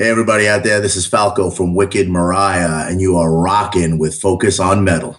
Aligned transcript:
Hey, 0.00 0.10
everybody 0.10 0.46
out 0.46 0.62
there, 0.62 0.80
this 0.80 0.94
is 0.94 1.06
Falco 1.06 1.50
from 1.50 1.74
Wicked 1.74 2.06
Maraya, 2.06 2.88
and 2.88 3.00
you 3.00 3.16
are 3.16 3.32
rocking 3.32 3.98
with 3.98 4.14
Focus 4.14 4.60
on 4.60 4.84
Metal. 4.84 5.16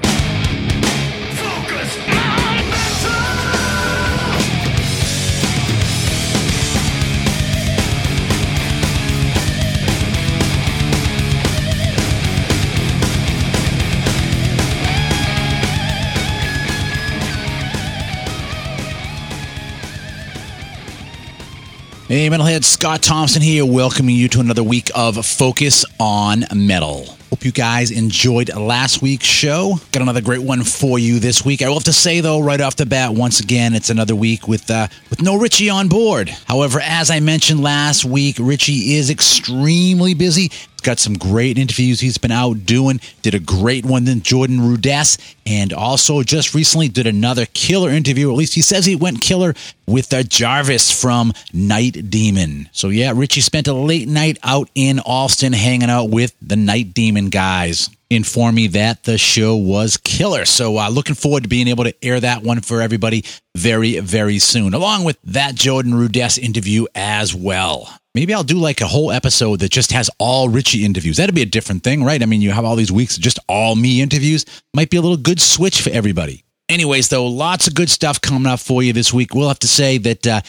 Hey, 22.10 22.28
Metalhead, 22.28 22.64
Scott 22.64 23.04
Thompson 23.04 23.39
here, 23.39 23.64
welcoming 23.64 24.16
you 24.16 24.28
to 24.30 24.39
another 24.39 24.64
week 24.64 24.89
of 24.96 25.23
Focus 25.23 25.86
on 26.00 26.44
Metal. 26.55 27.05
Hope 27.30 27.45
you 27.45 27.52
guys 27.52 27.91
enjoyed 27.91 28.52
last 28.55 29.04
week's 29.04 29.27
show. 29.27 29.76
Got 29.91 30.02
another 30.02 30.20
great 30.20 30.41
one 30.41 30.63
for 30.63 30.98
you 30.98 31.20
this 31.20 31.45
week. 31.45 31.62
I 31.62 31.68
will 31.68 31.76
have 31.76 31.84
to 31.84 31.94
say 31.94 32.20
though, 32.20 32.40
right 32.40 32.59
off 32.59 32.76
the 32.77 32.88
bat, 32.88 33.13
once 33.13 33.40
again, 33.40 33.76
it's 33.76 33.91
another 33.91 34.16
week 34.16 34.48
with 34.48 34.72
uh, 34.72 34.88
with 35.12 35.22
no 35.22 35.38
Richie 35.38 35.70
on 35.70 35.88
board. 35.88 36.30
However, 36.48 36.80
as 36.84 37.12
I 37.12 37.20
mentioned 37.20 37.62
last 37.62 38.05
week, 38.05 38.38
Richie 38.40 38.96
is 38.96 39.12
extremely 39.12 40.16
busy. 40.16 40.52
Got 40.82 41.00
some 41.00 41.16
great 41.16 41.58
interviews 41.58 42.00
he's 42.00 42.18
been 42.18 42.32
out 42.32 42.66
doing. 42.66 43.00
Did 43.22 43.36
a 43.36 43.40
great 43.40 43.86
one 43.86 44.06
then 44.06 44.22
Jordan 44.22 44.60
Rudess, 44.60 45.18
and 45.46 45.74
also 45.74 46.24
just 46.24 46.54
recently 46.54 46.90
did 46.90 47.08
another 47.08 47.46
killer 47.54 47.90
interview. 47.90 48.30
At 48.30 48.38
least 48.38 48.55
he 48.55 48.62
says 48.62 48.86
he 48.86 48.96
went 48.96 49.22
killer 49.22 49.54
with 49.88 50.14
uh, 50.14 50.24
Jarvis 50.24 50.92
from 50.92 51.34
Night 51.54 52.10
Demon. 52.10 52.70
So 52.72 52.90
yeah, 52.90 53.14
Richie 53.16 53.42
spent 53.42 53.68
a 53.68 53.74
late 53.74 54.08
night 54.08 54.38
out 54.44 54.70
in 54.76 55.00
Austin 55.00 55.54
hanging 55.54 55.90
out 55.90 56.10
with 56.10 56.36
the 56.42 56.55
Night 56.55 56.94
Demon 56.94 57.30
guys 57.30 57.90
inform 58.10 58.55
me 58.55 58.68
that 58.68 59.04
the 59.04 59.18
show 59.18 59.55
was 59.55 59.98
killer. 59.98 60.46
So, 60.46 60.77
uh, 60.77 60.90
looking 60.90 61.16
forward 61.16 61.43
to 61.43 61.49
being 61.49 61.68
able 61.68 61.84
to 61.84 61.93
air 62.04 62.20
that 62.20 62.43
one 62.43 62.62
for 62.62 62.82
everybody 62.82 63.24
very, 63.55 63.99
very 63.99 64.39
soon, 64.39 64.73
along 64.73 65.03
with 65.03 65.17
that 65.25 65.55
Jordan 65.55 65.93
Rudess 65.93 66.38
interview 66.38 66.86
as 66.95 67.36
well. 67.36 67.98
Maybe 68.15 68.33
I'll 68.33 68.43
do 68.43 68.57
like 68.57 68.81
a 68.81 68.88
whole 68.88 69.11
episode 69.11 69.59
that 69.59 69.71
just 69.71 69.91
has 69.91 70.09
all 70.17 70.49
Richie 70.49 70.83
interviews. 70.83 71.17
That'd 71.17 71.35
be 71.35 71.43
a 71.43 71.45
different 71.45 71.83
thing, 71.83 72.03
right? 72.03 72.21
I 72.21 72.25
mean, 72.25 72.41
you 72.41 72.49
have 72.52 72.65
all 72.65 72.75
these 72.75 72.91
weeks 72.91 73.17
just 73.17 73.38
all 73.47 73.75
me 73.75 74.02
interviews. 74.02 74.45
Might 74.73 74.89
be 74.89 74.97
a 74.97 75.02
little 75.02 75.17
good 75.17 75.39
switch 75.39 75.81
for 75.81 75.91
everybody. 75.91 76.43
Anyways, 76.69 77.09
though, 77.09 77.27
lots 77.27 77.67
of 77.67 77.75
good 77.75 77.89
stuff 77.89 78.19
coming 78.19 78.47
up 78.47 78.59
for 78.59 78.81
you 78.81 78.93
this 78.93 79.13
week. 79.13 79.35
We'll 79.35 79.47
have 79.47 79.59
to 79.59 79.67
say 79.67 79.99
that 79.99 80.25
uh, 80.25 80.41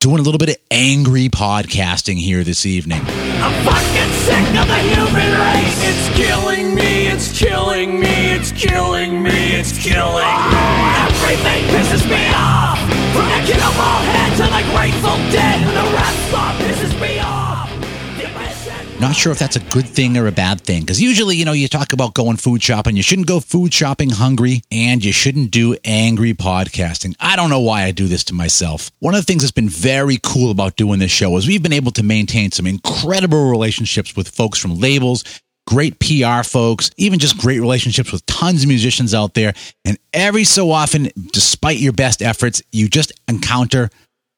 doing 0.00 0.18
a 0.18 0.22
little 0.22 0.38
bit 0.38 0.48
of 0.50 0.56
angry 0.72 1.28
podcasting 1.28 2.16
here 2.16 2.42
this 2.42 2.66
evening. 2.66 3.00
I'm 3.00 3.64
fucking 3.64 4.12
sick 4.26 4.60
of 4.60 4.66
the 4.66 4.78
human 4.90 5.30
race. 5.38 5.80
It's 5.86 6.16
killing 6.18 6.74
me, 6.74 7.06
it's 7.06 7.38
killing 7.38 8.00
me, 8.00 8.32
it's 8.34 8.50
killing 8.52 9.22
me, 9.22 9.54
it's 9.54 9.78
killing 9.78 10.26
me. 10.26 10.64
Everything 11.06 11.62
pisses 11.70 12.10
me 12.10 12.26
off. 12.34 12.78
From 13.14 13.24
of 13.30 13.78
all 13.78 14.02
head 14.02 14.36
to 14.38 14.42
the 14.50 14.62
Grateful 14.74 15.16
Dead. 15.30 15.62
And 15.62 15.76
the 15.76 15.94
rap 15.94 16.14
Not 19.04 19.16
sure 19.16 19.32
if 19.32 19.38
that's 19.38 19.56
a 19.56 19.60
good 19.60 19.86
thing 19.86 20.16
or 20.16 20.26
a 20.28 20.32
bad 20.32 20.62
thing. 20.62 20.80
Because 20.80 20.98
usually, 20.98 21.36
you 21.36 21.44
know, 21.44 21.52
you 21.52 21.68
talk 21.68 21.92
about 21.92 22.14
going 22.14 22.38
food 22.38 22.62
shopping. 22.62 22.96
You 22.96 23.02
shouldn't 23.02 23.28
go 23.28 23.38
food 23.38 23.74
shopping 23.74 24.08
hungry 24.08 24.62
and 24.72 25.04
you 25.04 25.12
shouldn't 25.12 25.50
do 25.50 25.76
angry 25.84 26.32
podcasting. 26.32 27.14
I 27.20 27.36
don't 27.36 27.50
know 27.50 27.60
why 27.60 27.82
I 27.82 27.90
do 27.90 28.08
this 28.08 28.24
to 28.24 28.34
myself. 28.34 28.90
One 29.00 29.14
of 29.14 29.20
the 29.20 29.26
things 29.26 29.42
that's 29.42 29.52
been 29.52 29.68
very 29.68 30.18
cool 30.22 30.50
about 30.50 30.76
doing 30.76 31.00
this 31.00 31.10
show 31.10 31.36
is 31.36 31.46
we've 31.46 31.62
been 31.62 31.74
able 31.74 31.92
to 31.92 32.02
maintain 32.02 32.50
some 32.50 32.66
incredible 32.66 33.50
relationships 33.50 34.16
with 34.16 34.26
folks 34.26 34.58
from 34.58 34.80
labels. 34.80 35.22
Great 35.66 35.98
PR 35.98 36.42
folks, 36.42 36.90
even 36.96 37.18
just 37.18 37.36
great 37.36 37.60
relationships 37.60 38.10
with 38.10 38.24
tons 38.24 38.62
of 38.62 38.68
musicians 38.68 39.12
out 39.12 39.34
there. 39.34 39.52
And 39.84 39.98
every 40.14 40.44
so 40.44 40.70
often, 40.70 41.10
despite 41.30 41.76
your 41.76 41.92
best 41.92 42.22
efforts, 42.22 42.62
you 42.72 42.88
just 42.88 43.12
encounter 43.28 43.90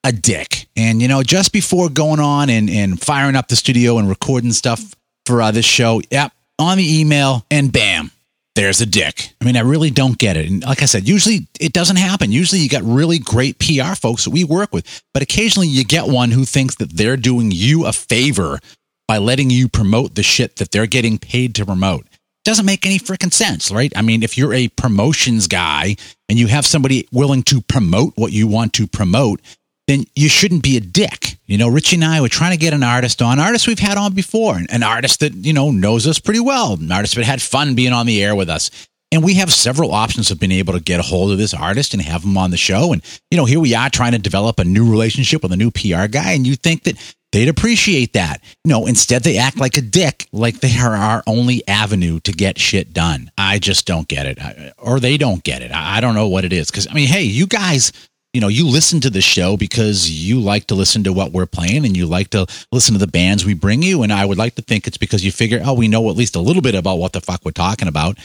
a 0.07 0.11
dick. 0.13 0.67
And, 0.77 1.01
you 1.01 1.07
know, 1.07 1.21
just 1.21 1.51
before 1.51 1.89
going 1.89 2.21
on 2.21 2.49
and, 2.49 2.69
and 2.69 2.99
firing 2.99 3.35
up 3.35 3.49
the 3.49 3.57
studio 3.57 3.97
and 3.97 4.07
recording 4.07 4.53
stuff 4.53 4.95
for 5.25 5.41
uh, 5.41 5.51
this 5.51 5.65
show, 5.65 6.01
yep, 6.09 6.31
on 6.57 6.77
the 6.77 6.99
email, 6.99 7.45
and 7.51 7.71
bam, 7.71 8.11
there's 8.55 8.79
a 8.79 8.85
dick. 8.85 9.33
I 9.41 9.45
mean, 9.45 9.57
I 9.57 9.61
really 9.61 9.91
don't 9.91 10.17
get 10.17 10.37
it. 10.37 10.49
And 10.49 10.63
like 10.63 10.81
I 10.81 10.85
said, 10.85 11.07
usually 11.07 11.47
it 11.59 11.73
doesn't 11.73 11.97
happen. 11.97 12.31
Usually 12.31 12.61
you 12.61 12.69
got 12.69 12.83
really 12.83 13.19
great 13.19 13.59
PR 13.59 13.95
folks 13.95 14.23
that 14.23 14.31
we 14.31 14.45
work 14.45 14.73
with, 14.73 15.03
but 15.13 15.21
occasionally 15.21 15.67
you 15.67 15.83
get 15.83 16.07
one 16.07 16.31
who 16.31 16.45
thinks 16.45 16.75
that 16.75 16.91
they're 16.93 17.17
doing 17.17 17.51
you 17.51 17.85
a 17.85 17.91
favor 17.91 18.59
by 19.07 19.17
letting 19.17 19.49
you 19.49 19.67
promote 19.67 20.15
the 20.15 20.23
shit 20.23 20.55
that 20.55 20.71
they're 20.71 20.87
getting 20.87 21.17
paid 21.17 21.53
to 21.55 21.65
promote. 21.65 22.07
Doesn't 22.45 22.65
make 22.65 22.85
any 22.85 22.97
freaking 22.97 23.33
sense, 23.33 23.71
right? 23.71 23.91
I 23.95 24.01
mean, 24.01 24.23
if 24.23 24.37
you're 24.37 24.53
a 24.53 24.69
promotions 24.69 25.47
guy 25.47 25.97
and 26.29 26.39
you 26.39 26.47
have 26.47 26.65
somebody 26.65 27.05
willing 27.11 27.43
to 27.43 27.61
promote 27.61 28.13
what 28.15 28.31
you 28.31 28.47
want 28.47 28.71
to 28.73 28.87
promote, 28.87 29.41
then 29.87 30.03
you 30.15 30.29
shouldn't 30.29 30.63
be 30.63 30.77
a 30.77 30.81
dick. 30.81 31.37
You 31.45 31.57
know, 31.57 31.69
Richie 31.69 31.95
and 31.95 32.05
I 32.05 32.19
were 32.21 32.29
trying 32.29 32.51
to 32.51 32.57
get 32.57 32.73
an 32.73 32.83
artist 32.83 33.21
on, 33.21 33.39
artist 33.39 33.67
we've 33.67 33.79
had 33.79 33.97
on 33.97 34.13
before, 34.13 34.59
an 34.69 34.83
artist 34.83 35.21
that, 35.21 35.33
you 35.33 35.53
know, 35.53 35.71
knows 35.71 36.05
us 36.07 36.19
pretty 36.19 36.41
well, 36.41 36.73
an 36.73 36.91
artist 36.91 37.15
that 37.15 37.23
had 37.25 37.41
fun 37.41 37.73
being 37.75 37.93
on 37.93 38.05
the 38.05 38.21
air 38.23 38.35
with 38.35 38.49
us. 38.49 38.69
And 39.13 39.23
we 39.23 39.35
have 39.35 39.53
several 39.53 39.93
options 39.93 40.29
of 40.31 40.39
being 40.39 40.51
able 40.51 40.73
to 40.73 40.81
get 40.81 40.99
a 40.99 41.03
hold 41.03 41.31
of 41.31 41.37
this 41.37 41.53
artist 41.53 41.93
and 41.93 42.03
have 42.03 42.25
him 42.25 42.37
on 42.37 42.51
the 42.51 42.57
show. 42.57 42.91
And, 42.91 43.01
you 43.31 43.37
know, 43.37 43.45
here 43.45 43.61
we 43.61 43.73
are 43.73 43.89
trying 43.89 44.11
to 44.11 44.17
develop 44.19 44.59
a 44.59 44.65
new 44.65 44.89
relationship 44.91 45.41
with 45.41 45.53
a 45.53 45.57
new 45.57 45.71
PR 45.71 46.07
guy. 46.07 46.33
And 46.33 46.45
you 46.45 46.57
think 46.57 46.83
that 46.83 46.97
they'd 47.31 47.47
appreciate 47.47 48.11
that. 48.13 48.43
No, 48.65 48.85
instead 48.85 49.23
they 49.23 49.37
act 49.37 49.57
like 49.57 49.77
a 49.77 49.81
dick, 49.81 50.27
like 50.33 50.59
they 50.59 50.77
are 50.77 50.93
our 50.97 51.23
only 51.25 51.65
avenue 51.69 52.19
to 52.25 52.33
get 52.33 52.59
shit 52.59 52.91
done. 52.91 53.31
I 53.37 53.59
just 53.59 53.85
don't 53.87 54.09
get 54.09 54.25
it. 54.25 54.41
I- 54.41 54.73
Or 54.77 54.99
they 54.99 55.15
don't 55.17 55.41
get 55.41 55.61
it. 55.61 55.71
I 55.71 55.97
I 55.99 56.01
don't 56.01 56.13
know 56.15 56.27
what 56.27 56.43
it 56.43 56.51
is. 56.51 56.69
Cause 56.69 56.85
I 56.91 56.93
mean, 56.93 57.07
hey, 57.07 57.23
you 57.23 57.47
guys, 57.47 57.93
you 58.37 58.41
know, 58.41 58.49
you 58.49 58.67
listen 58.67 59.01
to 59.01 59.09
the 59.09 59.19
show 59.19 59.57
because 59.57 60.11
you 60.11 60.39
like 60.39 60.67
to 60.67 60.75
listen 60.75 61.03
to 61.05 61.11
what 61.11 61.31
we're 61.31 61.47
playing 61.47 61.85
and 61.87 61.97
you 61.97 62.05
like 62.05 62.29
to 62.29 62.45
listen 62.71 62.93
to 62.93 62.99
the 62.99 63.07
bands 63.07 63.43
we 63.43 63.55
bring 63.55 63.81
you. 63.81 64.03
And 64.03 64.13
I 64.13 64.25
would 64.25 64.37
like 64.37 64.53
to 64.57 64.61
think 64.61 64.85
it's 64.85 64.95
because 64.95 65.25
you 65.25 65.31
figure, 65.31 65.59
oh, 65.65 65.73
we 65.73 65.87
know 65.87 66.07
at 66.11 66.15
least 66.15 66.35
a 66.35 66.39
little 66.39 66.61
bit 66.61 66.75
about 66.75 66.99
what 66.99 67.13
the 67.13 67.19
fuck 67.19 67.43
we're 67.43 67.49
talking 67.49 67.87
about. 67.87 68.19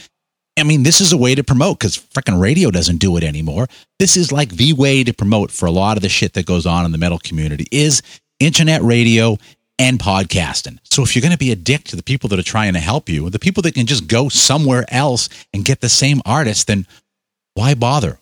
I 0.55 0.61
mean, 0.61 0.83
this 0.83 1.01
is 1.01 1.13
a 1.13 1.17
way 1.17 1.33
to 1.33 1.43
promote 1.43 1.79
because 1.79 1.97
freaking 1.97 2.39
radio 2.39 2.69
doesn't 2.69 2.97
do 2.97 3.17
it 3.17 3.23
anymore. 3.23 3.65
This 3.97 4.15
is 4.15 4.31
like 4.31 4.49
the 4.49 4.73
way 4.73 5.03
to 5.03 5.15
promote 5.15 5.49
for 5.49 5.65
a 5.65 5.71
lot 5.71 5.97
of 5.97 6.03
the 6.03 6.09
shit 6.09 6.33
that 6.33 6.45
goes 6.45 6.67
on 6.67 6.85
in 6.85 6.91
the 6.91 6.99
metal 6.99 7.17
community 7.17 7.65
is 7.71 8.03
internet 8.39 8.83
radio 8.83 9.39
and 9.79 9.97
podcasting. 9.97 10.77
So 10.83 11.01
if 11.01 11.15
you're 11.15 11.23
going 11.23 11.31
to 11.31 11.39
be 11.39 11.51
a 11.51 11.55
dick 11.55 11.85
to 11.85 11.95
the 11.95 12.03
people 12.03 12.29
that 12.29 12.37
are 12.37 12.43
trying 12.43 12.73
to 12.73 12.79
help 12.79 13.09
you, 13.09 13.31
the 13.31 13.39
people 13.39 13.63
that 13.63 13.73
can 13.73 13.87
just 13.87 14.05
go 14.05 14.29
somewhere 14.29 14.85
else 14.89 15.27
and 15.55 15.65
get 15.65 15.81
the 15.81 15.89
same 15.89 16.21
artist, 16.23 16.67
then 16.67 16.85
why 17.55 17.73
bother? 17.73 18.19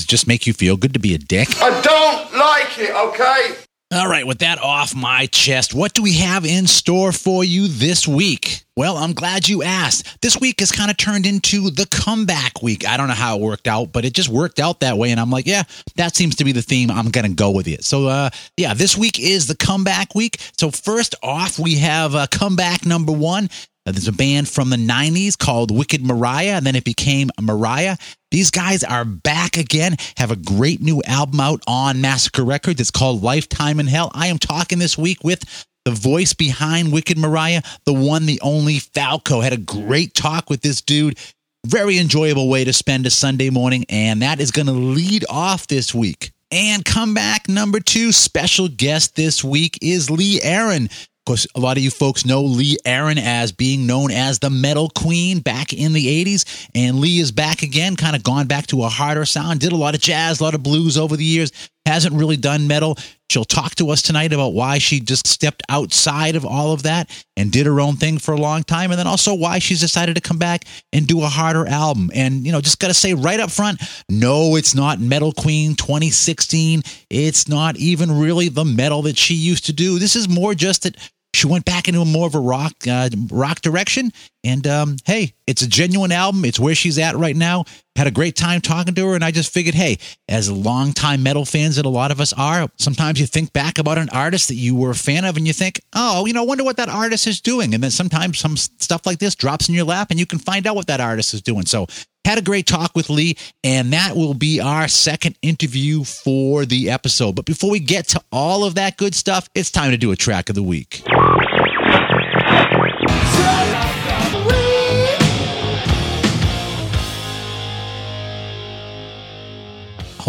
Does 0.00 0.06
just 0.06 0.26
make 0.26 0.46
you 0.46 0.54
feel 0.54 0.78
good 0.78 0.94
to 0.94 0.98
be 0.98 1.14
a 1.14 1.18
dick? 1.18 1.48
I 1.60 1.68
don't 1.82 2.34
like 2.34 2.78
it, 2.78 2.90
okay? 2.90 3.54
All 3.92 4.08
right, 4.08 4.26
with 4.26 4.38
that 4.38 4.58
off 4.58 4.94
my 4.94 5.26
chest, 5.26 5.74
what 5.74 5.92
do 5.92 6.02
we 6.02 6.14
have 6.14 6.46
in 6.46 6.66
store 6.66 7.12
for 7.12 7.44
you 7.44 7.68
this 7.68 8.08
week? 8.08 8.64
Well, 8.78 8.96
I'm 8.96 9.12
glad 9.12 9.46
you 9.46 9.62
asked. 9.62 10.22
This 10.22 10.40
week 10.40 10.60
has 10.60 10.72
kind 10.72 10.90
of 10.90 10.96
turned 10.96 11.26
into 11.26 11.68
the 11.68 11.86
comeback 11.90 12.62
week. 12.62 12.88
I 12.88 12.96
don't 12.96 13.08
know 13.08 13.14
how 13.14 13.36
it 13.36 13.42
worked 13.42 13.68
out, 13.68 13.92
but 13.92 14.06
it 14.06 14.14
just 14.14 14.30
worked 14.30 14.58
out 14.58 14.80
that 14.80 14.96
way. 14.96 15.10
And 15.10 15.20
I'm 15.20 15.30
like, 15.30 15.46
yeah, 15.46 15.64
that 15.96 16.16
seems 16.16 16.36
to 16.36 16.44
be 16.44 16.52
the 16.52 16.62
theme. 16.62 16.90
I'm 16.90 17.10
going 17.10 17.26
to 17.26 17.34
go 17.34 17.50
with 17.50 17.68
it. 17.68 17.84
So, 17.84 18.06
uh, 18.06 18.30
yeah, 18.56 18.72
this 18.72 18.96
week 18.96 19.20
is 19.20 19.48
the 19.48 19.56
comeback 19.56 20.14
week. 20.14 20.40
So, 20.56 20.70
first 20.70 21.14
off, 21.22 21.58
we 21.58 21.74
have 21.74 22.14
uh, 22.14 22.26
comeback 22.30 22.86
number 22.86 23.12
one. 23.12 23.50
Uh, 23.86 23.92
There's 23.92 24.08
a 24.08 24.12
band 24.12 24.48
from 24.48 24.70
the 24.70 24.76
90s 24.76 25.36
called 25.36 25.76
Wicked 25.76 26.02
Maraya, 26.02 26.52
and 26.56 26.64
then 26.64 26.76
it 26.76 26.84
became 26.84 27.28
Maraya. 27.40 27.98
These 28.30 28.52
guys 28.52 28.84
are 28.84 29.04
back 29.04 29.56
again, 29.56 29.96
have 30.16 30.30
a 30.30 30.36
great 30.36 30.80
new 30.80 31.02
album 31.04 31.40
out 31.40 31.62
on 31.66 32.00
Massacre 32.00 32.44
Records. 32.44 32.80
It's 32.80 32.92
called 32.92 33.24
Lifetime 33.24 33.80
in 33.80 33.88
Hell. 33.88 34.12
I 34.14 34.28
am 34.28 34.38
talking 34.38 34.78
this 34.78 34.96
week 34.96 35.24
with 35.24 35.44
the 35.84 35.90
voice 35.90 36.32
behind 36.32 36.92
Wicked 36.92 37.16
Maraya, 37.16 37.66
the 37.86 37.92
one, 37.92 38.26
the 38.26 38.40
only 38.40 38.78
Falco. 38.78 39.40
Had 39.40 39.52
a 39.52 39.56
great 39.56 40.14
talk 40.14 40.48
with 40.48 40.60
this 40.60 40.80
dude. 40.80 41.18
Very 41.66 41.98
enjoyable 41.98 42.48
way 42.48 42.62
to 42.62 42.72
spend 42.72 43.04
a 43.04 43.10
Sunday 43.10 43.50
morning, 43.50 43.84
and 43.88 44.22
that 44.22 44.38
is 44.38 44.52
going 44.52 44.66
to 44.66 44.72
lead 44.72 45.24
off 45.28 45.66
this 45.66 45.92
week. 45.92 46.30
And 46.52 46.84
comeback 46.84 47.48
number 47.48 47.80
two, 47.80 48.12
special 48.12 48.68
guest 48.68 49.16
this 49.16 49.42
week 49.42 49.76
is 49.82 50.08
Lee 50.08 50.40
Aaron. 50.40 50.88
Course, 51.30 51.46
a 51.54 51.60
lot 51.60 51.76
of 51.76 51.84
you 51.84 51.92
folks 51.92 52.26
know 52.26 52.42
Lee 52.42 52.76
Aaron 52.84 53.16
as 53.16 53.52
being 53.52 53.86
known 53.86 54.10
as 54.10 54.40
the 54.40 54.50
Metal 54.50 54.90
Queen 54.90 55.38
back 55.38 55.72
in 55.72 55.92
the 55.92 56.24
80s. 56.24 56.68
And 56.74 56.98
Lee 56.98 57.20
is 57.20 57.30
back 57.30 57.62
again, 57.62 57.94
kind 57.94 58.16
of 58.16 58.24
gone 58.24 58.48
back 58.48 58.66
to 58.66 58.82
a 58.82 58.88
harder 58.88 59.24
sound, 59.24 59.60
did 59.60 59.70
a 59.70 59.76
lot 59.76 59.94
of 59.94 60.00
jazz, 60.00 60.40
a 60.40 60.42
lot 60.42 60.56
of 60.56 60.64
blues 60.64 60.98
over 60.98 61.16
the 61.16 61.24
years, 61.24 61.52
hasn't 61.86 62.16
really 62.16 62.36
done 62.36 62.66
metal. 62.66 62.98
She'll 63.30 63.44
talk 63.44 63.76
to 63.76 63.90
us 63.90 64.02
tonight 64.02 64.32
about 64.32 64.54
why 64.54 64.78
she 64.78 64.98
just 64.98 65.28
stepped 65.28 65.62
outside 65.68 66.34
of 66.34 66.44
all 66.44 66.72
of 66.72 66.82
that 66.82 67.08
and 67.36 67.52
did 67.52 67.64
her 67.66 67.80
own 67.80 67.94
thing 67.94 68.18
for 68.18 68.34
a 68.34 68.40
long 68.40 68.64
time. 68.64 68.90
And 68.90 68.98
then 68.98 69.06
also 69.06 69.32
why 69.32 69.60
she's 69.60 69.80
decided 69.80 70.16
to 70.16 70.20
come 70.20 70.38
back 70.38 70.64
and 70.92 71.06
do 71.06 71.22
a 71.22 71.28
harder 71.28 71.64
album. 71.68 72.10
And, 72.12 72.44
you 72.44 72.50
know, 72.50 72.60
just 72.60 72.80
got 72.80 72.88
to 72.88 72.94
say 72.94 73.14
right 73.14 73.38
up 73.38 73.52
front 73.52 73.80
no, 74.08 74.56
it's 74.56 74.74
not 74.74 74.98
Metal 74.98 75.30
Queen 75.30 75.76
2016. 75.76 76.82
It's 77.08 77.46
not 77.46 77.76
even 77.76 78.18
really 78.18 78.48
the 78.48 78.64
metal 78.64 79.02
that 79.02 79.16
she 79.16 79.34
used 79.34 79.66
to 79.66 79.72
do. 79.72 80.00
This 80.00 80.16
is 80.16 80.28
more 80.28 80.56
just 80.56 80.82
that 80.82 80.96
she 81.34 81.46
went 81.46 81.64
back 81.64 81.88
into 81.88 82.04
more 82.04 82.26
of 82.26 82.34
a 82.34 82.40
rock 82.40 82.72
uh, 82.88 83.08
rock 83.30 83.60
direction. 83.60 84.12
And 84.44 84.66
um, 84.66 84.96
hey, 85.04 85.34
it's 85.50 85.62
a 85.62 85.68
genuine 85.68 86.12
album. 86.12 86.44
It's 86.44 86.60
where 86.60 86.76
she's 86.76 86.96
at 86.96 87.16
right 87.16 87.34
now. 87.34 87.64
Had 87.96 88.06
a 88.06 88.12
great 88.12 88.36
time 88.36 88.60
talking 88.60 88.94
to 88.94 89.08
her, 89.08 89.14
and 89.16 89.24
I 89.24 89.32
just 89.32 89.52
figured, 89.52 89.74
hey, 89.74 89.98
as 90.28 90.48
longtime 90.48 91.24
metal 91.24 91.44
fans 91.44 91.74
that 91.74 91.84
a 91.84 91.88
lot 91.88 92.12
of 92.12 92.20
us 92.20 92.32
are, 92.32 92.68
sometimes 92.78 93.18
you 93.18 93.26
think 93.26 93.52
back 93.52 93.78
about 93.78 93.98
an 93.98 94.08
artist 94.10 94.46
that 94.46 94.54
you 94.54 94.76
were 94.76 94.90
a 94.90 94.94
fan 94.94 95.24
of, 95.24 95.36
and 95.36 95.48
you 95.48 95.52
think, 95.52 95.80
oh, 95.92 96.24
you 96.24 96.32
know, 96.32 96.44
wonder 96.44 96.62
what 96.62 96.76
that 96.76 96.88
artist 96.88 97.26
is 97.26 97.40
doing. 97.40 97.74
And 97.74 97.82
then 97.82 97.90
sometimes 97.90 98.38
some 98.38 98.56
stuff 98.56 99.04
like 99.06 99.18
this 99.18 99.34
drops 99.34 99.68
in 99.68 99.74
your 99.74 99.84
lap, 99.84 100.06
and 100.10 100.20
you 100.20 100.24
can 100.24 100.38
find 100.38 100.68
out 100.68 100.76
what 100.76 100.86
that 100.86 101.00
artist 101.00 101.34
is 101.34 101.42
doing. 101.42 101.66
So 101.66 101.88
had 102.24 102.38
a 102.38 102.42
great 102.42 102.66
talk 102.66 102.92
with 102.94 103.10
Lee, 103.10 103.36
and 103.64 103.92
that 103.92 104.14
will 104.14 104.34
be 104.34 104.60
our 104.60 104.86
second 104.86 105.36
interview 105.42 106.04
for 106.04 106.64
the 106.64 106.90
episode. 106.90 107.34
But 107.34 107.44
before 107.44 107.70
we 107.70 107.80
get 107.80 108.06
to 108.08 108.20
all 108.30 108.64
of 108.64 108.76
that 108.76 108.98
good 108.98 109.16
stuff, 109.16 109.48
it's 109.56 109.72
time 109.72 109.90
to 109.90 109.98
do 109.98 110.12
a 110.12 110.16
track 110.16 110.48
of 110.48 110.54
the 110.54 110.62
week. 110.62 111.02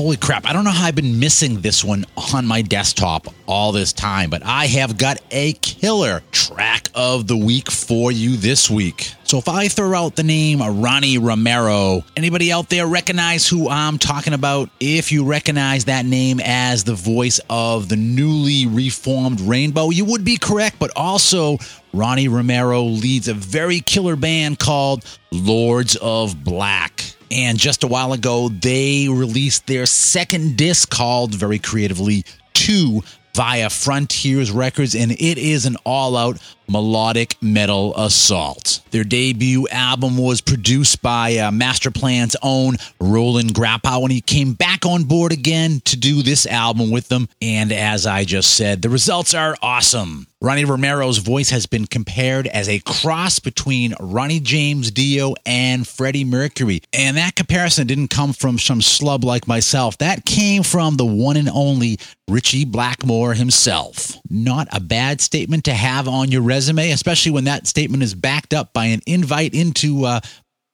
Holy 0.02 0.18
crap. 0.18 0.48
I 0.48 0.54
don't 0.54 0.64
know 0.64 0.72
how 0.72 0.88
I've 0.88 0.96
been 0.96 1.20
missing 1.20 1.62
this 1.62 1.84
one 1.84 2.08
on 2.34 2.48
my 2.48 2.64
desktop 2.64 3.28
all 3.46 3.72
this 3.72 3.94
time, 3.94 4.32
but 4.32 4.42
I 4.44 4.66
have 4.66 4.98
got 4.98 5.20
a 5.30 5.54
killer 5.54 6.24
track 6.32 6.88
of 6.96 7.28
the 7.28 7.38
week 7.38 7.70
for 7.70 8.12
you 8.12 8.36
this 8.36 8.68
week. 8.68 9.12
So 9.26 9.38
if 9.38 9.48
I 9.48 9.68
throw 9.68 9.94
out 9.94 10.16
the 10.16 10.24
name 10.24 10.60
Ronnie 10.60 11.20
Romero, 11.20 12.04
anybody 12.18 12.52
out 12.52 12.68
there 12.68 12.88
recognize 12.88 13.48
who 13.48 13.70
I'm 13.70 14.00
talking 14.00 14.34
about? 14.34 14.72
If 14.80 15.12
you 15.12 15.24
recognize 15.24 15.86
that 15.86 16.08
name 16.08 16.40
as 16.44 16.84
the 16.84 16.96
voice 16.96 17.40
of 17.48 17.88
the 17.88 17.96
newly 17.96 18.66
reformed 18.66 19.40
Rainbow, 19.40 19.92
you 19.92 20.06
would 20.06 20.26
be 20.26 20.38
correct, 20.38 20.80
but 20.80 20.90
also 20.96 21.60
Ronnie 21.94 22.28
Romero 22.28 22.82
leads 22.82 23.28
a 23.28 23.36
very 23.36 23.82
killer 23.82 24.16
band 24.16 24.58
called 24.58 25.06
Lords 25.32 25.96
of 25.98 26.44
Black. 26.44 27.04
And 27.32 27.58
just 27.58 27.84
a 27.84 27.88
while 27.88 28.12
ago, 28.12 28.50
they 28.50 29.08
released 29.08 29.66
their 29.66 29.86
second 29.86 30.58
disc 30.58 30.90
called 30.90 31.34
very 31.34 31.60
creatively 31.60 32.26
Two 32.54 33.04
via 33.34 33.70
Frontiers 33.70 34.52
Records, 34.52 34.94
and 34.94 35.14
it 35.14 35.38
is 35.38 35.66
an 35.66 35.78
all 35.86 36.18
out 36.18 36.38
melodic 36.72 37.36
metal 37.42 37.96
assault. 37.98 38.82
Their 38.92 39.04
debut 39.04 39.68
album 39.70 40.18
was 40.18 40.42
produced 40.42 41.02
by 41.02 41.36
uh, 41.38 41.52
Masterplan's 41.52 42.36
own 42.42 42.78
Roland 43.00 43.54
Grapow, 43.54 44.04
and 44.04 44.12
he 44.12 44.22
came 44.22 44.54
back 44.54 44.86
on 44.86 45.04
board 45.04 45.32
again 45.34 45.82
to 45.86 45.98
do 45.98 46.22
this 46.22 46.46
album 46.46 46.90
with 46.92 47.10
them. 47.10 47.28
And 47.42 47.72
as 47.72 48.06
I 48.06 48.24
just 48.24 48.56
said, 48.56 48.82
the 48.82 48.90
results 48.90 49.34
are 49.34 49.56
awesome. 49.62 50.28
Ronnie 50.44 50.66
Romero's 50.66 51.20
voice 51.20 51.52
has 51.52 51.68
been 51.68 51.86
compared 51.86 52.48
as 52.48 52.68
a 52.68 52.80
cross 52.80 53.38
between 53.38 53.94
Ronnie 54.00 54.40
James 54.40 54.90
Dio 54.90 55.36
and 55.46 55.88
Freddie 55.88 56.26
Mercury. 56.26 56.82
And 56.94 57.16
that 57.18 57.36
comparison 57.36 57.86
didn't 57.86 58.08
come 58.08 58.34
from 58.34 58.58
some 58.58 58.80
slub 58.80 59.24
like 59.24 59.48
myself. 59.48 60.00
That 60.00 60.26
came 60.26 60.64
from 60.64 60.98
the 60.98 61.06
one 61.06 61.38
and 61.38 61.48
only 61.48 62.00
Ritchie 62.28 62.66
Blackmore 62.66 63.36
himself. 63.36 64.18
Not 64.32 64.68
a 64.72 64.80
bad 64.80 65.22
statement 65.22 65.66
to 65.66 65.76
have 65.76 66.08
on 66.08 66.32
your 66.32 66.42
resume, 66.42 66.61
especially 66.70 67.32
when 67.32 67.46
that 67.46 67.68
statement 67.68 68.04
is 68.04 68.14
backed 68.14 68.54
up 68.54 68.74
by 68.74 68.86
an 68.86 69.02
invite 69.06 69.54
into 69.54 70.06
uh, 70.06 70.22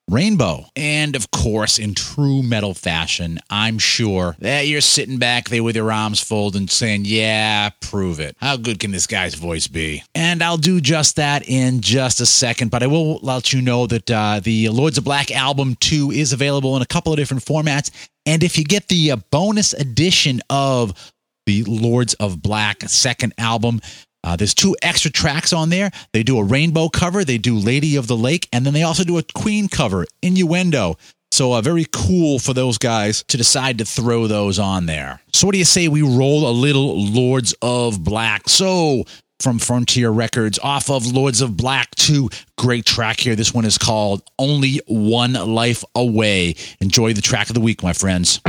Rainbow. 0.09 0.65
And 0.77 1.17
of 1.17 1.31
course, 1.31 1.79
in 1.79 1.93
true 1.93 2.41
metal 2.41 2.73
fashion, 2.73 3.39
I'm 3.49 3.77
sure 3.77 4.37
that 4.39 4.61
you're 4.61 4.79
sitting 4.79 5.17
back 5.17 5.49
there 5.49 5.63
with 5.63 5.75
your 5.75 5.91
arms 5.91 6.21
folded 6.21 6.59
and 6.59 6.71
saying, 6.71 7.03
Yeah, 7.03 7.71
prove 7.81 8.21
it. 8.21 8.37
How 8.39 8.55
good 8.55 8.79
can 8.79 8.91
this 8.91 9.05
guy's 9.05 9.35
voice 9.35 9.67
be? 9.67 10.03
And 10.15 10.41
I'll 10.41 10.57
do 10.57 10.79
just 10.79 11.17
that 11.17 11.47
in 11.49 11.81
just 11.81 12.21
a 12.21 12.25
second, 12.25 12.71
but 12.71 12.83
I 12.83 12.87
will 12.87 13.17
let 13.17 13.51
you 13.51 13.61
know 13.61 13.85
that 13.87 14.09
uh, 14.09 14.39
the 14.41 14.69
Lords 14.69 14.97
of 14.97 15.03
Black 15.03 15.29
album 15.29 15.75
2 15.81 16.11
is 16.11 16.31
available 16.31 16.77
in 16.77 16.81
a 16.81 16.87
couple 16.87 17.11
of 17.11 17.17
different 17.17 17.43
formats. 17.43 17.91
And 18.25 18.43
if 18.43 18.57
you 18.57 18.63
get 18.63 18.87
the 18.87 19.11
uh, 19.11 19.17
bonus 19.29 19.73
edition 19.73 20.39
of 20.49 21.11
the 21.45 21.63
Lords 21.63 22.13
of 22.15 22.41
Black 22.41 22.83
second 22.83 23.33
album, 23.37 23.81
uh, 24.27 24.35
there's 24.35 24.53
two 24.53 24.75
extra 24.81 25.09
tracks 25.09 25.53
on 25.53 25.69
there. 25.69 25.89
They 26.11 26.21
do 26.21 26.37
a 26.37 26.43
rainbow 26.43 26.89
cover, 26.89 27.23
they 27.23 27.37
do 27.37 27.55
Lady 27.55 27.95
of 27.95 28.07
the 28.07 28.17
Lake, 28.17 28.49
and 28.51 28.65
then 28.65 28.73
they 28.73 28.83
also 28.83 29.05
do 29.05 29.17
a 29.17 29.23
Queen 29.23 29.69
cover, 29.69 30.05
Innuendo. 30.21 30.97
So, 31.31 31.53
uh, 31.53 31.61
very 31.61 31.85
cool 31.91 32.39
for 32.39 32.53
those 32.53 32.77
guys 32.77 33.23
to 33.29 33.37
decide 33.37 33.77
to 33.77 33.85
throw 33.85 34.27
those 34.27 34.59
on 34.59 34.85
there. 34.85 35.21
So, 35.31 35.47
what 35.47 35.53
do 35.53 35.59
you 35.59 35.65
say 35.65 35.87
we 35.87 36.01
roll 36.01 36.49
a 36.49 36.51
little 36.51 37.01
Lords 37.05 37.55
of 37.61 38.03
Black? 38.03 38.49
So, 38.49 39.05
from 39.39 39.59
Frontier 39.59 40.09
Records, 40.09 40.59
off 40.59 40.89
of 40.89 41.05
Lords 41.05 41.41
of 41.41 41.55
Black 41.55 41.93
2, 41.95 42.29
great 42.57 42.85
track 42.85 43.19
here. 43.19 43.35
This 43.35 43.53
one 43.53 43.65
is 43.65 43.77
called 43.77 44.23
Only 44.39 44.81
One 44.87 45.33
Life 45.33 45.85
Away. 45.95 46.55
Enjoy 46.81 47.13
the 47.13 47.21
track 47.21 47.49
of 47.49 47.53
the 47.53 47.61
week, 47.61 47.81
my 47.83 47.93
friends. 47.93 48.41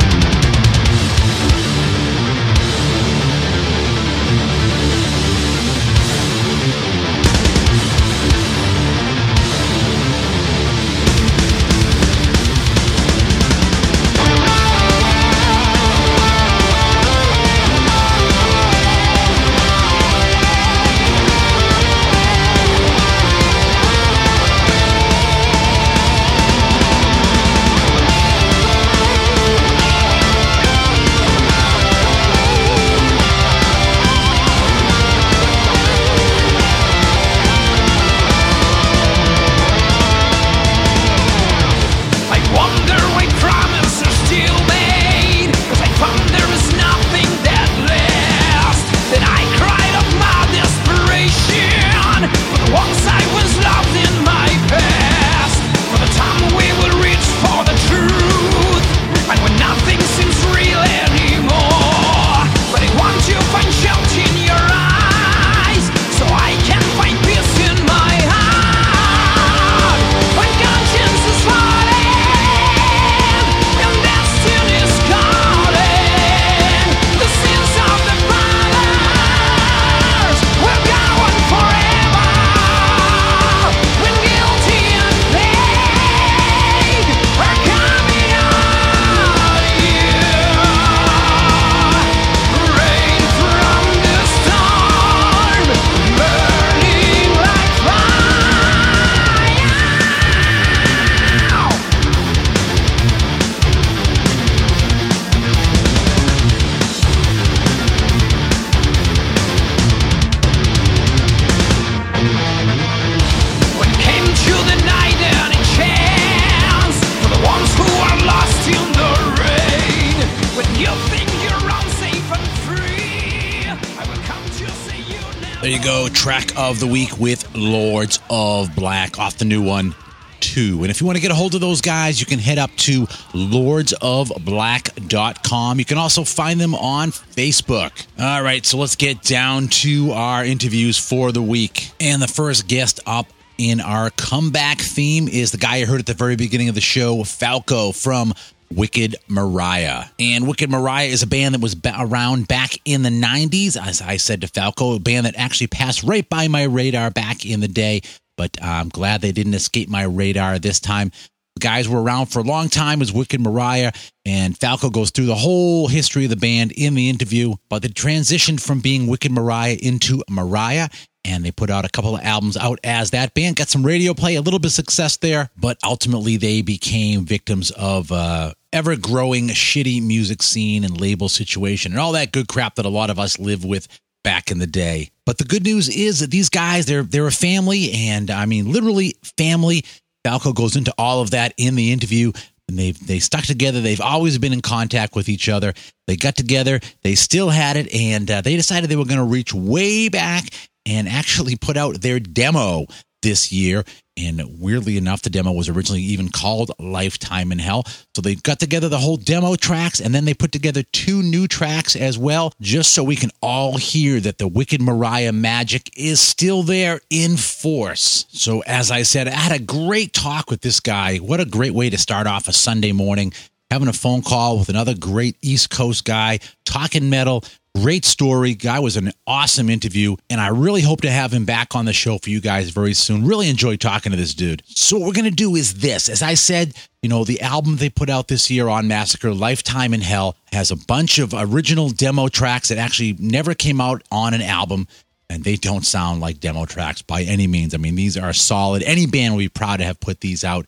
Of 126.69 126.79
the 126.81 126.87
week 126.87 127.19
with 127.19 127.57
Lords 127.57 128.21
of 128.29 128.77
Black 128.77 129.19
off 129.19 129.39
the 129.39 129.47
new 129.47 129.63
one. 129.63 129.95
2. 130.41 130.83
And 130.83 130.91
if 130.91 131.01
you 131.01 131.07
want 131.07 131.17
to 131.17 131.23
get 131.23 131.31
a 131.31 131.35
hold 131.35 131.55
of 131.55 131.63
those 131.63 131.81
guys, 131.81 132.21
you 132.21 132.27
can 132.27 132.39
head 132.39 132.59
up 132.59 132.71
to 132.77 133.07
lordsofblack.com. 133.07 135.79
You 135.79 135.85
can 135.87 135.97
also 135.97 136.25
find 136.25 136.61
them 136.61 136.75
on 136.75 137.11
Facebook. 137.11 138.07
All 138.21 138.43
right, 138.43 138.67
so 138.67 138.77
let's 138.77 138.97
get 138.97 139.23
down 139.23 139.69
to 139.69 140.13
our 140.13 140.45
interviews 140.45 140.99
for 140.99 141.33
the 141.33 141.41
week. 141.41 141.91
And 142.01 142.21
the 142.21 142.29
first 142.29 142.69
guest 142.69 143.01
up 143.07 143.29
in 143.57 143.81
our 143.81 144.11
comeback 144.11 144.79
theme 144.79 145.27
is 145.27 145.53
the 145.53 145.59
guy 145.59 145.77
you 145.77 145.87
heard 145.87 146.01
at 146.01 146.07
the 146.07 146.13
very 146.13 146.37
beginning 146.37 146.69
of 146.69 146.75
the 146.75 146.83
show, 146.83 147.25
Falco 147.25 147.93
from 147.93 148.35
Wicked 148.75 149.17
Maraya. 149.29 150.11
And 150.19 150.47
Wicked 150.47 150.71
Maraya 150.71 151.09
is 151.09 151.23
a 151.23 151.27
band 151.27 151.55
that 151.55 151.61
was 151.61 151.75
ba- 151.75 151.97
around 151.99 152.49
back 152.49 152.75
in 152.85 153.03
the 153.03 153.11
90s. 153.11 153.77
As 153.77 154.01
I 154.03 154.17
said 154.17 154.41
to 154.43 154.49
Falco, 154.49 154.97
a 154.97 154.99
band 154.99 155.27
that 155.27 155.37
actually 155.37 155.69
passed 155.69 156.03
right 156.03 156.29
by 156.29 156.49
my 156.49 156.65
radar 156.65 157.11
back 157.11 157.47
in 157.47 157.61
the 157.61 157.69
day, 157.69 158.03
but 158.37 158.57
I'm 158.63 158.89
glad 158.89 159.21
they 159.21 159.33
didn't 159.33 159.55
escape 159.55 159.89
my 159.89 160.03
radar 160.05 160.59
this 160.59 160.81
time. 160.81 161.11
The 161.57 161.61
guys 161.61 161.89
were 161.89 162.01
around 162.01 162.27
for 162.27 162.39
a 162.39 162.45
long 162.45 162.69
time 162.69 163.03
as 163.03 163.13
Wicked 163.13 163.41
Maraya, 163.41 163.93
and 164.25 164.57
Falco 164.57 164.91
goes 164.91 165.11
through 165.11 165.27
the 165.27 165.35
whole 165.35 165.89
history 165.89 166.25
of 166.25 166.31
the 166.31 166.37
band 166.37 166.71
in 166.73 166.95
the 166.95 167.11
interview. 167.11 167.55
But 167.69 167.83
they 167.83 167.89
transitioned 167.89 168.61
from 168.61 168.81
being 168.81 169.09
Wicked 169.09 169.33
Maraya 169.33 169.77
into 169.77 170.23
Maraya, 170.31 170.89
and 171.25 171.45
they 171.45 171.51
put 171.51 171.69
out 171.69 171.85
a 171.85 171.89
couple 171.89 172.15
of 172.15 172.23
albums 172.23 172.57
out 172.57 172.79
as 172.85 173.11
that 173.11 173.35
band. 173.35 173.57
Got 173.57 173.69
some 173.69 173.85
radio 173.85 174.15
play, 174.15 174.37
a 174.37 174.41
little 174.41 174.61
bit 174.61 174.69
of 174.69 174.73
success 174.73 175.17
there, 175.17 175.51
but 175.57 175.79
ultimately 175.85 176.37
they 176.37 176.63
became 176.63 177.25
victims 177.25 177.71
of 177.73 178.13
uh, 178.13 178.53
ever 178.73 178.97
growing 178.97 179.49
shitty 179.49 180.03
music 180.03 180.43
scene 180.43 180.85
and 180.85 181.01
label 181.01 181.29
situation 181.29 181.93
and 181.93 182.01
all 182.01 182.13
that 182.13 182.33
good 182.33 182.49
crap 182.49 182.75
that 182.77 182.85
a 182.85 182.91
lot 182.91 183.11
of 183.11 183.19
us 183.19 183.39
live 183.39 183.65
with 183.65 183.89
back 184.25 184.51
in 184.51 184.59
the 184.59 184.67
day. 184.67 185.11
But 185.25 185.39
the 185.39 185.45
good 185.45 185.65
news 185.65 185.89
is 185.89 186.21
that 186.21 186.31
these 186.31 186.49
guys, 186.49 186.87
they're 186.87 187.03
they're 187.03 187.27
a 187.27 187.33
family, 187.33 187.93
and 187.93 188.31
I 188.31 188.47
mean 188.47 188.73
literally 188.73 189.15
family. 189.39 189.85
Falco 190.25 190.53
goes 190.53 190.77
into 190.77 190.93
all 190.99 191.23
of 191.23 191.31
that 191.31 191.55
in 191.57 191.75
the 191.75 191.93
interview. 191.93 192.33
And 192.69 192.79
they've 192.79 193.07
they 193.07 193.19
stuck 193.19 193.45
together. 193.45 193.81
They've 193.81 194.01
always 194.01 194.37
been 194.37 194.53
in 194.53 194.61
contact 194.61 195.17
with 195.17 195.31
each 195.31 195.49
other. 195.49 195.73
They 196.07 196.17
got 196.17 196.37
together. 196.37 196.81
They 197.03 197.15
still 197.15 197.49
had 197.49 197.79
it, 197.79 197.95
and 197.95 198.31
uh, 198.31 198.41
they 198.43 198.57
decided 198.57 198.91
they 198.91 198.97
were 198.97 199.07
going 199.07 199.17
to 199.17 199.25
reach 199.25 199.55
way 199.55 200.11
back 200.11 200.51
and 200.85 201.09
actually 201.09 201.57
put 201.57 201.79
out 201.79 202.03
their 202.03 202.21
demo 202.21 202.87
this 203.23 203.51
year. 203.53 203.85
And 204.19 204.43
weirdly 204.59 204.97
enough, 204.97 205.23
the 205.23 205.31
demo 205.31 205.53
was 205.53 205.69
originally 205.69 206.03
even 206.03 206.29
called 206.29 206.73
Lifetime 206.79 207.53
in 207.53 207.59
Hell. 207.59 207.85
So 208.15 208.23
they 208.23 208.35
got 208.35 208.59
together 208.59 208.89
the 208.89 208.99
whole 208.99 209.17
demo 209.17 209.55
tracks 209.55 210.01
and 210.01 210.15
then 210.15 210.25
they 210.25 210.35
put 210.35 210.51
together 210.51 210.83
two 210.93 211.23
new 211.23 211.47
tracks 211.47 211.95
as 211.95 212.19
well, 212.19 212.53
just 212.61 212.93
so 212.93 213.05
we 213.05 213.17
can 213.17 213.31
all 213.41 213.77
hear 213.77 214.19
that 214.21 214.39
the 214.39 214.49
Wicked 214.49 214.81
Maraya 214.81 215.33
magic 215.33 215.91
is 215.97 216.21
still 216.21 216.63
there 216.63 217.01
in 217.11 217.37
force. 217.37 218.27
So, 218.31 218.61
as 218.67 218.91
I 218.91 219.03
said, 219.03 219.29
I 219.29 219.33
had 219.33 219.61
a 219.61 219.63
great 219.63 220.13
talk 220.13 220.51
with 220.51 220.63
this 220.63 220.81
guy. 220.81 221.19
What 221.19 221.41
a 221.41 221.45
great 221.45 221.75
way 221.75 221.91
to 221.91 221.99
start 221.99 222.27
off 222.27 222.49
a 222.49 222.53
Sunday 222.53 222.93
morning. 222.93 223.33
Having 223.71 223.89
a 223.89 223.93
phone 223.93 224.23
call 224.23 224.59
with 224.59 224.71
another 224.71 224.95
great 224.95 225.37
East 225.43 225.69
Coast 225.71 226.05
guy, 226.05 226.41
talking 226.65 227.11
metal, 227.11 227.45
Great 227.81 228.05
story. 228.05 228.55
Guy 228.55 228.81
was 228.81 228.97
an 228.97 229.13
awesome 229.25 229.71
interview, 229.71 230.17
and 230.29 230.41
I 230.41 230.49
really 230.49 230.83
hope 230.83 231.03
to 231.03 231.11
have 231.11 231.33
him 231.33 231.45
back 231.45 231.77
on 231.77 231.85
the 231.85 231.93
show 231.93 232.19
for 232.19 232.29
you 232.29 232.41
guys 232.41 232.71
very 232.71 232.93
soon. 232.93 233.25
Really 233.25 233.49
enjoyed 233.49 233.81
talking 233.81 234.11
to 234.11 234.19
this 234.19 234.35
dude. 234.35 234.65
So, 234.67 234.99
what 234.99 235.07
we're 235.07 235.13
going 235.13 235.27
to 235.27 235.31
do 235.31 235.55
is 235.55 235.75
this. 235.75 236.09
As 236.09 236.21
I 236.21 236.35
said, 236.35 236.75
you 237.03 237.09
know, 237.09 237.23
the 237.23 237.41
album 237.41 237.77
they 237.77 237.89
put 237.89 238.11
out 238.11 238.27
this 238.27 238.51
year 238.51 238.67
on 238.67 238.89
Massacre, 238.89 239.33
Lifetime 239.33 239.95
in 239.95 240.01
Hell, 240.01 240.37
has 240.51 240.73
a 240.73 240.77
bunch 240.77 241.21
of 241.21 241.33
original 241.33 241.89
demo 241.89 242.27
tracks 242.27 242.71
that 242.71 242.79
actually 242.79 243.15
never 243.21 243.55
came 243.55 243.81
out 243.81 244.03
on 244.11 244.35
an 244.35 244.43
album. 244.43 244.89
And 245.31 245.45
they 245.45 245.55
don't 245.55 245.87
sound 245.87 246.21
like 246.21 246.41
demo 246.41 246.65
tracks 246.65 247.03
by 247.03 247.23
any 247.23 247.47
means. 247.47 247.75
I 247.75 247.77
mean, 247.77 247.95
these 247.95 248.17
are 248.17 248.33
solid. 248.33 248.83
Any 248.83 249.07
band 249.07 249.35
would 249.35 249.41
be 249.41 249.49
proud 249.49 249.77
to 249.77 249.85
have 249.85 250.01
put 250.01 250.21
these 250.21 250.43
out. 250.43 250.67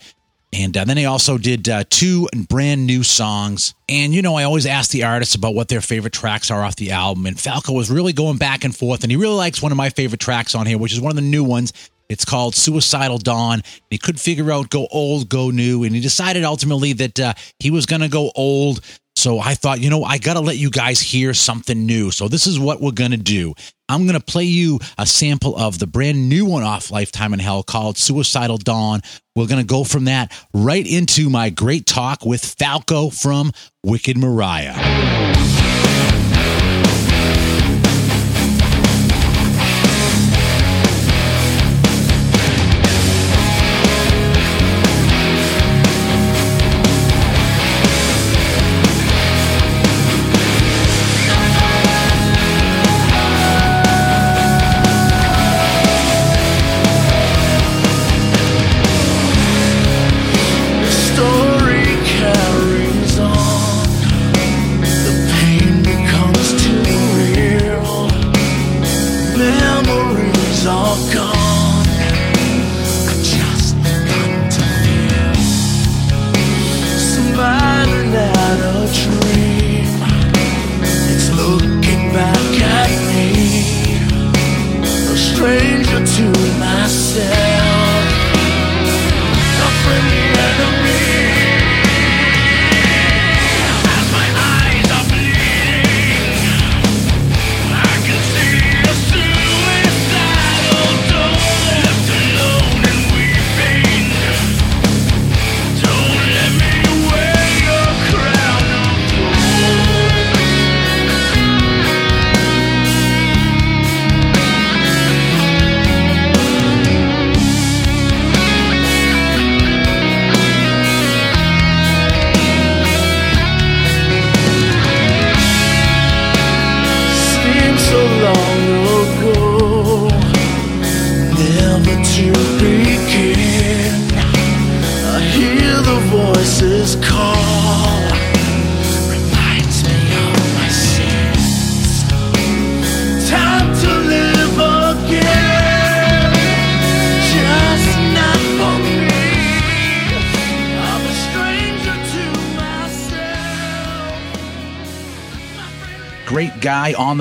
And 0.52 0.76
uh, 0.76 0.84
then 0.84 0.96
they 0.96 1.04
also 1.04 1.38
did 1.38 1.68
uh, 1.68 1.84
two 1.88 2.28
brand 2.48 2.84
new 2.84 3.04
songs. 3.04 3.74
And, 3.88 4.12
you 4.12 4.20
know, 4.20 4.34
I 4.34 4.42
always 4.42 4.66
ask 4.66 4.90
the 4.90 5.04
artists 5.04 5.36
about 5.36 5.54
what 5.54 5.68
their 5.68 5.80
favorite 5.80 6.12
tracks 6.12 6.50
are 6.50 6.64
off 6.64 6.76
the 6.76 6.90
album. 6.90 7.26
And 7.26 7.38
Falco 7.38 7.72
was 7.72 7.90
really 7.90 8.12
going 8.12 8.36
back 8.36 8.64
and 8.64 8.74
forth. 8.74 9.02
And 9.04 9.12
he 9.12 9.16
really 9.16 9.36
likes 9.36 9.62
one 9.62 9.70
of 9.70 9.78
my 9.78 9.90
favorite 9.90 10.20
tracks 10.20 10.54
on 10.54 10.66
here, 10.66 10.78
which 10.78 10.92
is 10.92 11.00
one 11.00 11.10
of 11.10 11.16
the 11.16 11.22
new 11.22 11.44
ones. 11.44 11.72
It's 12.08 12.24
called 12.24 12.56
Suicidal 12.56 13.18
Dawn. 13.18 13.62
He 13.90 13.98
could 13.98 14.20
figure 14.20 14.50
out 14.50 14.70
go 14.70 14.88
old, 14.90 15.28
go 15.28 15.50
new. 15.50 15.84
And 15.84 15.94
he 15.94 16.00
decided 16.00 16.42
ultimately 16.42 16.92
that 16.94 17.20
uh, 17.20 17.34
he 17.60 17.70
was 17.70 17.86
going 17.86 18.02
to 18.02 18.08
go 18.08 18.32
old. 18.34 18.80
So 19.14 19.38
I 19.38 19.54
thought, 19.54 19.80
you 19.80 19.90
know, 19.90 20.02
I 20.02 20.18
got 20.18 20.34
to 20.34 20.40
let 20.40 20.56
you 20.56 20.70
guys 20.70 21.00
hear 21.00 21.32
something 21.34 21.86
new. 21.86 22.10
So 22.10 22.26
this 22.26 22.48
is 22.48 22.58
what 22.58 22.80
we're 22.80 22.90
going 22.90 23.10
to 23.12 23.16
do. 23.16 23.54
I'm 23.90 24.06
going 24.06 24.18
to 24.18 24.24
play 24.24 24.44
you 24.44 24.78
a 24.96 25.04
sample 25.04 25.56
of 25.56 25.80
the 25.80 25.86
brand 25.88 26.28
new 26.28 26.46
one 26.46 26.62
off 26.62 26.92
Lifetime 26.92 27.34
in 27.34 27.40
Hell 27.40 27.64
called 27.64 27.98
Suicidal 27.98 28.56
Dawn. 28.56 29.00
We're 29.34 29.48
going 29.48 29.60
to 29.60 29.66
go 29.66 29.82
from 29.82 30.04
that 30.04 30.32
right 30.54 30.86
into 30.86 31.28
my 31.28 31.50
great 31.50 31.86
talk 31.86 32.24
with 32.24 32.44
Falco 32.44 33.10
from 33.10 33.50
Wicked 33.82 34.16
Maraya. 34.16 35.59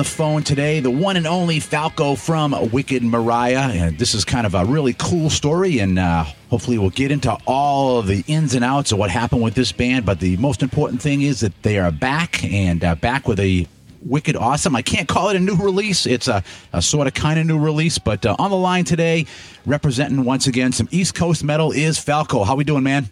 The 0.00 0.04
phone 0.04 0.42
today, 0.42 0.80
the 0.80 0.90
one 0.90 1.18
and 1.18 1.26
only 1.26 1.60
Falco 1.60 2.14
from 2.14 2.52
Wicked 2.70 3.02
Maraya. 3.02 3.68
And 3.68 3.98
this 3.98 4.14
is 4.14 4.24
kind 4.24 4.46
of 4.46 4.54
a 4.54 4.64
really 4.64 4.94
cool 4.94 5.28
story, 5.28 5.78
and 5.78 5.98
uh, 5.98 6.24
hopefully 6.48 6.78
we'll 6.78 6.88
get 6.88 7.10
into 7.10 7.36
all 7.46 7.98
of 7.98 8.06
the 8.06 8.24
ins 8.26 8.54
and 8.54 8.64
outs 8.64 8.92
of 8.92 8.98
what 8.98 9.10
happened 9.10 9.42
with 9.42 9.54
this 9.54 9.72
band. 9.72 10.06
But 10.06 10.18
the 10.18 10.38
most 10.38 10.62
important 10.62 11.02
thing 11.02 11.20
is 11.20 11.40
that 11.40 11.52
they 11.62 11.78
are 11.78 11.90
back 11.90 12.42
and 12.42 12.82
uh, 12.82 12.94
back 12.94 13.28
with 13.28 13.40
a 13.40 13.66
Wicked 14.00 14.36
Awesome. 14.36 14.74
I 14.74 14.80
can't 14.80 15.06
call 15.06 15.28
it 15.28 15.36
a 15.36 15.38
new 15.38 15.56
release. 15.56 16.06
It's 16.06 16.28
a, 16.28 16.42
a 16.72 16.80
sort 16.80 17.06
of 17.06 17.12
kind 17.12 17.38
of 17.38 17.44
new 17.44 17.58
release, 17.58 17.98
but 17.98 18.24
uh, 18.24 18.36
on 18.38 18.50
the 18.50 18.56
line 18.56 18.86
today, 18.86 19.26
representing 19.66 20.24
once 20.24 20.46
again 20.46 20.72
some 20.72 20.88
East 20.90 21.14
Coast 21.14 21.44
metal 21.44 21.72
is 21.72 21.98
Falco. 21.98 22.44
How 22.44 22.56
we 22.56 22.64
doing, 22.64 22.84
man? 22.84 23.10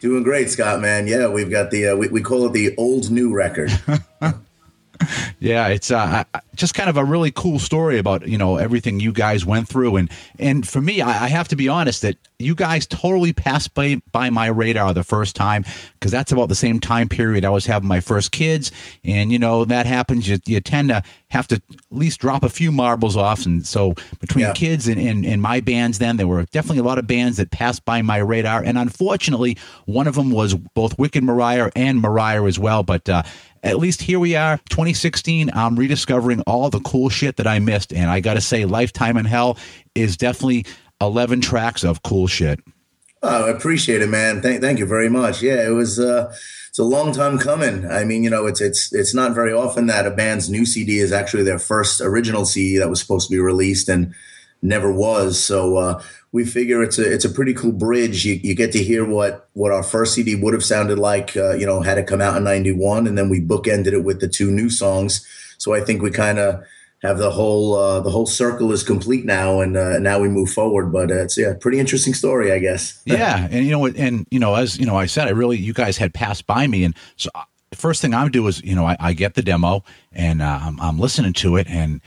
Doing 0.00 0.22
great, 0.22 0.48
Scott, 0.48 0.80
man. 0.80 1.06
Yeah, 1.06 1.28
we've 1.28 1.50
got 1.50 1.70
the, 1.70 1.88
uh, 1.88 1.96
we, 1.96 2.08
we 2.08 2.22
call 2.22 2.46
it 2.46 2.54
the 2.54 2.74
old 2.78 3.10
new 3.10 3.34
record. 3.34 3.70
Yeah, 5.40 5.68
it's 5.68 5.90
uh, 5.90 6.22
just 6.54 6.74
kind 6.74 6.88
of 6.88 6.96
a 6.96 7.04
really 7.04 7.32
cool 7.32 7.58
story 7.58 7.98
about 7.98 8.28
you 8.28 8.38
know 8.38 8.56
everything 8.58 9.00
you 9.00 9.12
guys 9.12 9.44
went 9.44 9.68
through, 9.68 9.96
and 9.96 10.10
and 10.38 10.66
for 10.68 10.80
me, 10.80 11.00
I, 11.00 11.24
I 11.24 11.28
have 11.28 11.48
to 11.48 11.56
be 11.56 11.68
honest 11.68 12.02
that 12.02 12.16
you 12.38 12.54
guys 12.54 12.86
totally 12.86 13.32
passed 13.32 13.74
by 13.74 14.00
by 14.12 14.30
my 14.30 14.46
radar 14.46 14.94
the 14.94 15.02
first 15.02 15.34
time 15.34 15.64
because 15.94 16.12
that's 16.12 16.30
about 16.30 16.48
the 16.48 16.54
same 16.54 16.78
time 16.80 17.08
period 17.08 17.44
I 17.44 17.50
was 17.50 17.66
having 17.66 17.88
my 17.88 18.00
first 18.00 18.30
kids, 18.30 18.70
and 19.04 19.32
you 19.32 19.38
know 19.38 19.64
that 19.64 19.86
happens. 19.86 20.28
You 20.28 20.38
you 20.46 20.60
tend 20.60 20.90
to 20.90 21.02
have 21.28 21.48
to 21.48 21.56
at 21.56 21.62
least 21.90 22.20
drop 22.20 22.44
a 22.44 22.48
few 22.48 22.70
marbles 22.70 23.16
off, 23.16 23.44
and 23.46 23.66
so 23.66 23.94
between 24.20 24.44
Yeah. 24.46 24.52
kids 24.52 24.86
and, 24.86 25.00
and 25.00 25.26
and 25.26 25.42
my 25.42 25.58
bands, 25.60 25.98
then 25.98 26.18
there 26.18 26.28
were 26.28 26.44
definitely 26.52 26.80
a 26.80 26.84
lot 26.84 26.98
of 26.98 27.06
bands 27.08 27.38
that 27.38 27.50
passed 27.50 27.84
by 27.84 28.00
my 28.02 28.18
radar, 28.18 28.62
and 28.62 28.78
unfortunately, 28.78 29.56
one 29.86 30.06
of 30.06 30.14
them 30.14 30.30
was 30.30 30.54
both 30.54 30.96
Wicked 30.98 31.24
Maraya 31.24 31.72
and 31.74 32.00
Maraya 32.00 32.46
as 32.46 32.58
well, 32.60 32.84
but. 32.84 33.08
uh 33.08 33.24
at 33.62 33.78
least 33.78 34.02
here 34.02 34.18
we 34.18 34.36
are 34.36 34.58
2016 34.70 35.50
i'm 35.54 35.76
rediscovering 35.76 36.40
all 36.42 36.70
the 36.70 36.80
cool 36.80 37.08
shit 37.08 37.36
that 37.36 37.46
i 37.46 37.58
missed 37.58 37.92
and 37.92 38.10
i 38.10 38.20
gotta 38.20 38.40
say 38.40 38.64
lifetime 38.64 39.16
in 39.16 39.24
hell 39.24 39.56
is 39.94 40.16
definitely 40.16 40.64
11 41.00 41.40
tracks 41.40 41.84
of 41.84 42.02
cool 42.02 42.26
shit 42.26 42.60
Oh, 43.24 43.46
I 43.46 43.50
appreciate 43.50 44.02
it, 44.02 44.08
man. 44.08 44.42
Thank, 44.42 44.60
thank 44.60 44.80
you 44.80 44.86
very 44.86 45.08
much. 45.08 45.42
Yeah, 45.42 45.64
it 45.64 45.70
was. 45.70 46.00
Uh, 46.00 46.34
it's 46.68 46.78
a 46.78 46.84
long 46.84 47.12
time 47.12 47.38
coming. 47.38 47.88
I 47.88 48.02
mean, 48.02 48.24
you 48.24 48.30
know, 48.30 48.46
it's 48.46 48.60
it's 48.60 48.92
it's 48.92 49.14
not 49.14 49.32
very 49.32 49.52
often 49.52 49.86
that 49.86 50.06
a 50.06 50.10
band's 50.10 50.50
new 50.50 50.66
CD 50.66 50.98
is 50.98 51.12
actually 51.12 51.44
their 51.44 51.58
first 51.58 52.00
original 52.00 52.44
CD 52.44 52.78
that 52.78 52.90
was 52.90 53.00
supposed 53.00 53.28
to 53.28 53.34
be 53.34 53.38
released 53.38 53.88
and 53.88 54.12
never 54.62 54.92
was. 54.92 55.42
So 55.42 55.76
uh, 55.76 56.02
we 56.30 56.44
figure 56.44 56.82
it's 56.82 56.98
a 56.98 57.12
it's 57.12 57.24
a 57.24 57.30
pretty 57.30 57.52
cool 57.52 57.72
bridge. 57.72 58.24
You, 58.24 58.40
you 58.42 58.54
get 58.54 58.72
to 58.72 58.82
hear 58.82 59.04
what 59.04 59.48
what 59.52 59.72
our 59.72 59.82
first 59.82 60.14
CD 60.14 60.34
would 60.34 60.54
have 60.54 60.64
sounded 60.64 60.98
like, 60.98 61.36
uh, 61.36 61.54
you 61.54 61.66
know, 61.66 61.82
had 61.82 61.98
it 61.98 62.06
come 62.06 62.20
out 62.20 62.36
in 62.36 62.44
'91, 62.44 63.06
and 63.06 63.18
then 63.18 63.28
we 63.28 63.40
bookended 63.40 63.92
it 63.92 64.04
with 64.04 64.20
the 64.20 64.28
two 64.28 64.50
new 64.50 64.70
songs. 64.70 65.26
So 65.58 65.74
I 65.74 65.80
think 65.80 66.02
we 66.02 66.10
kind 66.10 66.38
of 66.38 66.64
have 67.02 67.18
the 67.18 67.30
whole 67.30 67.74
uh, 67.74 68.00
the 68.00 68.10
whole 68.10 68.26
circle 68.26 68.72
is 68.72 68.82
complete 68.82 69.24
now, 69.24 69.60
and 69.60 69.76
uh, 69.76 69.98
now 69.98 70.20
we 70.20 70.28
move 70.28 70.50
forward. 70.50 70.92
But 70.92 71.10
uh, 71.10 71.24
it's 71.24 71.36
yeah, 71.36 71.54
pretty 71.60 71.78
interesting 71.78 72.14
story, 72.14 72.52
I 72.52 72.58
guess. 72.58 73.00
yeah 73.06 73.48
and 73.50 73.64
you 73.64 73.72
know 73.72 73.86
and 73.86 74.26
you 74.30 74.38
know 74.38 74.54
as 74.54 74.78
you 74.78 74.86
know 74.86 74.96
i 74.96 75.06
said 75.06 75.26
i 75.26 75.30
really 75.30 75.56
you 75.56 75.72
guys 75.72 75.96
had 75.96 76.14
passed 76.14 76.46
by 76.46 76.66
me 76.66 76.84
and 76.84 76.94
so 77.16 77.28
uh, 77.34 77.42
the 77.70 77.76
first 77.76 78.00
thing 78.00 78.14
i'm 78.14 78.30
do 78.30 78.46
is 78.46 78.62
you 78.62 78.74
know 78.74 78.86
i, 78.86 78.96
I 79.00 79.12
get 79.12 79.34
the 79.34 79.42
demo 79.42 79.82
and 80.12 80.40
uh, 80.40 80.60
I'm, 80.62 80.80
I'm 80.80 80.98
listening 81.00 81.32
to 81.34 81.56
it 81.56 81.66
and 81.68 82.00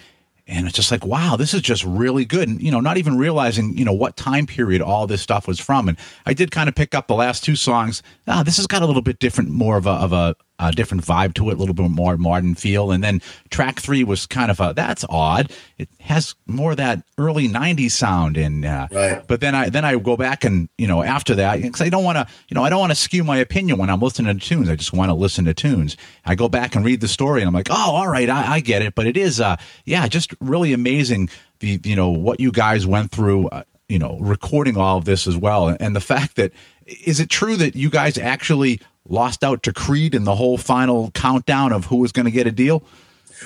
and 0.48 0.68
it's 0.68 0.76
just 0.76 0.92
like 0.92 1.06
wow 1.06 1.36
this 1.36 1.54
is 1.54 1.62
just 1.62 1.84
really 1.84 2.26
good. 2.26 2.48
And 2.48 2.62
you 2.62 2.72
know 2.72 2.80
not 2.80 2.98
even 2.98 3.18
realizing 3.18 3.78
you 3.78 3.86
know 3.86 3.94
what 3.94 4.18
time 4.18 4.46
period 4.46 4.82
all 4.82 5.08
this 5.08 5.22
stuff 5.22 5.48
was 5.48 5.60
from. 5.60 5.90
And 5.90 5.98
i 6.26 6.34
did 6.34 6.52
kind 6.52 6.70
of 6.70 6.76
pick 6.76 6.94
up 6.96 7.08
the 7.08 7.16
last 7.16 7.44
two 7.44 7.56
songs. 7.56 8.04
Ah 8.28 8.44
this 8.44 8.58
has 8.58 8.68
got 8.68 8.82
a 8.82 8.86
little 8.86 9.02
bit 9.02 9.20
different 9.20 9.50
more 9.50 9.78
of 9.78 9.86
a 9.86 9.92
of 9.92 10.14
a, 10.14 10.36
a 10.60 10.72
different 10.72 11.04
vibe 11.04 11.34
to 11.34 11.50
it 11.50 11.54
a 11.54 11.58
little 11.58 11.76
bit 11.76 11.90
more 11.92 12.16
modern 12.18 12.56
feel 12.56 12.92
and 12.92 13.04
then 13.04 13.22
track 13.50 13.80
three 13.80 14.04
was 14.04 14.26
kind 14.26 14.50
of 14.50 14.60
a 14.62 14.74
that's 14.76 15.04
odd 15.10 15.52
it 15.78 15.90
has 16.00 16.34
more 16.48 16.72
of 16.72 16.78
that 16.78 17.04
early 17.18 17.48
90s 17.50 17.92
sound 17.92 18.38
and 18.38 18.64
uh, 18.64 18.88
Right. 18.92 19.28
but 19.28 19.42
then 19.42 19.54
I 19.54 19.70
then 19.70 19.84
I 19.84 19.98
go 19.98 20.16
back 20.16 20.46
and 20.46 20.70
you 20.78 20.88
know 20.88 21.04
after 21.04 21.36
that 21.36 21.62
because 21.62 21.82
I 21.82 21.90
don't 21.90 22.04
want 22.06 22.18
to 22.18 22.28
you 22.48 22.56
know 22.56 22.64
I 22.64 22.70
don't 22.70 22.80
want 22.80 22.92
to 22.92 22.96
skew 22.96 23.24
my 23.26 23.38
opinion 23.38 23.78
when 23.78 23.90
I'm 23.90 24.00
listening 24.00 24.40
to 24.40 24.46
tunes. 24.48 24.70
I 24.70 24.76
just 24.78 24.94
want 24.94 25.10
to 25.10 25.14
listen 25.14 25.44
to 25.46 25.54
tunes. 25.54 25.98
I 26.26 26.36
go 26.36 26.48
back 26.48 26.74
and 26.76 26.86
read 26.86 27.02
the 27.02 27.08
story 27.10 27.42
and 27.42 27.48
I'm 27.50 27.54
like, 27.54 27.70
oh, 27.70 27.92
all 27.96 28.08
right, 28.08 28.30
I, 28.30 28.54
I 28.54 28.60
get 28.62 28.82
it. 28.82 28.96
But 28.96 29.08
it 29.08 29.18
is 29.18 29.42
uh 29.42 29.58
yeah, 29.84 30.08
just 30.08 30.34
really 30.40 30.72
amazing 30.72 31.30
the 31.60 31.82
you 31.84 31.96
know 31.98 32.10
what 32.12 32.40
you 32.40 32.52
guys 32.54 32.88
went 32.88 33.12
through. 33.12 33.48
Uh, 33.50 33.64
you 33.88 34.00
know, 34.00 34.18
recording 34.20 34.78
all 34.78 34.98
of 34.98 35.06
this 35.06 35.28
as 35.28 35.38
well, 35.38 35.68
and 35.80 35.96
the 35.96 36.02
fact 36.02 36.38
that 36.38 36.52
is 36.88 37.20
it 37.20 37.30
true 37.30 37.56
that 37.58 37.76
you 37.76 37.92
guys 37.92 38.18
actually 38.18 38.80
lost 39.08 39.44
out 39.44 39.64
to 39.64 39.74
Creed 39.74 40.16
in 40.16 40.24
the 40.24 40.36
whole 40.36 40.58
final 40.58 41.12
countdown 41.12 41.72
of 41.72 41.86
who 41.86 41.98
was 41.98 42.12
going 42.12 42.26
to 42.26 42.32
get 42.32 42.48
a 42.48 42.52
deal? 42.52 42.84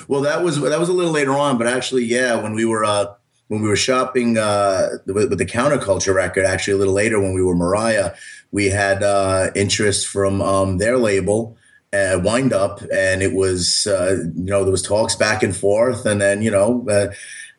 Well, 0.08 0.20
that 0.22 0.42
was 0.42 0.60
that 0.60 0.78
was 0.78 0.88
a 0.88 0.92
little 0.92 1.12
later 1.12 1.32
on, 1.32 1.58
but 1.58 1.66
actually, 1.66 2.04
yeah, 2.04 2.40
when 2.40 2.54
we 2.54 2.64
were 2.64 2.84
uh, 2.84 3.14
when 3.48 3.60
we 3.60 3.68
were 3.68 3.76
shopping 3.76 4.38
uh, 4.38 4.90
with, 5.06 5.28
with 5.28 5.38
the 5.38 5.46
counterculture 5.46 6.14
record, 6.14 6.46
actually 6.46 6.74
a 6.74 6.76
little 6.76 6.94
later 6.94 7.20
when 7.20 7.34
we 7.34 7.42
were 7.42 7.56
Maraya, 7.56 8.16
we 8.52 8.66
had 8.70 9.02
uh, 9.02 9.50
interest 9.54 10.06
from 10.06 10.40
um, 10.40 10.78
their 10.78 10.96
label. 10.96 11.56
Uh, 11.92 12.20
wind 12.22 12.52
up 12.52 12.80
and 12.94 13.20
it 13.20 13.34
was 13.34 13.88
uh, 13.88 14.22
you 14.36 14.44
know 14.44 14.62
there 14.62 14.70
was 14.70 14.80
talks 14.80 15.16
back 15.16 15.42
and 15.42 15.56
forth 15.56 16.06
and 16.06 16.20
then 16.20 16.40
you 16.40 16.48
know 16.48 16.86
uh, 16.88 17.08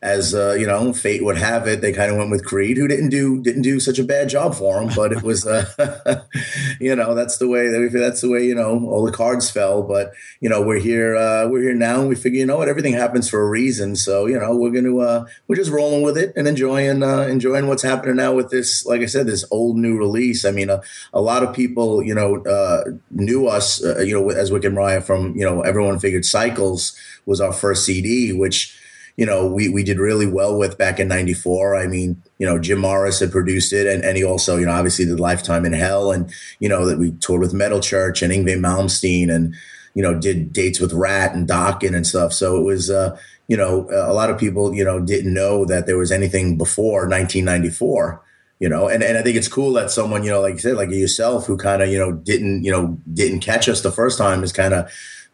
as 0.02 0.34
uh, 0.34 0.54
you 0.54 0.66
know 0.66 0.92
fate 0.94 1.24
would 1.24 1.38
have 1.38 1.68
it 1.68 1.82
they 1.82 1.94
kind 1.94 2.12
of 2.12 2.18
went 2.18 2.32
with 2.32 2.44
creed 2.44 2.78
who 2.78 2.88
didn't 2.88 3.10
do 3.10 3.40
didn't 3.42 3.62
do 3.62 3.80
such 3.80 4.00
a 4.00 4.04
bad 4.04 4.30
job 4.30 4.56
for 4.56 4.82
him 4.82 4.90
but 4.96 5.12
it 5.12 5.22
was 5.22 5.46
uh, 5.46 6.24
you 6.80 6.96
know 6.96 7.14
that's 7.14 7.38
the 7.38 7.48
way 7.48 7.68
that 7.68 7.90
that's 7.94 8.22
the 8.22 8.30
way 8.30 8.44
you 8.44 8.56
know 8.56 8.84
all 8.88 9.06
the 9.06 9.12
cards 9.12 9.52
fell 9.52 9.84
but 9.84 10.12
you 10.40 10.50
know 10.50 10.62
we're 10.62 10.80
here 10.80 11.16
uh, 11.16 11.48
we're 11.48 11.62
here 11.62 11.76
now 11.76 12.00
and 12.00 12.10
we 12.10 12.16
figure 12.16 12.40
you 12.40 12.46
know 12.46 12.58
what 12.58 12.68
everything 12.68 12.94
happens 12.94 13.30
for 13.30 13.42
a 13.42 13.48
reason 13.48 13.96
so 13.96 14.26
you 14.26 14.40
know 14.40 14.56
we're 14.56 14.72
gonna 14.72 14.98
uh, 14.98 15.26
we're 15.48 15.56
just 15.56 15.72
rolling 15.72 16.02
with 16.02 16.18
it 16.18 16.34
and 16.36 16.48
enjoying 16.48 17.04
uh, 17.04 17.22
enjoying 17.22 17.68
what's 17.68 17.84
happening 17.84 18.16
now 18.16 18.34
with 18.34 18.50
this 18.50 18.86
like 18.86 19.02
I 19.02 19.06
said 19.06 19.28
this 19.28 19.46
old 19.52 19.78
new 19.78 19.98
release. 19.98 20.46
I 20.46 20.52
mean 20.52 20.70
a, 20.70 20.82
lot 21.22 21.44
of 21.44 21.56
people 21.56 22.02
you 22.02 22.16
know 22.16 22.38
uh, 22.44 22.84
knew 23.12 23.48
us 23.48 23.82
you 23.82 24.20
know 24.20 24.30
as 24.32 24.52
Wicked 24.52 24.74
Maraya 24.74 25.04
from 25.04 25.36
you 25.36 25.46
know 25.46 25.62
everyone 25.62 26.00
figured 26.00 26.26
Cycles 26.26 26.98
was 27.28 27.40
our 27.40 27.54
first 27.54 27.86
CD 27.86 28.34
which 28.34 28.76
you 29.22 29.28
know, 29.28 29.46
we, 29.46 29.70
we 29.70 29.84
did 29.84 30.00
really 30.00 30.26
well 30.26 30.58
with 30.58 30.80
back 30.80 31.00
in 31.00 31.08
94. 31.08 31.76
I 31.76 31.86
mean, 31.86 32.20
you 32.40 32.48
know, 32.48 32.58
Jim 32.58 32.80
Morris 32.80 33.20
had 33.20 33.32
produced 33.32 33.72
it 33.72 33.86
and, 33.86 34.04
and 34.04 34.18
he 34.18 34.24
also, 34.24 34.58
you 34.58 34.66
know, 34.66 34.72
obviously 34.72 35.06
did 35.06 35.20
Lifetime 35.20 35.64
in 35.64 35.74
Hell 35.74 36.12
and, 36.12 36.34
you 36.60 36.68
know, 36.68 36.88
that 36.88 36.98
we 36.98 37.12
toured 37.12 37.42
with 37.42 37.54
Metal 37.54 37.80
Church 37.80 38.24
and 38.24 38.34
Yngwie 38.34 38.58
Malmsteen 38.58 39.32
and, 39.32 39.54
you 39.94 40.02
know, 40.02 40.20
did 40.20 40.52
dates 40.52 40.80
with 40.80 40.92
Ratt 40.92 41.36
and 41.36 41.48
Dokken 41.48 41.96
and 41.96 42.08
stuff. 42.08 42.34
So 42.34 42.58
it 42.58 42.64
was, 42.64 42.90
uh, 42.90 43.16
you 43.48 43.56
know, 43.56 43.88
a 43.92 44.12
lot 44.12 44.32
of 44.32 44.40
people, 44.40 44.74
you 44.74 44.84
know, 44.84 45.00
didn't 45.00 45.36
know 45.36 45.66
that 45.66 45.86
there 45.86 46.00
was 46.00 46.12
anything 46.12 46.58
before 46.58 47.08
1994 47.08 48.24
you 48.60 48.70
know 48.70 48.88
and, 48.88 49.02
and 49.02 49.18
i 49.18 49.24
think 49.24 49.36
it's 49.36 49.48
cool 49.48 49.74
that 49.74 49.90
someone 49.90 50.24
you 50.24 50.30
know 50.30 50.40
like 50.40 50.54
you 50.54 50.60
said 50.60 50.76
like 50.76 50.92
yourself 50.92 51.48
who 51.48 51.58
kind 51.58 51.82
of 51.82 51.90
you 51.90 51.98
know 51.98 52.12
didn't 52.12 52.64
you 52.64 52.72
know 52.72 52.96
didn't 53.12 53.40
catch 53.40 53.68
us 53.68 53.82
the 53.82 53.92
first 53.92 54.20
time 54.20 54.44
is 54.44 54.54
kind 54.54 54.76
of 54.76 54.88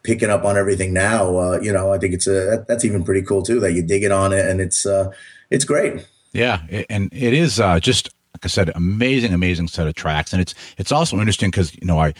picking 0.08 0.32
up 0.32 0.44
on 0.44 0.58
everything 0.58 0.94
now 0.94 1.38
uh, 1.38 1.60
you 1.62 1.72
know 1.72 1.94
i 1.94 2.00
think 2.00 2.14
it's 2.16 2.26
a 2.26 2.32
that, 2.32 2.66
that's 2.68 2.84
even 2.84 3.04
pretty 3.04 3.22
cool 3.22 3.44
too 3.44 3.60
that 3.60 3.74
you 3.74 3.84
dig 3.84 4.04
it 4.04 4.12
on 4.12 4.34
it 4.34 4.46
and 4.46 4.60
it's 4.60 4.86
uh 4.86 5.12
it's 5.52 5.66
great 5.66 6.08
Yeah, 6.34 6.62
and 6.90 7.10
it 7.14 7.34
is 7.34 7.60
uh, 7.60 7.80
just 7.80 8.10
like 8.34 8.46
I 8.46 8.48
said, 8.48 8.70
amazing, 8.76 9.34
amazing 9.34 9.70
set 9.70 9.88
of 9.88 9.96
tracks, 9.96 10.34
and 10.34 10.42
it's 10.42 10.54
it's 10.78 10.92
also 10.92 11.18
interesting 11.18 11.50
because 11.50 11.74
you 11.76 11.88
know 11.88 12.00
I. 12.00 12.14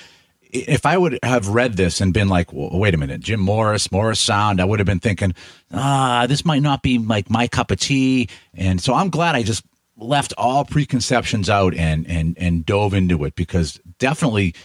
If 0.50 0.86
I 0.86 0.98
would 0.98 1.20
have 1.24 1.50
read 1.50 1.74
this 1.76 2.00
and 2.00 2.14
been 2.14 2.30
like, 2.30 2.54
well, 2.54 2.70
wait 2.72 2.94
a 2.94 2.98
minute, 2.98 3.20
Jim 3.20 3.42
Morris, 3.42 3.90
Morrisound, 3.90 4.62
I 4.62 4.66
would 4.66 4.80
have 4.80 4.86
been 4.86 5.02
thinking, 5.02 5.36
ah, 5.74 6.26
this 6.26 6.46
might 6.46 6.62
not 6.62 6.82
be 6.82 6.98
like 7.00 7.30
my 7.30 7.50
cup 7.50 7.70
of 7.70 7.82
tea. 7.82 8.30
And 8.54 8.80
so 8.82 8.94
I'm 8.94 9.10
glad 9.10 9.36
I 9.36 9.44
just 9.44 9.66
left 9.98 10.34
all 10.38 10.64
preconceptions 10.64 11.50
out 11.50 11.76
and 11.76 12.08
and 12.08 12.38
and 12.40 12.66
dove 12.66 12.94
into 12.94 13.26
it 13.26 13.36
because 13.36 13.80
definitely 14.00 14.56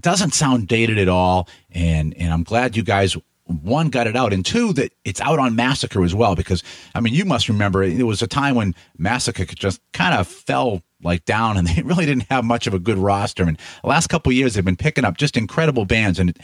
doesn't 0.00 0.34
sound 0.34 0.68
dated 0.68 0.98
at 0.98 1.08
all 1.08 1.48
and 1.70 2.14
and 2.16 2.32
i'm 2.32 2.42
glad 2.42 2.76
you 2.76 2.82
guys 2.82 3.16
one 3.46 3.88
got 3.88 4.06
it 4.06 4.16
out 4.16 4.32
and 4.32 4.44
two 4.44 4.72
that 4.72 4.92
it's 5.04 5.20
out 5.20 5.38
on 5.38 5.54
massacre 5.54 6.02
as 6.02 6.14
well 6.14 6.34
because 6.34 6.62
i 6.94 7.00
mean 7.00 7.14
you 7.14 7.24
must 7.24 7.48
remember 7.48 7.82
it 7.82 8.02
was 8.02 8.22
a 8.22 8.26
time 8.26 8.54
when 8.54 8.74
massacre 8.98 9.44
just 9.44 9.80
kind 9.92 10.14
of 10.14 10.26
fell 10.26 10.82
like 11.02 11.24
down 11.24 11.56
and 11.56 11.66
they 11.68 11.82
really 11.82 12.06
didn't 12.06 12.26
have 12.30 12.44
much 12.44 12.66
of 12.66 12.74
a 12.74 12.78
good 12.78 12.98
roster 12.98 13.44
and 13.44 13.58
the 13.82 13.88
last 13.88 14.08
couple 14.08 14.32
years 14.32 14.54
they've 14.54 14.64
been 14.64 14.76
picking 14.76 15.04
up 15.04 15.16
just 15.16 15.36
incredible 15.36 15.84
bands 15.84 16.18
and 16.18 16.38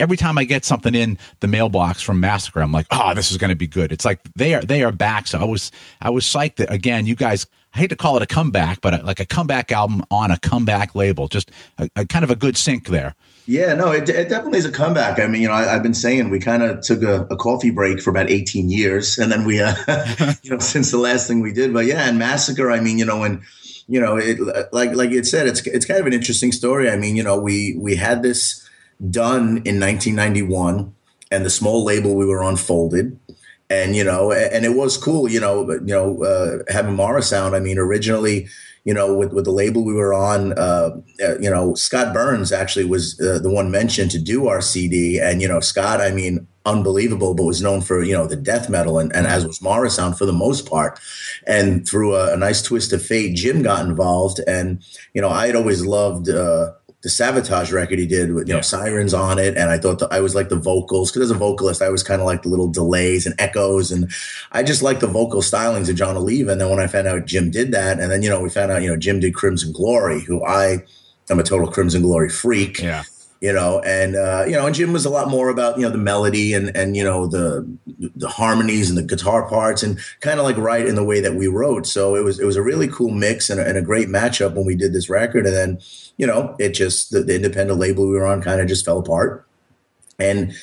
every 0.00 0.16
time 0.16 0.38
i 0.38 0.44
get 0.44 0.64
something 0.64 0.94
in 0.94 1.18
the 1.40 1.48
mailbox 1.48 2.02
from 2.02 2.20
massacre 2.20 2.60
i'm 2.60 2.72
like 2.72 2.86
oh 2.90 3.14
this 3.14 3.30
is 3.30 3.36
going 3.36 3.50
to 3.50 3.56
be 3.56 3.66
good 3.66 3.92
it's 3.92 4.04
like 4.04 4.20
they 4.34 4.54
are 4.54 4.62
they 4.62 4.82
are 4.82 4.92
back 4.92 5.26
so 5.26 5.38
i 5.38 5.44
was 5.44 5.70
i 6.00 6.10
was 6.10 6.24
psyched 6.24 6.56
that 6.56 6.72
again 6.72 7.06
you 7.06 7.14
guys 7.14 7.46
I 7.76 7.80
hate 7.80 7.90
to 7.90 7.96
call 7.96 8.16
it 8.16 8.22
a 8.22 8.26
comeback, 8.26 8.80
but 8.80 9.04
like 9.04 9.20
a 9.20 9.26
comeback 9.26 9.70
album 9.70 10.02
on 10.10 10.30
a 10.30 10.38
comeback 10.38 10.94
label, 10.94 11.28
just 11.28 11.50
a, 11.76 11.90
a 11.94 12.06
kind 12.06 12.24
of 12.24 12.30
a 12.30 12.34
good 12.34 12.56
sync 12.56 12.88
there. 12.88 13.14
Yeah, 13.44 13.74
no, 13.74 13.92
it, 13.92 14.08
it 14.08 14.30
definitely 14.30 14.60
is 14.60 14.64
a 14.64 14.72
comeback. 14.72 15.20
I 15.20 15.26
mean, 15.26 15.42
you 15.42 15.48
know, 15.48 15.52
I, 15.52 15.74
I've 15.74 15.82
been 15.82 15.92
saying 15.92 16.30
we 16.30 16.40
kind 16.40 16.62
of 16.62 16.80
took 16.80 17.02
a, 17.02 17.26
a 17.30 17.36
coffee 17.36 17.70
break 17.70 18.00
for 18.00 18.08
about 18.08 18.30
18 18.30 18.70
years, 18.70 19.18
and 19.18 19.30
then 19.30 19.44
we, 19.44 19.60
uh, 19.60 19.74
you 20.42 20.52
know, 20.52 20.58
since 20.58 20.90
the 20.90 20.96
last 20.96 21.28
thing 21.28 21.40
we 21.40 21.52
did. 21.52 21.74
But 21.74 21.84
yeah, 21.84 22.08
and 22.08 22.18
Massacre. 22.18 22.70
I 22.70 22.80
mean, 22.80 22.98
you 22.98 23.04
know, 23.04 23.20
when 23.20 23.42
you 23.88 24.00
know, 24.00 24.16
it, 24.16 24.38
like 24.72 24.94
like 24.94 25.12
had 25.12 25.26
said, 25.26 25.46
it's 25.46 25.64
it's 25.66 25.84
kind 25.84 26.00
of 26.00 26.06
an 26.06 26.14
interesting 26.14 26.52
story. 26.52 26.90
I 26.90 26.96
mean, 26.96 27.14
you 27.14 27.22
know, 27.22 27.38
we 27.38 27.76
we 27.78 27.94
had 27.94 28.22
this 28.22 28.65
done 29.10 29.62
in 29.64 29.80
1991, 29.80 30.94
and 31.30 31.44
the 31.44 31.50
small 31.50 31.84
label 31.84 32.14
we 32.14 32.26
were 32.26 32.42
on 32.42 32.56
folded 32.56 33.18
and 33.68 33.96
you 33.96 34.04
know 34.04 34.30
and 34.30 34.64
it 34.64 34.76
was 34.76 34.96
cool 34.96 35.28
you 35.28 35.40
know 35.40 35.68
you 35.72 35.80
know 35.86 36.22
uh, 36.22 36.58
having 36.72 36.94
Morrisound 36.94 37.54
i 37.54 37.58
mean 37.58 37.78
originally 37.78 38.46
you 38.84 38.94
know 38.94 39.12
with, 39.12 39.32
with 39.32 39.44
the 39.44 39.50
label 39.50 39.84
we 39.84 39.92
were 39.92 40.14
on 40.14 40.52
uh, 40.52 40.90
uh, 41.20 41.38
you 41.38 41.50
know 41.50 41.74
scott 41.74 42.14
burns 42.14 42.52
actually 42.52 42.84
was 42.84 43.20
uh, 43.20 43.40
the 43.40 43.50
one 43.50 43.70
mentioned 43.70 44.10
to 44.12 44.20
do 44.20 44.46
our 44.46 44.60
cd 44.60 45.18
and 45.18 45.42
you 45.42 45.48
know 45.48 45.58
scott 45.58 46.00
i 46.00 46.12
mean 46.12 46.46
unbelievable, 46.66 47.32
but 47.32 47.44
was 47.44 47.62
known 47.62 47.80
for 47.80 48.02
you 48.02 48.12
know 48.12 48.26
the 48.26 48.36
death 48.36 48.68
metal, 48.68 48.98
and, 48.98 49.14
and 49.14 49.26
as 49.26 49.46
was 49.46 49.60
Morrisound 49.60 50.18
for 50.18 50.26
the 50.26 50.32
most 50.32 50.68
part. 50.68 50.98
And 51.46 51.88
through 51.88 52.16
a, 52.16 52.34
a 52.34 52.36
nice 52.36 52.60
twist 52.60 52.92
of 52.92 53.02
fate, 53.02 53.36
Jim 53.36 53.62
got 53.62 53.86
involved, 53.86 54.40
and 54.46 54.84
you 55.14 55.22
know 55.22 55.30
I 55.30 55.46
had 55.46 55.56
always 55.56 55.86
loved. 55.86 56.28
The 57.06 57.12
Savatage 57.12 57.72
record 57.72 58.00
he 58.00 58.06
did 58.06 58.32
with 58.34 58.48
you 58.48 58.54
Yeah. 58.54 58.56
know 58.56 58.62
sirens 58.62 59.14
on 59.14 59.38
it, 59.38 59.56
and 59.56 59.70
I 59.70 59.78
thought 59.78 60.00
the, 60.00 60.08
I 60.10 60.18
was 60.18 60.34
like 60.34 60.48
the 60.48 60.56
vocals 60.56 61.12
because 61.12 61.30
as 61.30 61.36
a 61.36 61.38
vocalist 61.38 61.80
I 61.80 61.88
was 61.88 62.02
kind 62.02 62.20
of 62.20 62.26
like 62.26 62.42
the 62.42 62.48
little 62.48 62.66
delays 62.66 63.26
and 63.26 63.34
echoes, 63.38 63.92
and 63.92 64.10
I 64.50 64.64
just 64.64 64.82
like 64.82 64.98
the 64.98 65.06
vocal 65.06 65.40
stylings 65.40 65.88
of 65.88 65.94
Jon 65.94 66.16
Oliva. 66.16 66.50
And 66.50 66.60
then 66.60 66.68
when 66.68 66.80
I 66.80 66.88
found 66.88 67.06
out 67.06 67.24
Jim 67.24 67.48
did 67.52 67.70
that, 67.70 68.00
and 68.00 68.10
then 68.10 68.22
you 68.24 68.28
know 68.28 68.40
we 68.40 68.48
found 68.50 68.72
out 68.72 68.82
you 68.82 68.88
know 68.88 68.96
Jim 68.96 69.20
did 69.20 69.36
Crimson 69.36 69.70
Glory, 69.72 70.20
who 70.20 70.44
I 70.44 70.82
am 71.30 71.38
a 71.38 71.44
total 71.44 71.68
Crimson 71.70 72.02
Glory 72.02 72.28
freak 72.28 72.80
Yeah. 72.80 73.04
You 73.46 73.52
know 73.52 73.80
and 73.80 74.16
uh, 74.16 74.44
you 74.44 74.56
know 74.56 74.66
and 74.66 74.74
jim 74.74 74.92
was 74.92 75.04
a 75.04 75.10
lot 75.10 75.28
more 75.28 75.48
about 75.50 75.76
you 75.76 75.82
know 75.82 75.90
the 75.90 75.96
melody 75.96 76.52
and 76.52 76.76
and 76.76 76.96
you 76.96 77.04
know 77.04 77.28
the 77.28 77.64
the 78.16 78.28
harmonies 78.28 78.88
and 78.88 78.98
the 78.98 79.02
guitar 79.02 79.48
parts 79.48 79.84
and 79.84 79.98
kind 80.20 80.40
of 80.40 80.44
like 80.44 80.56
right 80.56 80.86
in 80.86 80.96
the 80.96 81.04
way 81.04 81.20
that 81.20 81.34
we 81.34 81.46
wrote. 81.46 81.86
So 81.86 82.16
it 82.16 82.24
was 82.24 82.40
it 82.40 82.44
was 82.44 82.56
a 82.56 82.62
really 82.62 82.88
cool 82.88 83.10
mix 83.10 83.48
and 83.48 83.60
a, 83.60 83.66
and 83.66 83.78
a 83.78 83.82
great 83.82 84.08
matchup 84.08 84.54
when 84.54 84.66
we 84.66 84.74
did 84.74 84.92
this 84.92 85.08
record. 85.08 85.46
And 85.46 85.54
then 85.54 85.78
you 86.16 86.26
know 86.26 86.56
it 86.58 86.70
just 86.70 87.10
the, 87.10 87.22
the 87.22 87.36
independent 87.36 87.78
label 87.78 88.06
we 88.06 88.14
were 88.14 88.26
on 88.26 88.42
kind 88.42 88.60
of 88.60 88.66
just 88.66 88.84
fell 88.84 88.98
apart. 88.98 89.46
And 90.18 90.54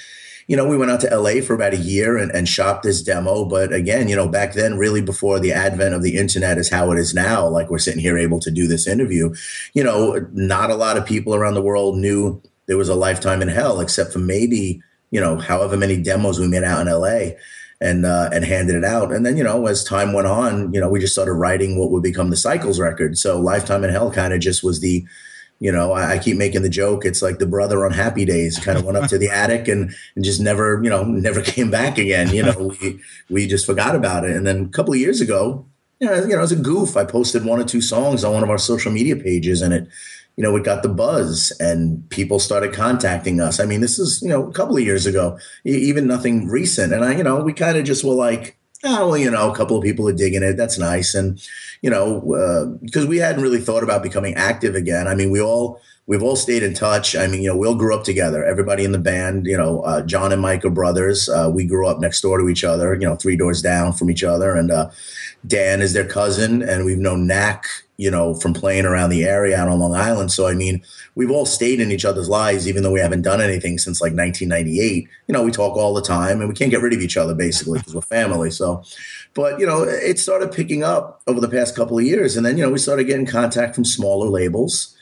you 0.47 0.57
know, 0.57 0.67
we 0.67 0.77
went 0.77 0.91
out 0.91 0.99
to 0.99 1.17
LA 1.17 1.39
for 1.41 1.53
about 1.53 1.73
a 1.73 1.77
year 1.77 2.17
and, 2.17 2.29
and 2.31 2.49
shopped 2.49 2.83
this 2.83 3.01
demo. 3.01 3.45
But 3.45 3.71
again, 3.71 4.09
you 4.09 4.15
know, 4.15 4.27
back 4.27 4.53
then, 4.53 4.77
really 4.77 5.01
before 5.01 5.39
the 5.39 5.53
advent 5.53 5.95
of 5.95 6.03
the 6.03 6.17
internet 6.17 6.57
is 6.57 6.69
how 6.69 6.91
it 6.91 6.99
is 6.99 7.13
now, 7.13 7.47
like 7.47 7.69
we're 7.69 7.77
sitting 7.77 8.01
here 8.01 8.17
able 8.17 8.41
to 8.41 8.51
do 8.51 8.67
this 8.67 8.85
interview, 8.85 9.33
you 9.73 9.85
know, 9.85 10.27
not 10.33 10.69
a 10.69 10.75
lot 10.75 10.97
of 10.97 11.05
people 11.05 11.33
around 11.33 11.53
the 11.53 11.61
world 11.61 11.97
knew 11.97 12.41
there 12.67 12.77
was 12.77 12.89
a 12.89 12.95
lifetime 12.95 13.41
in 13.41 13.47
hell, 13.47 13.79
except 13.79 14.13
for 14.13 14.19
maybe, 14.19 14.81
you 15.11 15.19
know, 15.19 15.37
however 15.37 15.77
many 15.77 16.01
demos 16.01 16.39
we 16.39 16.47
made 16.47 16.63
out 16.63 16.85
in 16.85 16.93
LA 16.93 17.35
and 17.81 18.05
uh, 18.05 18.29
and 18.31 18.45
handed 18.45 18.75
it 18.75 18.85
out. 18.85 19.11
And 19.11 19.25
then, 19.25 19.37
you 19.37 19.43
know, 19.43 19.67
as 19.67 19.83
time 19.83 20.13
went 20.13 20.27
on, 20.27 20.73
you 20.73 20.79
know, 20.79 20.89
we 20.89 20.99
just 20.99 21.13
started 21.13 21.33
writing 21.33 21.77
what 21.77 21.91
would 21.91 22.03
become 22.03 22.29
the 22.29 22.37
Cycles 22.37 22.79
record. 22.79 23.17
So 23.17 23.39
Lifetime 23.39 23.83
in 23.83 23.89
Hell 23.89 24.11
kind 24.11 24.33
of 24.33 24.39
just 24.39 24.63
was 24.63 24.79
the 24.79 25.05
you 25.63 25.71
know, 25.71 25.93
I, 25.93 26.15
I 26.15 26.19
keep 26.19 26.35
making 26.35 26.61
the 26.63 26.69
joke. 26.69 27.05
It's 27.05 27.21
like 27.21 27.39
the 27.39 27.45
brother 27.45 27.85
on 27.85 27.93
Happy 27.93 28.25
Days 28.25 28.59
kind 28.59 28.77
of 28.77 28.83
went 28.83 28.97
up 28.97 29.09
to 29.09 29.17
the 29.17 29.29
attic 29.29 29.69
and, 29.69 29.95
and 30.13 30.25
just 30.25 30.41
never, 30.41 30.83
you 30.83 30.89
know, 30.89 31.05
never 31.05 31.41
came 31.53 31.71
back 31.71 31.97
again. 31.97 32.33
You 32.33 32.43
know, 32.43 32.75
we 32.81 32.99
we 33.29 33.47
just 33.47 33.65
forgot 33.65 33.95
about 33.95 34.25
it. 34.25 34.35
And 34.35 34.45
then 34.45 34.65
a 34.65 34.67
couple 34.67 34.93
of 34.93 34.99
years 34.99 35.21
ago, 35.21 35.65
you 36.01 36.07
know, 36.07 36.15
you 36.15 36.35
know, 36.35 36.41
as 36.41 36.51
a 36.51 36.57
goof, 36.57 36.97
I 36.97 37.05
posted 37.05 37.45
one 37.45 37.61
or 37.61 37.63
two 37.63 37.79
songs 37.79 38.25
on 38.25 38.33
one 38.33 38.43
of 38.43 38.49
our 38.49 38.57
social 38.57 38.91
media 38.91 39.15
pages, 39.15 39.61
and 39.61 39.73
it, 39.73 39.87
you 40.35 40.43
know, 40.43 40.55
it 40.55 40.63
got 40.63 40.83
the 40.83 40.89
buzz, 40.89 41.51
and 41.59 42.09
people 42.09 42.39
started 42.39 42.73
contacting 42.73 43.39
us. 43.39 43.59
I 43.59 43.65
mean, 43.65 43.81
this 43.81 43.99
is 43.99 44.21
you 44.21 44.29
know 44.29 44.47
a 44.47 44.53
couple 44.53 44.77
of 44.77 44.83
years 44.83 45.05
ago, 45.05 45.37
even 45.63 46.07
nothing 46.07 46.47
recent. 46.47 46.93
And 46.93 47.03
I, 47.03 47.15
you 47.15 47.23
know, 47.23 47.41
we 47.41 47.53
kind 47.53 47.77
of 47.77 47.85
just 47.85 48.03
were 48.03 48.13
like, 48.13 48.57
oh, 48.83 49.09
well, 49.09 49.17
you 49.17 49.31
know, 49.31 49.49
a 49.49 49.55
couple 49.55 49.77
of 49.77 49.83
people 49.83 50.07
are 50.07 50.13
digging 50.13 50.43
it. 50.43 50.57
That's 50.57 50.77
nice. 50.77 51.15
And, 51.15 51.41
you 51.81 51.89
know, 51.89 52.77
because 52.81 53.05
we 53.05 53.17
hadn't 53.17 53.41
really 53.41 53.59
thought 53.59 53.83
about 53.83 54.03
becoming 54.03 54.35
active 54.35 54.75
again. 54.75 55.07
I 55.07 55.15
mean, 55.15 55.31
we 55.31 55.41
all, 55.41 55.81
we've 56.05 56.23
all 56.23 56.35
stayed 56.35 56.63
in 56.63 56.73
touch. 56.73 57.15
I 57.15 57.27
mean, 57.27 57.41
you 57.41 57.49
know, 57.49 57.57
we 57.57 57.67
all 57.67 57.75
grew 57.75 57.95
up 57.95 58.03
together. 58.03 58.43
Everybody 58.43 58.83
in 58.83 58.91
the 58.91 58.99
band, 58.99 59.45
you 59.45 59.57
know, 59.57 59.81
uh, 59.81 60.01
John 60.01 60.33
and 60.33 60.41
Mike 60.41 60.65
are 60.65 60.69
brothers. 60.69 61.29
Uh, 61.29 61.49
we 61.53 61.65
grew 61.65 61.87
up 61.87 61.99
next 61.99 62.21
door 62.21 62.37
to 62.39 62.49
each 62.49 62.63
other, 62.63 62.93
you 62.93 63.07
know, 63.07 63.15
three 63.15 63.37
doors 63.37 63.61
down 63.61 63.93
from 63.93 64.11
each 64.11 64.23
other. 64.23 64.55
And 64.55 64.69
uh, 64.71 64.89
Dan 65.47 65.81
is 65.81 65.93
their 65.93 66.07
cousin. 66.07 66.61
And 66.61 66.85
we've 66.85 66.97
known 66.97 67.25
Knack, 67.25 67.65
you 67.97 68.09
know, 68.09 68.33
from 68.33 68.53
playing 68.53 68.85
around 68.85 69.11
the 69.11 69.23
area 69.23 69.57
out 69.57 69.67
on 69.67 69.79
Long 69.79 69.93
Island. 69.93 70.31
So, 70.31 70.47
I 70.47 70.53
mean, 70.53 70.81
we've 71.15 71.29
all 71.29 71.45
stayed 71.45 71.79
in 71.79 71.91
each 71.91 72.05
other's 72.05 72.27
lives, 72.27 72.67
even 72.67 72.81
though 72.81 72.91
we 72.91 72.99
haven't 72.99 73.21
done 73.21 73.39
anything 73.39 73.77
since 73.77 74.01
like 74.01 74.13
1998. 74.13 75.07
You 75.27 75.33
know, 75.33 75.43
we 75.43 75.51
talk 75.51 75.77
all 75.77 75.93
the 75.93 76.01
time 76.01 76.39
and 76.39 76.49
we 76.49 76.55
can't 76.55 76.71
get 76.71 76.81
rid 76.81 76.93
of 76.93 77.01
each 77.01 77.17
other 77.17 77.35
basically 77.35 77.79
because 77.79 77.93
we're 77.93 78.01
family. 78.01 78.49
So, 78.49 78.83
but 79.35 79.59
you 79.59 79.65
know, 79.65 79.83
it 79.83 80.17
started 80.17 80.51
picking 80.51 80.83
up 80.83 81.21
over 81.27 81.39
the 81.39 81.47
past 81.47 81.75
couple 81.75 81.97
of 81.99 82.03
years. 82.03 82.35
And 82.35 82.45
then, 82.45 82.57
you 82.57 82.63
know, 82.63 82.71
we 82.71 82.79
started 82.79 83.03
getting 83.05 83.27
contact 83.27 83.75
from 83.75 83.85
smaller 83.85 84.27
labels 84.27 84.97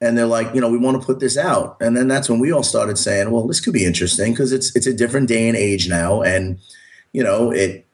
and 0.00 0.16
they're 0.16 0.26
like, 0.26 0.54
you 0.54 0.60
know, 0.60 0.70
we 0.70 0.78
want 0.78 1.00
to 1.00 1.06
put 1.06 1.20
this 1.20 1.38
out. 1.38 1.78
And 1.80 1.96
then 1.96 2.06
that's 2.06 2.28
when 2.28 2.38
we 2.38 2.52
all 2.52 2.62
started 2.62 2.98
saying, 2.98 3.30
well, 3.30 3.46
this 3.46 3.60
could 3.60 3.72
be 3.72 3.84
interesting 3.84 4.32
because 4.32 4.52
it's, 4.52 4.76
it's 4.76 4.86
a 4.86 4.92
different 4.92 5.28
day 5.28 5.48
and 5.48 5.56
age 5.56 5.88
now. 5.88 6.20
And, 6.20 6.58
you 7.12 7.22
know, 7.22 7.50
it, 7.50 7.85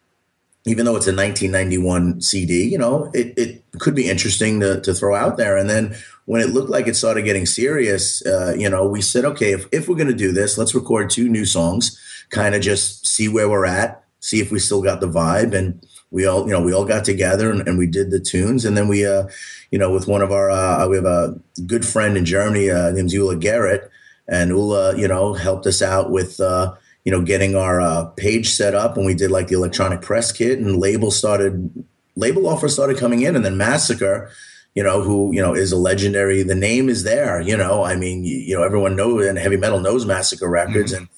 even 0.64 0.84
though 0.84 0.96
it's 0.96 1.08
a 1.08 1.14
1991 1.14 2.20
CD, 2.20 2.64
you 2.64 2.78
know, 2.78 3.10
it, 3.12 3.34
it 3.36 3.64
could 3.78 3.94
be 3.94 4.08
interesting 4.08 4.60
to, 4.60 4.80
to 4.82 4.94
throw 4.94 5.14
out 5.14 5.36
there. 5.36 5.56
And 5.56 5.68
then 5.68 5.96
when 6.26 6.40
it 6.40 6.50
looked 6.50 6.70
like 6.70 6.86
it 6.86 6.94
started 6.94 7.22
getting 7.22 7.46
serious, 7.46 8.24
uh, 8.24 8.54
you 8.56 8.70
know, 8.70 8.86
we 8.86 9.02
said, 9.02 9.24
okay, 9.24 9.52
if, 9.52 9.66
if 9.72 9.88
we're 9.88 9.96
going 9.96 10.06
to 10.06 10.14
do 10.14 10.30
this, 10.30 10.56
let's 10.56 10.74
record 10.74 11.10
two 11.10 11.28
new 11.28 11.44
songs, 11.44 11.98
kind 12.30 12.54
of 12.54 12.62
just 12.62 13.06
see 13.06 13.28
where 13.28 13.50
we're 13.50 13.66
at, 13.66 14.04
see 14.20 14.40
if 14.40 14.52
we 14.52 14.60
still 14.60 14.82
got 14.82 15.00
the 15.00 15.08
vibe. 15.08 15.52
And 15.52 15.84
we 16.12 16.26
all, 16.26 16.46
you 16.46 16.52
know, 16.52 16.62
we 16.62 16.72
all 16.72 16.84
got 16.84 17.04
together 17.04 17.50
and, 17.50 17.66
and 17.66 17.76
we 17.76 17.88
did 17.88 18.12
the 18.12 18.20
tunes. 18.20 18.64
And 18.64 18.76
then 18.76 18.86
we, 18.86 19.04
uh, 19.04 19.24
you 19.72 19.78
know, 19.78 19.90
with 19.90 20.06
one 20.06 20.22
of 20.22 20.30
our, 20.30 20.48
uh, 20.48 20.86
we 20.86 20.94
have 20.94 21.06
a 21.06 21.40
good 21.66 21.84
friend 21.84 22.16
in 22.16 22.24
Germany 22.24 22.70
uh, 22.70 22.92
named 22.92 23.10
Ula 23.10 23.36
Garrett. 23.36 23.90
And 24.28 24.50
Ula, 24.50 24.96
you 24.96 25.08
know, 25.08 25.34
helped 25.34 25.66
us 25.66 25.82
out 25.82 26.12
with, 26.12 26.38
uh, 26.38 26.74
you 27.04 27.10
know, 27.10 27.22
getting 27.22 27.56
our 27.56 27.80
uh, 27.80 28.04
page 28.16 28.50
set 28.50 28.74
up 28.74 28.96
and 28.96 29.04
we 29.04 29.14
did 29.14 29.30
like 29.30 29.48
the 29.48 29.56
electronic 29.56 30.02
press 30.02 30.30
kit 30.30 30.58
and 30.58 30.76
label 30.76 31.10
started, 31.10 31.84
label 32.14 32.46
offers 32.48 32.72
started 32.72 32.96
coming 32.96 33.22
in 33.22 33.34
and 33.34 33.44
then 33.44 33.56
Massacre, 33.56 34.30
you 34.74 34.82
know, 34.82 35.02
who, 35.02 35.34
you 35.34 35.42
know, 35.42 35.54
is 35.54 35.72
a 35.72 35.76
legendary, 35.76 36.42
the 36.42 36.54
name 36.54 36.88
is 36.88 37.02
there, 37.02 37.40
you 37.40 37.56
know, 37.56 37.82
I 37.82 37.96
mean, 37.96 38.24
you, 38.24 38.36
you 38.38 38.56
know, 38.56 38.62
everyone 38.62 38.96
knows 38.96 39.26
and 39.26 39.36
heavy 39.36 39.56
metal 39.56 39.80
knows 39.80 40.06
Massacre 40.06 40.48
Records 40.48 40.92
and, 40.92 41.08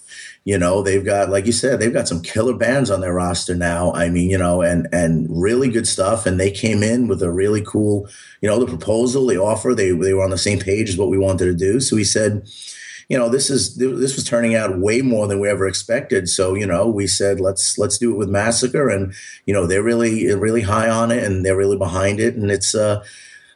you 0.44 0.58
know, 0.58 0.82
they've 0.82 1.04
got, 1.04 1.30
like 1.30 1.46
you 1.46 1.52
said, 1.52 1.80
they've 1.80 1.92
got 1.92 2.08
some 2.08 2.20
killer 2.20 2.54
bands 2.54 2.90
on 2.90 3.00
their 3.00 3.14
roster 3.14 3.54
now. 3.54 3.92
I 3.94 4.10
mean, 4.10 4.28
you 4.28 4.36
know, 4.36 4.60
and, 4.60 4.88
and 4.92 5.26
really 5.30 5.70
good 5.70 5.86
stuff. 5.86 6.26
And 6.26 6.38
they 6.38 6.50
came 6.50 6.82
in 6.82 7.08
with 7.08 7.22
a 7.22 7.30
really 7.30 7.62
cool, 7.62 8.08
you 8.42 8.48
know, 8.48 8.58
the 8.58 8.66
proposal, 8.66 9.26
the 9.26 9.40
offer, 9.40 9.74
they, 9.74 9.92
they 9.92 10.12
were 10.12 10.24
on 10.24 10.30
the 10.30 10.36
same 10.36 10.58
page 10.58 10.90
as 10.90 10.98
what 10.98 11.08
we 11.08 11.16
wanted 11.16 11.46
to 11.46 11.54
do. 11.54 11.80
So 11.80 11.96
we 11.96 12.04
said, 12.04 12.46
you 13.08 13.18
know 13.18 13.28
this 13.28 13.50
is 13.50 13.76
this 13.76 14.14
was 14.14 14.24
turning 14.24 14.54
out 14.54 14.78
way 14.78 15.02
more 15.02 15.26
than 15.26 15.40
we 15.40 15.48
ever 15.48 15.66
expected 15.66 16.28
so 16.28 16.54
you 16.54 16.66
know 16.66 16.86
we 16.88 17.06
said 17.06 17.40
let's 17.40 17.78
let's 17.78 17.98
do 17.98 18.12
it 18.12 18.16
with 18.16 18.28
massacre 18.28 18.88
and 18.88 19.12
you 19.46 19.54
know 19.54 19.66
they're 19.66 19.82
really 19.82 20.32
really 20.34 20.62
high 20.62 20.88
on 20.88 21.10
it 21.10 21.22
and 21.22 21.44
they're 21.44 21.56
really 21.56 21.76
behind 21.76 22.20
it 22.20 22.34
and 22.34 22.50
it's 22.50 22.74
uh 22.74 23.04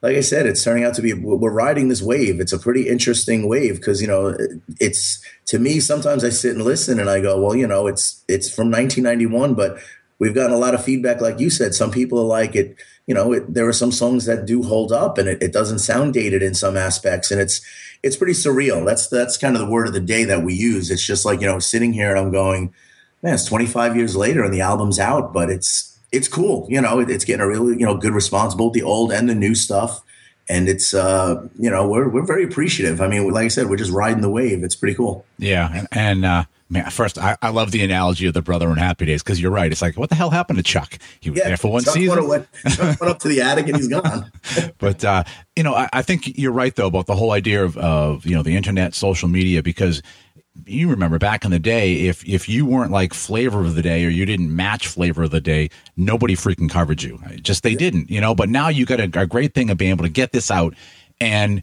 like 0.02 0.16
I 0.16 0.20
said, 0.20 0.46
it's 0.46 0.62
turning 0.62 0.84
out 0.84 0.94
to 0.94 1.02
be 1.02 1.12
we're 1.12 1.50
riding 1.50 1.88
this 1.88 2.02
wave. 2.02 2.40
It's 2.40 2.52
a 2.52 2.58
pretty 2.58 2.88
interesting 2.88 3.48
wave 3.48 3.76
because 3.76 4.00
you 4.00 4.06
know 4.06 4.36
it's 4.78 5.22
to 5.46 5.58
me 5.58 5.80
sometimes 5.80 6.24
I 6.24 6.28
sit 6.28 6.54
and 6.54 6.64
listen 6.64 7.00
and 7.00 7.10
I 7.10 7.20
go, 7.20 7.40
well, 7.40 7.56
you 7.56 7.66
know, 7.66 7.86
it's 7.86 8.22
it's 8.28 8.48
from 8.48 8.70
1991, 8.70 9.54
but 9.54 9.78
we've 10.18 10.34
gotten 10.34 10.52
a 10.52 10.58
lot 10.58 10.74
of 10.74 10.84
feedback, 10.84 11.20
like 11.20 11.40
you 11.40 11.50
said. 11.50 11.74
Some 11.74 11.90
people 11.90 12.18
are 12.20 12.24
like 12.24 12.54
it. 12.54 12.76
You 13.08 13.14
know, 13.14 13.32
it, 13.32 13.54
there 13.54 13.66
are 13.66 13.72
some 13.72 13.90
songs 13.90 14.26
that 14.26 14.44
do 14.44 14.62
hold 14.62 14.92
up, 14.92 15.16
and 15.16 15.30
it, 15.30 15.42
it 15.42 15.50
doesn't 15.50 15.78
sound 15.78 16.12
dated 16.12 16.42
in 16.42 16.52
some 16.52 16.76
aspects, 16.76 17.30
and 17.30 17.40
it's 17.40 17.62
it's 18.02 18.18
pretty 18.18 18.34
surreal. 18.34 18.84
That's 18.84 19.08
that's 19.08 19.38
kind 19.38 19.56
of 19.56 19.60
the 19.60 19.70
word 19.70 19.86
of 19.86 19.94
the 19.94 20.00
day 20.00 20.24
that 20.24 20.44
we 20.44 20.52
use. 20.52 20.90
It's 20.90 21.04
just 21.04 21.24
like 21.24 21.40
you 21.40 21.46
know, 21.46 21.58
sitting 21.58 21.94
here 21.94 22.10
and 22.10 22.18
I'm 22.18 22.30
going, 22.30 22.74
man, 23.22 23.32
it's 23.32 23.46
25 23.46 23.96
years 23.96 24.14
later 24.14 24.44
and 24.44 24.52
the 24.52 24.60
album's 24.60 24.98
out, 24.98 25.32
but 25.32 25.48
it's 25.48 25.98
it's 26.12 26.28
cool. 26.28 26.66
You 26.68 26.82
know, 26.82 27.00
it, 27.00 27.08
it's 27.08 27.24
getting 27.24 27.40
a 27.40 27.48
really 27.48 27.78
you 27.78 27.86
know 27.86 27.96
good 27.96 28.12
response, 28.12 28.54
both 28.54 28.74
the 28.74 28.82
old 28.82 29.10
and 29.10 29.26
the 29.26 29.34
new 29.34 29.54
stuff, 29.54 30.02
and 30.46 30.68
it's 30.68 30.92
uh 30.92 31.48
you 31.58 31.70
know 31.70 31.88
we're 31.88 32.10
we're 32.10 32.26
very 32.26 32.44
appreciative. 32.44 33.00
I 33.00 33.08
mean, 33.08 33.30
like 33.30 33.46
I 33.46 33.48
said, 33.48 33.70
we're 33.70 33.76
just 33.76 33.92
riding 33.92 34.20
the 34.20 34.30
wave. 34.30 34.62
It's 34.62 34.76
pretty 34.76 34.94
cool. 34.94 35.24
Yeah, 35.38 35.70
and, 35.72 35.88
and 35.92 36.24
uh, 36.26 36.44
man, 36.68 36.90
first 36.90 37.18
I, 37.18 37.36
I 37.42 37.50
love 37.50 37.70
the 37.70 37.82
analogy 37.82 38.26
of 38.26 38.34
the 38.34 38.42
brother 38.42 38.68
on 38.68 38.76
Happy 38.76 39.06
Days 39.06 39.22
because 39.22 39.40
you're 39.40 39.50
right. 39.50 39.70
It's 39.70 39.82
like 39.82 39.96
what 39.96 40.08
the 40.08 40.14
hell 40.14 40.30
happened 40.30 40.58
to 40.58 40.62
Chuck? 40.62 40.98
He 41.20 41.30
was 41.30 41.38
Yeah, 41.38 41.48
there 41.48 41.56
for 41.56 41.72
one 41.72 41.84
Chuck 41.84 41.94
season. 41.94 42.28
Went, 42.28 42.48
Chuck 42.68 43.00
went 43.00 43.10
up 43.10 43.18
to 43.20 43.28
the 43.28 43.40
attic 43.40 43.68
and 43.68 43.76
he's 43.76 43.88
gone. 43.88 44.30
but 44.78 45.04
uh, 45.04 45.24
you 45.56 45.62
know, 45.62 45.74
I, 45.74 45.88
I 45.92 46.02
think 46.02 46.38
you're 46.38 46.52
right 46.52 46.74
though 46.74 46.86
about 46.86 47.06
the 47.06 47.16
whole 47.16 47.32
idea 47.32 47.64
of, 47.64 47.76
of 47.78 48.26
you 48.26 48.34
know 48.34 48.42
the 48.42 48.56
internet, 48.56 48.94
social 48.94 49.28
media, 49.28 49.62
because 49.62 50.02
you 50.66 50.90
remember 50.90 51.18
back 51.18 51.44
in 51.44 51.50
the 51.50 51.58
day, 51.58 52.06
if 52.06 52.26
if 52.28 52.48
you 52.48 52.66
weren't 52.66 52.90
like 52.90 53.14
flavor 53.14 53.60
of 53.60 53.74
the 53.74 53.82
day 53.82 54.04
or 54.04 54.08
you 54.08 54.26
didn't 54.26 54.54
match 54.54 54.86
flavor 54.86 55.22
of 55.22 55.30
the 55.30 55.40
day, 55.40 55.70
nobody 55.96 56.34
freaking 56.34 56.70
covered 56.70 57.02
you. 57.02 57.20
Just 57.40 57.62
they 57.62 57.74
didn't, 57.74 58.10
you 58.10 58.20
know. 58.20 58.34
But 58.34 58.48
now 58.48 58.68
you 58.68 58.84
got 58.84 59.00
a, 59.00 59.20
a 59.20 59.26
great 59.26 59.54
thing 59.54 59.70
of 59.70 59.78
being 59.78 59.90
able 59.90 60.04
to 60.04 60.10
get 60.10 60.32
this 60.32 60.50
out, 60.50 60.74
and 61.20 61.62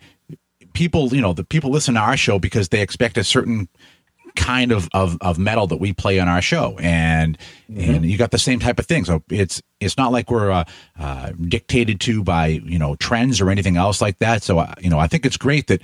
people, 0.73 1.13
you 1.13 1.21
know, 1.21 1.33
the 1.33 1.43
people 1.43 1.71
listen 1.71 1.95
to 1.95 1.99
our 1.99 2.17
show 2.17 2.37
because 2.37 2.69
they 2.69 2.81
expect 2.81 3.17
a 3.17 3.23
certain 3.23 3.67
kind 4.35 4.71
of, 4.71 4.89
of, 4.93 5.17
of 5.21 5.37
metal 5.37 5.67
that 5.67 5.77
we 5.77 5.93
play 5.93 6.19
on 6.19 6.27
our 6.27 6.41
show. 6.41 6.77
And 6.79 7.37
and 7.67 8.05
you 8.05 8.17
got 8.17 8.31
the 8.31 8.37
same 8.37 8.59
type 8.59 8.79
of 8.79 8.85
thing. 8.85 9.05
So 9.05 9.23
it's 9.29 9.61
it's 9.79 9.97
not 9.97 10.11
like 10.11 10.29
we're 10.29 10.51
uh, 10.51 10.63
uh, 10.99 11.31
dictated 11.47 11.99
to 12.01 12.23
by 12.23 12.47
you 12.47 12.77
know 12.77 12.95
trends 12.95 13.41
or 13.41 13.49
anything 13.49 13.77
else 13.77 14.01
like 14.01 14.19
that. 14.19 14.43
So 14.43 14.59
uh, 14.59 14.73
you 14.79 14.89
know 14.89 14.99
I 14.99 15.07
think 15.07 15.25
it's 15.25 15.37
great 15.37 15.67
that 15.67 15.81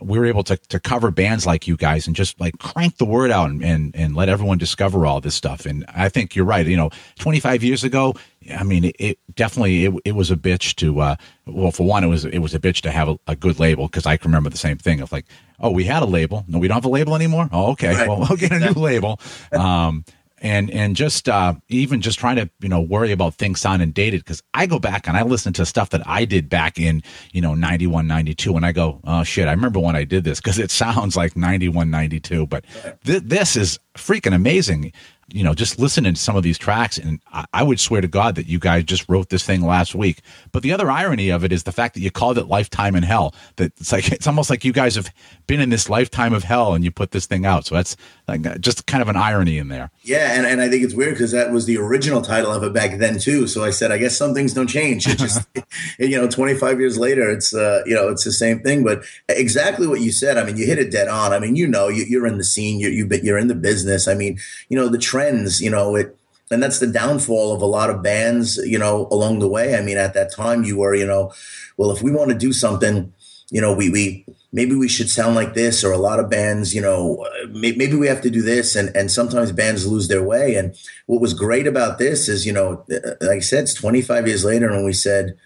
we 0.00 0.18
were 0.18 0.26
able 0.26 0.44
to, 0.44 0.56
to 0.56 0.80
cover 0.80 1.10
bands 1.10 1.46
like 1.46 1.66
you 1.66 1.76
guys 1.76 2.06
and 2.06 2.14
just 2.14 2.38
like 2.40 2.58
crank 2.58 2.98
the 2.98 3.04
word 3.04 3.30
out 3.30 3.50
and, 3.50 3.64
and, 3.64 3.94
and 3.96 4.16
let 4.16 4.28
everyone 4.28 4.58
discover 4.58 5.06
all 5.06 5.20
this 5.20 5.34
stuff. 5.34 5.66
And 5.66 5.84
I 5.88 6.08
think 6.08 6.34
you're 6.34 6.44
right. 6.44 6.66
You 6.66 6.76
know, 6.76 6.90
25 7.18 7.62
years 7.62 7.84
ago, 7.84 8.14
I 8.54 8.62
mean, 8.62 8.84
it, 8.84 8.96
it 8.98 9.18
definitely, 9.34 9.86
it, 9.86 9.94
it 10.04 10.12
was 10.12 10.30
a 10.30 10.36
bitch 10.36 10.74
to, 10.76 11.00
uh, 11.00 11.16
well, 11.46 11.70
for 11.70 11.86
one, 11.86 12.04
it 12.04 12.08
was, 12.08 12.24
it 12.24 12.38
was 12.38 12.54
a 12.54 12.58
bitch 12.58 12.80
to 12.82 12.90
have 12.90 13.08
a, 13.08 13.18
a 13.26 13.36
good 13.36 13.58
label. 13.58 13.88
Cause 13.88 14.06
I 14.06 14.16
can 14.16 14.30
remember 14.30 14.50
the 14.50 14.58
same 14.58 14.78
thing 14.78 15.00
of 15.00 15.12
like, 15.12 15.26
oh, 15.60 15.70
we 15.70 15.84
had 15.84 16.02
a 16.02 16.06
label. 16.06 16.44
No, 16.48 16.58
we 16.58 16.68
don't 16.68 16.76
have 16.76 16.84
a 16.84 16.88
label 16.88 17.14
anymore. 17.14 17.48
Oh, 17.52 17.72
okay. 17.72 17.94
Right. 17.94 18.08
Well, 18.08 18.26
we'll 18.28 18.36
get 18.36 18.52
a 18.52 18.58
new 18.58 18.72
label. 18.80 19.20
Um, 19.52 20.04
and 20.44 20.70
and 20.70 20.94
just 20.94 21.28
uh, 21.28 21.54
even 21.68 22.02
just 22.02 22.18
trying 22.18 22.36
to 22.36 22.48
you 22.60 22.68
know 22.68 22.80
worry 22.80 23.10
about 23.10 23.34
things 23.34 23.60
sounding 23.60 23.90
dated 23.90 24.20
because 24.20 24.42
I 24.52 24.66
go 24.66 24.78
back 24.78 25.08
and 25.08 25.16
I 25.16 25.22
listen 25.22 25.54
to 25.54 25.66
stuff 25.66 25.90
that 25.90 26.06
I 26.06 26.26
did 26.26 26.48
back 26.48 26.78
in 26.78 27.02
you 27.32 27.40
know 27.40 27.54
91 27.54 28.06
92 28.06 28.54
and 28.54 28.66
I 28.66 28.72
go 28.72 29.00
oh 29.04 29.24
shit 29.24 29.48
I 29.48 29.52
remember 29.52 29.80
when 29.80 29.96
I 29.96 30.04
did 30.04 30.22
this 30.22 30.40
because 30.40 30.58
it 30.58 30.70
sounds 30.70 31.16
like 31.16 31.34
91 31.36 31.90
92 31.90 32.46
but 32.46 32.64
th- 33.04 33.22
this 33.24 33.56
is 33.56 33.80
freaking 33.96 34.34
amazing 34.34 34.92
you 35.34 35.42
know, 35.42 35.52
just 35.52 35.80
listening 35.80 36.14
to 36.14 36.20
some 36.20 36.36
of 36.36 36.44
these 36.44 36.56
tracks, 36.56 36.96
and 36.96 37.18
I, 37.32 37.44
I, 37.52 37.62
would 37.64 37.80
swear 37.80 38.00
to 38.00 38.06
God 38.06 38.36
that 38.36 38.46
you 38.46 38.60
guys 38.60 38.84
just 38.84 39.08
wrote 39.08 39.30
this 39.30 39.44
thing 39.44 39.62
last 39.62 39.92
week. 39.92 40.20
But 40.52 40.62
the 40.62 40.72
other 40.72 40.88
irony 40.88 41.28
of 41.30 41.42
it 41.42 41.50
is 41.50 41.64
the 41.64 41.72
fact 41.72 41.94
that 41.94 42.02
you 42.02 42.12
called 42.12 42.38
it 42.38 42.46
"Lifetime 42.46 42.94
in 42.94 43.02
Hell." 43.02 43.34
That 43.56 43.72
it's 43.78 43.90
like 43.90 44.12
it's 44.12 44.28
almost 44.28 44.48
like 44.48 44.64
you 44.64 44.72
guys 44.72 44.94
have 44.94 45.12
been 45.48 45.60
in 45.60 45.70
this 45.70 45.90
lifetime 45.90 46.34
of 46.34 46.44
hell, 46.44 46.74
and 46.74 46.84
you 46.84 46.92
put 46.92 47.10
this 47.10 47.26
thing 47.26 47.44
out. 47.44 47.66
So 47.66 47.74
that's 47.74 47.96
like 48.28 48.60
just 48.60 48.86
kind 48.86 49.02
of 49.02 49.08
an 49.08 49.16
irony 49.16 49.58
in 49.58 49.68
there. 49.68 49.90
Yeah, 50.02 50.36
and, 50.36 50.46
and 50.46 50.60
I 50.60 50.68
think 50.68 50.84
it's 50.84 50.94
weird 50.94 51.14
because 51.14 51.32
that 51.32 51.50
was 51.50 51.66
the 51.66 51.78
original 51.78 52.22
title 52.22 52.52
of 52.52 52.62
it 52.62 52.72
back 52.72 52.98
then 52.98 53.18
too. 53.18 53.48
So 53.48 53.64
I 53.64 53.70
said, 53.70 53.90
I 53.90 53.98
guess 53.98 54.16
some 54.16 54.34
things 54.34 54.54
don't 54.54 54.68
change. 54.68 55.08
It 55.08 55.18
just, 55.18 55.46
you 55.98 56.16
know, 56.16 56.28
25 56.28 56.78
years 56.78 56.96
later, 56.96 57.28
it's 57.28 57.52
uh, 57.52 57.82
you 57.86 57.94
know, 57.94 58.08
it's 58.08 58.24
the 58.24 58.32
same 58.32 58.60
thing. 58.60 58.84
But 58.84 59.02
exactly 59.28 59.88
what 59.88 60.00
you 60.00 60.12
said. 60.12 60.38
I 60.38 60.44
mean, 60.44 60.56
you 60.56 60.64
hit 60.64 60.78
it 60.78 60.92
dead 60.92 61.08
on. 61.08 61.32
I 61.32 61.40
mean, 61.40 61.56
you 61.56 61.66
know, 61.66 61.88
you, 61.88 62.04
you're 62.04 62.26
in 62.26 62.38
the 62.38 62.44
scene, 62.44 62.78
you 62.78 62.88
you 62.88 63.08
you're 63.22 63.38
in 63.38 63.48
the 63.48 63.54
business. 63.56 64.06
I 64.06 64.14
mean, 64.14 64.38
you 64.68 64.78
know, 64.78 64.88
the 64.88 64.98
trends, 65.24 65.60
you 65.60 65.70
know, 65.70 65.96
it 65.96 66.16
and 66.50 66.62
that's 66.62 66.78
the 66.78 66.86
downfall 66.86 67.54
of 67.54 67.62
a 67.62 67.66
lot 67.66 67.90
of 67.90 68.02
bands, 68.02 68.58
you 68.58 68.78
know, 68.78 69.08
along 69.10 69.38
the 69.38 69.48
way. 69.48 69.76
I 69.76 69.80
mean, 69.80 69.96
at 69.96 70.14
that 70.14 70.32
time 70.32 70.62
you 70.62 70.76
were, 70.76 70.94
you 70.94 71.06
know, 71.06 71.32
well, 71.78 71.90
if 71.90 72.02
we 72.02 72.12
want 72.12 72.30
to 72.30 72.36
do 72.36 72.52
something, 72.52 73.12
you 73.50 73.60
know, 73.60 73.74
we 73.74 73.90
we 73.90 74.26
maybe 74.52 74.74
we 74.74 74.88
should 74.88 75.08
sound 75.08 75.34
like 75.34 75.54
this 75.54 75.82
or 75.82 75.92
a 75.92 75.98
lot 75.98 76.20
of 76.20 76.30
bands, 76.30 76.74
you 76.74 76.80
know, 76.80 77.26
maybe 77.50 77.94
we 77.94 78.06
have 78.06 78.20
to 78.22 78.30
do 78.30 78.42
this 78.42 78.76
and 78.76 78.94
and 78.94 79.10
sometimes 79.10 79.52
bands 79.52 79.86
lose 79.86 80.08
their 80.08 80.22
way 80.22 80.54
and 80.54 80.76
what 81.06 81.20
was 81.20 81.34
great 81.34 81.66
about 81.66 81.98
this 81.98 82.28
is, 82.28 82.46
you 82.46 82.52
know, 82.52 82.84
uh, 82.90 83.14
like 83.20 83.38
I 83.38 83.40
said, 83.40 83.64
it's 83.64 83.74
25 83.74 84.26
years 84.28 84.44
later 84.44 84.68
and 84.68 84.84
we 84.84 84.92
said, 84.92 85.36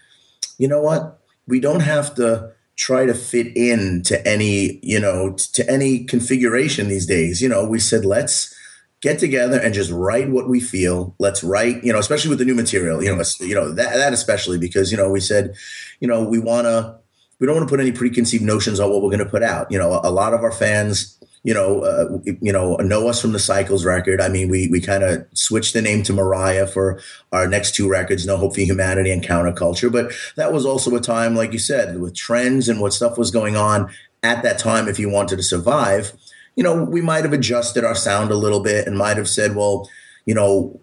you 0.57 0.67
know 0.67 0.81
what? 0.81 1.19
We 1.47 1.59
don't 1.59 1.81
have 1.81 2.13
to 2.15 2.51
try 2.75 3.05
to 3.05 3.13
fit 3.13 3.55
in 3.57 4.03
to 4.03 4.15
any, 4.27 4.79
you 4.83 4.99
know, 4.99 5.33
to 5.53 5.69
any 5.69 6.03
configuration 6.05 6.87
these 6.87 7.05
days. 7.05 7.41
You 7.41 7.49
know, 7.49 7.65
we 7.65 7.79
said 7.79 8.05
let's 8.05 8.55
get 9.01 9.19
together 9.19 9.59
and 9.59 9.73
just 9.73 9.91
write 9.91 10.29
what 10.29 10.49
we 10.49 10.59
feel. 10.59 11.15
Let's 11.19 11.43
write, 11.43 11.83
you 11.83 11.93
know, 11.93 11.99
especially 11.99 12.29
with 12.29 12.39
the 12.39 12.45
new 12.45 12.55
material, 12.55 13.01
you 13.03 13.15
know, 13.15 13.23
you 13.39 13.55
know 13.55 13.71
that 13.71 13.93
that 13.93 14.13
especially 14.13 14.57
because 14.57 14.91
you 14.91 14.97
know 14.97 15.09
we 15.09 15.19
said, 15.19 15.55
you 15.99 16.07
know, 16.07 16.23
we 16.23 16.39
want 16.39 16.65
to 16.65 16.97
we 17.39 17.47
don't 17.47 17.55
want 17.55 17.67
to 17.67 17.71
put 17.71 17.79
any 17.79 17.91
preconceived 17.91 18.43
notions 18.43 18.79
on 18.79 18.89
what 18.89 19.01
we're 19.01 19.09
going 19.09 19.19
to 19.19 19.25
put 19.25 19.43
out. 19.43 19.71
You 19.71 19.77
know, 19.77 19.93
a, 19.93 20.09
a 20.09 20.11
lot 20.11 20.33
of 20.33 20.41
our 20.41 20.51
fans, 20.51 21.17
you 21.43 21.53
know, 21.53 21.81
uh, 21.81 22.19
you 22.41 22.51
know, 22.51 22.75
know 22.77 23.07
us 23.07 23.21
from 23.21 23.31
the 23.31 23.39
Cycles 23.39 23.85
record. 23.85 24.19
I 24.19 24.27
mean, 24.27 24.49
we 24.49 24.67
we 24.67 24.81
kind 24.81 25.03
of 25.03 25.25
switched 25.33 25.73
the 25.73 25.81
name 25.81 26.03
to 26.03 26.13
Maraya 26.13 26.69
for 26.69 26.99
our 27.31 27.47
next 27.47 27.75
two 27.75 27.89
records, 27.89 28.25
No 28.25 28.35
Hope 28.35 28.55
for 28.55 28.61
Humanity 28.61 29.11
and 29.11 29.23
Counterculture. 29.23 29.91
But 29.91 30.11
that 30.35 30.51
was 30.51 30.65
also 30.65 30.93
a 30.95 31.01
time, 31.01 31.35
like 31.35 31.53
you 31.53 31.59
said, 31.59 32.01
with 32.01 32.15
trends 32.15 32.67
and 32.67 32.81
what 32.81 32.93
stuff 32.93 33.17
was 33.17 33.31
going 33.31 33.55
on 33.55 33.89
at 34.21 34.43
that 34.43 34.59
time. 34.59 34.89
If 34.89 34.99
you 34.99 35.09
wanted 35.09 35.37
to 35.37 35.43
survive 35.43 36.11
you 36.55 36.63
know, 36.63 36.83
we 36.83 37.01
might 37.01 37.23
have 37.23 37.33
adjusted 37.33 37.83
our 37.83 37.95
sound 37.95 38.31
a 38.31 38.35
little 38.35 38.59
bit 38.59 38.87
and 38.87 38.97
might 38.97 39.17
have 39.17 39.29
said, 39.29 39.55
well, 39.55 39.89
you 40.25 40.33
know, 40.33 40.79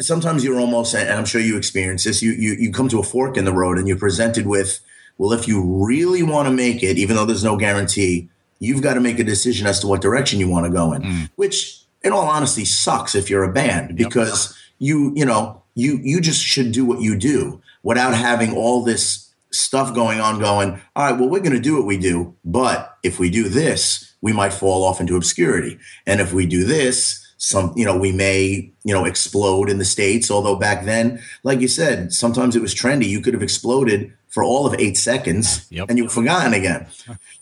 sometimes 0.00 0.44
you're 0.44 0.60
almost, 0.60 0.94
and 0.94 1.10
I'm 1.10 1.24
sure 1.24 1.40
you 1.40 1.56
experience 1.56 2.04
this, 2.04 2.22
you, 2.22 2.32
you, 2.32 2.52
you 2.52 2.72
come 2.72 2.88
to 2.88 3.00
a 3.00 3.02
fork 3.02 3.36
in 3.36 3.44
the 3.44 3.52
road 3.52 3.78
and 3.78 3.86
you're 3.86 3.98
presented 3.98 4.46
with, 4.46 4.80
well, 5.18 5.32
if 5.32 5.46
you 5.46 5.62
really 5.62 6.22
want 6.22 6.48
to 6.48 6.54
make 6.54 6.82
it, 6.82 6.96
even 6.98 7.16
though 7.16 7.26
there's 7.26 7.44
no 7.44 7.56
guarantee, 7.56 8.28
you've 8.60 8.82
got 8.82 8.94
to 8.94 9.00
make 9.00 9.18
a 9.18 9.24
decision 9.24 9.66
as 9.66 9.80
to 9.80 9.86
what 9.86 10.00
direction 10.00 10.38
you 10.38 10.48
want 10.48 10.66
to 10.66 10.72
go 10.72 10.92
in, 10.92 11.02
mm. 11.02 11.30
which 11.36 11.82
in 12.02 12.12
all 12.12 12.26
honesty 12.26 12.64
sucks 12.64 13.14
if 13.14 13.28
you're 13.28 13.44
a 13.44 13.52
band 13.52 13.96
because 13.96 14.56
yep. 14.78 14.88
you, 14.88 15.12
you 15.14 15.24
know, 15.24 15.62
you, 15.74 15.98
you 16.02 16.20
just 16.20 16.42
should 16.44 16.72
do 16.72 16.84
what 16.84 17.00
you 17.00 17.16
do 17.16 17.60
without 17.82 18.14
having 18.14 18.54
all 18.54 18.82
this 18.84 19.30
stuff 19.50 19.94
going 19.94 20.20
on 20.20 20.38
going, 20.38 20.80
all 20.96 21.10
right, 21.10 21.18
well, 21.18 21.28
we're 21.28 21.40
going 21.40 21.52
to 21.52 21.60
do 21.60 21.76
what 21.76 21.86
we 21.86 21.98
do. 21.98 22.34
But 22.44 22.96
if 23.02 23.18
we 23.18 23.30
do 23.30 23.48
this, 23.48 24.11
we 24.22 24.32
might 24.32 24.54
fall 24.54 24.84
off 24.84 25.00
into 25.00 25.16
obscurity. 25.16 25.78
And 26.06 26.20
if 26.20 26.32
we 26.32 26.46
do 26.46 26.64
this, 26.64 27.18
some, 27.36 27.72
you 27.76 27.84
know, 27.84 27.98
we 27.98 28.12
may, 28.12 28.72
you 28.84 28.94
know, 28.94 29.04
explode 29.04 29.68
in 29.68 29.78
the 29.78 29.84
States. 29.84 30.30
Although 30.30 30.56
back 30.56 30.84
then, 30.84 31.20
like 31.42 31.60
you 31.60 31.68
said, 31.68 32.12
sometimes 32.12 32.56
it 32.56 32.62
was 32.62 32.74
trendy. 32.74 33.08
You 33.08 33.20
could 33.20 33.34
have 33.34 33.42
exploded 33.42 34.12
for 34.28 34.44
all 34.44 34.64
of 34.64 34.74
eight 34.80 34.96
seconds 34.96 35.66
yep. 35.70 35.90
and 35.90 35.98
you 35.98 36.04
were 36.04 36.10
forgotten 36.10 36.54
again. 36.54 36.86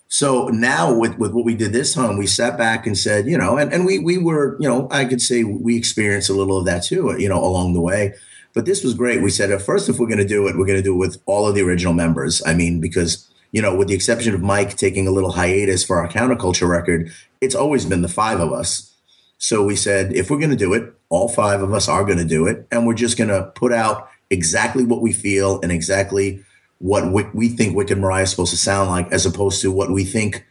So 0.08 0.48
now 0.48 0.92
with, 0.92 1.18
with 1.18 1.32
what 1.32 1.44
we 1.44 1.54
did 1.54 1.72
this 1.72 1.94
time, 1.94 2.18
we 2.18 2.26
sat 2.26 2.58
back 2.58 2.86
and 2.86 2.98
said, 2.98 3.26
you 3.26 3.38
know, 3.38 3.58
and, 3.58 3.72
and 3.72 3.86
we, 3.86 3.98
we 4.00 4.18
were, 4.18 4.56
you 4.58 4.68
know, 4.68 4.88
I 4.90 5.04
could 5.04 5.22
say 5.22 5.44
we 5.44 5.76
experienced 5.76 6.30
a 6.30 6.34
little 6.34 6.58
of 6.58 6.64
that 6.64 6.82
too, 6.82 7.14
you 7.16 7.28
know, 7.28 7.44
along 7.44 7.74
the 7.74 7.80
way. 7.80 8.14
But 8.52 8.64
this 8.66 8.82
was 8.82 8.94
great. 8.94 9.22
We 9.22 9.30
said, 9.30 9.52
at 9.52 9.62
first, 9.62 9.88
if 9.88 10.00
we're 10.00 10.08
going 10.08 10.18
to 10.18 10.26
do 10.26 10.48
it, 10.48 10.56
we're 10.56 10.66
going 10.66 10.78
to 10.78 10.82
do 10.82 10.94
it 10.94 10.98
with 10.98 11.22
all 11.26 11.46
of 11.46 11.54
the 11.54 11.62
original 11.62 11.92
members. 11.92 12.42
I 12.44 12.54
mean, 12.54 12.80
because 12.80 13.29
you 13.52 13.60
know, 13.60 13.74
with 13.74 13.88
the 13.88 13.94
exception 13.94 14.34
of 14.34 14.42
Mike 14.42 14.76
taking 14.76 15.06
a 15.06 15.10
little 15.10 15.32
hiatus 15.32 15.84
for 15.84 15.98
our 15.98 16.08
counterculture 16.08 16.68
record, 16.68 17.10
it's 17.40 17.54
always 17.54 17.84
been 17.84 18.02
the 18.02 18.08
five 18.08 18.40
of 18.40 18.52
us. 18.52 18.92
So 19.38 19.64
we 19.64 19.74
said, 19.74 20.12
if 20.12 20.30
we're 20.30 20.38
going 20.38 20.50
to 20.50 20.56
do 20.56 20.74
it, 20.74 20.92
all 21.08 21.28
five 21.28 21.62
of 21.62 21.72
us 21.72 21.88
are 21.88 22.04
going 22.04 22.18
to 22.18 22.24
do 22.24 22.46
it. 22.46 22.66
And 22.70 22.86
we're 22.86 22.94
just 22.94 23.16
going 23.16 23.30
to 23.30 23.50
put 23.54 23.72
out 23.72 24.08
exactly 24.28 24.84
what 24.84 25.00
we 25.00 25.12
feel 25.12 25.60
and 25.62 25.72
exactly 25.72 26.44
what 26.78 27.34
we 27.34 27.48
think 27.48 27.76
Wicked 27.76 27.98
Maraya 27.98 28.22
is 28.22 28.30
supposed 28.30 28.52
to 28.52 28.56
sound 28.56 28.88
like, 28.88 29.10
as 29.12 29.26
opposed 29.26 29.60
to 29.62 29.72
what 29.72 29.90
we 29.90 30.04
think 30.04 30.46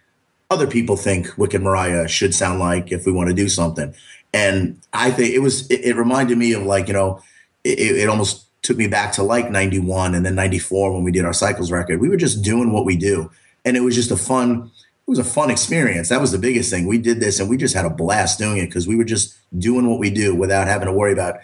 other 0.52 0.68
people 0.68 0.96
think 0.96 1.38
Wicked 1.38 1.62
Maraya 1.62 2.08
should 2.10 2.34
sound 2.34 2.60
like 2.60 2.92
if 2.92 3.06
we 3.06 3.12
want 3.12 3.30
to 3.30 3.36
do 3.36 3.48
something. 3.48 3.94
And 4.34 4.80
I 4.94 5.12
think 5.12 5.34
it 5.34 5.40
was, 5.40 5.70
it, 5.70 5.82
it 5.86 5.96
reminded 5.96 6.38
me 6.38 6.54
of 6.54 6.64
like, 6.64 6.88
you 6.88 6.94
know, 6.94 7.22
it, 7.64 7.80
it 7.80 8.10
almost 8.10 8.46
took 8.62 8.78
me 8.78 8.88
back 8.88 9.14
to 9.14 9.24
like 9.24 9.50
91 9.50 10.16
and 10.16 10.26
then 10.26 10.36
94 10.36 10.94
when 10.94 11.04
we 11.04 11.12
did 11.12 11.26
our 11.26 11.34
cycles 11.34 11.72
record. 11.72 12.02
We 12.02 12.10
were 12.10 12.18
just 12.18 12.44
doing 12.44 12.72
what 12.72 12.86
we 12.86 12.98
do. 12.98 13.32
And 13.66 13.78
it 13.78 13.82
was 13.82 13.96
just 13.96 14.12
a 14.12 14.18
fun, 14.18 14.72
it 15.08 15.10
was 15.10 15.20
a 15.20 15.24
fun 15.24 15.50
experience. 15.50 16.10
That 16.10 16.22
was 16.22 16.32
the 16.32 16.38
biggest 16.38 16.70
thing. 16.70 16.88
We 16.88 16.98
did 16.98 17.20
this 17.20 17.40
and 17.40 17.50
we 17.50 17.58
just 17.58 17.76
had 17.76 17.86
a 17.86 17.90
blast 17.90 18.40
doing 18.40 18.58
it 18.58 18.68
because 18.68 18.88
we 18.88 18.96
were 18.96 19.04
just 19.04 19.38
doing 19.58 19.90
what 19.90 20.00
we 20.00 20.10
do 20.10 20.36
without 20.36 20.68
having 20.68 20.88
to 20.88 20.94
worry 20.94 21.14
about 21.14 21.38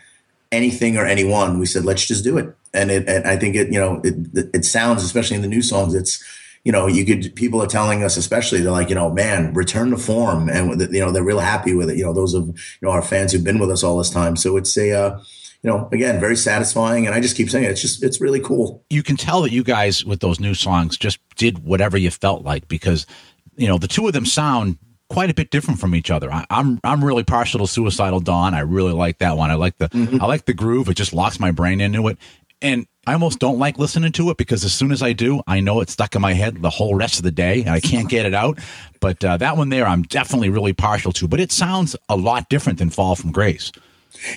anything 0.51 0.97
or 0.97 1.06
anyone. 1.06 1.60
We 1.60 1.65
said, 1.65 1.86
let's 1.86 2.06
just 2.06 2.23
do 2.23 2.38
it. 2.38 2.54
And 2.73 2.91
it, 2.91 3.08
and 3.08 3.25
I 3.25 3.38
think 3.38 3.56
it, 3.56 3.71
you 3.71 3.80
know, 3.80 4.01
it, 4.04 4.49
it 4.54 4.65
sounds, 4.65 5.04
especially 5.04 5.38
in 5.38 5.41
the 5.41 5.47
new 5.47 5.62
songs, 5.62 5.93
it's, 5.93 6.23
you 6.63 6.71
know, 6.71 6.88
you 6.88 7.06
could, 7.06 7.36
people 7.36 7.62
are 7.62 7.67
telling 7.67 8.04
us, 8.04 8.17
especially, 8.17 8.60
they're 8.60 8.71
like, 8.71 8.89
you 8.89 8.95
know, 8.95 9.12
man, 9.12 9.54
return 9.54 9.91
to 9.91 9.97
form. 9.97 10.49
And, 10.49 10.82
you 10.91 10.99
know, 10.99 11.12
they're 11.12 11.23
real 11.23 11.39
happy 11.39 11.73
with 11.73 11.89
it. 11.89 11.97
You 11.97 12.06
know, 12.06 12.13
those 12.13 12.34
of, 12.34 12.47
you 12.47 12.56
know, 12.82 12.89
our 12.89 13.04
fans 13.04 13.32
who've 13.32 13.43
been 13.43 13.60
with 13.60 13.69
us 13.69 13.84
all 13.84 13.97
this 13.97 14.10
time. 14.10 14.36
So 14.36 14.58
it's 14.58 14.75
a, 14.75 14.91
uh, 14.91 15.19
you 15.65 15.71
know, 15.71 15.89
again, 15.91 16.19
very 16.19 16.36
satisfying. 16.36 17.08
And 17.08 17.15
I 17.15 17.19
just 17.19 17.36
keep 17.36 17.49
saying 17.49 17.63
it, 17.63 17.71
it's 17.71 17.82
just, 17.82 18.04
it's 18.04 18.21
really 18.21 18.39
cool. 18.39 18.86
You 18.91 19.01
can 19.01 19.17
tell 19.17 19.41
that 19.41 19.51
you 19.51 19.63
guys 19.63 20.06
with 20.06 20.19
those 20.19 20.39
new 20.39 20.54
songs 20.54 20.95
just 20.95 21.17
did 21.38 21.65
whatever 21.65 21.97
you 21.97 22.12
felt 22.12 22.43
like 22.43 22.67
because, 22.67 23.08
you 23.56 23.67
know, 23.67 23.80
the 23.80 23.88
two 23.88 24.06
of 24.06 24.13
them 24.13 24.28
sound 24.28 24.78
quite 25.10 25.32
a 25.32 25.34
bit 25.34 25.49
different 25.49 25.80
from 25.80 25.95
each 25.95 26.12
other. 26.12 26.32
I, 26.32 26.41
am 26.41 26.45
I'm, 26.51 26.80
I'm 26.84 27.04
really 27.04 27.23
partial 27.23 27.62
to 27.62 27.67
Suicidal 27.67 28.19
Dawn. 28.19 28.54
I 28.54 28.60
really 28.60 28.93
like 28.93 29.17
that 29.17 29.38
one. 29.38 29.49
I 29.49 29.56
like 29.56 29.75
the 29.80 29.89
mm-hmm. 29.89 30.21
I 30.21 30.28
like 30.28 30.45
the 30.45 30.54
groove. 30.54 30.88
It 30.88 30.97
just 30.97 31.13
locks 31.13 31.39
my 31.39 31.49
brain 31.49 31.82
into 31.82 32.08
it. 32.10 32.19
And 32.62 32.86
I 33.08 33.13
almost 33.13 33.39
don't 33.39 33.58
like 33.58 33.80
listening 33.80 34.12
to 34.13 34.30
it 34.30 34.38
because 34.38 34.63
as 34.65 34.73
soon 34.73 34.91
as 34.91 35.01
I 35.01 35.13
do, 35.13 35.41
I 35.47 35.62
know 35.62 35.82
it's 35.82 35.93
stuck 35.93 36.13
in 36.13 36.21
my 36.21 36.34
head 36.34 36.62
the 36.62 36.69
whole 36.69 36.93
rest 36.93 37.17
of 37.17 37.23
the 37.23 37.32
day 37.32 37.62
and 37.62 37.71
I 37.71 37.80
can't 37.80 38.08
get 38.08 38.28
it 38.28 38.36
out. 38.36 38.60
But 38.99 39.25
uh, 39.25 39.38
that 39.38 39.58
one 39.58 39.69
there, 39.69 39.88
I'm 39.88 40.04
definitely 40.04 40.49
really 40.49 40.73
partial 40.73 41.12
to. 41.13 41.28
But 41.28 41.39
it 41.39 41.51
sounds 41.51 41.95
a 42.08 42.15
lot 42.15 42.49
different 42.49 42.78
than 42.78 42.91
Fall 42.91 43.15
from 43.15 43.32
Grace. 43.32 43.71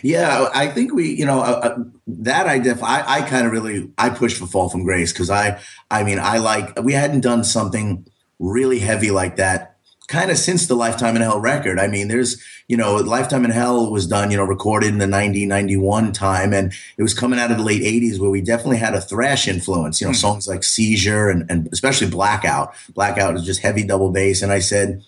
Yeah, 0.02 0.48
I 0.54 0.68
think 0.68 0.94
we, 0.94 1.14
you 1.14 1.26
know, 1.26 1.40
uh, 1.40 1.60
uh 1.62 1.84
that 2.06 2.46
I 2.46 2.58
def, 2.58 2.82
I, 2.82 3.04
I 3.06 3.22
kind 3.22 3.46
of 3.46 3.52
really, 3.52 3.90
I 3.98 4.10
pushed 4.10 4.38
for 4.38 4.46
Fall 4.46 4.68
from 4.68 4.84
Grace 4.84 5.12
because 5.12 5.30
I, 5.30 5.60
I 5.90 6.04
mean, 6.04 6.18
I 6.18 6.38
like, 6.38 6.82
we 6.82 6.92
hadn't 6.92 7.20
done 7.20 7.44
something 7.44 8.06
really 8.38 8.78
heavy 8.78 9.10
like 9.10 9.36
that 9.36 9.78
kind 10.08 10.30
of 10.30 10.38
since 10.38 10.66
the 10.66 10.74
Lifetime 10.74 11.14
in 11.16 11.22
Hell 11.22 11.38
record. 11.38 11.78
I 11.78 11.86
mean, 11.86 12.08
there's, 12.08 12.42
you 12.66 12.76
know, 12.76 12.96
Lifetime 12.96 13.44
in 13.44 13.50
Hell 13.50 13.90
was 13.90 14.06
done, 14.06 14.30
you 14.30 14.38
know, 14.38 14.44
recorded 14.44 14.88
in 14.88 14.98
the 14.98 15.06
90, 15.06 15.46
91 15.46 16.12
time, 16.12 16.52
and 16.52 16.72
it 16.96 17.02
was 17.02 17.14
coming 17.14 17.38
out 17.38 17.50
of 17.50 17.58
the 17.58 17.62
late 17.62 17.82
80s 17.82 18.18
where 18.18 18.30
we 18.30 18.40
definitely 18.40 18.78
had 18.78 18.94
a 18.94 19.00
thrash 19.00 19.46
influence, 19.46 20.00
you 20.00 20.06
know, 20.06 20.14
mm. 20.14 20.16
songs 20.16 20.48
like 20.48 20.64
Seizure 20.64 21.28
and, 21.28 21.48
and 21.50 21.68
especially 21.72 22.10
Blackout. 22.10 22.74
Blackout 22.94 23.36
is 23.36 23.44
just 23.44 23.60
heavy 23.60 23.84
double 23.84 24.10
bass. 24.10 24.42
And 24.42 24.50
I 24.50 24.58
said, 24.60 25.04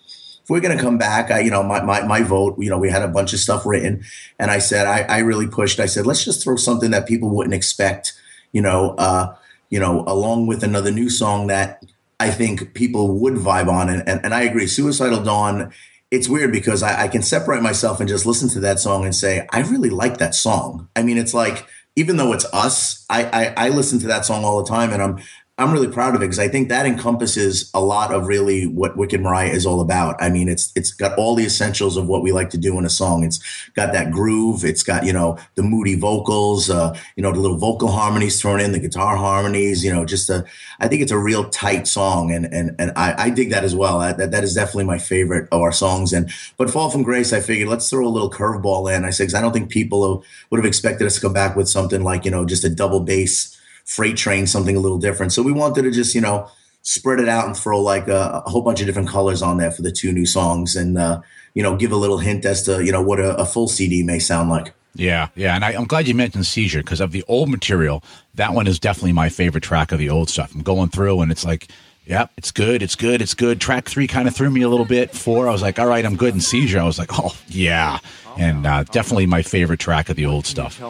we're 0.51 0.61
going 0.61 0.77
to 0.77 0.83
come 0.83 0.99
back, 0.99 1.31
I, 1.31 1.41
you 1.41 1.51
know, 1.51 1.63
my, 1.63 1.81
my, 1.83 2.03
my 2.03 2.23
vote, 2.23 2.57
you 2.59 2.69
know, 2.69 2.79
we 2.79 2.91
had 2.91 3.03
a 3.03 3.09
bunch 3.09 3.33
of 3.33 3.39
stuff 3.39 3.65
written 3.65 4.05
and 4.39 4.51
I 4.51 4.59
said, 4.59 4.87
I, 4.87 5.03
I 5.03 5.19
really 5.21 5.47
pushed, 5.47 5.81
I 5.81 5.87
said, 5.87 6.07
let's 6.07 6.25
just 6.25 6.43
throw 6.43 6.57
something 6.57 6.91
that 6.91 7.07
people 7.07 7.31
wouldn't 7.31 7.55
expect, 7.55 8.13
you 8.53 8.61
know, 8.61 8.97
uh, 8.99 9.35
you 9.71 9.79
know, 9.79 10.05
along 10.07 10.49
with 10.49 10.65
another 10.65 10.91
new 10.91 11.09
song 11.09 11.47
that 11.47 11.85
I 12.19 12.31
think 12.31 12.75
people 12.75 13.19
would 13.19 13.35
vibe 13.35 13.69
on. 13.69 13.89
And, 13.89 14.07
and, 14.09 14.21
and 14.25 14.35
I 14.35 14.43
agree. 14.43 14.67
Suicidal 14.67 15.23
Dawn, 15.23 15.73
it's 16.11 16.29
weird 16.29 16.51
because 16.53 16.83
I, 16.83 17.05
I 17.05 17.09
can 17.09 17.23
separate 17.23 17.63
myself 17.63 18.01
and 18.01 18.09
just 18.09 18.27
listen 18.27 18.49
to 18.51 18.61
that 18.61 18.81
song 18.81 19.05
and 19.05 19.15
say, 19.15 19.47
I 19.53 19.61
really 19.61 19.91
like 19.91 20.19
that 20.19 20.35
song. 20.35 20.89
I 20.97 21.03
mean, 21.03 21.17
it's 21.17 21.33
like, 21.33 21.67
even 21.97 22.17
though 22.17 22.33
it's 22.33 22.47
us, 22.53 23.05
I, 23.09 23.25
I, 23.25 23.67
I 23.67 23.69
listen 23.69 23.99
to 24.01 24.07
that 24.09 24.25
song 24.25 24.45
all 24.45 24.63
the 24.63 24.69
time 24.69 24.93
and 24.93 25.03
I'm 25.03 25.19
I'm 25.61 25.73
really 25.73 25.89
proud 25.89 26.15
of 26.15 26.23
it 26.23 26.25
because 26.25 26.39
I 26.39 26.49
think 26.49 26.71
that 26.71 26.87
encompasses 26.87 27.71
a 27.75 27.83
lot 27.83 28.15
of 28.15 28.27
really 28.27 28.67
what 28.67 28.97
Wicked 28.97 29.21
Maraya 29.21 29.53
is 29.53 29.67
all 29.67 29.83
about. 29.83 30.17
I 30.19 30.31
mean, 30.31 30.49
it's 30.49 30.73
it's 30.75 30.91
got 30.91 31.19
all 31.19 31.35
the 31.35 31.45
essentials 31.45 31.99
of 31.99 32.09
what 32.09 32.23
we 32.23 32.33
like 32.33 32.49
to 32.51 32.57
do 32.57 32.79
in 32.79 32.87
a 32.87 32.91
song. 32.91 33.25
It's 33.25 33.41
got 33.75 33.93
that 33.93 34.11
groove. 34.11 34.65
It's 34.65 34.83
got 34.83 35.05
you 35.05 35.13
know 35.13 35.37
the 35.57 35.63
moody 35.63 35.97
vocals, 35.97 36.71
uh, 36.71 36.97
you 37.15 37.23
know 37.23 37.31
the 37.31 37.41
little 37.41 37.59
vocal 37.59 37.89
harmonies 37.89 38.41
thrown 38.41 38.59
in, 38.59 38.73
the 38.73 38.79
guitar 38.79 39.17
harmonies. 39.17 39.85
You 39.85 39.93
know, 39.93 40.07
just 40.07 40.31
a. 40.31 40.47
I 40.79 40.89
think 40.89 41.03
it's 41.03 41.13
a 41.13 41.19
real 41.19 41.51
tight 41.51 41.87
song, 41.87 42.33
and 42.33 42.47
and 42.47 42.75
and 42.79 42.93
I, 42.97 43.25
I 43.25 43.31
dig 43.31 43.51
that 43.51 43.63
as 43.63 43.77
well. 43.77 44.01
I, 44.01 44.15
that 44.15 44.31
that 44.31 44.43
is 44.43 44.55
definitely 44.55 44.85
my 44.85 44.99
favorite 44.99 45.47
of 45.53 45.61
our 45.61 45.73
songs. 45.73 46.15
And 46.15 46.33
but 46.57 46.71
Fall 46.71 46.89
from 46.89 47.03
Grace, 47.03 47.35
I 47.35 47.41
figured 47.41 47.69
let's 47.69 47.91
throw 47.91 48.07
a 48.07 48.09
little 48.09 48.31
curveball 48.31 48.97
in. 48.97 49.05
I 49.05 49.11
said 49.11 49.35
I 49.35 49.43
don't 49.43 49.53
think 49.53 49.69
people 49.69 50.25
would 50.49 50.59
have 50.59 50.65
expected 50.65 51.07
us 51.07 51.17
to 51.17 51.21
come 51.21 51.35
back 51.35 51.55
with 51.55 51.69
something 51.69 52.03
like 52.03 52.25
you 52.25 52.31
know 52.31 52.47
just 52.47 52.65
a 52.65 52.71
double 52.71 53.01
bass 53.01 53.60
freight 53.91 54.17
train 54.17 54.47
something 54.47 54.77
a 54.77 54.81
little 54.81 54.99
different. 54.99 55.33
So 55.33 55.43
we 55.43 55.51
wanted 55.51 55.83
to 55.83 55.91
just, 55.91 56.15
you 56.15 56.21
know, 56.21 56.49
spread 56.83 57.19
it 57.19 57.29
out 57.29 57.47
and 57.47 57.57
throw 57.57 57.81
like 57.81 58.07
a, 58.07 58.43
a 58.47 58.51
whole 58.51 58.63
bunch 58.63 58.81
of 58.81 58.87
different 58.87 59.09
colors 59.09 59.43
on 59.43 59.57
there 59.57 59.73
for 59.73 59.83
the 59.83 59.91
two 59.91 60.13
new 60.13 60.25
songs 60.25 60.77
and, 60.77 60.97
uh, 60.97 61.21
you 61.55 61.63
know, 61.63 61.77
give 61.77 61.91
a 61.91 61.97
little 61.97 62.19
hint 62.19 62.45
as 62.45 62.63
to, 62.63 62.85
you 62.85 62.93
know, 62.93 63.03
what 63.03 63.19
a, 63.19 63.37
a 63.37 63.45
full 63.45 63.67
CD 63.67 64.05
may 64.05 64.21
sound 64.21 64.49
like. 64.49 64.73
Yeah, 64.95 65.29
yeah, 65.35 65.55
and 65.55 65.65
I, 65.65 65.73
am 65.73 65.85
glad 65.85 66.07
you 66.07 66.15
mentioned 66.15 66.47
Seizure 66.47 66.81
because 66.81 67.01
of 67.01 67.11
the 67.11 67.25
old 67.27 67.49
material. 67.49 68.03
That 68.35 68.55
one 68.55 68.67
is 68.67 68.79
definitely 68.79 69.13
my 69.13 69.29
favorite 69.29 69.65
track 69.65 69.93
of 69.93 69.99
the 69.99 70.11
old 70.11 70.31
stuff. 70.31 70.55
I'm 70.55 70.63
going 70.63 70.91
through 70.91 71.21
and 71.21 71.33
it's 71.33 71.45
like, 71.45 71.69
yeah, 72.07 72.27
it's 72.37 72.53
good, 72.53 72.83
it's 72.83 72.95
good, 72.95 73.21
it's 73.21 73.35
good. 73.35 73.61
Track 73.61 73.89
three 73.89 74.07
kind 74.07 74.29
of 74.29 74.37
threw 74.37 74.51
me 74.51 74.63
a 74.63 74.69
little 74.69 74.87
bit. 74.87 75.13
Four, 75.13 75.49
I 75.49 75.53
was 75.53 75.63
like, 75.63 75.79
all 75.81 75.87
right, 75.87 76.05
I'm 76.05 76.17
good. 76.17 76.33
And 76.33 76.43
Seizure, 76.43 76.81
I 76.81 76.85
was 76.85 76.99
like, 76.99 77.11
oh 77.13 77.37
yeah, 77.49 77.99
and 78.37 78.67
uh, 78.67 78.85
definitely 78.85 79.27
my 79.27 79.43
favorite 79.43 79.81
track 79.81 80.09
of 80.09 80.17
the 80.17 80.27
old 80.27 80.47
stuff. 80.47 80.81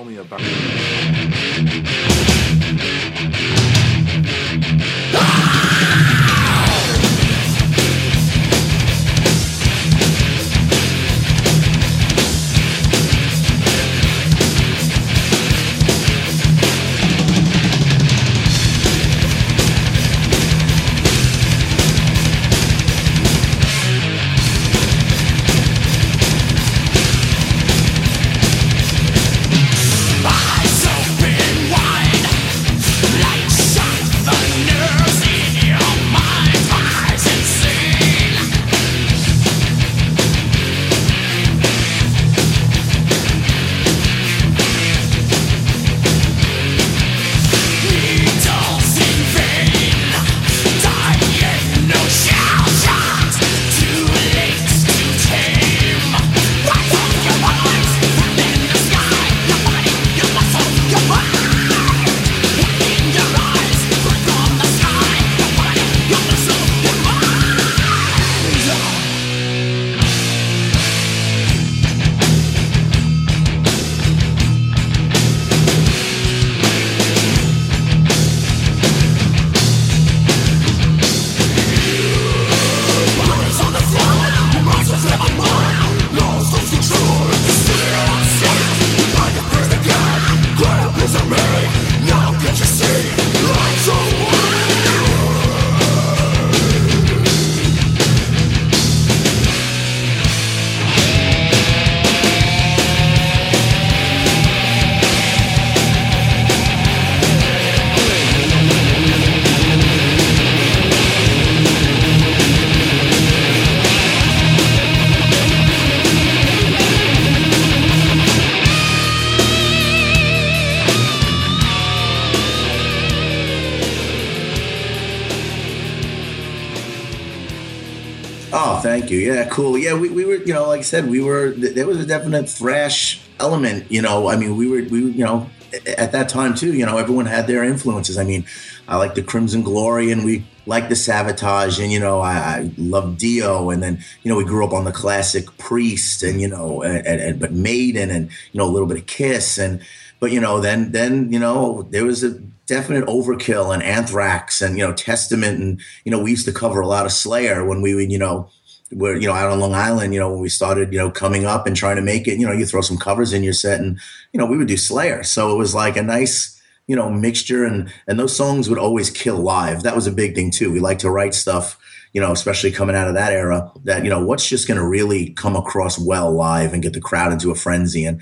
Tell 128.51 128.81
thank 128.81 129.11
you. 129.11 129.19
Yeah, 129.19 129.49
cool. 129.49 129.79
Yeah, 129.79 129.95
we, 129.95 130.09
we 130.09 130.25
were, 130.25 130.37
you 130.37 130.53
know, 130.53 130.67
like 130.67 130.81
I 130.81 130.83
said, 130.83 131.09
we 131.09 131.23
were, 131.23 131.51
there 131.51 131.87
was 131.87 131.99
a 131.99 132.07
definite 132.07 132.49
thrash 132.49 133.21
element, 133.39 133.91
you 133.91 134.03
know, 134.03 134.29
I 134.29 134.37
mean, 134.37 134.57
we 134.57 134.69
were, 134.69 134.83
we, 134.91 135.11
you 135.13 135.25
know, 135.25 135.49
at 135.97 136.11
that 136.13 136.29
time 136.29 136.55
too, 136.55 136.75
you 136.75 136.85
know, 136.85 136.99
everyone 136.99 137.27
had 137.27 137.47
their 137.47 137.63
influences. 137.63 138.19
I 138.19 138.25
mean, 138.25 138.45
I 138.89 138.97
like 138.97 139.15
the 139.15 139.23
Crimson 139.23 139.63
Glory 139.63 140.11
and 140.11 140.25
we 140.25 140.45
like 140.67 140.89
the 140.89 140.97
Savatage 140.97 141.81
and, 141.81 141.93
you 141.93 142.01
know, 142.01 142.21
I, 142.21 142.33
I 142.33 142.71
love 142.77 143.17
Dio. 143.19 143.71
And 143.71 143.83
then, 143.83 144.05
you 144.23 144.31
know, 144.31 144.37
we 144.37 144.45
grew 144.45 144.67
up 144.67 144.73
on 144.73 144.85
the 144.85 144.93
classic 144.93 145.57
Priest 145.59 146.25
and, 146.25 146.41
you 146.41 146.49
know, 146.49 146.83
and, 146.83 147.07
and, 147.07 147.41
but 147.41 147.53
Maiden 147.53 148.11
and, 148.11 148.31
you 148.53 148.59
know, 148.59 148.65
a 148.65 148.73
little 148.73 148.89
bit 148.89 148.99
of 148.99 149.07
Kiss. 149.07 149.59
And, 149.59 149.81
but, 150.21 150.31
you 150.31 150.41
know, 150.41 150.61
then, 150.61 150.93
then, 150.93 151.33
you 151.33 151.39
know, 151.39 151.83
there 151.91 152.05
was 152.05 152.23
a, 152.23 152.39
definite 152.67 153.05
overkill 153.07 153.75
and 153.75 153.83
anthrax 153.83 154.63
and 154.63 154.79
you 154.79 154.87
know 154.87 154.93
testament 154.93 155.61
and 155.61 155.81
you 156.05 156.13
know 156.13 156.21
we 156.21 156.31
used 156.31 156.47
to 156.47 156.53
cover 156.53 156.81
a 156.81 156.87
lot 156.87 157.05
of 157.05 157.11
slayer 157.11 157.65
when 157.65 157.83
we 157.83 157.97
would 157.97 158.13
you 158.13 158.19
know 158.19 158.49
where 158.93 159.17
you 159.17 159.27
know 159.27 159.35
out 159.35 159.51
on 159.51 159.61
Long 159.61 159.75
Island, 159.75 160.13
you 160.13 160.21
know, 160.21 160.31
when 160.31 160.41
we 160.41 160.49
started, 160.49 160.93
you 160.93 160.99
know, 160.99 161.11
coming 161.11 161.45
up 161.45 161.67
and 161.67 161.77
trying 161.77 161.97
to 161.97 162.03
make 162.03 162.27
it, 162.27 162.39
you 162.39 162.47
know, 162.47 162.53
you 162.53 162.67
throw 162.67 162.81
some 162.81 162.99
covers 162.99 163.33
in 163.33 163.43
your 163.43 163.53
set, 163.53 163.81
and 163.81 163.99
you 164.33 164.39
know, 164.39 164.47
we 164.47 164.57
would 164.57 164.69
do 164.69 164.77
Slayer, 164.77 165.23
so 165.23 165.53
it 165.53 165.59
was 165.59 165.75
like 165.75 165.97
a 165.97 166.03
nice, 166.03 166.61
you 166.87 166.97
know, 166.97 167.11
mixture, 167.11 167.65
and 167.65 167.93
and 168.07 168.19
those 168.19 168.37
songs 168.37 168.69
would 168.69 168.79
always 168.79 169.11
kill 169.11 169.37
live. 169.37 169.83
That 169.83 169.95
was 169.95 170.07
a 170.07 170.13
big 170.13 170.35
thing 170.35 170.51
too. 170.51 170.73
We 170.73 170.81
like 170.81 170.99
to 171.01 171.11
write 171.11 171.35
stuff, 171.35 171.79
you 172.13 172.21
know, 172.21 172.33
especially 172.33 172.73
coming 172.73 172.97
out 172.97 173.09
of 173.09 173.15
that 173.15 173.33
era. 173.33 173.71
That 173.85 174.05
you 174.05 174.11
know, 174.11 174.25
what's 174.25 174.49
just 174.49 174.69
going 174.69 174.79
to 174.79 174.87
really 174.87 175.31
come 175.31 175.57
across 175.57 175.99
well 175.99 176.33
live 176.33 176.73
and 176.73 176.83
get 176.83 176.93
the 176.93 177.01
crowd 177.01 177.33
into 177.33 177.51
a 177.51 177.55
frenzy, 177.55 178.05
and 178.05 178.21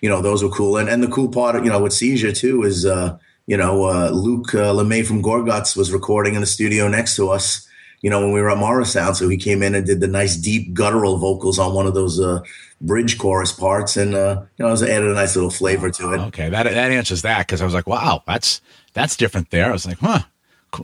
you 0.00 0.08
know, 0.08 0.22
those 0.22 0.42
were 0.42 0.50
cool. 0.50 0.76
And 0.76 0.88
and 0.88 1.02
the 1.02 1.08
cool 1.08 1.28
part, 1.28 1.62
you 1.62 1.70
know, 1.70 1.82
with 1.82 1.92
Seizure 1.92 2.32
too 2.32 2.62
is, 2.62 2.86
uh, 2.86 3.18
you 3.46 3.56
know, 3.56 3.84
uh, 3.84 4.10
Luc 4.10 4.54
uh, 4.54 4.72
LeMay 4.72 5.06
from 5.06 5.22
Gorguts 5.22 5.76
was 5.76 5.92
recording 5.92 6.34
in 6.34 6.40
the 6.40 6.46
studio 6.46 6.88
next 6.88 7.16
to 7.16 7.30
us 7.30 7.66
you 8.02 8.08
know, 8.08 8.20
when 8.20 8.32
we 8.32 8.40
were 8.40 8.50
at 8.50 8.58
Morrisound. 8.58 9.16
So 9.16 9.28
he 9.28 9.36
came 9.36 9.62
in 9.62 9.74
and 9.74 9.86
did 9.86 10.00
the 10.00 10.06
nice 10.06 10.36
deep 10.36 10.72
guttural 10.72 11.18
vocals 11.18 11.58
on 11.58 11.74
one 11.74 11.86
of 11.86 11.94
those 11.94 12.18
uh, 12.18 12.40
bridge 12.80 13.18
chorus 13.18 13.52
parts, 13.52 13.96
and 13.96 14.14
uh, 14.14 14.42
you 14.56 14.62
know, 14.62 14.68
I 14.68 14.70
was 14.70 14.82
added 14.82 15.10
a 15.10 15.14
nice 15.14 15.36
little 15.36 15.50
flavor 15.50 15.90
to 15.90 16.14
it. 16.14 16.20
Okay, 16.28 16.48
that 16.48 16.64
that 16.64 16.90
answers 16.90 17.22
that 17.22 17.46
because 17.46 17.60
I 17.60 17.64
was 17.64 17.74
like, 17.74 17.86
wow, 17.86 18.22
that's 18.26 18.60
that's 18.94 19.16
different 19.16 19.50
there. 19.50 19.66
I 19.66 19.72
was 19.72 19.86
like, 19.86 19.98
huh. 19.98 20.20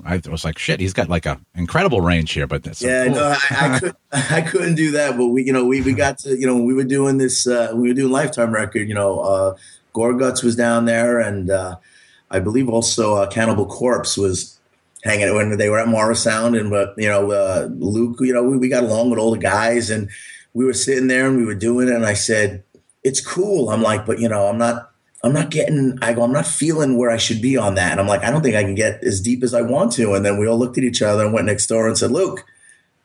I 0.05 0.21
was 0.29 0.45
like, 0.45 0.59
shit, 0.59 0.81
he's 0.81 0.93
got 0.93 1.09
like 1.09 1.27
a 1.27 1.41
incredible 1.55 2.01
range 2.01 2.33
here, 2.33 2.47
but 2.47 2.65
that's 2.65 2.83
yeah, 2.83 3.05
cool. 3.07 3.15
no, 3.15 3.37
I, 3.51 3.75
I, 3.75 3.79
could, 3.79 3.97
I 4.13 4.41
couldn't 4.43 4.75
do 4.75 4.91
that, 4.93 5.17
but 5.17 5.27
we, 5.29 5.45
you 5.45 5.53
know, 5.53 5.65
we, 5.65 5.81
we 5.81 5.93
got 5.93 6.19
to, 6.19 6.37
you 6.37 6.47
know, 6.47 6.57
we 6.57 6.75
were 6.75 6.85
doing 6.85 7.19
this, 7.19 7.47
uh, 7.47 7.73
we 7.75 7.89
were 7.89 7.95
doing 7.95 8.13
Lifetime 8.13 8.53
record, 8.53 8.89
you 8.89 8.95
know, 8.95 9.21
uh, 9.21 9.57
Gorguts 9.97 10.43
was 10.45 10.55
down 10.55 10.85
there, 10.85 11.19
and 11.19 11.51
uh, 11.51 11.77
I 12.31 12.39
believe 12.39 12.69
also 12.69 13.15
uh, 13.15 13.29
Cannibal 13.29 13.67
Corpse 13.67 14.19
was 14.19 14.59
hanging 15.03 15.35
when 15.35 15.57
they 15.57 15.71
were 15.71 15.79
at 15.79 15.89
Morrisound, 15.89 16.59
and 16.59 16.71
but 16.71 16.95
you 16.99 17.09
know 17.09 17.31
uh, 17.31 17.69
Luc, 17.71 18.21
you 18.21 18.35
know 18.35 18.43
we, 18.43 18.59
we 18.59 18.69
got 18.69 18.85
along 18.85 19.11
with 19.11 19.19
all 19.19 19.31
the 19.31 19.39
guys, 19.39 19.89
and 19.89 20.11
we 20.53 20.65
were 20.65 20.75
sitting 20.75 21.07
there 21.07 21.27
and 21.27 21.39
we 21.39 21.47
were 21.47 21.55
doing 21.55 21.89
it, 21.89 21.95
and 21.95 22.05
I 22.05 22.13
said, 22.13 22.63
"It's 23.03 23.25
cool." 23.25 23.71
I'm 23.71 23.83
like, 23.83 24.05
but 24.05 24.19
you 24.19 24.29
know, 24.29 24.47
I'm 24.47 24.59
not. 24.59 24.91
I'm 25.27 25.33
not 25.33 25.51
getting, 25.51 25.99
I 26.03 26.13
go, 26.13 26.23
I'm 26.23 26.33
not 26.33 26.47
feeling 26.47 26.97
where 26.97 27.11
I 27.11 27.17
should 27.17 27.43
be 27.43 27.57
on 27.57 27.75
that. 27.75 27.91
And 27.91 28.01
I'm 28.01 28.07
like, 28.07 28.23
I 28.23 28.31
don't 28.31 28.43
think 28.43 28.55
I 28.55 28.63
can 28.63 28.75
get 28.75 29.03
as 29.03 29.21
deep 29.21 29.43
as 29.43 29.55
I 29.55 29.61
want 29.61 29.93
to. 29.93 30.15
And 30.15 30.25
then 30.25 30.39
we 30.39 30.47
all 30.47 30.59
looked 30.59 30.79
at 30.79 30.85
each 30.85 31.03
other 31.03 31.25
and 31.25 31.35
went 31.35 31.47
next 31.47 31.67
door 31.67 31.89
and 31.89 31.99
said, 31.99 32.13
Luc, 32.13 32.45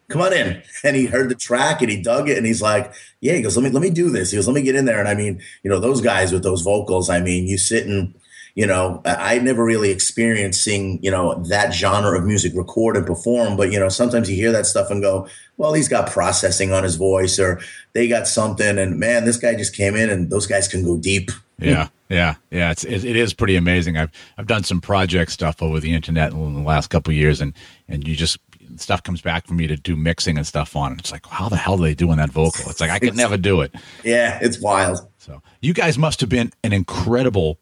come 0.08 0.22
on 0.22 0.34
in. 0.34 0.62
And 0.84 0.96
he 0.96 1.06
heard 1.06 1.30
the 1.30 1.36
track 1.36 1.82
and 1.82 1.92
he 1.92 2.02
dug 2.02 2.28
it 2.28 2.38
and 2.38 2.46
he's 2.46 2.62
like, 2.62 2.92
yeah, 3.20 3.34
he 3.34 3.42
goes, 3.42 3.56
let 3.56 3.64
me, 3.64 3.70
let 3.70 3.84
me 3.84 3.92
do 3.92 4.10
this. 4.10 4.32
He 4.32 4.38
goes, 4.38 4.48
let 4.48 4.56
me 4.56 4.64
get 4.64 4.76
in 4.76 4.86
there. 4.86 5.00
And 5.00 5.08
I 5.08 5.14
mean, 5.14 5.42
you 5.64 5.70
know, 5.70 5.80
those 5.80 6.02
guys 6.02 6.32
with 6.32 6.42
those 6.42 6.62
vocals, 6.62 7.10
I 7.10 7.20
mean, 7.20 7.48
you 7.48 7.58
sit 7.58 7.86
and, 7.86 8.14
you 8.56 8.66
know, 8.66 9.02
I 9.06 9.40
never 9.40 9.64
really 9.64 9.92
experienced 9.92 10.64
seeing, 10.64 11.02
you 11.04 11.12
know, 11.12 11.36
that 11.50 11.74
genre 11.74 12.18
of 12.18 12.26
music 12.26 12.54
record 12.56 12.98
and 12.98 13.06
perform. 13.06 13.56
But, 13.56 13.72
you 13.72 13.80
know, 13.80 13.90
sometimes 13.90 14.30
you 14.30 14.36
hear 14.36 14.52
that 14.52 14.66
stuff 14.66 14.90
and 14.90 15.02
go, 15.02 15.28
well, 15.58 15.74
he's 15.74 15.88
got 15.88 16.10
processing 16.10 16.74
on 16.74 16.84
his 16.84 16.96
voice 16.96 17.40
or 17.40 17.62
they 17.94 18.08
got 18.08 18.28
something. 18.28 18.78
And 18.78 19.00
man, 19.00 19.26
this 19.26 19.38
guy 19.38 19.56
just 19.56 19.76
came 19.76 19.96
in 19.96 20.10
and 20.10 20.30
those 20.30 20.48
guys 20.48 20.68
can 20.68 20.84
go 20.84 20.98
deep. 20.98 21.32
Yeah. 21.60 21.90
Yeah, 22.12 22.36
yeah, 22.52 22.72
it's 22.72 22.84
it, 22.84 23.06
it 23.06 23.16
is 23.16 23.34
pretty 23.34 23.56
amazing. 23.56 23.98
I've 23.98 24.12
I've 24.38 24.48
done 24.48 24.66
some 24.66 24.82
project 24.82 25.32
stuff 25.32 25.64
over 25.64 25.80
the 25.80 25.94
internet 25.94 26.34
in 26.34 26.54
the 26.54 26.62
last 26.62 26.90
couple 26.90 27.14
years, 27.14 27.40
and 27.40 27.54
and 27.88 28.06
you 28.06 28.18
just 28.18 28.38
stuff 28.76 29.02
comes 29.04 29.22
back 29.22 29.48
for 29.48 29.54
me 29.54 29.66
to 29.68 29.78
do 29.78 29.96
mixing 29.96 30.38
and 30.38 30.46
stuff 30.46 30.76
on. 30.76 30.94
It's 31.00 31.12
like, 31.12 31.26
how 31.26 31.48
the 31.48 31.56
hell 31.56 31.76
are 31.76 31.82
they 31.82 31.94
doing 31.94 32.18
that 32.18 32.30
vocal? 32.30 32.70
It's 32.70 32.82
like 32.82 32.90
I 32.90 33.00
could 33.00 33.16
never 33.16 33.38
do 33.38 33.62
it. 33.62 33.74
Yeah, 34.04 34.40
it's 34.42 34.60
wild. 34.60 35.00
So 35.20 35.42
you 35.62 35.74
guys 35.74 35.98
must 35.98 36.20
have 36.20 36.30
been 36.30 36.52
an 36.64 36.74
incredible 36.74 37.60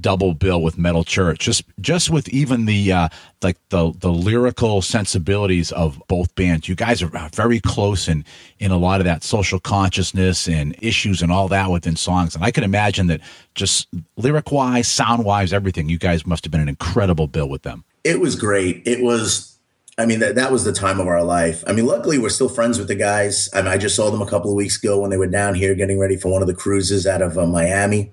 double 0.00 0.34
bill 0.34 0.62
with 0.62 0.78
Metal 0.78 1.04
Church. 1.04 1.38
Just 1.40 1.64
just 1.80 2.10
with 2.10 2.28
even 2.28 2.64
the 2.66 2.92
uh, 2.92 3.08
like 3.42 3.56
the 3.70 3.92
the 3.98 4.12
lyrical 4.12 4.82
sensibilities 4.82 5.72
of 5.72 6.00
both 6.08 6.34
bands. 6.34 6.68
You 6.68 6.74
guys 6.74 7.02
are 7.02 7.10
very 7.34 7.60
close 7.60 8.08
in 8.08 8.24
in 8.58 8.70
a 8.70 8.78
lot 8.78 9.00
of 9.00 9.04
that 9.04 9.22
social 9.22 9.60
consciousness 9.60 10.48
and 10.48 10.76
issues 10.80 11.22
and 11.22 11.32
all 11.32 11.48
that 11.48 11.70
within 11.70 11.96
songs. 11.96 12.34
And 12.34 12.44
I 12.44 12.50
can 12.50 12.64
imagine 12.64 13.06
that 13.08 13.20
just 13.54 13.88
lyric 14.16 14.52
wise, 14.52 14.88
sound 14.88 15.24
wise, 15.24 15.52
everything. 15.52 15.88
You 15.88 15.98
guys 15.98 16.26
must 16.26 16.44
have 16.44 16.52
been 16.52 16.60
an 16.60 16.68
incredible 16.68 17.26
bill 17.26 17.48
with 17.48 17.62
them. 17.62 17.84
It 18.04 18.20
was 18.20 18.36
great. 18.36 18.82
It 18.86 19.02
was. 19.02 19.54
I 20.00 20.06
mean, 20.06 20.20
that, 20.20 20.36
that 20.36 20.52
was 20.52 20.62
the 20.62 20.72
time 20.72 21.00
of 21.00 21.08
our 21.08 21.24
life. 21.24 21.64
I 21.66 21.72
mean, 21.72 21.84
luckily, 21.84 22.18
we're 22.18 22.28
still 22.28 22.48
friends 22.48 22.78
with 22.78 22.86
the 22.86 22.94
guys. 22.94 23.48
I 23.52 23.62
mean, 23.62 23.72
I 23.72 23.78
just 23.78 23.96
saw 23.96 24.12
them 24.12 24.22
a 24.22 24.26
couple 24.30 24.48
of 24.48 24.56
weeks 24.56 24.78
ago 24.80 25.00
when 25.00 25.10
they 25.10 25.16
were 25.16 25.26
down 25.26 25.56
here 25.56 25.74
getting 25.74 25.98
ready 25.98 26.16
for 26.16 26.30
one 26.30 26.40
of 26.40 26.46
the 26.46 26.54
cruises 26.54 27.04
out 27.04 27.20
of 27.20 27.36
uh, 27.36 27.48
Miami. 27.48 28.12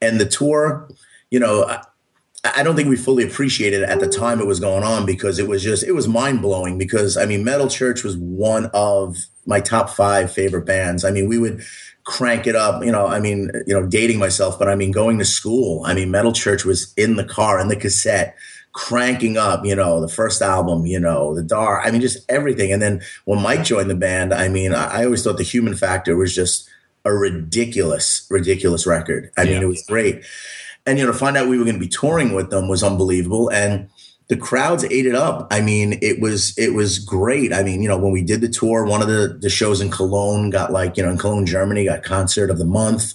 And 0.00 0.20
the 0.20 0.26
tour, 0.26 0.88
you 1.30 1.40
know, 1.40 1.64
I, 1.64 1.84
I 2.42 2.62
don't 2.62 2.74
think 2.74 2.88
we 2.88 2.96
fully 2.96 3.24
appreciated 3.24 3.82
it 3.82 3.88
at 3.88 4.00
the 4.00 4.08
time 4.08 4.40
it 4.40 4.46
was 4.46 4.60
going 4.60 4.82
on 4.82 5.04
because 5.04 5.38
it 5.38 5.46
was 5.46 5.62
just, 5.62 5.84
it 5.84 5.92
was 5.92 6.08
mind 6.08 6.40
blowing 6.40 6.78
because, 6.78 7.16
I 7.16 7.26
mean, 7.26 7.44
Metal 7.44 7.68
Church 7.68 8.02
was 8.02 8.16
one 8.16 8.70
of 8.72 9.18
my 9.46 9.60
top 9.60 9.90
five 9.90 10.32
favorite 10.32 10.64
bands. 10.64 11.04
I 11.04 11.10
mean, 11.10 11.28
we 11.28 11.38
would 11.38 11.62
crank 12.04 12.46
it 12.46 12.56
up, 12.56 12.82
you 12.82 12.90
know, 12.90 13.06
I 13.06 13.20
mean, 13.20 13.50
you 13.66 13.74
know, 13.74 13.86
dating 13.86 14.18
myself, 14.18 14.58
but 14.58 14.68
I 14.68 14.74
mean, 14.74 14.90
going 14.90 15.18
to 15.18 15.24
school, 15.24 15.82
I 15.84 15.92
mean, 15.92 16.10
Metal 16.10 16.32
Church 16.32 16.64
was 16.64 16.94
in 16.96 17.16
the 17.16 17.24
car, 17.24 17.60
in 17.60 17.68
the 17.68 17.76
cassette, 17.76 18.36
cranking 18.72 19.36
up, 19.36 19.64
you 19.66 19.74
know, 19.74 20.00
the 20.00 20.08
first 20.08 20.40
album, 20.40 20.86
you 20.86 20.98
know, 20.98 21.34
the 21.34 21.42
Dar, 21.42 21.82
I 21.82 21.90
mean, 21.90 22.00
just 22.00 22.24
everything. 22.30 22.72
And 22.72 22.80
then 22.80 23.02
when 23.26 23.42
Mike 23.42 23.64
joined 23.64 23.90
the 23.90 23.94
band, 23.94 24.32
I 24.32 24.48
mean, 24.48 24.72
I, 24.72 25.00
I 25.00 25.04
always 25.04 25.22
thought 25.22 25.36
the 25.36 25.42
human 25.42 25.74
factor 25.74 26.16
was 26.16 26.34
just 26.34 26.69
a 27.04 27.12
ridiculous, 27.12 28.26
ridiculous 28.30 28.86
record. 28.86 29.30
I 29.36 29.42
yeah. 29.42 29.54
mean, 29.54 29.62
it 29.62 29.66
was 29.66 29.84
great. 29.86 30.24
And, 30.86 30.98
you 30.98 31.04
know, 31.04 31.12
to 31.12 31.18
find 31.18 31.36
out 31.36 31.48
we 31.48 31.58
were 31.58 31.64
going 31.64 31.76
to 31.76 31.80
be 31.80 31.88
touring 31.88 32.34
with 32.34 32.50
them 32.50 32.68
was 32.68 32.82
unbelievable. 32.82 33.50
And 33.50 33.88
the 34.28 34.36
crowds 34.36 34.84
ate 34.84 35.06
it 35.06 35.14
up. 35.14 35.48
I 35.50 35.60
mean, 35.60 35.98
it 36.02 36.20
was, 36.20 36.56
it 36.56 36.74
was 36.74 36.98
great. 36.98 37.52
I 37.52 37.62
mean, 37.62 37.82
you 37.82 37.88
know, 37.88 37.98
when 37.98 38.12
we 38.12 38.22
did 38.22 38.40
the 38.40 38.48
tour, 38.48 38.84
one 38.84 39.02
of 39.02 39.08
the, 39.08 39.38
the 39.40 39.50
shows 39.50 39.80
in 39.80 39.90
Cologne 39.90 40.50
got 40.50 40.72
like, 40.72 40.96
you 40.96 41.02
know, 41.02 41.10
in 41.10 41.18
Cologne, 41.18 41.46
Germany, 41.46 41.84
got 41.84 42.02
concert 42.02 42.50
of 42.50 42.58
the 42.58 42.64
month. 42.64 43.14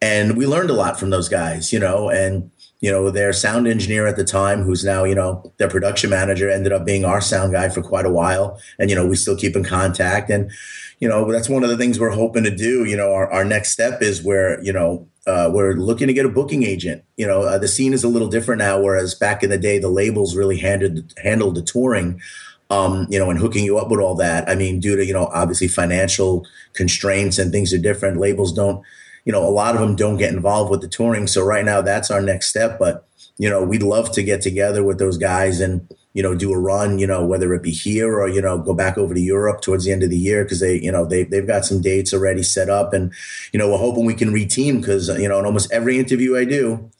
And 0.00 0.36
we 0.36 0.46
learned 0.46 0.70
a 0.70 0.74
lot 0.74 0.98
from 0.98 1.10
those 1.10 1.28
guys, 1.28 1.72
you 1.72 1.78
know, 1.78 2.10
and, 2.10 2.50
you 2.82 2.90
know, 2.90 3.10
their 3.10 3.32
sound 3.32 3.68
engineer 3.68 4.08
at 4.08 4.16
the 4.16 4.24
time, 4.24 4.62
who's 4.64 4.84
now, 4.84 5.04
you 5.04 5.14
know, 5.14 5.52
their 5.58 5.68
production 5.68 6.10
manager, 6.10 6.50
ended 6.50 6.72
up 6.72 6.84
being 6.84 7.04
our 7.04 7.20
sound 7.20 7.52
guy 7.52 7.68
for 7.68 7.80
quite 7.80 8.04
a 8.04 8.10
while. 8.10 8.60
And, 8.76 8.90
you 8.90 8.96
know, 8.96 9.06
we 9.06 9.14
still 9.14 9.36
keep 9.36 9.54
in 9.54 9.62
contact. 9.62 10.28
And, 10.30 10.50
you 10.98 11.08
know, 11.08 11.30
that's 11.30 11.48
one 11.48 11.62
of 11.62 11.70
the 11.70 11.76
things 11.76 12.00
we're 12.00 12.10
hoping 12.10 12.42
to 12.42 12.54
do. 12.54 12.84
You 12.84 12.96
know, 12.96 13.12
our, 13.12 13.30
our 13.32 13.44
next 13.44 13.70
step 13.70 14.02
is 14.02 14.24
where, 14.24 14.60
you 14.64 14.72
know, 14.72 15.06
uh, 15.28 15.48
we're 15.54 15.74
looking 15.74 16.08
to 16.08 16.12
get 16.12 16.26
a 16.26 16.28
booking 16.28 16.64
agent. 16.64 17.04
You 17.16 17.28
know, 17.28 17.42
uh, 17.42 17.56
the 17.56 17.68
scene 17.68 17.92
is 17.92 18.02
a 18.02 18.08
little 18.08 18.26
different 18.26 18.58
now, 18.58 18.80
whereas 18.80 19.14
back 19.14 19.44
in 19.44 19.50
the 19.50 19.58
day, 19.58 19.78
the 19.78 19.88
labels 19.88 20.34
really 20.34 20.58
handled 20.58 21.14
handled 21.22 21.54
the 21.54 21.62
touring. 21.62 22.20
Um, 22.68 23.06
you 23.10 23.18
know, 23.18 23.28
and 23.28 23.38
hooking 23.38 23.66
you 23.66 23.76
up 23.76 23.90
with 23.90 24.00
all 24.00 24.14
that. 24.14 24.48
I 24.48 24.54
mean, 24.54 24.80
due 24.80 24.96
to 24.96 25.04
you 25.04 25.12
know 25.12 25.26
obviously 25.26 25.68
financial 25.68 26.46
constraints 26.72 27.38
and 27.38 27.52
things 27.52 27.72
are 27.74 27.78
different. 27.78 28.16
Labels 28.16 28.50
don't, 28.50 28.82
you 29.24 29.32
know, 29.32 29.46
a 29.46 29.50
lot 29.50 29.74
of 29.74 29.80
them 29.80 29.96
don't 29.96 30.16
get 30.16 30.32
involved 30.32 30.70
with 30.70 30.80
the 30.80 30.88
touring. 30.88 31.26
So 31.26 31.44
right 31.44 31.64
now, 31.64 31.80
that's 31.80 32.10
our 32.10 32.20
next 32.20 32.48
step. 32.48 32.78
But 32.78 33.06
you 33.38 33.48
know, 33.48 33.62
we'd 33.62 33.82
love 33.82 34.12
to 34.12 34.22
get 34.22 34.42
together 34.42 34.84
with 34.84 34.98
those 34.98 35.16
guys 35.16 35.60
and 35.60 35.88
you 36.14 36.22
know, 36.22 36.34
do 36.34 36.52
a 36.52 36.58
run, 36.58 36.98
you 36.98 37.06
know, 37.06 37.24
whether 37.24 37.52
it 37.54 37.62
be 37.62 37.70
here 37.70 38.20
or, 38.20 38.28
you 38.28 38.42
know, 38.42 38.58
go 38.58 38.74
back 38.74 38.98
over 38.98 39.14
to 39.14 39.20
Europe 39.20 39.62
towards 39.62 39.84
the 39.84 39.92
end 39.92 40.02
of 40.02 40.10
the 40.10 40.18
year 40.18 40.44
because 40.44 40.60
they, 40.60 40.78
you 40.78 40.92
know, 40.92 41.06
they, 41.06 41.24
they've 41.24 41.46
got 41.46 41.64
some 41.64 41.80
dates 41.80 42.12
already 42.12 42.42
set 42.42 42.68
up. 42.68 42.92
And, 42.92 43.12
you 43.52 43.58
know, 43.58 43.70
we're 43.70 43.78
hoping 43.78 44.04
we 44.04 44.14
can 44.14 44.32
reteam 44.32 44.80
because, 44.80 45.08
you 45.08 45.28
know, 45.28 45.38
in 45.38 45.46
almost 45.46 45.72
every 45.72 45.98
interview 45.98 46.36
I 46.36 46.44
do, 46.44 46.90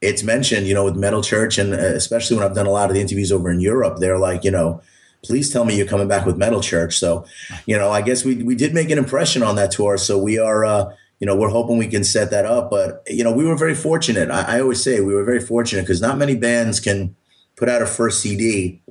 it's 0.00 0.22
mentioned, 0.22 0.66
you 0.66 0.74
know, 0.74 0.84
with 0.84 0.96
Metal 0.96 1.22
Church. 1.22 1.58
And 1.58 1.74
uh, 1.74 1.76
especially 1.76 2.36
when 2.36 2.46
I've 2.46 2.54
done 2.54 2.66
a 2.66 2.70
lot 2.70 2.88
of 2.88 2.94
the 2.94 3.00
interviews 3.00 3.30
over 3.30 3.50
in 3.50 3.60
Europe, 3.60 3.98
they're 3.98 4.18
like, 4.18 4.42
you 4.42 4.50
know, 4.50 4.80
please 5.22 5.52
tell 5.52 5.66
me 5.66 5.76
you're 5.76 5.86
coming 5.86 6.08
back 6.08 6.24
with 6.24 6.38
Metal 6.38 6.62
Church. 6.62 6.98
So, 6.98 7.26
you 7.66 7.76
know, 7.76 7.90
I 7.90 8.00
guess 8.00 8.24
we, 8.24 8.42
we 8.42 8.54
did 8.54 8.72
make 8.72 8.90
an 8.90 8.98
impression 8.98 9.42
on 9.42 9.56
that 9.56 9.70
tour. 9.70 9.98
So 9.98 10.18
we 10.18 10.38
are, 10.38 10.64
uh, 10.64 10.94
you 11.22 11.26
know, 11.26 11.36
we're 11.36 11.50
hoping 11.50 11.78
we 11.78 11.86
can 11.86 12.02
set 12.02 12.32
that 12.32 12.44
up. 12.44 12.68
But, 12.68 13.04
you 13.06 13.22
know, 13.22 13.30
we 13.30 13.44
were 13.44 13.56
very 13.56 13.76
fortunate. 13.76 14.28
I, 14.28 14.56
I 14.56 14.60
always 14.60 14.82
say 14.82 14.98
we 14.98 15.14
were 15.14 15.22
very 15.22 15.38
fortunate 15.38 15.82
because 15.82 16.00
not 16.00 16.18
many 16.18 16.34
bands 16.34 16.80
can 16.80 17.14
put 17.54 17.68
out 17.68 17.80
a 17.80 17.86
first 17.86 18.20
CD 18.20 18.82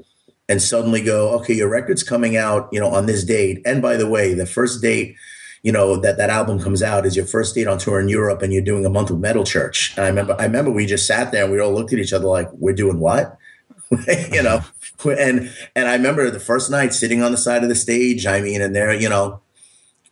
and 0.47 0.61
suddenly 0.61 1.03
go, 1.03 1.32
okay, 1.32 1.53
your 1.53 1.67
record's 1.67 2.03
coming 2.03 2.38
out, 2.38 2.69
you 2.71 2.79
know, 2.79 2.88
on 2.88 3.05
this 3.05 3.25
date. 3.25 3.61
And 3.65 3.82
by 3.82 3.97
the 3.97 4.07
way, 4.07 4.34
the 4.34 4.45
first 4.45 4.82
date, 4.82 5.17
you 5.61 5.73
know, 5.73 5.97
that 5.97 6.15
that 6.15 6.29
album 6.29 6.57
comes 6.57 6.82
out 6.82 7.05
is 7.05 7.17
your 7.17 7.25
first 7.25 7.53
date 7.53 7.67
on 7.67 7.77
tour 7.77 7.99
in 7.99 8.07
Europe 8.07 8.41
and 8.41 8.53
you're 8.53 8.61
doing 8.61 8.86
a 8.86 8.89
month 8.89 9.11
with 9.11 9.19
Metal 9.19 9.43
Church. 9.43 9.91
And 9.97 10.05
I 10.05 10.07
remember, 10.07 10.38
I 10.39 10.45
remember 10.45 10.71
we 10.71 10.86
just 10.86 11.05
sat 11.05 11.34
there 11.34 11.43
and 11.43 11.51
we 11.51 11.59
all 11.59 11.73
looked 11.73 11.91
at 11.91 11.99
each 11.99 12.13
other 12.13 12.27
like, 12.27 12.49
we're 12.53 12.71
doing 12.71 13.01
what? 13.01 13.38
you 14.32 14.41
know, 14.41 14.61
and, 15.03 15.53
and 15.75 15.89
I 15.89 15.95
remember 15.95 16.32
the 16.32 16.39
first 16.39 16.71
night 16.71 16.93
sitting 16.93 17.21
on 17.21 17.34
the 17.34 17.38
side 17.38 17.63
of 17.63 17.67
the 17.67 17.75
stage. 17.75 18.25
I 18.25 18.39
mean, 18.39 18.61
and 18.61 18.73
they're, 18.73 18.93
you 18.93 19.09
know, 19.09 19.41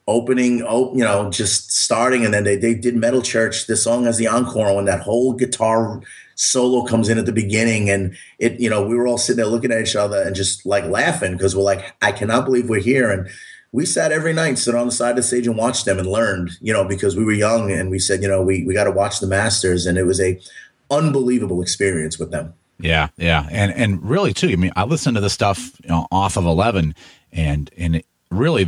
opening, 0.10 0.58
you 0.60 1.06
know, 1.06 1.30
just 1.30 1.72
starting. 1.72 2.26
And 2.26 2.34
then 2.34 2.44
they, 2.44 2.56
they 2.56 2.74
did 2.74 2.96
Metal 2.96 3.22
Church. 3.22 3.68
This 3.68 3.84
song 3.84 4.06
has 4.06 4.18
the 4.18 4.28
encore 4.28 4.76
when 4.76 4.86
that 4.86 5.02
whole 5.02 5.34
guitar 5.34 6.02
solo 6.36 6.84
comes 6.86 7.10
in 7.10 7.18
at 7.18 7.26
the 7.26 7.34
beginning 7.34 7.90
and 7.90 8.16
it 8.40 8.58
you 8.62 8.70
know 8.70 8.82
we 8.82 8.96
were 8.96 9.06
all 9.06 9.18
sitting 9.18 9.36
there 9.36 9.46
looking 9.46 9.74
at 9.74 9.82
each 9.82 9.94
other 9.94 10.22
and 10.22 10.38
just 10.38 10.66
like 10.66 10.86
laughing 10.86 11.34
because 11.34 11.54
we're 11.54 11.62
like 11.62 11.94
i 12.02 12.14
cannot 12.14 12.46
believe 12.46 12.70
we're 12.70 12.80
here 12.80 13.12
and 13.12 13.28
we 13.74 13.86
sat 13.86 14.14
every 14.14 14.32
night 14.32 14.58
sit 14.58 14.74
on 14.74 14.86
the 14.86 14.92
side 14.94 15.10
of 15.10 15.16
the 15.18 15.22
stage 15.22 15.46
and 15.48 15.58
watched 15.58 15.84
them 15.84 16.00
and 16.00 16.08
learned 16.08 16.52
you 16.62 16.72
know 16.72 16.86
because 16.86 17.14
we 17.14 17.26
were 17.26 17.34
young 17.34 17.70
and 17.74 17.92
we 17.92 18.00
said 18.00 18.22
you 18.22 18.28
know 18.30 18.42
we, 18.42 18.64
we 18.64 18.74
got 18.74 18.86
to 18.86 18.92
watch 18.92 19.20
the 19.20 19.28
masters 19.28 19.86
and 19.86 19.98
it 19.98 20.06
was 20.06 20.22
a 20.22 20.40
unbelievable 20.90 21.62
experience 21.62 22.18
with 22.18 22.32
them 22.32 22.54
yeah 22.80 23.10
yeah 23.18 23.46
and 23.52 23.74
and 23.74 24.02
really 24.02 24.32
too 24.32 24.48
i 24.48 24.56
mean 24.56 24.72
i 24.78 24.86
listened 24.86 25.16
to 25.16 25.22
the 25.22 25.30
stuff 25.30 25.78
you 25.84 25.90
know, 25.90 26.08
off 26.10 26.38
of 26.38 26.46
11 26.46 26.96
and 27.34 27.70
and 27.78 27.98
it 27.98 28.06
really 28.32 28.66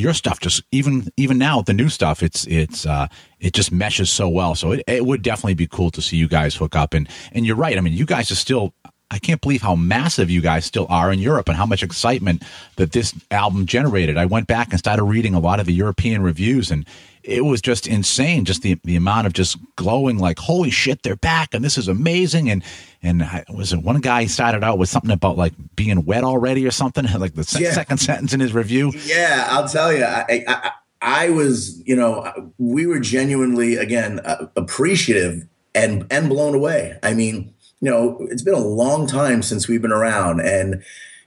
your 0.00 0.14
stuff 0.14 0.40
just 0.40 0.62
even 0.72 1.08
even 1.16 1.38
now 1.38 1.62
the 1.62 1.72
new 1.72 1.88
stuff 1.88 2.22
it's 2.22 2.46
it's 2.46 2.86
uh 2.86 3.06
it 3.38 3.54
just 3.54 3.72
meshes 3.72 4.10
so 4.10 4.28
well. 4.28 4.54
So 4.54 4.72
it, 4.72 4.84
it 4.86 5.06
would 5.06 5.22
definitely 5.22 5.54
be 5.54 5.66
cool 5.66 5.90
to 5.92 6.02
see 6.02 6.16
you 6.16 6.28
guys 6.28 6.54
hook 6.54 6.76
up. 6.76 6.94
And 6.94 7.08
and 7.32 7.46
you're 7.46 7.56
right. 7.56 7.76
I 7.76 7.80
mean 7.80 7.94
you 7.94 8.06
guys 8.06 8.30
are 8.30 8.36
still 8.36 8.74
I 9.10 9.18
can't 9.18 9.40
believe 9.40 9.62
how 9.62 9.74
massive 9.74 10.30
you 10.30 10.40
guys 10.40 10.64
still 10.64 10.86
are 10.88 11.12
in 11.12 11.18
Europe 11.18 11.48
and 11.48 11.56
how 11.56 11.66
much 11.66 11.82
excitement 11.82 12.44
that 12.76 12.92
this 12.92 13.12
album 13.30 13.66
generated. 13.66 14.16
I 14.16 14.26
went 14.26 14.46
back 14.46 14.70
and 14.70 14.78
started 14.78 15.02
reading 15.04 15.34
a 15.34 15.40
lot 15.40 15.58
of 15.58 15.66
the 15.66 15.72
European 15.72 16.22
reviews 16.22 16.70
and 16.70 16.86
it 17.22 17.44
was 17.44 17.60
just 17.60 17.86
insane. 17.86 18.44
Just 18.44 18.62
the, 18.62 18.78
the 18.84 18.96
amount 18.96 19.26
of 19.26 19.32
just 19.32 19.58
glowing, 19.76 20.18
like, 20.18 20.38
holy 20.38 20.70
shit, 20.70 21.02
they're 21.02 21.16
back 21.16 21.54
and 21.54 21.64
this 21.64 21.76
is 21.76 21.88
amazing. 21.88 22.50
And, 22.50 22.62
and 23.02 23.22
I, 23.22 23.44
was 23.52 23.72
it 23.72 23.82
one 23.82 24.00
guy 24.00 24.26
started 24.26 24.64
out 24.64 24.78
with 24.78 24.88
something 24.88 25.10
about 25.10 25.36
like 25.36 25.52
being 25.76 26.04
wet 26.04 26.24
already 26.24 26.66
or 26.66 26.70
something, 26.70 27.06
like 27.18 27.34
the 27.34 27.58
yeah. 27.60 27.72
second 27.72 27.98
sentence 27.98 28.32
in 28.32 28.40
his 28.40 28.52
review. 28.52 28.92
Yeah, 29.04 29.46
I'll 29.50 29.68
tell 29.68 29.92
you. 29.92 30.04
I, 30.04 30.44
I, 30.46 30.70
I 31.02 31.30
was, 31.30 31.82
you 31.86 31.96
know, 31.96 32.52
we 32.58 32.86
were 32.86 33.00
genuinely, 33.00 33.76
again, 33.76 34.20
uh, 34.20 34.46
appreciative 34.56 35.46
and, 35.74 36.06
and 36.10 36.28
blown 36.28 36.54
away. 36.54 36.98
I 37.02 37.14
mean, 37.14 37.54
you 37.80 37.90
know, 37.90 38.26
it's 38.30 38.42
been 38.42 38.54
a 38.54 38.58
long 38.58 39.06
time 39.06 39.42
since 39.42 39.68
we've 39.68 39.82
been 39.82 39.92
around 39.92 40.40
and, 40.40 40.82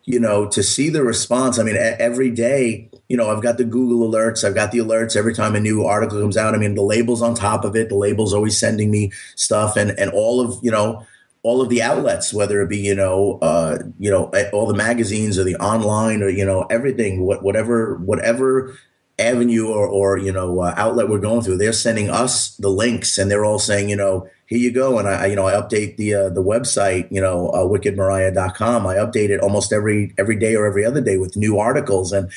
you 0.05 0.19
know, 0.19 0.47
to 0.49 0.61
see 0.61 0.89
the 0.89 1.03
response. 1.03 1.59
I 1.59 1.63
mean, 1.63 1.77
every 1.77 2.29
day, 2.29 2.89
you 3.07 3.15
know, 3.15 3.29
I've 3.29 3.41
got 3.41 3.57
the 3.57 3.63
Google 3.63 4.09
alerts. 4.09 4.43
I've 4.43 4.55
got 4.55 4.71
the 4.71 4.79
alerts 4.79 5.15
every 5.15 5.33
time 5.33 5.55
a 5.55 5.59
new 5.59 5.85
article 5.85 6.19
comes 6.19 6.37
out. 6.37 6.55
I 6.55 6.57
mean, 6.57 6.75
the 6.75 6.81
label's 6.81 7.21
on 7.21 7.35
top 7.35 7.63
of 7.63 7.75
it. 7.75 7.89
The 7.89 7.95
label's 7.95 8.33
always 8.33 8.57
sending 8.57 8.91
me 8.91 9.11
stuff 9.35 9.77
and, 9.77 9.91
and 9.97 10.11
all 10.11 10.41
of, 10.41 10.59
you 10.61 10.71
know, 10.71 11.05
all 11.41 11.61
of 11.61 11.69
the 11.69 11.81
outlets, 11.81 12.33
whether 12.33 12.61
it 12.61 12.69
be, 12.69 12.77
you 12.77 12.95
know, 12.95 13.37
uh, 13.41 13.77
you 13.99 14.09
know, 14.09 14.31
all 14.53 14.65
the 14.65 14.73
magazines 14.73 15.37
or 15.37 15.43
the 15.43 15.55
online 15.57 16.21
or, 16.21 16.29
you 16.29 16.45
know, 16.45 16.63
everything, 16.69 17.21
what, 17.21 17.43
whatever, 17.43 17.95
whatever 17.97 18.73
avenue 19.19 19.67
or, 19.67 19.87
or 19.87 20.17
you 20.17 20.31
know 20.31 20.61
uh, 20.61 20.73
outlet 20.77 21.09
we're 21.09 21.19
going 21.19 21.41
through, 21.41 21.57
they're 21.57 21.73
sending 21.73 22.09
us 22.09 22.55
the 22.57 22.69
links, 22.69 23.17
and 23.17 23.29
they're 23.29 23.45
all 23.45 23.59
saying, 23.59 23.89
you 23.89 23.95
know, 23.95 24.27
here 24.53 24.61
you 24.61 24.71
go. 24.71 24.99
And 24.99 25.07
I, 25.07 25.25
you 25.25 25.35
know, 25.35 25.47
I 25.47 25.53
update 25.53 25.97
the 25.97 26.13
uh, 26.13 26.29
the 26.29 26.43
website, 26.43 27.07
you 27.11 27.19
know, 27.19 27.49
uh, 27.49 27.63
wickedmariah.com. 27.63 28.85
I 28.85 28.95
update 28.95 29.29
it 29.29 29.41
almost 29.41 29.73
every 29.73 30.13
every 30.17 30.35
day 30.35 30.55
or 30.55 30.67
every 30.67 30.85
other 30.85 31.01
day 31.01 31.17
with 31.17 31.35
new 31.35 31.57
articles, 31.57 32.13
and 32.13 32.31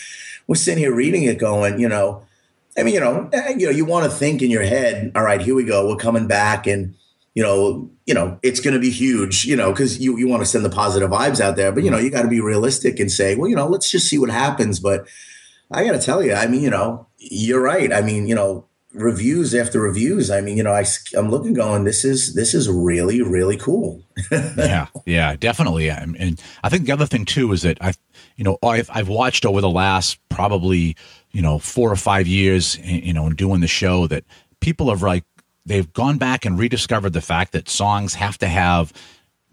we're 0.46 0.56
sitting 0.56 0.82
here 0.82 0.94
reading 0.94 1.24
it, 1.24 1.38
going, 1.38 1.78
you 1.78 1.88
know, 1.88 2.22
I 2.78 2.84
mean, 2.84 2.94
you 2.94 3.00
know, 3.00 3.28
eh, 3.34 3.54
you 3.58 3.66
know, 3.66 3.72
you 3.72 3.84
want 3.84 4.10
to 4.10 4.16
think 4.16 4.40
in 4.40 4.50
your 4.50 4.62
head, 4.62 5.12
all 5.14 5.24
right, 5.24 5.42
here 5.42 5.54
we 5.54 5.64
go, 5.64 5.88
we're 5.88 5.96
coming 5.96 6.26
back, 6.26 6.66
and 6.66 6.94
you 7.34 7.42
know, 7.42 7.90
you 8.06 8.14
know, 8.14 8.38
it's 8.42 8.60
going 8.60 8.72
to 8.72 8.80
be 8.80 8.90
huge, 8.90 9.44
you 9.44 9.56
know, 9.56 9.70
because 9.70 9.98
you 9.98 10.16
you 10.16 10.26
want 10.26 10.40
to 10.40 10.46
send 10.46 10.64
the 10.64 10.70
positive 10.70 11.10
vibes 11.10 11.38
out 11.38 11.56
there, 11.56 11.70
but 11.70 11.84
you 11.84 11.90
know, 11.90 11.98
you 11.98 12.08
got 12.08 12.22
to 12.22 12.28
be 12.28 12.40
realistic 12.40 12.98
and 12.98 13.12
say, 13.12 13.34
well, 13.34 13.50
you 13.50 13.56
know, 13.56 13.68
let's 13.68 13.90
just 13.90 14.08
see 14.08 14.18
what 14.18 14.30
happens. 14.30 14.80
But 14.80 15.06
I 15.70 15.84
got 15.84 15.92
to 15.92 15.98
tell 15.98 16.24
you, 16.24 16.32
I 16.32 16.46
mean, 16.46 16.62
you 16.62 16.70
know, 16.70 17.08
you're 17.18 17.62
right. 17.62 17.92
I 17.92 18.00
mean, 18.00 18.26
you 18.26 18.34
know, 18.34 18.64
reviews 18.97 19.55
after 19.55 19.80
reviews. 19.80 20.30
I 20.30 20.40
mean, 20.40 20.57
you 20.57 20.62
know, 20.62 20.72
I, 20.72 20.84
I'm 21.16 21.30
looking 21.30 21.55
going, 21.55 21.84
this 21.84 22.05
is, 22.05 22.34
this 22.34 22.55
is 22.55 22.68
really, 22.68 23.22
really 23.22 23.57
cool. 23.57 24.03
yeah. 24.32 24.86
Yeah, 25.05 25.36
definitely. 25.36 25.90
And, 25.90 26.40
I 26.62 26.68
think 26.68 26.86
the 26.86 26.92
other 26.92 27.07
thing 27.07 27.24
too, 27.24 27.53
is 27.53 27.62
that 27.62 27.78
I, 27.80 27.94
you 28.36 28.44
know, 28.44 28.59
I've, 28.62 28.90
I've 28.92 29.09
watched 29.09 29.47
over 29.47 29.61
the 29.61 29.70
last 29.70 30.18
probably, 30.28 30.97
you 31.32 31.42
know, 31.42 31.59
four 31.59 31.90
or 31.90 31.97
five 31.97 32.26
years, 32.26 32.78
you 32.78 33.12
know, 33.12 33.26
in 33.26 33.34
doing 33.34 33.61
the 33.61 33.68
show 33.68 34.07
that 34.07 34.24
people 34.61 34.88
have 34.90 35.03
like, 35.03 35.24
they've 35.64 35.92
gone 35.92 36.18
back 36.18 36.44
and 36.44 36.59
rediscovered 36.59 37.12
the 37.12 37.20
fact 37.20 37.53
that 37.53 37.68
songs 37.68 38.14
have 38.14 38.38
to 38.38 38.47
have 38.47 38.92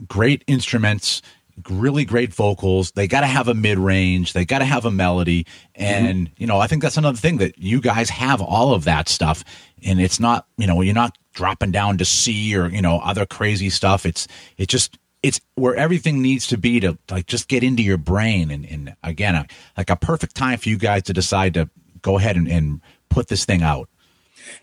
great 0.07 0.43
instruments, 0.47 1.21
really 1.69 2.05
great 2.05 2.33
vocals. 2.33 2.91
They 2.91 3.07
got 3.07 3.21
to 3.21 3.27
have 3.27 3.47
a 3.47 3.53
mid 3.53 3.77
range. 3.77 4.33
They 4.33 4.45
got 4.45 4.59
to 4.59 4.65
have 4.65 4.85
a 4.85 4.91
melody. 4.91 5.45
And, 5.75 6.27
mm-hmm. 6.27 6.33
you 6.37 6.47
know, 6.47 6.59
I 6.59 6.67
think 6.67 6.81
that's 6.81 6.97
another 6.97 7.17
thing 7.17 7.37
that 7.37 7.57
you 7.57 7.81
guys 7.81 8.09
have 8.09 8.41
all 8.41 8.73
of 8.73 8.85
that 8.85 9.07
stuff. 9.07 9.43
And 9.85 10.01
it's 10.01 10.19
not, 10.19 10.47
you 10.57 10.67
know, 10.67 10.81
you're 10.81 10.93
not 10.93 11.17
dropping 11.33 11.71
down 11.71 11.97
to 11.99 12.05
C 12.05 12.55
or, 12.55 12.67
you 12.67 12.81
know, 12.81 12.99
other 12.99 13.25
crazy 13.25 13.69
stuff. 13.69 14.05
It's, 14.05 14.27
it 14.57 14.67
just, 14.69 14.97
it's 15.21 15.39
where 15.55 15.75
everything 15.75 16.21
needs 16.21 16.47
to 16.47 16.57
be 16.57 16.79
to 16.81 16.97
like 17.09 17.27
just 17.27 17.47
get 17.47 17.63
into 17.63 17.83
your 17.83 17.97
brain. 17.97 18.51
And, 18.51 18.65
and 18.65 18.95
again, 19.03 19.35
a, 19.35 19.45
like 19.77 19.89
a 19.89 19.95
perfect 19.95 20.35
time 20.35 20.57
for 20.57 20.69
you 20.69 20.77
guys 20.77 21.03
to 21.03 21.13
decide 21.13 21.53
to 21.53 21.69
go 22.01 22.17
ahead 22.17 22.35
and, 22.35 22.47
and 22.47 22.81
put 23.09 23.27
this 23.27 23.45
thing 23.45 23.61
out. 23.61 23.89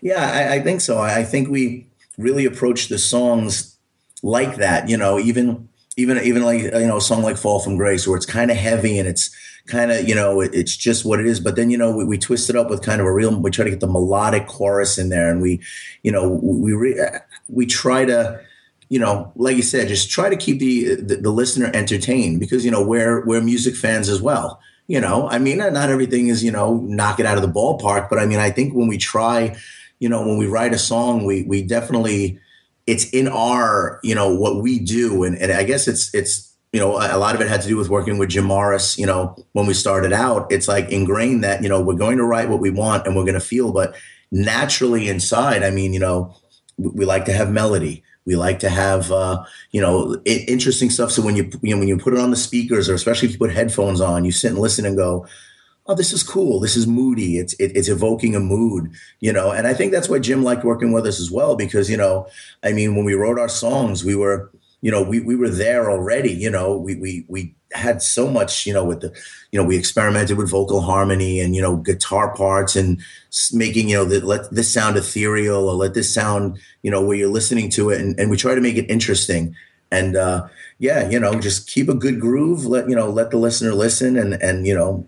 Yeah, 0.01 0.31
I, 0.31 0.55
I 0.55 0.59
think 0.61 0.81
so. 0.81 0.99
I 0.99 1.23
think 1.23 1.49
we 1.49 1.87
really 2.17 2.45
approach 2.45 2.87
the 2.87 2.99
songs 2.99 3.77
like 4.21 4.57
that, 4.57 4.87
you 4.89 4.97
know, 4.97 5.17
even 5.17 5.67
even 5.97 6.17
even 6.19 6.43
like 6.43 6.61
you 6.61 6.87
know 6.87 6.97
a 6.97 7.01
song 7.01 7.21
like 7.21 7.37
fall 7.37 7.59
from 7.59 7.77
grace 7.77 8.07
where 8.07 8.15
it's 8.15 8.25
kind 8.25 8.49
of 8.49 8.57
heavy 8.57 8.97
and 8.97 9.07
it's 9.07 9.29
kind 9.67 9.91
of 9.91 10.07
you 10.07 10.15
know 10.15 10.41
it, 10.41 10.51
it's 10.53 10.75
just 10.75 11.05
what 11.05 11.19
it 11.19 11.25
is. 11.25 11.39
But 11.39 11.55
then 11.55 11.69
you 11.69 11.77
know 11.77 11.95
we, 11.95 12.05
we 12.05 12.17
twist 12.17 12.49
it 12.49 12.55
up 12.55 12.69
with 12.69 12.81
kind 12.81 13.01
of 13.01 13.07
a 13.07 13.13
real 13.13 13.37
we 13.37 13.51
try 13.51 13.65
to 13.65 13.71
get 13.71 13.79
the 13.79 13.87
melodic 13.87 14.47
chorus 14.47 14.97
in 14.97 15.09
there 15.09 15.29
and 15.29 15.41
we 15.41 15.61
you 16.03 16.11
know 16.11 16.29
we 16.29 16.75
we, 16.75 16.99
uh, 16.99 17.19
we 17.49 17.65
try 17.65 18.05
to 18.05 18.39
you 18.89 18.99
know 18.99 19.31
like 19.35 19.55
you 19.55 19.61
said 19.61 19.87
just 19.87 20.09
try 20.09 20.29
to 20.29 20.35
keep 20.35 20.59
the, 20.59 20.95
the, 20.95 21.17
the 21.17 21.31
listener 21.31 21.69
entertained 21.73 22.39
because 22.39 22.63
you 22.63 22.71
know 22.71 22.85
we're 22.85 23.25
we're 23.25 23.41
music 23.41 23.75
fans 23.75 24.09
as 24.09 24.21
well. 24.21 24.59
You 24.87 24.99
know 24.99 25.29
i 25.29 25.39
mean 25.39 25.59
not 25.59 25.89
everything 25.89 26.27
is 26.27 26.43
you 26.43 26.51
know 26.51 26.75
knock 26.79 27.21
it 27.21 27.25
out 27.25 27.37
of 27.37 27.43
the 27.43 27.47
ballpark 27.47 28.09
but 28.09 28.19
i 28.19 28.25
mean 28.25 28.39
i 28.39 28.49
think 28.49 28.73
when 28.73 28.89
we 28.89 28.97
try 28.97 29.55
you 29.99 30.09
know 30.09 30.27
when 30.27 30.37
we 30.37 30.47
write 30.47 30.73
a 30.73 30.77
song 30.77 31.23
we 31.23 31.43
we 31.43 31.61
definitely 31.61 32.41
it's 32.87 33.09
in 33.11 33.27
our 33.27 33.99
you 34.03 34.15
know 34.15 34.33
what 34.33 34.61
we 34.61 34.79
do. 34.79 35.23
And, 35.23 35.37
and 35.37 35.51
i 35.51 35.63
guess 35.63 35.87
it's 35.87 36.13
it's 36.13 36.55
you 36.71 36.79
know 36.79 36.91
a 36.91 37.17
lot 37.17 37.35
of 37.35 37.41
it 37.41 37.47
had 37.47 37.61
to 37.61 37.67
do 37.67 37.77
with 37.77 37.89
working 37.89 38.17
with 38.17 38.29
jim 38.29 38.45
morris 38.45 38.97
you 38.97 39.05
know 39.05 39.35
when 39.53 39.65
we 39.65 39.73
started 39.73 40.13
out. 40.13 40.51
It's 40.51 40.67
like 40.67 40.89
ingrained 40.89 41.43
that 41.43 41.63
you 41.63 41.69
know 41.69 41.81
we're 41.81 41.95
going 41.95 42.17
to 42.17 42.25
write 42.25 42.49
what 42.49 42.59
we 42.59 42.69
want 42.69 43.05
and 43.05 43.15
we're 43.15 43.25
going 43.25 43.35
to 43.35 43.39
feel. 43.39 43.71
But 43.71 43.95
naturally 44.33 45.09
inside 45.09 45.61
i 45.61 45.69
mean 45.69 45.91
you 45.91 45.99
know 45.99 46.33
we, 46.81 46.89
we 46.89 47.05
like 47.05 47.25
to 47.25 47.33
have 47.33 47.51
melody. 47.51 48.03
We 48.25 48.35
like 48.35 48.59
to 48.59 48.69
have 48.69 49.11
uh, 49.11 49.43
you 49.71 49.81
know 49.81 50.21
interesting 50.25 50.89
stuff. 50.89 51.11
So 51.11 51.21
when 51.21 51.35
you, 51.35 51.49
you 51.61 51.73
know, 51.73 51.79
when 51.79 51.87
you 51.87 51.97
put 51.97 52.13
it 52.13 52.19
on 52.19 52.29
the 52.29 52.37
speakers 52.37 52.89
or 52.89 52.93
especially 52.93 53.27
if 53.27 53.33
you 53.33 53.39
put 53.39 53.51
headphones 53.51 53.99
on 53.99 54.25
you 54.25 54.31
sit 54.31 54.51
and 54.51 54.59
listen 54.59 54.85
and 54.85 54.95
go 54.95 55.25
oh, 55.91 55.95
this 55.95 56.13
is 56.13 56.23
cool. 56.23 56.59
This 56.59 56.77
is 56.77 56.87
moody. 56.87 57.37
It's 57.37 57.53
it, 57.53 57.75
it's 57.75 57.89
evoking 57.89 58.35
a 58.35 58.39
mood, 58.39 58.91
you 59.19 59.33
know. 59.33 59.51
And 59.51 59.67
I 59.67 59.73
think 59.73 59.91
that's 59.91 60.07
why 60.07 60.19
Jim 60.19 60.41
liked 60.41 60.63
working 60.63 60.91
with 60.91 61.05
us 61.05 61.19
as 61.19 61.29
well 61.29 61.55
because 61.55 61.89
you 61.89 61.97
know, 61.97 62.27
I 62.63 62.71
mean, 62.71 62.95
when 62.95 63.05
we 63.05 63.13
wrote 63.13 63.37
our 63.37 63.49
songs, 63.49 64.03
we 64.03 64.15
were 64.15 64.49
you 64.81 64.89
know 64.89 65.03
we 65.03 65.19
we 65.19 65.35
were 65.35 65.49
there 65.49 65.91
already. 65.91 66.31
You 66.31 66.49
know, 66.49 66.77
we 66.77 66.95
we 66.95 67.25
we 67.27 67.53
had 67.73 68.01
so 68.01 68.29
much 68.29 68.65
you 68.65 68.73
know 68.73 68.83
with 68.83 69.01
the 69.01 69.13
you 69.51 69.59
know 69.59 69.65
we 69.65 69.77
experimented 69.77 70.37
with 70.37 70.49
vocal 70.49 70.81
harmony 70.81 71.39
and 71.39 71.55
you 71.55 71.61
know 71.61 71.77
guitar 71.77 72.33
parts 72.35 72.75
and 72.75 72.99
making 73.53 73.89
you 73.89 73.95
know 73.95 74.05
the, 74.05 74.25
let 74.25 74.49
this 74.51 74.73
sound 74.73 74.97
ethereal 74.97 75.69
or 75.69 75.75
let 75.75 75.93
this 75.93 76.13
sound 76.13 76.57
you 76.83 76.91
know 76.91 77.01
where 77.01 77.15
you're 77.15 77.29
listening 77.29 77.69
to 77.69 77.89
it 77.89 78.01
and, 78.01 78.19
and 78.19 78.29
we 78.29 78.37
try 78.37 78.55
to 78.55 78.61
make 78.61 78.75
it 78.75 78.89
interesting 78.89 79.55
and 79.89 80.17
uh 80.17 80.45
yeah 80.79 81.09
you 81.09 81.17
know 81.17 81.33
just 81.39 81.69
keep 81.69 81.87
a 81.87 81.93
good 81.93 82.19
groove 82.19 82.65
let 82.65 82.89
you 82.89 82.95
know 82.95 83.09
let 83.09 83.31
the 83.31 83.37
listener 83.37 83.73
listen 83.73 84.17
and 84.17 84.33
and 84.41 84.67
you 84.67 84.75
know 84.75 85.05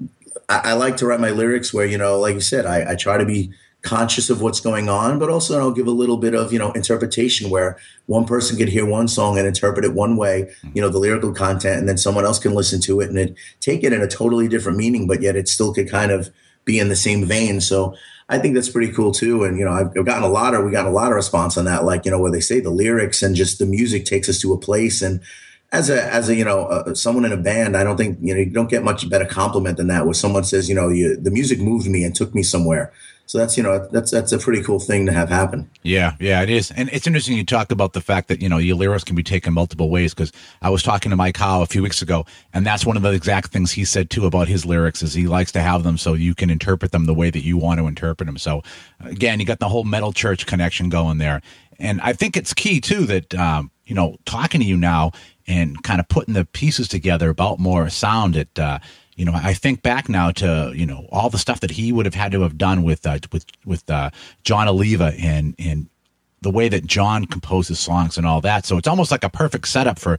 I, 0.54 0.72
I, 0.72 0.74
like 0.74 0.98
to 0.98 1.06
write 1.06 1.20
my 1.20 1.32
lyrics 1.32 1.74
where 1.74 1.86
you 1.86 1.98
know, 1.98 2.20
like 2.20 2.36
you 2.36 2.42
said, 2.42 2.66
I, 2.66 2.92
I 2.92 2.96
try 2.96 3.18
to 3.18 3.26
be 3.26 3.52
conscious 3.82 4.30
of 4.30 4.42
what's 4.42 4.62
going 4.62 4.88
on, 4.88 5.20
but 5.20 5.30
also 5.30 5.60
I'll 5.60 5.72
give 5.72 5.88
a 5.88 5.92
little 5.92 6.18
bit 6.18 6.34
of 6.34 6.54
you 6.54 6.60
know 6.60 6.72
interpretation 6.72 7.50
where 7.50 7.78
one 8.06 8.26
person 8.26 8.58
could 8.58 8.70
hear 8.70 8.86
one 8.86 9.08
song 9.08 9.38
and 9.38 9.48
interpret 9.48 9.86
it 9.86 9.94
one 9.94 10.16
way, 10.16 10.54
you 10.74 10.82
know, 10.82 10.90
the 10.90 11.00
lyrical 11.00 11.34
content, 11.34 11.80
and 11.80 11.90
then 11.90 11.98
someone 11.98 12.26
else 12.26 12.40
can 12.40 12.54
listen 12.54 12.80
to 12.82 13.02
it 13.02 13.10
and 13.10 13.18
it, 13.18 13.36
take 13.60 13.84
it 13.84 13.94
in 13.94 14.02
a 14.02 14.08
totally 14.08 14.48
different 14.48 14.78
meaning, 14.78 15.08
but 15.08 15.22
yet 15.22 15.36
it 15.36 15.48
still 15.48 15.74
could 15.74 15.90
kind 15.90 16.12
of 16.12 16.30
be 16.66 16.80
in 16.80 16.90
the 16.90 16.96
same 16.96 17.26
vein. 17.26 17.60
So 17.60 17.96
I 18.30 18.40
think 18.40 18.56
that's 18.56 18.70
pretty 18.70 18.92
cool 18.92 19.12
too. 19.12 19.44
And 19.44 19.58
you 19.60 19.66
know, 19.66 19.72
I've, 19.72 19.88
I've 19.98 20.06
gotten 20.06 20.24
a 20.24 20.28
lot 20.28 20.54
of 20.54 20.64
we 20.64 20.72
got 20.72 20.86
a 20.86 20.92
lot 20.92 21.12
of 21.12 21.16
response 21.16 21.58
on 21.58 21.66
that, 21.66 21.84
like 21.84 22.06
you 22.06 22.12
know, 22.12 22.20
where 22.20 22.32
they 22.32 22.40
say 22.40 22.60
the 22.60 22.70
lyrics 22.70 23.22
and 23.22 23.36
just 23.36 23.60
the 23.60 23.66
music 23.66 24.06
takes 24.06 24.30
us 24.30 24.40
to 24.42 24.54
a 24.54 24.58
place 24.58 25.02
and 25.02 25.22
as 25.74 25.90
a 25.90 26.14
as 26.14 26.30
a 26.30 26.36
you 26.36 26.46
know 26.46 26.66
uh, 26.68 26.94
someone 26.94 27.26
in 27.26 27.34
a 27.34 27.38
band, 27.38 27.76
I 27.76 27.84
don't 27.84 27.98
think 27.98 28.20
you 28.22 28.34
know 28.34 28.40
you 28.40 28.50
don't 28.50 28.70
get 28.70 28.84
much 28.84 29.10
better 29.10 29.26
compliment 29.26 29.78
than 29.78 29.88
that. 29.88 30.06
Where 30.06 30.14
someone 30.14 30.44
says, 30.44 30.70
you 30.70 30.76
know, 30.76 30.88
you, 30.88 31.18
the 31.18 31.32
music 31.32 31.60
moved 31.60 31.88
me 31.90 32.04
and 32.04 32.16
took 32.16 32.34
me 32.34 32.44
somewhere. 32.44 32.94
So 33.26 33.38
that's 33.38 33.58
you 33.58 33.64
know 33.64 33.88
that's 33.88 34.12
that's 34.12 34.32
a 34.32 34.38
pretty 34.38 34.62
cool 34.62 34.80
thing 34.80 35.08
to 35.08 35.12
have 35.12 35.30
happen. 35.30 35.70
Yeah, 35.82 36.16
yeah, 36.20 36.44
it 36.44 36.50
is, 36.50 36.72
and 36.72 36.90
it's 36.92 37.08
interesting 37.08 37.36
you 37.36 37.46
talk 37.46 37.72
about 37.72 37.94
the 37.94 38.02
fact 38.02 38.28
that 38.28 38.42
you 38.42 38.50
know 38.50 38.60
your 38.60 38.76
lyrics 38.76 39.04
can 39.04 39.16
be 39.16 39.24
taken 39.24 39.54
multiple 39.54 39.90
ways. 39.90 40.14
Because 40.14 40.32
I 40.62 40.70
was 40.70 40.84
talking 40.84 41.10
to 41.10 41.16
Mike 41.16 41.38
Howe 41.38 41.64
a 41.64 41.66
few 41.66 41.82
weeks 41.82 42.02
ago, 42.02 42.26
and 42.54 42.66
that's 42.66 42.86
one 42.86 42.98
of 42.98 43.02
the 43.02 43.12
exact 43.12 43.52
things 43.52 43.72
he 43.72 43.86
said 43.86 44.10
too 44.10 44.26
about 44.26 44.50
his 44.50 44.66
lyrics 44.66 45.02
is 45.02 45.14
he 45.14 45.26
likes 45.26 45.52
to 45.54 45.62
have 45.62 45.84
them 45.84 45.98
so 45.98 46.14
you 46.14 46.36
can 46.36 46.50
interpret 46.50 46.92
them 46.92 47.06
the 47.06 47.14
way 47.14 47.32
that 47.32 47.44
you 47.44 47.58
want 47.58 47.80
to 47.80 47.88
interpret 47.88 48.28
them. 48.28 48.38
So 48.38 48.62
again, 49.00 49.40
you 49.40 49.46
got 49.46 49.60
the 49.60 49.70
whole 49.70 49.86
metal 49.86 50.12
church 50.12 50.46
connection 50.46 50.90
going 50.90 51.18
there, 51.18 51.42
and 51.80 52.02
I 52.02 52.14
think 52.14 52.36
it's 52.36 52.54
key 52.54 52.82
too 52.82 53.06
that 53.06 53.34
um, 53.36 53.72
you 53.86 53.96
know 53.96 54.18
talking 54.26 54.60
to 54.60 54.68
you 54.68 54.78
now 54.78 55.14
and 55.48 55.82
kind 55.84 56.00
of 56.00 56.08
putting 56.08 56.34
the 56.34 56.46
pieces 56.46 56.88
together 56.88 57.30
about 57.30 57.60
Morrisound. 57.60 58.36
It, 58.36 58.58
uh, 58.58 58.80
you 59.16 59.26
know, 59.26 59.34
I 59.34 59.54
think 59.54 59.82
back 59.82 60.10
now 60.10 60.32
to 60.32 60.72
you 60.76 60.86
know 60.86 61.08
all 61.12 61.30
the 61.30 61.38
stuff 61.38 61.60
that 61.62 61.72
he 61.72 61.92
would 61.92 62.06
have 62.06 62.16
had 62.16 62.32
to 62.32 62.42
have 62.42 62.58
done 62.58 62.84
with 62.84 63.06
uh, 63.06 63.20
with 63.32 63.46
with 63.66 63.90
uh, 63.90 64.10
Jon 64.44 64.68
Oliva 64.68 65.14
and 65.20 65.56
and 65.60 65.88
the 66.42 66.52
way 66.52 66.70
that 66.70 66.86
Jon 66.86 67.26
composes 67.26 67.80
songs 67.80 68.18
and 68.18 68.28
all 68.28 68.42
that. 68.42 68.66
So 68.66 68.78
it's 68.78 68.88
almost 68.88 69.12
like 69.12 69.24
a 69.24 69.30
perfect 69.30 69.68
setup 69.68 69.98
for 69.98 70.18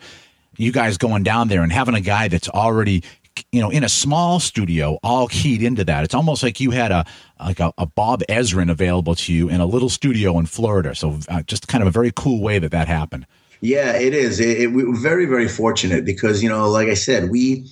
you 0.57 0.73
guys 0.73 0.97
going 0.99 1.23
down 1.23 1.49
there 1.49 1.63
and 1.63 1.73
having 1.73 1.95
a 1.95 2.01
guy 2.01 2.29
that's 2.29 2.49
already 2.49 3.03
you 3.51 3.61
know 3.61 3.71
in 3.71 3.83
a 3.83 3.89
small 3.89 4.39
studio 4.39 4.99
all 5.03 5.27
keyed 5.27 5.61
into 5.61 5.85
that 5.85 6.05
it's 6.05 6.15
almost 6.15 6.43
like 6.43 6.61
you 6.61 6.71
had 6.71 6.93
a 6.93 7.05
like 7.41 7.59
a, 7.59 7.73
a 7.79 7.87
bob 7.87 8.23
ezrin 8.29 8.71
available 8.71 9.17
to 9.17 9.33
you 9.33 9.49
in 9.49 9.61
a 9.61 9.67
little 9.67 9.89
studio 9.89 10.39
in 10.39 10.47
florida 10.47 10.95
so 10.95 11.19
uh, 11.29 11.43
just 11.43 11.67
kind 11.67 11.83
of 11.83 11.89
a 11.89 11.91
very 11.91 12.13
cool 12.15 12.41
way 12.41 12.61
that 12.61 12.71
that 12.71 12.87
happened 12.87 13.27
yeah, 13.61 13.93
it 13.93 14.15
is. 14.15 14.41
It, 14.41 14.61
it, 14.61 14.67
we 14.69 14.85
were 14.85 14.97
very, 14.97 15.27
very 15.27 15.49
fortunate 15.49 16.05
because 16.05 16.43
you 16.43 16.49
know, 16.49 16.69
like 16.69 16.89
I 16.89 16.95
said, 16.95 17.31
we 17.31 17.67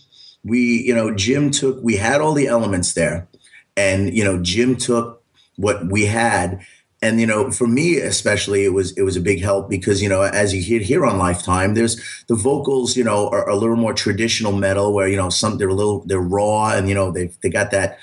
we 0.45 0.83
you 0.83 0.95
know 0.95 1.15
Jim 1.15 1.51
took 1.51 1.83
we 1.83 1.97
had 1.97 2.21
all 2.21 2.33
the 2.33 2.47
elements 2.47 2.95
there, 2.95 3.29
and 3.77 4.15
you 4.15 4.25
know 4.25 4.43
Jim 4.43 4.77
took 4.77 5.23
what 5.57 5.87
we 5.91 6.07
had, 6.07 6.65
and 7.03 7.21
you 7.21 7.27
know 7.27 7.51
for 7.51 7.67
me 7.67 7.97
especially 7.97 8.65
it 8.65 8.73
was 8.73 8.93
it 8.93 9.03
was 9.03 9.17
a 9.17 9.21
big 9.21 9.41
help 9.41 9.69
because 9.69 10.03
you 10.03 10.09
know 10.09 10.23
as 10.23 10.55
you 10.55 10.63
hear 10.63 10.81
here 10.81 11.05
on 11.05 11.19
Lifetime, 11.19 11.75
there's 11.75 12.25
the 12.29 12.35
vocals 12.35 12.97
you 12.97 13.05
know 13.05 13.29
are, 13.29 13.49
a 13.49 13.57
little 13.57 13.77
more 13.77 13.95
traditional 13.95 14.53
metal 14.53 14.93
where 14.93 15.09
you 15.09 15.17
know 15.17 15.31
some 15.31 15.59
they're 15.59 15.69
a 15.69 15.75
little 15.75 16.05
they're 16.07 16.21
raw 16.21 16.71
and 16.71 16.89
you 16.89 16.95
know 16.95 17.11
they 17.11 17.31
they 17.43 17.49
got 17.49 17.71
that 17.71 17.99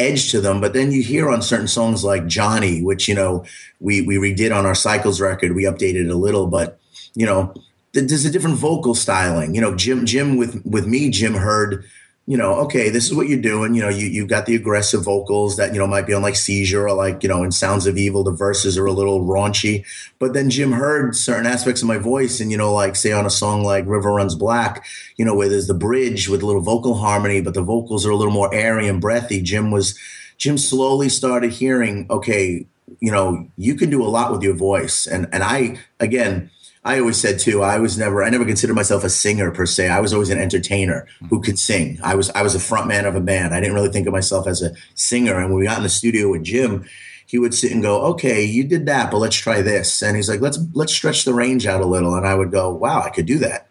edge 0.00 0.30
to 0.30 0.40
them. 0.40 0.60
But 0.60 0.72
then 0.72 0.90
you 0.90 1.02
hear 1.02 1.30
on 1.30 1.42
certain 1.42 1.68
songs 1.68 2.02
like 2.02 2.26
Johnny, 2.26 2.82
which 2.82 3.06
you 3.08 3.14
know 3.14 3.44
we 3.78 4.02
we 4.02 4.16
redid 4.16 4.54
on 4.56 4.66
our 4.66 4.74
Cycles 4.74 5.20
record, 5.20 5.54
we 5.54 5.64
updated 5.64 6.10
a 6.10 6.14
little, 6.14 6.46
but 6.46 6.79
you 7.14 7.26
know, 7.26 7.54
there's 7.92 8.24
a 8.24 8.30
different 8.30 8.56
vocal 8.56 8.94
styling. 8.94 9.54
You 9.54 9.60
know, 9.60 9.74
Jim, 9.74 10.06
Jim 10.06 10.36
with 10.36 10.64
with 10.64 10.86
me, 10.86 11.10
Jim 11.10 11.34
heard, 11.34 11.84
you 12.26 12.36
know, 12.36 12.54
okay, 12.60 12.88
this 12.90 13.06
is 13.06 13.14
what 13.14 13.28
you're 13.28 13.40
doing. 13.40 13.74
You 13.74 13.82
know, 13.82 13.88
you 13.88 14.06
you 14.06 14.26
got 14.26 14.46
the 14.46 14.54
aggressive 14.54 15.02
vocals 15.02 15.56
that 15.56 15.72
you 15.72 15.80
know 15.80 15.86
might 15.86 16.06
be 16.06 16.14
on 16.14 16.22
like 16.22 16.36
Seizure 16.36 16.86
or 16.86 16.94
like 16.94 17.22
you 17.24 17.28
know 17.28 17.42
in 17.42 17.50
Sounds 17.50 17.86
of 17.86 17.98
Evil, 17.98 18.22
the 18.22 18.30
verses 18.30 18.78
are 18.78 18.86
a 18.86 18.92
little 18.92 19.24
raunchy. 19.24 19.84
But 20.20 20.34
then 20.34 20.50
Jim 20.50 20.72
heard 20.72 21.16
certain 21.16 21.46
aspects 21.46 21.82
of 21.82 21.88
my 21.88 21.98
voice, 21.98 22.40
and 22.40 22.50
you 22.52 22.56
know, 22.56 22.72
like 22.72 22.94
say 22.94 23.10
on 23.10 23.26
a 23.26 23.30
song 23.30 23.64
like 23.64 23.84
River 23.86 24.12
Runs 24.12 24.36
Black, 24.36 24.84
you 25.16 25.24
know, 25.24 25.34
where 25.34 25.48
there's 25.48 25.66
the 25.66 25.74
bridge 25.74 26.28
with 26.28 26.42
a 26.42 26.46
little 26.46 26.62
vocal 26.62 26.94
harmony, 26.94 27.40
but 27.40 27.54
the 27.54 27.62
vocals 27.62 28.06
are 28.06 28.10
a 28.10 28.16
little 28.16 28.32
more 28.32 28.54
airy 28.54 28.86
and 28.86 29.00
breathy. 29.00 29.42
Jim 29.42 29.72
was 29.72 29.98
Jim 30.38 30.56
slowly 30.56 31.08
started 31.08 31.50
hearing, 31.50 32.06
okay, 32.08 32.64
you 33.00 33.10
know, 33.10 33.46
you 33.56 33.74
can 33.74 33.90
do 33.90 34.02
a 34.02 34.08
lot 34.08 34.30
with 34.30 34.42
your 34.42 34.54
voice. 34.54 35.06
And 35.06 35.28
and 35.32 35.42
I 35.42 35.78
again, 35.98 36.50
I 36.82 36.98
always 36.98 37.18
said 37.18 37.38
too, 37.38 37.62
I 37.62 37.78
was 37.78 37.98
never 37.98 38.22
I 38.22 38.30
never 38.30 38.44
considered 38.44 38.74
myself 38.74 39.04
a 39.04 39.10
singer 39.10 39.50
per 39.50 39.66
se. 39.66 39.88
I 39.88 40.00
was 40.00 40.14
always 40.14 40.30
an 40.30 40.38
entertainer 40.38 41.06
who 41.28 41.42
could 41.42 41.58
sing. 41.58 41.98
I 42.02 42.14
was 42.14 42.30
I 42.30 42.42
was 42.42 42.54
a 42.54 42.60
front 42.60 42.86
man 42.86 43.04
of 43.04 43.14
a 43.14 43.20
band. 43.20 43.54
I 43.54 43.60
didn't 43.60 43.74
really 43.74 43.90
think 43.90 44.06
of 44.06 44.14
myself 44.14 44.46
as 44.46 44.62
a 44.62 44.72
singer. 44.94 45.38
And 45.38 45.50
when 45.50 45.58
we 45.58 45.66
got 45.66 45.76
in 45.76 45.82
the 45.82 45.90
studio 45.90 46.30
with 46.30 46.42
Jim, 46.42 46.86
he 47.26 47.38
would 47.38 47.54
sit 47.54 47.72
and 47.72 47.82
go, 47.82 48.00
"Okay, 48.12 48.42
you 48.42 48.64
did 48.64 48.86
that, 48.86 49.10
but 49.10 49.18
let's 49.18 49.36
try 49.36 49.60
this." 49.60 50.02
And 50.02 50.16
he's 50.16 50.28
like, 50.28 50.40
"Let's 50.40 50.58
let's 50.72 50.92
stretch 50.92 51.24
the 51.24 51.34
range 51.34 51.66
out 51.66 51.82
a 51.82 51.86
little." 51.86 52.14
And 52.14 52.26
I 52.26 52.34
would 52.34 52.50
go, 52.50 52.72
"Wow, 52.72 53.02
I 53.02 53.10
could 53.10 53.26
do 53.26 53.38
that." 53.38 53.68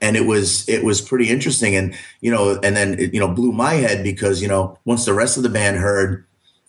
And 0.00 0.16
it 0.16 0.24
was 0.24 0.66
it 0.68 0.82
was 0.84 1.02
pretty 1.02 1.28
interesting, 1.28 1.76
and 1.76 1.94
you 2.22 2.30
know, 2.30 2.58
and 2.62 2.74
then 2.74 2.98
it, 2.98 3.12
you 3.12 3.20
know 3.20 3.28
blew 3.28 3.52
my 3.52 3.74
head 3.74 4.02
because 4.02 4.40
you 4.40 4.48
know 4.48 4.78
once 4.86 5.04
the 5.04 5.12
rest 5.12 5.36
of 5.36 5.42
the 5.42 5.48
band 5.50 5.76
heard, 5.76 6.24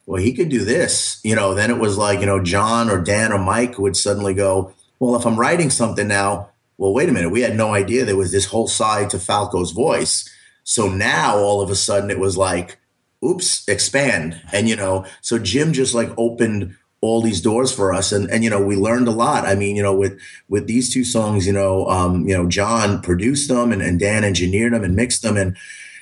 well, 0.06 0.22
he 0.22 0.34
could 0.34 0.50
do 0.50 0.66
this, 0.66 1.22
you 1.24 1.36
know, 1.36 1.54
then 1.54 1.72
it 1.72 1.80
was 1.80 1.98
like 1.98 2.20
you 2.20 2.26
know 2.26 2.44
John 2.44 2.90
or 2.90 3.02
Dan 3.02 3.32
or 3.32 3.40
Mike 3.40 3.80
would 3.80 3.96
suddenly 3.96 4.34
go, 4.34 4.74
"Well, 5.00 5.16
if 5.16 5.26
I'm 5.26 5.40
writing 5.40 5.70
something 5.70 6.08
now, 6.08 6.50
well, 6.78 6.94
wait 6.94 7.10
a 7.10 7.12
minute, 7.12 7.32
we 7.32 7.42
had 7.42 7.56
no 7.56 7.74
idea 7.74 8.06
there 8.06 8.16
was 8.16 8.32
this 8.32 8.46
whole 8.46 8.68
side 8.68 9.10
to 9.12 9.20
Falco's 9.20 9.72
voice." 9.72 10.30
So 10.64 10.88
now 10.88 11.38
all 11.38 11.62
of 11.62 11.72
a 11.72 11.76
sudden 11.76 12.12
it 12.12 12.20
was 12.20 12.38
like 12.38 12.78
oops, 13.24 13.68
expand. 13.68 14.42
And, 14.52 14.68
you 14.70 14.76
know, 14.76 15.06
so 15.22 15.40
Jim 15.40 15.74
just 15.74 15.94
like 15.94 16.10
opened 16.18 16.76
all 17.02 17.22
these 17.22 17.42
doors 17.42 17.72
for 17.74 17.94
us. 17.94 18.12
And, 18.12 18.30
and, 18.30 18.44
you 18.44 18.50
know, 18.50 18.62
we 18.62 18.76
learned 18.76 19.08
a 19.08 19.12
lot. 19.12 19.46
I 19.46 19.56
mean, 19.56 19.76
you 19.76 19.84
know, 19.84 19.96
with, 19.96 20.20
with 20.50 20.68
these 20.68 20.94
two 20.94 21.04
songs, 21.04 21.48
you 21.48 21.54
know, 21.54 21.86
um, 21.88 22.28
you 22.28 22.36
know, 22.36 22.48
John 22.48 23.02
produced 23.02 23.50
them 23.50 23.72
and, 23.72 23.82
and 23.82 24.00
Dan 24.00 24.24
engineered 24.24 24.74
them 24.74 24.84
and 24.84 24.96
mixed 24.96 25.22
them. 25.22 25.38
And, 25.38 25.56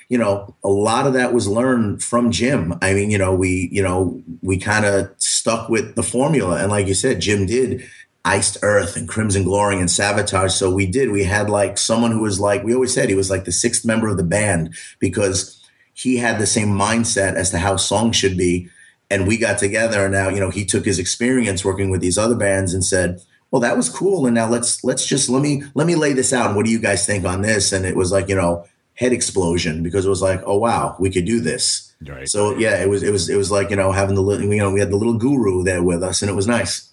you 0.08 0.18
know, 0.18 0.56
a 0.64 0.68
lot 0.68 1.06
of 1.06 1.12
that 1.12 1.32
was 1.32 1.46
learned 1.46 2.02
from 2.02 2.32
Jim. 2.32 2.76
I 2.82 2.94
mean, 2.94 3.10
you 3.10 3.18
know, 3.18 3.34
we, 3.34 3.68
you 3.70 3.82
know, 3.82 4.20
we 4.42 4.58
kind 4.58 4.84
of 4.84 5.10
stuck 5.18 5.68
with 5.68 5.94
the 5.94 6.02
formula. 6.02 6.60
And 6.60 6.70
like 6.70 6.86
you 6.86 6.94
said, 6.94 7.20
Jim 7.20 7.46
did 7.46 7.88
Iced 8.28 8.58
Earth 8.60 8.94
and 8.94 9.08
Crimson 9.08 9.42
Glory 9.42 9.80
and 9.80 9.88
Savatage. 9.88 10.50
So 10.50 10.70
we 10.70 10.84
did, 10.84 11.10
we 11.10 11.24
had 11.24 11.48
like 11.48 11.78
someone 11.78 12.12
who 12.12 12.20
was 12.20 12.38
like, 12.38 12.62
we 12.62 12.74
always 12.74 12.92
said 12.92 13.08
he 13.08 13.14
was 13.14 13.30
like 13.30 13.46
the 13.46 13.52
sixth 13.52 13.86
member 13.86 14.06
of 14.06 14.18
the 14.18 14.22
band 14.22 14.74
because 14.98 15.66
he 15.94 16.18
had 16.18 16.38
the 16.38 16.46
same 16.46 16.68
mindset 16.68 17.36
as 17.36 17.50
to 17.50 17.58
how 17.58 17.76
songs 17.76 18.16
should 18.16 18.36
be. 18.36 18.68
And 19.10 19.26
we 19.26 19.38
got 19.38 19.56
together 19.56 20.04
and 20.04 20.12
now, 20.12 20.28
you 20.28 20.40
know, 20.40 20.50
he 20.50 20.66
took 20.66 20.84
his 20.84 20.98
experience 20.98 21.64
working 21.64 21.88
with 21.88 22.02
these 22.02 22.18
other 22.18 22.34
bands 22.34 22.74
and 22.74 22.84
said, 22.84 23.22
well, 23.50 23.60
that 23.62 23.78
was 23.78 23.88
cool. 23.88 24.26
And 24.26 24.34
now 24.34 24.46
let's, 24.46 24.84
let's 24.84 25.06
just, 25.06 25.30
let 25.30 25.40
me, 25.40 25.62
let 25.74 25.86
me 25.86 25.94
lay 25.94 26.12
this 26.12 26.34
out. 26.34 26.54
what 26.54 26.66
do 26.66 26.70
you 26.70 26.78
guys 26.78 27.06
think 27.06 27.24
on 27.24 27.40
this? 27.40 27.72
And 27.72 27.86
it 27.86 27.96
was 27.96 28.12
like, 28.12 28.28
you 28.28 28.36
know, 28.36 28.66
head 28.92 29.14
explosion 29.14 29.82
because 29.82 30.04
it 30.04 30.10
was 30.10 30.20
like, 30.20 30.42
oh, 30.44 30.58
wow, 30.58 30.96
we 31.00 31.08
could 31.08 31.24
do 31.24 31.40
this. 31.40 31.94
Right. 32.06 32.28
So 32.28 32.54
yeah, 32.58 32.76
it 32.82 32.90
was, 32.90 33.02
it 33.02 33.10
was, 33.10 33.30
it 33.30 33.36
was 33.36 33.50
like, 33.50 33.70
you 33.70 33.76
know, 33.76 33.90
having 33.90 34.16
the 34.16 34.22
little, 34.22 34.52
you 34.52 34.58
know, 34.58 34.70
we 34.70 34.80
had 34.80 34.90
the 34.90 34.96
little 34.96 35.16
guru 35.16 35.64
there 35.64 35.82
with 35.82 36.02
us 36.02 36.20
and 36.20 36.30
it 36.30 36.34
was 36.34 36.46
nice. 36.46 36.88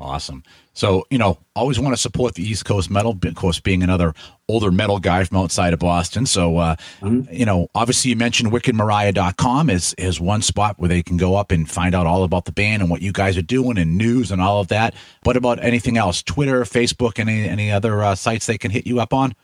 Awesome. 0.00 0.42
So, 0.72 1.04
you 1.10 1.18
know, 1.18 1.38
always 1.56 1.80
want 1.80 1.94
to 1.94 2.00
support 2.00 2.34
the 2.34 2.42
East 2.42 2.64
Coast 2.64 2.90
metal, 2.90 3.18
of 3.22 3.34
course, 3.34 3.58
being 3.60 3.82
another 3.82 4.14
older 4.48 4.70
metal 4.70 4.98
guy 4.98 5.24
from 5.24 5.38
outside 5.38 5.72
of 5.72 5.80
Boston. 5.80 6.26
So, 6.26 6.58
uh, 6.58 6.76
mm-hmm. 7.00 7.32
you 7.32 7.44
know, 7.44 7.68
obviously 7.74 8.10
you 8.10 8.16
mentioned 8.16 8.52
wickedmaraya.com 8.52 9.68
is, 9.68 9.94
is 9.94 10.20
one 10.20 10.42
spot 10.42 10.78
where 10.78 10.88
they 10.88 11.02
can 11.02 11.16
go 11.16 11.34
up 11.34 11.50
and 11.50 11.68
find 11.68 11.94
out 11.94 12.06
all 12.06 12.22
about 12.22 12.44
the 12.44 12.52
band 12.52 12.82
and 12.82 12.90
what 12.90 13.02
you 13.02 13.12
guys 13.12 13.36
are 13.36 13.42
doing 13.42 13.78
and 13.78 13.98
news 13.98 14.30
and 14.30 14.40
all 14.40 14.60
of 14.60 14.68
that. 14.68 14.94
What 15.24 15.36
about 15.36 15.62
anything 15.62 15.96
else? 15.96 16.22
Twitter, 16.22 16.62
Facebook, 16.62 17.18
any, 17.18 17.48
any 17.48 17.70
other 17.70 18.02
uh, 18.02 18.14
sites 18.14 18.46
they 18.46 18.58
can 18.58 18.70
hit 18.70 18.86
you 18.86 19.00
up 19.00 19.12
on? 19.12 19.34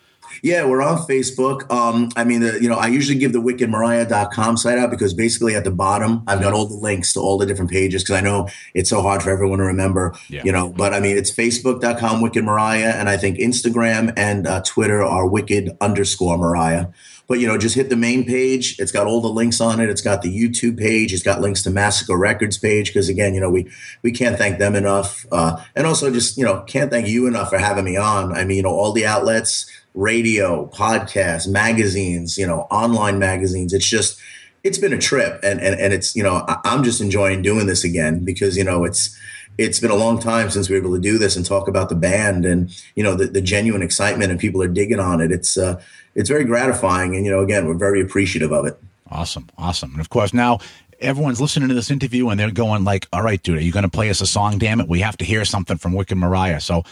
Yeah, 0.43 0.67
we're 0.67 0.83
on 0.83 0.99
Facebook. 0.99 1.71
Um, 1.71 2.11
I 2.17 2.25
mean, 2.25 2.41
the, 2.41 2.59
you 2.61 2.69
know, 2.69 2.77
I 2.77 2.87
usually 2.87 3.19
give 3.19 3.33
the 3.33 3.41
wickedmaraya.com 3.41 4.57
site 4.57 4.79
out 4.79 4.91
because 4.91 5.15
basically 5.15 5.55
at 5.55 5.65
the 5.65 5.71
bottom, 5.71 6.23
I've 6.27 6.41
got 6.41 6.53
all 6.53 6.67
the 6.67 6.75
links 6.75 7.13
to 7.15 7.21
all 7.21 7.39
the 7.39 7.47
different 7.47 7.71
pages 7.71 8.03
because 8.03 8.17
I 8.17 8.21
know 8.21 8.49
it's 8.75 8.91
so 8.91 9.03
hard 9.03 9.23
for 9.23 9.31
everyone 9.31 9.59
to 9.59 9.65
remember, 9.65 10.15
yeah. 10.29 10.43
you 10.45 10.53
know, 10.53 10.69
but 10.69 10.95
I 10.95 11.01
mean, 11.01 11.17
it's 11.17 11.31
facebook.com 11.31 12.21
wicked 12.21 12.45
maraya. 12.45 12.93
And 12.95 13.09
I 13.09 13.17
think 13.17 13.39
Instagram 13.39 14.13
and 14.17 14.47
uh, 14.47 14.63
Twitter 14.65 15.03
are 15.03 15.27
wicked 15.27 15.77
underscore 15.81 16.37
maraya. 16.37 16.93
But, 17.29 17.41
you 17.41 17.49
know, 17.49 17.59
just 17.59 17.75
hit 17.75 17.89
the 17.89 17.97
main 17.97 18.25
page. 18.25 18.79
It's 18.79 18.93
got 18.93 19.09
all 19.09 19.21
the 19.21 19.29
links 19.29 19.61
on 19.61 19.81
it. 19.81 19.91
It's 19.91 20.01
got 20.01 20.23
the 20.23 20.29
YouTube 20.29 20.79
page. 20.79 21.13
It's 21.13 21.25
got 21.25 21.41
links 21.41 21.63
to 21.65 21.71
Massacre 21.71 22.17
Records 22.17 22.57
page. 22.57 22.95
Cause 22.95 23.09
again, 23.09 23.35
you 23.35 23.41
know, 23.41 23.51
we, 23.51 23.69
we 24.03 24.13
can't 24.13 24.39
thank 24.39 24.59
them 24.59 24.77
enough. 24.77 25.27
Uh, 25.33 25.61
and 25.75 25.89
also 25.89 26.13
just, 26.13 26.37
you 26.37 26.45
know, 26.45 26.63
can't 26.63 26.91
thank 26.91 27.09
you 27.09 27.27
enough 27.27 27.51
for 27.51 27.59
having 27.59 27.85
me 27.85 27.97
on. 27.97 28.33
I 28.33 28.45
mean, 28.45 28.59
you 28.59 28.63
know, 28.63 28.71
all 28.71 28.93
the 28.93 29.07
outlets, 29.07 29.67
radio, 29.97 30.71
podcasts, 30.73 31.49
magazines, 31.49 32.39
you 32.39 32.47
know, 32.47 32.61
online 32.71 33.19
magazines. 33.19 33.73
It's 33.73 33.89
just, 33.89 34.19
it's 34.63 34.79
been 34.79 34.93
a 34.93 34.99
trip 34.99 35.41
and, 35.43 35.61
and, 35.61 35.81
and 35.81 35.93
it's, 35.93 36.15
you 36.15 36.23
know, 36.23 36.45
I'm 36.65 36.85
just 36.85 37.01
enjoying 37.01 37.43
doing 37.43 37.67
this 37.67 37.83
again 37.83 38.25
because, 38.25 38.57
you 38.57 38.65
know, 38.65 38.85
it's, 38.85 39.19
it's 39.59 39.81
been 39.81 39.91
a 39.91 39.97
long 39.97 40.21
time 40.21 40.51
since 40.51 40.69
we 40.69 40.75
were 40.75 40.83
able 40.87 40.95
to 40.95 41.01
do 41.01 41.17
this 41.17 41.35
and 41.35 41.47
talk 41.47 41.67
about 41.67 41.89
the 41.89 41.95
band 41.95 42.45
and, 42.45 42.71
you 42.95 43.03
know, 43.03 43.15
the, 43.15 43.27
the 43.27 43.41
genuine 43.41 43.83
excitement 43.83 44.31
and 44.31 44.39
people 44.39 44.63
are 44.63 44.69
digging 44.69 45.01
on 45.01 45.21
it. 45.21 45.33
It's, 45.33 45.57
uh, 45.57 45.81
it's 46.15 46.29
very 46.29 46.45
gratifying. 46.45 47.17
And, 47.17 47.25
you 47.25 47.31
know, 47.31 47.41
again, 47.41 47.67
we're 47.67 47.75
very 47.75 48.03
appreciative 48.03 48.53
of 48.53 48.67
it. 48.67 48.79
Awesome. 49.11 49.49
Awesome. 49.57 49.93
And 49.93 50.01
of 50.01 50.11
course, 50.11 50.35
now 50.35 50.59
everyone's 51.01 51.41
listening 51.41 51.69
to 51.69 51.75
this 51.75 51.91
interview 51.91 52.29
and 52.29 52.39
they're 52.39 52.51
going 52.51 52.85
like, 52.85 53.07
all 53.13 53.23
right, 53.23 53.43
dude, 53.43 53.59
are 53.59 53.63
you 53.63 53.73
going 53.73 53.85
to 53.85 53.91
play 53.91 54.11
us 54.11 54.21
a 54.21 54.27
song? 54.27 54.59
Damn 54.59 54.81
it. 54.81 54.89
We 54.89 55.01
have 55.01 55.17
to 55.19 55.25
hear 55.25 55.45
something 55.45 55.79
from 55.79 55.95
Wicked 55.95 56.19
Maraya. 56.19 56.61
So 56.61 56.85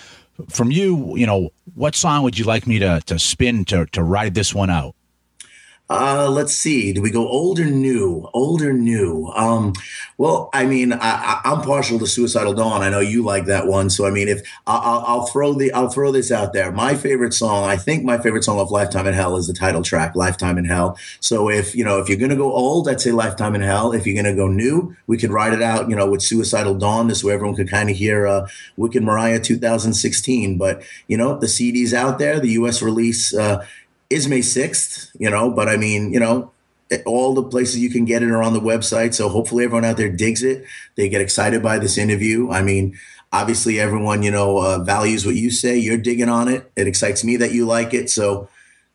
from 0.48 0.70
you, 0.70 1.16
you 1.16 1.26
know, 1.26 1.50
what 1.74 1.94
song 1.94 2.22
would 2.22 2.38
you 2.38 2.44
like 2.44 2.66
me 2.66 2.78
to 2.78 3.00
to 3.06 3.18
spin 3.18 3.64
to 3.66 3.86
to 3.86 4.02
ride 4.02 4.34
this 4.34 4.54
one 4.54 4.70
out? 4.70 4.94
Uh, 5.90 6.30
let's 6.30 6.54
see. 6.54 6.94
Do 6.94 7.02
we 7.02 7.10
go 7.10 7.28
old 7.28 7.60
or 7.60 7.66
new? 7.66 8.26
Old 8.32 8.62
or 8.62 8.72
new? 8.72 9.30
Um, 9.36 9.74
well, 10.16 10.48
I 10.54 10.64
mean, 10.64 10.94
I, 10.94 11.42
am 11.44 11.60
partial 11.60 11.98
to 11.98 12.06
Suicidal 12.06 12.54
Dawn. 12.54 12.80
I 12.80 12.88
know 12.88 13.00
you 13.00 13.22
like 13.22 13.44
that 13.46 13.66
one. 13.66 13.90
So, 13.90 14.06
I 14.06 14.10
mean, 14.10 14.28
if 14.28 14.40
I'll, 14.66 15.04
I'll, 15.06 15.26
throw 15.26 15.52
the, 15.52 15.72
I'll 15.72 15.90
throw 15.90 16.10
this 16.10 16.32
out 16.32 16.54
there. 16.54 16.72
My 16.72 16.94
favorite 16.94 17.34
song, 17.34 17.64
I 17.64 17.76
think 17.76 18.02
my 18.02 18.16
favorite 18.16 18.44
song 18.44 18.60
of 18.60 18.70
Lifetime 18.70 19.06
in 19.06 19.12
Hell 19.12 19.36
is 19.36 19.46
the 19.46 19.52
title 19.52 19.82
track, 19.82 20.16
Lifetime 20.16 20.56
in 20.56 20.64
Hell. 20.64 20.96
So 21.20 21.50
if, 21.50 21.74
you 21.74 21.84
know, 21.84 21.98
if 21.98 22.08
you're 22.08 22.28
to 22.28 22.34
go 22.36 22.52
old, 22.52 22.88
I'd 22.88 23.02
say 23.02 23.10
Lifetime 23.10 23.54
in 23.54 23.60
Hell. 23.60 23.92
If 23.92 24.06
you're 24.06 24.22
to 24.22 24.34
go 24.34 24.48
new, 24.48 24.96
we 25.06 25.18
could 25.18 25.32
ride 25.32 25.52
it 25.52 25.60
out, 25.60 25.90
you 25.90 25.96
know, 25.96 26.10
with 26.10 26.22
Suicidal 26.22 26.76
Dawn. 26.76 27.08
This 27.08 27.22
way 27.22 27.34
everyone 27.34 27.56
could 27.56 27.70
kind 27.70 27.90
of 27.90 27.96
hear, 27.96 28.26
uh, 28.26 28.48
Wicked 28.78 29.02
Maraya 29.02 29.42
2016. 29.42 30.56
But, 30.56 30.82
you 31.08 31.18
know, 31.18 31.38
the 31.38 31.48
CD's 31.48 31.92
out 31.92 32.18
there, 32.18 32.40
the 32.40 32.52
U.S. 32.52 32.80
release, 32.80 33.34
uh, 33.34 33.66
is 34.10 34.28
May 34.28 34.40
6th, 34.40 35.10
you 35.18 35.30
know, 35.30 35.50
but 35.50 35.68
I 35.68 35.76
mean, 35.76 36.12
you 36.12 36.20
know, 36.20 36.50
all 37.06 37.34
the 37.34 37.42
places 37.42 37.78
you 37.78 37.90
can 37.90 38.04
get 38.04 38.22
it 38.22 38.30
are 38.30 38.42
on 38.42 38.52
the 38.52 38.60
website. 38.60 39.14
So 39.14 39.28
hopefully 39.28 39.64
everyone 39.64 39.84
out 39.84 39.96
there 39.96 40.10
digs 40.10 40.42
it. 40.42 40.64
They 40.96 41.08
get 41.08 41.20
excited 41.20 41.62
by 41.62 41.78
this 41.78 41.98
interview. 41.98 42.50
I 42.50 42.62
mean, 42.62 42.98
obviously 43.32 43.80
everyone, 43.80 44.22
you 44.22 44.30
know, 44.30 44.58
uh, 44.58 44.78
values 44.78 45.26
what 45.26 45.34
you 45.34 45.50
say. 45.50 45.76
You're 45.76 45.98
digging 45.98 46.28
on 46.28 46.48
it. 46.48 46.70
It 46.76 46.86
excites 46.86 47.24
me 47.24 47.36
that 47.38 47.52
you 47.52 47.66
like 47.66 47.94
it. 47.94 48.10
So 48.10 48.48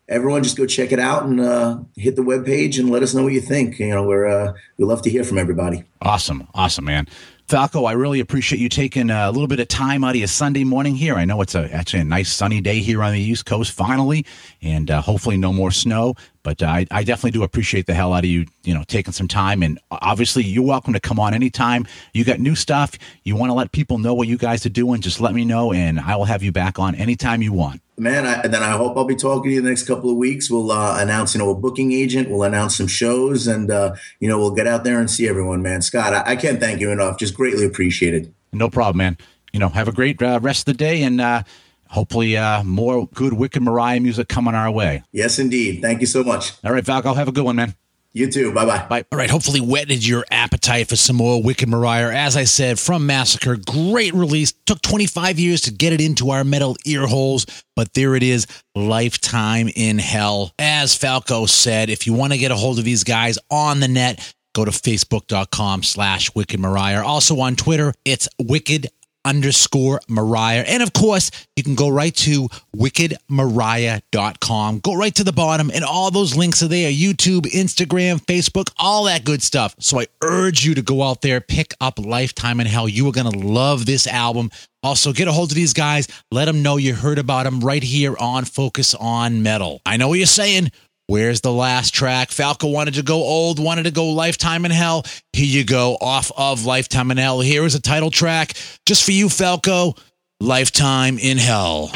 everyone 0.08 0.42
just 0.42 0.56
go 0.56 0.66
check 0.66 0.92
it 0.92 0.98
out 0.98 1.24
and 1.24 1.40
uh, 1.40 1.78
hit 1.96 2.16
the 2.16 2.22
webpage 2.22 2.78
and 2.78 2.90
let 2.90 3.02
us 3.02 3.14
know 3.14 3.24
what 3.24 3.32
you 3.32 3.40
think. 3.40 3.78
You 3.78 3.90
know, 3.90 4.04
we're, 4.04 4.26
uh, 4.26 4.54
we 4.78 4.84
love 4.84 5.02
to 5.02 5.10
hear 5.10 5.24
from 5.24 5.38
everybody. 5.38 5.84
Awesome. 6.00 6.48
Awesome, 6.54 6.84
man. 6.84 7.06
Falco, 7.50 7.84
I 7.84 7.92
really 7.94 8.20
appreciate 8.20 8.60
you 8.60 8.68
taking 8.68 9.10
a 9.10 9.28
little 9.28 9.48
bit 9.48 9.58
of 9.58 9.66
time 9.66 10.04
out 10.04 10.10
of 10.10 10.16
your 10.16 10.28
Sunday 10.28 10.62
morning 10.62 10.94
here. 10.94 11.16
I 11.16 11.24
know 11.24 11.40
it's 11.40 11.56
a, 11.56 11.68
actually 11.74 11.98
a 11.98 12.04
nice 12.04 12.30
sunny 12.30 12.60
day 12.60 12.78
here 12.78 13.02
on 13.02 13.12
the 13.12 13.18
East 13.18 13.44
Coast 13.44 13.72
finally, 13.72 14.24
and 14.62 14.88
uh, 14.88 15.00
hopefully 15.00 15.36
no 15.36 15.52
more 15.52 15.72
snow. 15.72 16.14
But 16.42 16.62
uh, 16.62 16.66
I, 16.66 16.86
I, 16.90 17.04
definitely 17.04 17.32
do 17.32 17.42
appreciate 17.42 17.86
the 17.86 17.92
hell 17.92 18.14
out 18.14 18.24
of 18.24 18.30
you, 18.30 18.46
you 18.62 18.72
know, 18.72 18.82
taking 18.84 19.12
some 19.12 19.28
time. 19.28 19.62
And 19.62 19.78
obviously, 19.90 20.42
you're 20.42 20.64
welcome 20.64 20.94
to 20.94 21.00
come 21.00 21.20
on 21.20 21.34
anytime. 21.34 21.86
You 22.14 22.24
got 22.24 22.40
new 22.40 22.54
stuff. 22.54 22.92
You 23.24 23.36
want 23.36 23.50
to 23.50 23.54
let 23.54 23.72
people 23.72 23.98
know 23.98 24.14
what 24.14 24.26
you 24.26 24.38
guys 24.38 24.64
are 24.64 24.70
doing, 24.70 25.02
just 25.02 25.20
let 25.20 25.34
me 25.34 25.44
know, 25.44 25.72
and 25.72 26.00
I 26.00 26.16
will 26.16 26.24
have 26.24 26.42
you 26.42 26.52
back 26.52 26.78
on 26.78 26.94
anytime 26.94 27.42
you 27.42 27.52
want 27.52 27.82
man. 28.00 28.26
I, 28.26 28.48
then 28.48 28.62
I 28.62 28.70
hope 28.70 28.96
I'll 28.96 29.04
be 29.04 29.14
talking 29.14 29.50
to 29.50 29.54
you 29.54 29.62
the 29.62 29.68
next 29.68 29.86
couple 29.86 30.10
of 30.10 30.16
weeks. 30.16 30.50
We'll 30.50 30.72
uh, 30.72 31.00
announce, 31.00 31.34
you 31.34 31.38
know, 31.38 31.50
a 31.50 31.54
booking 31.54 31.92
agent. 31.92 32.30
We'll 32.30 32.42
announce 32.42 32.76
some 32.76 32.86
shows, 32.86 33.46
and 33.46 33.70
uh, 33.70 33.94
you 34.18 34.28
know, 34.28 34.38
we'll 34.38 34.54
get 34.54 34.66
out 34.66 34.82
there 34.82 34.98
and 34.98 35.10
see 35.10 35.28
everyone, 35.28 35.62
man. 35.62 35.82
Scott, 35.82 36.14
I, 36.14 36.32
I, 36.32 36.36
can't 36.36 36.58
thank 36.58 36.80
you 36.80 36.90
enough. 36.90 37.18
Just 37.18 37.34
greatly 37.34 37.64
appreciated. 37.64 38.32
No 38.52 38.68
problem, 38.68 38.98
man. 38.98 39.18
You 39.52 39.60
know, 39.60 39.68
have 39.68 39.88
a 39.88 39.92
great 39.92 40.20
uh, 40.22 40.40
rest 40.42 40.66
of 40.66 40.76
the 40.76 40.78
day, 40.78 41.02
and 41.02 41.20
uh, 41.20 41.42
hopefully, 41.90 42.36
uh, 42.36 42.62
more 42.64 43.06
good 43.08 43.32
Wicked 43.34 43.62
Maraya 43.62 44.00
music 44.00 44.28
coming 44.28 44.54
our 44.54 44.70
way. 44.70 45.02
Yes, 45.12 45.38
indeed. 45.38 45.82
Thank 45.82 46.00
you 46.00 46.06
so 46.06 46.24
much. 46.24 46.52
All 46.64 46.72
right, 46.72 46.84
Val. 46.84 47.02
I'll 47.06 47.14
have 47.14 47.28
a 47.28 47.32
good 47.32 47.44
one, 47.44 47.56
man. 47.56 47.74
You 48.12 48.28
too. 48.28 48.52
Bye 48.52 48.64
bye. 48.64 48.86
Bye. 48.88 49.04
All 49.12 49.18
right. 49.18 49.30
Hopefully, 49.30 49.60
whetted 49.60 50.04
your 50.04 50.24
appetite 50.32 50.88
for 50.88 50.96
some 50.96 51.14
more 51.14 51.40
Wicked 51.40 51.68
Maraya. 51.68 52.12
As 52.12 52.36
I 52.36 52.42
said, 52.42 52.80
from 52.80 53.06
Massacre, 53.06 53.56
great 53.56 54.14
release. 54.14 54.52
Took 54.66 54.82
25 54.82 55.38
years 55.38 55.60
to 55.62 55.70
get 55.70 55.92
it 55.92 56.00
into 56.00 56.30
our 56.30 56.42
metal 56.42 56.76
ear 56.84 57.06
holes, 57.06 57.46
but 57.76 57.94
there 57.94 58.16
it 58.16 58.24
is. 58.24 58.48
Lifetime 58.74 59.70
in 59.76 59.98
Hell. 59.98 60.52
As 60.58 60.96
Falco 60.96 61.46
said, 61.46 61.88
if 61.88 62.06
you 62.08 62.12
want 62.12 62.32
to 62.32 62.38
get 62.38 62.50
a 62.50 62.56
hold 62.56 62.80
of 62.80 62.84
these 62.84 63.04
guys 63.04 63.38
on 63.48 63.78
the 63.78 63.88
net, 63.88 64.34
go 64.56 64.64
to 64.64 64.72
facebook.com 64.72 65.84
slash 65.84 66.34
Wicked 66.34 66.58
Maraya. 66.58 67.04
Also 67.04 67.38
on 67.38 67.54
Twitter, 67.54 67.94
it's 68.04 68.28
Wicked 68.40 68.88
underscore 69.24 70.00
Maraya. 70.08 70.64
And 70.66 70.82
of 70.82 70.92
course, 70.92 71.30
you 71.56 71.62
can 71.62 71.74
go 71.74 71.88
right 71.88 72.14
to 72.16 72.48
wickedmaraya.com. 72.76 74.80
Go 74.80 74.94
right 74.94 75.14
to 75.14 75.24
the 75.24 75.32
bottom, 75.32 75.70
and 75.72 75.84
all 75.84 76.10
those 76.10 76.36
links 76.36 76.62
are 76.62 76.68
there 76.68 76.90
YouTube, 76.90 77.42
Instagram, 77.52 78.22
Facebook, 78.24 78.70
all 78.78 79.04
that 79.04 79.24
good 79.24 79.42
stuff. 79.42 79.74
So 79.78 80.00
I 80.00 80.06
urge 80.22 80.64
you 80.64 80.74
to 80.74 80.82
go 80.82 81.02
out 81.02 81.22
there, 81.22 81.40
pick 81.40 81.74
up 81.80 81.98
Lifetime 81.98 82.60
in 82.60 82.66
Hell. 82.66 82.88
You 82.88 83.08
are 83.08 83.12
going 83.12 83.30
to 83.30 83.38
love 83.38 83.86
this 83.86 84.06
album. 84.06 84.50
Also, 84.82 85.12
get 85.12 85.28
a 85.28 85.32
hold 85.32 85.50
of 85.50 85.54
these 85.54 85.74
guys. 85.74 86.08
Let 86.30 86.46
them 86.46 86.62
know 86.62 86.78
you 86.78 86.94
heard 86.94 87.18
about 87.18 87.44
them 87.44 87.60
right 87.60 87.82
here 87.82 88.16
on 88.18 88.46
Focus 88.46 88.94
on 88.94 89.42
Metal. 89.42 89.82
I 89.84 89.98
know 89.98 90.08
what 90.08 90.18
you're 90.18 90.26
saying. 90.26 90.70
Where's 91.10 91.40
the 91.40 91.52
last 91.52 91.92
track? 91.92 92.30
Falco 92.30 92.68
wanted 92.68 92.94
to 92.94 93.02
go 93.02 93.16
old, 93.16 93.58
wanted 93.58 93.82
to 93.82 93.90
go 93.90 94.10
Lifetime 94.10 94.64
in 94.64 94.70
Hell. 94.70 95.04
Here 95.32 95.44
you 95.44 95.64
go, 95.64 95.98
off 96.00 96.30
of 96.36 96.64
Lifetime 96.64 97.10
in 97.10 97.16
Hell. 97.16 97.40
Here 97.40 97.64
is 97.64 97.74
a 97.74 97.82
title 97.82 98.12
track 98.12 98.52
just 98.86 99.02
for 99.02 99.10
you, 99.10 99.28
Falco 99.28 99.96
Lifetime 100.38 101.18
in 101.18 101.36
Hell. 101.36 101.90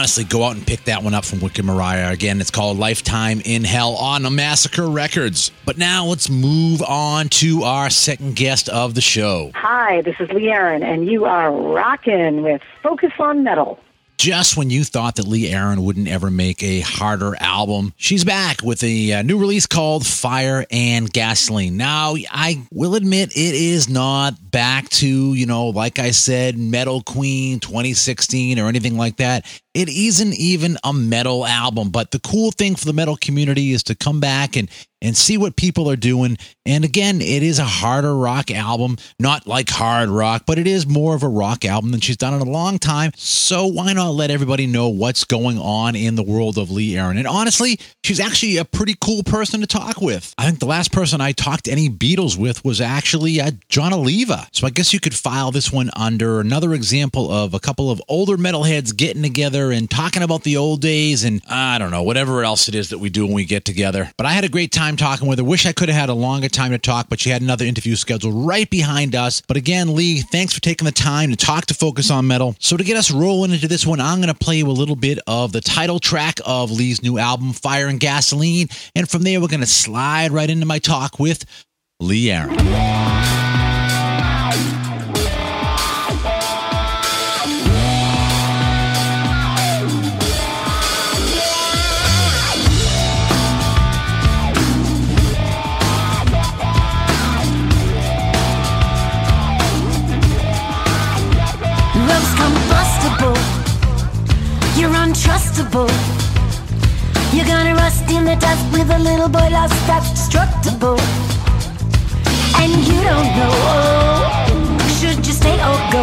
Honestly, 0.00 0.24
go 0.24 0.44
out 0.44 0.56
and 0.56 0.66
pick 0.66 0.84
that 0.84 1.02
one 1.02 1.12
up 1.12 1.26
from 1.26 1.40
Wicked 1.40 1.62
Maraya. 1.62 2.10
Again, 2.10 2.40
it's 2.40 2.50
called 2.50 2.78
Lifetime 2.78 3.42
in 3.44 3.64
Hell 3.64 3.96
on 3.96 4.24
a 4.24 4.30
Massacre 4.30 4.88
Records. 4.88 5.50
But 5.66 5.76
now 5.76 6.06
let's 6.06 6.30
move 6.30 6.80
on 6.80 7.28
to 7.28 7.64
our 7.64 7.90
second 7.90 8.34
guest 8.34 8.70
of 8.70 8.94
the 8.94 9.02
show. 9.02 9.50
Hi, 9.54 10.00
this 10.00 10.16
is 10.18 10.30
Aaron, 10.30 10.82
and 10.82 11.06
you 11.06 11.26
are 11.26 11.52
rocking 11.52 12.40
with 12.40 12.62
Focus 12.82 13.12
on 13.18 13.44
Metal. 13.44 13.78
Just 14.20 14.54
when 14.54 14.68
you 14.68 14.84
thought 14.84 15.16
that 15.16 15.26
Lee 15.26 15.48
Aaron 15.48 15.82
wouldn't 15.82 16.06
ever 16.06 16.30
make 16.30 16.62
a 16.62 16.80
harder 16.80 17.34
album, 17.40 17.94
she's 17.96 18.22
back 18.22 18.62
with 18.62 18.84
a 18.84 19.14
uh, 19.14 19.22
new 19.22 19.38
release 19.38 19.66
called 19.66 20.06
Fire 20.06 20.66
and 20.70 21.10
Gasoline. 21.10 21.78
Now, 21.78 22.16
I 22.30 22.66
will 22.70 22.96
admit 22.96 23.30
it 23.30 23.54
is 23.54 23.88
not 23.88 24.34
back 24.50 24.90
to, 24.90 25.06
you 25.06 25.46
know, 25.46 25.68
like 25.68 25.98
I 25.98 26.10
said, 26.10 26.58
Metal 26.58 27.00
Queen 27.00 27.60
2016 27.60 28.58
or 28.58 28.68
anything 28.68 28.98
like 28.98 29.16
that. 29.16 29.46
It 29.72 29.88
isn't 29.88 30.34
even 30.34 30.76
a 30.84 30.92
metal 30.92 31.46
album, 31.46 31.88
but 31.88 32.10
the 32.10 32.18
cool 32.18 32.50
thing 32.50 32.74
for 32.76 32.84
the 32.84 32.92
metal 32.92 33.16
community 33.16 33.72
is 33.72 33.84
to 33.84 33.94
come 33.94 34.20
back 34.20 34.54
and 34.54 34.68
and 35.02 35.16
see 35.16 35.38
what 35.38 35.56
people 35.56 35.90
are 35.90 35.96
doing. 35.96 36.36
And 36.66 36.84
again, 36.84 37.20
it 37.20 37.42
is 37.42 37.58
a 37.58 37.64
harder 37.64 38.14
rock 38.14 38.50
album, 38.50 38.98
not 39.18 39.46
like 39.46 39.68
hard 39.70 40.08
rock, 40.08 40.44
but 40.46 40.58
it 40.58 40.66
is 40.66 40.86
more 40.86 41.14
of 41.14 41.22
a 41.22 41.28
rock 41.28 41.64
album 41.64 41.90
than 41.90 42.00
she's 42.00 42.16
done 42.16 42.34
in 42.34 42.40
a 42.40 42.50
long 42.50 42.78
time. 42.78 43.12
So 43.16 43.66
why 43.66 43.92
not 43.92 44.10
let 44.10 44.30
everybody 44.30 44.66
know 44.66 44.88
what's 44.88 45.24
going 45.24 45.58
on 45.58 45.96
in 45.96 46.14
the 46.14 46.22
world 46.22 46.58
of 46.58 46.70
Lee 46.70 46.96
Aaron? 46.96 47.16
And 47.16 47.26
honestly, 47.26 47.80
she's 48.04 48.20
actually 48.20 48.58
a 48.58 48.64
pretty 48.64 48.94
cool 49.00 49.22
person 49.22 49.60
to 49.60 49.66
talk 49.66 50.00
with. 50.00 50.34
I 50.38 50.46
think 50.46 50.58
the 50.58 50.66
last 50.66 50.92
person 50.92 51.20
I 51.20 51.32
talked 51.32 51.66
any 51.66 51.88
Beatles 51.88 52.38
with 52.38 52.64
was 52.64 52.80
actually 52.80 53.40
uh, 53.40 53.52
Jon 53.68 53.92
Oliva. 53.92 54.46
So 54.52 54.66
I 54.66 54.70
guess 54.70 54.92
you 54.92 55.00
could 55.00 55.14
file 55.14 55.50
this 55.50 55.72
one 55.72 55.90
under 55.96 56.40
another 56.40 56.74
example 56.74 57.30
of 57.30 57.54
a 57.54 57.60
couple 57.60 57.90
of 57.90 58.02
older 58.08 58.36
metalheads 58.36 58.96
getting 58.96 59.22
together 59.22 59.70
and 59.72 59.90
talking 59.90 60.22
about 60.22 60.42
the 60.44 60.56
old 60.56 60.80
days 60.80 61.24
and 61.24 61.42
I 61.48 61.78
don't 61.78 61.90
know, 61.90 62.02
whatever 62.02 62.44
else 62.44 62.68
it 62.68 62.74
is 62.74 62.90
that 62.90 62.98
we 62.98 63.10
do 63.10 63.24
when 63.26 63.34
we 63.34 63.44
get 63.44 63.64
together. 63.64 64.10
But 64.16 64.26
I 64.26 64.32
had 64.32 64.44
a 64.44 64.48
great 64.48 64.72
time 64.72 64.89
talking 64.96 65.28
with 65.28 65.38
her. 65.38 65.44
Wish 65.44 65.66
I 65.66 65.72
could 65.72 65.88
have 65.88 65.98
had 65.98 66.08
a 66.08 66.14
longer 66.14 66.48
time 66.48 66.70
to 66.72 66.78
talk, 66.78 67.08
but 67.08 67.20
she 67.20 67.30
had 67.30 67.42
another 67.42 67.64
interview 67.64 67.96
scheduled 67.96 68.34
right 68.34 68.68
behind 68.68 69.14
us. 69.14 69.40
But 69.40 69.56
again, 69.56 69.94
Lee, 69.94 70.20
thanks 70.20 70.54
for 70.54 70.60
taking 70.60 70.86
the 70.86 70.92
time 70.92 71.30
to 71.30 71.36
talk 71.36 71.66
to 71.66 71.74
Focus 71.74 72.10
on 72.10 72.26
Metal. 72.26 72.56
So 72.58 72.76
to 72.76 72.84
get 72.84 72.96
us 72.96 73.10
rolling 73.10 73.52
into 73.52 73.68
this 73.68 73.86
one, 73.86 74.00
I'm 74.00 74.18
going 74.18 74.32
to 74.32 74.38
play 74.38 74.56
you 74.56 74.68
a 74.68 74.72
little 74.72 74.96
bit 74.96 75.18
of 75.26 75.52
the 75.52 75.60
title 75.60 75.98
track 75.98 76.40
of 76.44 76.70
Lee's 76.70 77.02
new 77.02 77.18
album, 77.18 77.52
Fire 77.52 77.88
and 77.88 78.00
Gasoline. 78.00 78.68
And 78.94 79.08
from 79.08 79.22
there, 79.22 79.40
we're 79.40 79.48
going 79.48 79.60
to 79.60 79.66
slide 79.66 80.30
right 80.32 80.48
into 80.48 80.66
my 80.66 80.78
talk 80.78 81.18
with 81.18 81.44
Lee 82.00 82.30
Aaron. 82.30 83.69
Untrustable. 105.60 105.90
You're 107.32 107.46
gonna 107.46 107.74
rust 107.74 108.10
in 108.10 108.24
the 108.24 108.36
dust 108.36 108.64
with 108.72 108.90
a 108.90 108.98
little 108.98 109.28
boy 109.28 109.48
lost 109.50 109.74
that's 109.86 110.10
destructible. 110.10 110.98
And 112.56 112.72
you 112.86 113.02
don't 113.02 113.36
know. 113.36 113.52
Should 114.98 115.26
you 115.26 115.32
stay 115.32 115.54
or 115.54 115.78
go? 115.92 116.02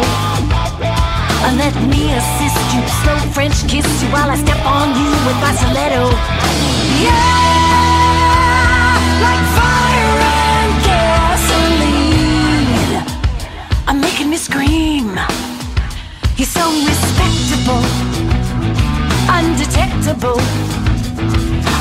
Or 1.44 1.52
let 1.56 1.74
me 1.86 2.12
assist 2.14 2.74
you. 2.74 2.82
Slow 3.02 3.18
French 3.32 3.66
kiss 3.68 3.86
you 4.02 4.08
while 4.10 4.30
I 4.30 4.36
step 4.36 4.64
on 4.64 4.88
you 5.00 5.10
with 5.26 5.38
my 5.40 5.52
stiletto. 5.54 6.10
Yeah! 7.02 7.78
Like 9.22 9.44
fire 9.58 10.18
and 10.50 10.72
gasoline. 10.88 12.22
I'm 13.86 14.00
making 14.00 14.30
me 14.30 14.36
scream. 14.36 15.18
You're 16.36 16.46
so 16.46 16.70
respectable, 16.86 17.82
undetectable. 19.38 20.40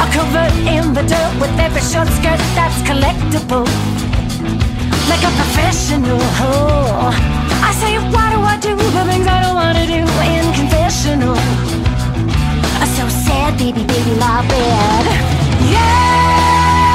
A 0.03 0.05
cover 0.15 0.47
in 0.75 0.93
the 0.93 1.03
dirt 1.11 1.33
with 1.41 1.53
every 1.65 1.81
short 1.91 2.09
skirt 2.17 2.41
that's 2.57 2.79
collectible. 2.89 3.67
Like 5.09 5.23
a 5.29 5.31
professional, 5.41 6.21
oh, 6.45 7.11
I 7.11 7.37
I 7.69 7.71
say, 7.81 7.93
why 8.13 8.27
do 8.33 8.39
I 8.53 8.55
do 8.67 8.73
the 8.75 9.03
things 9.09 9.27
I 9.27 9.37
don't 9.43 9.55
want 9.61 9.77
to 9.81 9.85
do 9.95 10.01
in 10.33 10.45
confessional? 10.59 11.37
I'm 12.79 12.89
so 12.99 13.05
sad, 13.25 13.51
baby, 13.57 13.83
baby, 13.91 14.13
my 14.23 14.39
bad. 14.51 15.05
Yeah, 15.75 16.87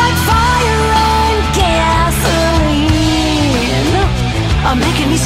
like 0.00 0.18
fire 0.30 0.82
and 1.10 1.38
gasoline, 1.58 2.78
are 4.68 4.78
making 4.86 5.08
me 5.12 5.17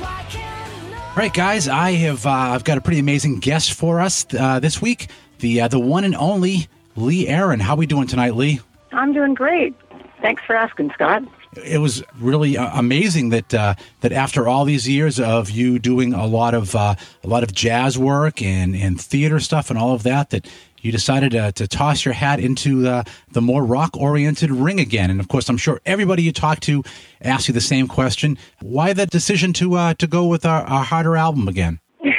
Why 0.00 0.24
can't 0.30 0.94
All 1.08 1.16
right, 1.16 1.32
guys, 1.34 1.68
I 1.68 1.92
have 1.92 2.26
uh, 2.26 2.30
I've 2.30 2.64
got 2.64 2.78
a 2.78 2.80
pretty 2.80 3.00
amazing 3.00 3.38
guest 3.40 3.72
for 3.72 4.00
us 4.00 4.26
uh, 4.38 4.60
this 4.60 4.80
week. 4.82 5.08
The 5.38 5.62
uh, 5.62 5.68
the 5.68 5.78
one 5.80 6.04
and 6.04 6.14
only 6.14 6.68
Lee 6.96 7.26
Aaron. 7.28 7.60
How 7.60 7.74
we 7.76 7.86
doing 7.86 8.06
tonight, 8.06 8.34
Lee? 8.34 8.60
I'm 8.92 9.12
doing 9.12 9.34
great. 9.34 9.74
Thanks 10.20 10.42
for 10.46 10.54
asking, 10.54 10.90
Scott. 10.92 11.22
It 11.64 11.78
was 11.78 12.02
really 12.18 12.56
uh, 12.56 12.78
amazing 12.78 13.28
that 13.30 13.52
uh, 13.52 13.74
that 14.00 14.12
after 14.12 14.48
all 14.48 14.64
these 14.64 14.88
years 14.88 15.20
of 15.20 15.50
you 15.50 15.78
doing 15.78 16.14
a 16.14 16.26
lot 16.26 16.54
of 16.54 16.74
uh, 16.74 16.94
a 17.22 17.28
lot 17.28 17.42
of 17.42 17.52
jazz 17.52 17.98
work 17.98 18.40
and, 18.40 18.74
and 18.74 19.00
theater 19.00 19.38
stuff 19.38 19.68
and 19.68 19.78
all 19.78 19.94
of 19.94 20.02
that, 20.04 20.30
that 20.30 20.48
you 20.80 20.90
decided 20.90 21.34
uh, 21.34 21.52
to 21.52 21.68
toss 21.68 22.04
your 22.04 22.14
hat 22.14 22.40
into 22.40 22.88
uh, 22.88 23.04
the 23.32 23.42
more 23.42 23.64
rock 23.64 23.96
oriented 23.96 24.50
ring 24.50 24.80
again. 24.80 25.10
And 25.10 25.20
of 25.20 25.28
course, 25.28 25.48
I'm 25.48 25.58
sure 25.58 25.80
everybody 25.84 26.22
you 26.22 26.32
talk 26.32 26.60
to 26.60 26.82
asks 27.20 27.48
you 27.48 27.54
the 27.54 27.60
same 27.60 27.86
question: 27.86 28.38
Why 28.60 28.92
that 28.94 29.10
decision 29.10 29.52
to 29.54 29.74
uh, 29.74 29.94
to 29.94 30.06
go 30.06 30.26
with 30.26 30.46
our, 30.46 30.62
our 30.62 30.84
harder 30.84 31.16
album 31.16 31.48
again? 31.48 31.80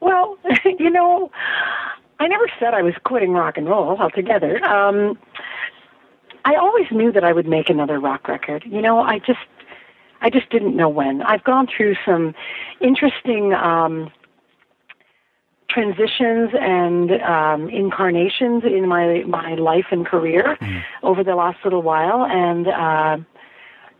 Well, 0.00 0.38
you 0.78 0.90
know, 0.90 1.30
I 2.18 2.26
never 2.26 2.46
said 2.58 2.74
I 2.74 2.82
was 2.82 2.94
quitting 3.04 3.32
rock 3.32 3.56
and 3.56 3.68
roll 3.68 3.96
altogether. 3.98 4.62
Um, 4.64 5.18
I 6.44 6.54
always 6.56 6.86
knew 6.90 7.12
that 7.12 7.24
I 7.24 7.32
would 7.32 7.46
make 7.46 7.68
another 7.68 7.98
rock 7.98 8.28
record. 8.28 8.64
You 8.66 8.82
know, 8.82 9.00
I 9.00 9.18
just, 9.18 9.40
I 10.20 10.30
just 10.30 10.50
didn't 10.50 10.76
know 10.76 10.88
when. 10.88 11.22
I've 11.22 11.44
gone 11.44 11.66
through 11.66 11.96
some 12.04 12.34
interesting 12.80 13.54
um, 13.54 14.10
transitions 15.68 16.50
and 16.58 17.12
um, 17.22 17.68
incarnations 17.68 18.64
in 18.64 18.88
my 18.88 19.22
my 19.26 19.54
life 19.54 19.86
and 19.90 20.04
career 20.06 20.58
over 21.02 21.22
the 21.24 21.34
last 21.34 21.58
little 21.64 21.82
while, 21.82 22.24
and. 22.24 22.68
Uh, 22.68 23.24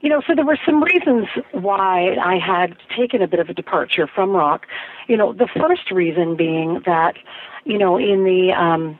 you 0.03 0.09
know, 0.09 0.22
so 0.26 0.34
there 0.34 0.47
were 0.47 0.59
some 0.64 0.82
reasons 0.82 1.26
why 1.53 2.16
I 2.16 2.38
had 2.38 2.74
taken 2.97 3.20
a 3.20 3.28
bit 3.28 3.38
of 3.38 3.51
a 3.51 3.55
departure 3.55 4.07
from 4.07 4.30
rock. 4.30 4.66
You 5.09 5.16
know, 5.18 5.34
the 5.34 5.47
first 5.47 5.91
reason 5.91 6.36
being 6.36 6.80
that, 6.86 7.16
you 7.64 7.76
know, 7.76 7.99
in 7.99 8.24
the 8.24 8.51
um, 8.53 8.99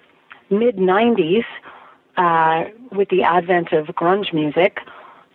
mid 0.51 0.76
90s, 0.76 1.45
uh, 2.18 2.64
with 2.93 3.09
the 3.09 3.22
advent 3.22 3.72
of 3.72 3.86
grunge 3.88 4.32
music, 4.32 4.80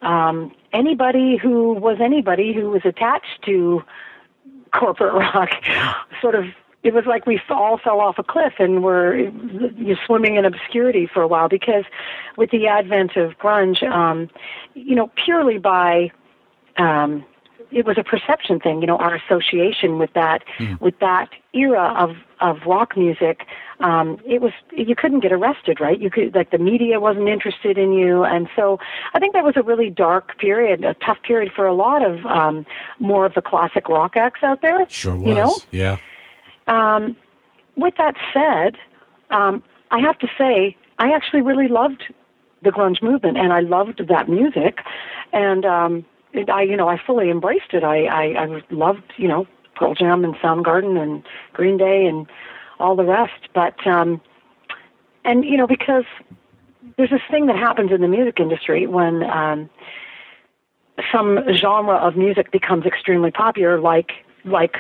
um, 0.02 0.52
anybody 0.74 1.38
who 1.38 1.74
was 1.74 1.98
anybody 2.00 2.54
who 2.54 2.70
was 2.70 2.82
attached 2.86 3.42
to 3.46 3.84
corporate 4.72 5.14
rock 5.34 5.50
sort 6.22 6.36
of 6.36 6.46
it 6.84 6.94
was 6.94 7.06
like 7.08 7.26
we 7.26 7.42
all 7.50 7.80
fell 7.80 8.00
off 8.00 8.20
a 8.20 8.24
cliff 8.24 8.54
and 8.60 8.84
were 8.84 9.16
you're 9.78 9.98
swimming 10.06 10.36
in 10.36 10.46
obscurity 10.46 11.08
for 11.12 11.22
a 11.22 11.28
while 11.28 11.50
because 11.50 11.84
with 12.38 12.52
the 12.52 12.68
advent 12.68 13.16
of 13.16 13.38
grunge 13.40 13.82
um 13.90 14.30
you 14.74 14.96
know 14.96 15.10
purely 15.16 15.58
by 15.58 16.12
um 16.78 17.26
it 17.72 17.86
was 17.86 17.98
a 17.98 18.04
perception 18.04 18.60
thing 18.60 18.82
you 18.82 18.88
know 18.88 18.98
our 18.98 19.16
association 19.16 19.98
with 19.98 20.14
that 20.14 20.44
with 20.80 20.98
that 21.00 21.30
era 21.54 21.94
of 21.98 22.16
of 22.42 22.58
rock 22.66 22.96
music 22.96 23.48
um 23.82 24.18
it 24.26 24.42
was 24.42 24.52
you 24.72 24.96
couldn't 24.96 25.20
get 25.20 25.32
arrested 25.34 25.80
right 25.82 26.00
you 26.00 26.10
could 26.10 26.34
like 26.34 26.52
the 26.52 26.58
media 26.58 27.00
wasn't 27.00 27.28
interested 27.28 27.78
in 27.78 27.92
you 27.92 28.24
and 28.24 28.48
so 28.56 28.80
i 29.14 29.20
think 29.20 29.34
that 29.34 29.44
was 29.44 29.56
a 29.58 29.62
really 29.64 29.90
dark 29.90 30.38
period 30.38 30.84
a 30.86 30.94
tough 31.06 31.18
period 31.24 31.52
for 31.54 31.66
a 31.68 31.74
lot 31.74 32.04
of 32.06 32.26
um 32.26 32.66
more 33.00 33.26
of 33.26 33.34
the 33.34 33.42
classic 33.42 33.90
rock 33.90 34.16
acts 34.16 34.42
out 34.44 34.62
there 34.62 34.86
Sure 34.90 35.16
was. 35.16 35.28
you 35.28 35.34
know 35.36 35.56
Yeah. 35.72 35.98
um, 36.68 37.16
with 37.76 37.96
that 37.98 38.16
said, 38.34 38.78
um, 39.30 39.62
I 39.92 40.00
have 40.00 40.18
to 40.20 40.28
say 40.38 40.76
I 41.00 41.12
actually 41.12 41.42
really 41.42 41.68
loved 41.68 42.04
the 42.64 42.70
grunge 42.70 43.04
movement, 43.04 43.38
and 43.38 43.52
I 43.52 43.60
loved 43.60 44.02
that 44.08 44.30
music, 44.30 44.80
and 45.34 45.66
um, 45.66 46.06
it, 46.34 46.50
I, 46.50 46.62
you 46.64 46.78
know, 46.78 46.88
I 46.88 46.98
fully 47.06 47.30
embraced 47.30 47.74
it. 47.74 47.84
I, 47.84 48.06
I, 48.06 48.24
I 48.46 48.62
loved, 48.72 49.14
you 49.18 49.28
know, 49.28 49.46
Pearl 49.76 49.94
Jam 49.94 50.24
and 50.24 50.36
Soundgarden 50.36 50.98
and 51.02 51.24
Green 51.54 51.78
Day 51.78 52.06
and 52.06 52.28
all 52.80 52.96
the 52.96 53.04
rest. 53.06 53.50
But, 53.54 53.86
um, 53.88 54.22
and 55.24 55.44
you 55.46 55.58
know, 55.58 55.68
because 55.68 56.06
there's 56.98 57.10
this 57.10 57.22
thing 57.30 57.48
that 57.48 57.56
happens 57.58 57.92
in 57.92 58.02
the 58.02 58.08
music 58.08 58.40
industry 58.40 58.88
when 58.88 59.24
um, 59.24 59.70
some 61.12 61.40
genre 61.56 61.96
of 61.96 62.16
music 62.16 62.52
becomes 62.52 62.86
extremely 62.86 63.32
popular, 63.32 63.80
like 63.80 64.12
like 64.46 64.76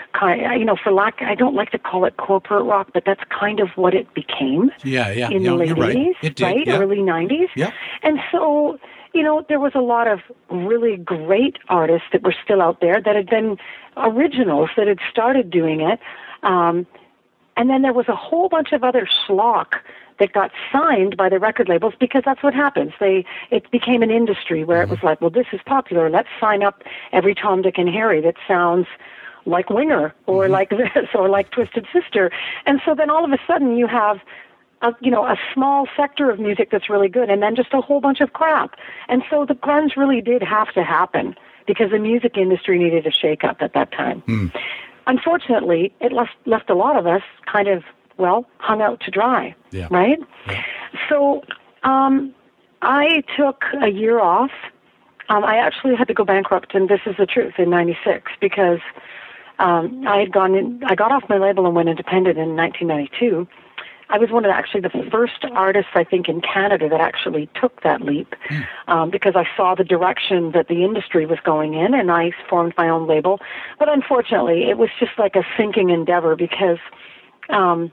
you 0.55 0.63
know, 0.63 0.75
for 0.81 0.91
lack, 0.91 1.21
I 1.23 1.33
don't 1.33 1.55
like 1.55 1.71
to 1.71 1.79
call 1.79 2.05
it 2.05 2.17
corporate 2.17 2.65
rock, 2.65 2.89
but 2.93 3.03
that's 3.03 3.21
kind 3.37 3.59
of 3.59 3.69
what 3.75 3.95
it 3.95 4.13
became 4.13 4.69
Yeah, 4.83 5.11
yeah. 5.11 5.29
in 5.31 5.41
yeah, 5.41 5.49
the 5.49 5.55
late 5.55 5.67
you're 5.69 5.75
right. 5.77 5.95
80s, 5.95 6.13
It 6.21 6.35
did. 6.35 6.43
right? 6.43 6.67
Yeah. 6.67 6.77
Early 6.79 6.97
90s. 6.97 7.47
Yeah. 7.55 7.71
And 8.03 8.19
so, 8.31 8.77
you 9.15 9.23
know, 9.23 9.43
there 9.49 9.59
was 9.59 9.71
a 9.73 9.79
lot 9.81 10.07
of 10.07 10.19
really 10.51 10.97
great 10.97 11.57
artists 11.67 12.07
that 12.13 12.21
were 12.21 12.35
still 12.43 12.61
out 12.61 12.79
there 12.79 13.01
that 13.01 13.15
had 13.15 13.25
been 13.27 13.57
originals 13.97 14.69
that 14.77 14.85
had 14.87 14.99
started 15.09 15.49
doing 15.49 15.81
it. 15.81 15.99
Um, 16.43 16.85
and 17.57 17.69
then 17.69 17.81
there 17.81 17.93
was 17.93 18.07
a 18.07 18.15
whole 18.15 18.49
bunch 18.49 18.71
of 18.71 18.83
other 18.83 19.07
schlock 19.07 19.75
that 20.19 20.33
got 20.33 20.51
signed 20.71 21.17
by 21.17 21.29
the 21.29 21.39
record 21.39 21.67
labels 21.67 21.93
because 21.99 22.23
that's 22.25 22.41
what 22.41 22.53
happens. 22.53 22.93
They 22.99 23.25
it 23.51 23.69
became 23.71 24.01
an 24.01 24.11
industry 24.11 24.63
where 24.63 24.81
it 24.81 24.89
was 24.89 25.03
like, 25.03 25.21
well, 25.21 25.29
this 25.29 25.47
is 25.51 25.59
popular. 25.65 26.09
Let's 26.09 26.29
sign 26.39 26.63
up 26.63 26.83
every 27.11 27.35
Tom, 27.35 27.61
Dick, 27.61 27.77
and 27.77 27.89
Harry 27.89 28.21
that 28.21 28.35
sounds 28.47 28.87
like 29.45 29.69
Winger 29.69 30.13
or 30.25 30.43
mm-hmm. 30.43 30.53
like 30.53 30.69
this 30.93 31.09
or 31.13 31.29
like 31.29 31.51
Twisted 31.51 31.85
Sister. 31.93 32.31
And 32.65 32.81
so 32.85 32.95
then 32.95 33.09
all 33.09 33.25
of 33.25 33.31
a 33.31 33.39
sudden 33.47 33.77
you 33.77 33.87
have 33.87 34.19
a 34.81 34.93
you 35.01 35.11
know 35.11 35.25
a 35.25 35.37
small 35.53 35.87
sector 35.95 36.29
of 36.29 36.39
music 36.39 36.69
that's 36.71 36.89
really 36.89 37.09
good 37.09 37.29
and 37.29 37.41
then 37.41 37.55
just 37.55 37.73
a 37.73 37.81
whole 37.81 38.01
bunch 38.01 38.21
of 38.21 38.33
crap. 38.33 38.75
And 39.07 39.23
so 39.29 39.45
the 39.45 39.55
grunge 39.55 39.95
really 39.95 40.21
did 40.21 40.41
have 40.43 40.71
to 40.73 40.83
happen 40.83 41.35
because 41.67 41.91
the 41.91 41.99
music 41.99 42.37
industry 42.37 42.77
needed 42.77 43.07
a 43.07 43.11
shake 43.11 43.43
up 43.43 43.57
at 43.61 43.73
that 43.73 43.91
time. 43.91 44.21
Hmm. 44.21 44.47
Unfortunately, 45.07 45.93
it 45.99 46.11
left 46.11 46.33
left 46.45 46.69
a 46.69 46.75
lot 46.75 46.97
of 46.97 47.05
us 47.07 47.21
kind 47.51 47.67
of 47.67 47.83
well 48.17 48.45
hung 48.57 48.81
out 48.81 48.99
to 49.01 49.11
dry, 49.11 49.55
Yeah. 49.71 49.87
right? 49.91 50.19
So 51.09 51.43
um, 51.83 52.33
I 52.81 53.23
took 53.37 53.63
a 53.81 53.89
year 53.89 54.19
off. 54.19 54.51
Um, 55.29 55.43
I 55.43 55.57
actually 55.57 55.95
had 55.95 56.07
to 56.07 56.13
go 56.13 56.23
bankrupt, 56.23 56.75
and 56.75 56.87
this 56.87 57.01
is 57.05 57.15
the 57.17 57.25
truth, 57.25 57.55
in 57.57 57.69
'96 57.69 58.31
because 58.39 58.79
um, 59.59 60.07
I 60.07 60.17
had 60.19 60.31
gone 60.31 60.55
in, 60.55 60.83
I 60.85 60.95
got 60.95 61.11
off 61.11 61.23
my 61.29 61.37
label 61.37 61.65
and 61.65 61.75
went 61.75 61.89
independent 61.89 62.37
in 62.37 62.55
1992. 62.55 63.47
I 64.09 64.17
was 64.17 64.29
one 64.29 64.45
of 64.45 64.49
the, 64.49 64.55
actually 64.55 64.81
the 64.81 65.09
first 65.11 65.45
artists 65.53 65.91
I 65.95 66.03
think 66.03 66.29
in 66.29 66.41
Canada 66.41 66.89
that 66.89 67.01
actually 67.01 67.49
took 67.59 67.81
that 67.81 68.01
leap 68.01 68.35
um, 68.87 69.09
because 69.09 69.35
I 69.35 69.47
saw 69.57 69.75
the 69.75 69.83
direction 69.83 70.51
that 70.51 70.67
the 70.67 70.83
industry 70.83 71.25
was 71.25 71.39
going 71.43 71.73
in, 71.73 71.93
and 71.93 72.11
I 72.11 72.31
formed 72.49 72.73
my 72.77 72.89
own 72.89 73.07
label. 73.07 73.39
But 73.79 73.89
unfortunately, 73.89 74.69
it 74.69 74.77
was 74.77 74.89
just 74.99 75.13
like 75.17 75.35
a 75.35 75.43
sinking 75.57 75.89
endeavor 75.89 76.35
because, 76.35 76.77
um, 77.49 77.91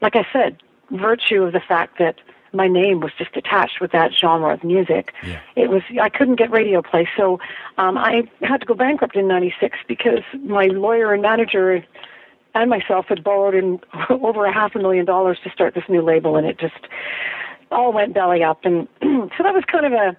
like 0.00 0.16
I 0.16 0.26
said, 0.32 0.62
virtue 0.90 1.42
of 1.42 1.52
the 1.52 1.60
fact 1.60 1.98
that 1.98 2.16
my 2.52 2.68
name 2.68 3.00
was 3.00 3.12
just 3.18 3.36
attached 3.36 3.80
with 3.80 3.90
that 3.92 4.12
genre 4.12 4.54
of 4.54 4.62
music. 4.62 5.12
Yeah. 5.26 5.40
It 5.56 5.70
was 5.70 5.82
I 6.00 6.08
couldn't 6.08 6.36
get 6.36 6.50
radio 6.50 6.82
play, 6.82 7.08
so 7.16 7.40
um, 7.78 7.98
I 7.98 8.28
had 8.42 8.60
to 8.60 8.66
go 8.66 8.74
bankrupt 8.74 9.16
in 9.16 9.26
'96 9.26 9.78
because 9.88 10.22
my 10.44 10.66
lawyer 10.66 11.12
and 11.12 11.22
manager 11.22 11.84
and 12.54 12.70
myself 12.70 13.06
had 13.08 13.24
borrowed 13.24 13.54
in 13.54 13.80
over 14.10 14.44
a 14.44 14.52
half 14.52 14.74
a 14.74 14.78
million 14.78 15.04
dollars 15.04 15.38
to 15.44 15.50
start 15.50 15.74
this 15.74 15.84
new 15.88 16.02
label, 16.02 16.36
and 16.36 16.46
it 16.46 16.58
just 16.58 16.88
all 17.70 17.92
went 17.92 18.14
belly 18.14 18.42
up. 18.42 18.64
And 18.64 18.88
so 19.02 19.42
that 19.42 19.54
was 19.54 19.64
kind 19.70 19.86
of 19.86 19.92
a 19.92 20.16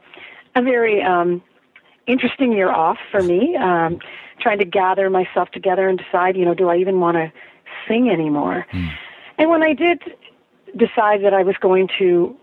a 0.57 0.61
very 0.61 1.01
um, 1.03 1.41
interesting 2.07 2.53
year 2.53 2.71
off 2.71 2.97
for 3.11 3.21
me, 3.21 3.55
um, 3.57 3.99
trying 4.39 4.59
to 4.59 4.65
gather 4.65 5.09
myself 5.09 5.49
together 5.51 5.87
and 5.89 5.99
decide, 5.99 6.37
you 6.37 6.45
know, 6.45 6.53
do 6.53 6.69
I 6.69 6.77
even 6.77 6.99
want 6.99 7.17
to 7.17 7.31
sing 7.87 8.09
anymore? 8.09 8.65
And 9.37 9.49
when 9.49 9.63
I 9.63 9.73
did 9.73 10.01
decide 10.77 11.23
that 11.23 11.33
I 11.33 11.43
was 11.43 11.55
going 11.57 11.89
to 11.99 12.35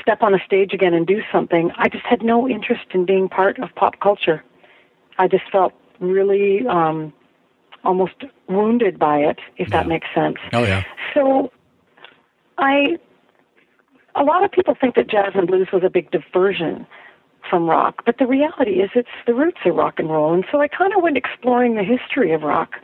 step 0.00 0.22
on 0.22 0.34
a 0.34 0.38
stage 0.44 0.72
again 0.72 0.92
and 0.92 1.06
do 1.06 1.22
something, 1.30 1.70
I 1.76 1.88
just 1.88 2.04
had 2.04 2.22
no 2.22 2.48
interest 2.48 2.86
in 2.92 3.04
being 3.04 3.28
part 3.28 3.58
of 3.58 3.74
pop 3.76 4.00
culture. 4.00 4.42
I 5.18 5.28
just 5.28 5.44
felt 5.50 5.72
really 6.00 6.66
um, 6.66 7.12
almost 7.84 8.14
wounded 8.48 8.98
by 8.98 9.18
it, 9.18 9.38
if 9.56 9.70
that 9.70 9.84
Yeah. 9.84 9.88
makes 9.88 10.06
sense. 10.14 10.36
Oh 10.52 10.64
yeah. 10.64 10.82
So 11.14 11.50
I 12.58 12.98
a 14.14 14.22
lot 14.24 14.42
of 14.44 14.50
people 14.50 14.74
think 14.80 14.94
that 14.94 15.08
jazz 15.08 15.32
and 15.34 15.46
blues 15.46 15.68
was 15.72 15.82
a 15.84 15.90
big 15.90 16.10
diversion 16.10 16.86
from 17.50 17.68
rock, 17.68 18.02
but 18.06 18.16
the 18.18 18.26
reality 18.26 18.80
is 18.80 18.90
it's 18.94 19.08
the 19.26 19.34
roots 19.34 19.58
of 19.66 19.74
rock 19.76 19.98
and 19.98 20.10
roll. 20.10 20.32
And 20.32 20.44
so 20.50 20.60
I 20.60 20.68
kind 20.68 20.92
of 20.96 21.02
went 21.02 21.16
exploring 21.16 21.74
the 21.76 21.84
history 21.84 22.32
of 22.32 22.42
rock 22.42 22.76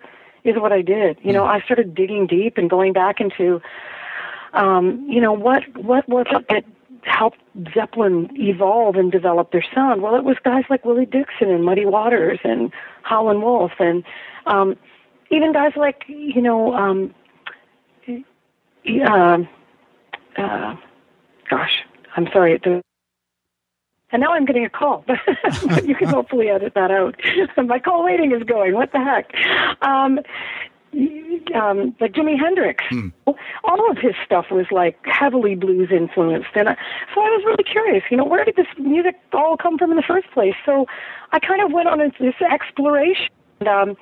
is 0.44 0.56
what 0.56 0.72
I 0.72 0.82
did. 0.82 1.18
You 1.22 1.32
know, 1.32 1.44
I 1.44 1.60
started 1.60 1.94
digging 1.94 2.26
deep 2.26 2.58
and 2.58 2.68
going 2.68 2.92
back 2.92 3.20
into 3.20 3.60
um, 4.52 5.06
you 5.08 5.20
know, 5.20 5.32
what 5.32 5.62
what 5.76 6.08
was 6.08 6.26
it 6.30 6.46
that 6.50 6.64
helped 7.04 7.38
Zeppelin 7.74 8.28
evolve 8.34 8.96
and 8.96 9.10
develop 9.10 9.50
their 9.50 9.64
sound? 9.74 10.02
Well, 10.02 10.14
it 10.14 10.24
was 10.24 10.36
guys 10.44 10.64
like 10.70 10.84
Willie 10.84 11.06
Dixon 11.06 11.50
and 11.50 11.64
Muddy 11.64 11.86
Waters 11.86 12.38
and 12.44 12.70
Howlin' 13.02 13.40
Wolf 13.40 13.72
and 13.78 14.04
um 14.46 14.76
even 15.30 15.52
guys 15.52 15.72
like, 15.76 16.04
you 16.08 16.42
know, 16.42 16.74
um 16.74 17.14
uh, 18.84 19.38
uh, 20.36 20.76
gosh, 21.48 21.84
I'm 22.16 22.26
sorry. 22.32 22.60
And 22.64 24.20
now 24.20 24.32
I'm 24.32 24.44
getting 24.44 24.64
a 24.64 24.70
call, 24.70 25.04
but 25.66 25.86
you 25.86 25.94
can 25.94 26.08
hopefully 26.16 26.48
edit 26.48 26.74
that 26.74 26.90
out. 26.90 27.16
My 27.66 27.78
call 27.78 28.04
waiting 28.04 28.32
is 28.32 28.42
going. 28.42 28.74
What 28.74 28.92
the 28.92 28.98
heck? 28.98 29.32
Um, 29.82 30.20
um, 31.54 31.96
like 32.00 32.12
Jimi 32.12 32.38
Hendrix, 32.38 32.84
all 33.64 33.90
of 33.90 33.96
his 33.96 34.14
stuff 34.24 34.46
was 34.50 34.66
like 34.70 34.98
heavily 35.04 35.54
blues 35.54 35.88
influenced, 35.90 36.50
and 36.54 36.68
I, 36.68 36.76
so 37.14 37.22
I 37.22 37.30
was 37.30 37.42
really 37.46 37.64
curious. 37.64 38.04
You 38.10 38.18
know, 38.18 38.24
where 38.24 38.44
did 38.44 38.56
this 38.56 38.66
music 38.78 39.14
all 39.32 39.56
come 39.56 39.78
from 39.78 39.90
in 39.90 39.96
the 39.96 40.02
first 40.06 40.30
place? 40.32 40.54
So 40.66 40.86
I 41.32 41.38
kind 41.38 41.62
of 41.62 41.72
went 41.72 41.88
on 41.88 41.98
this 41.98 42.34
exploration. 42.42 43.28
And, 43.60 43.68
um, 43.68 43.96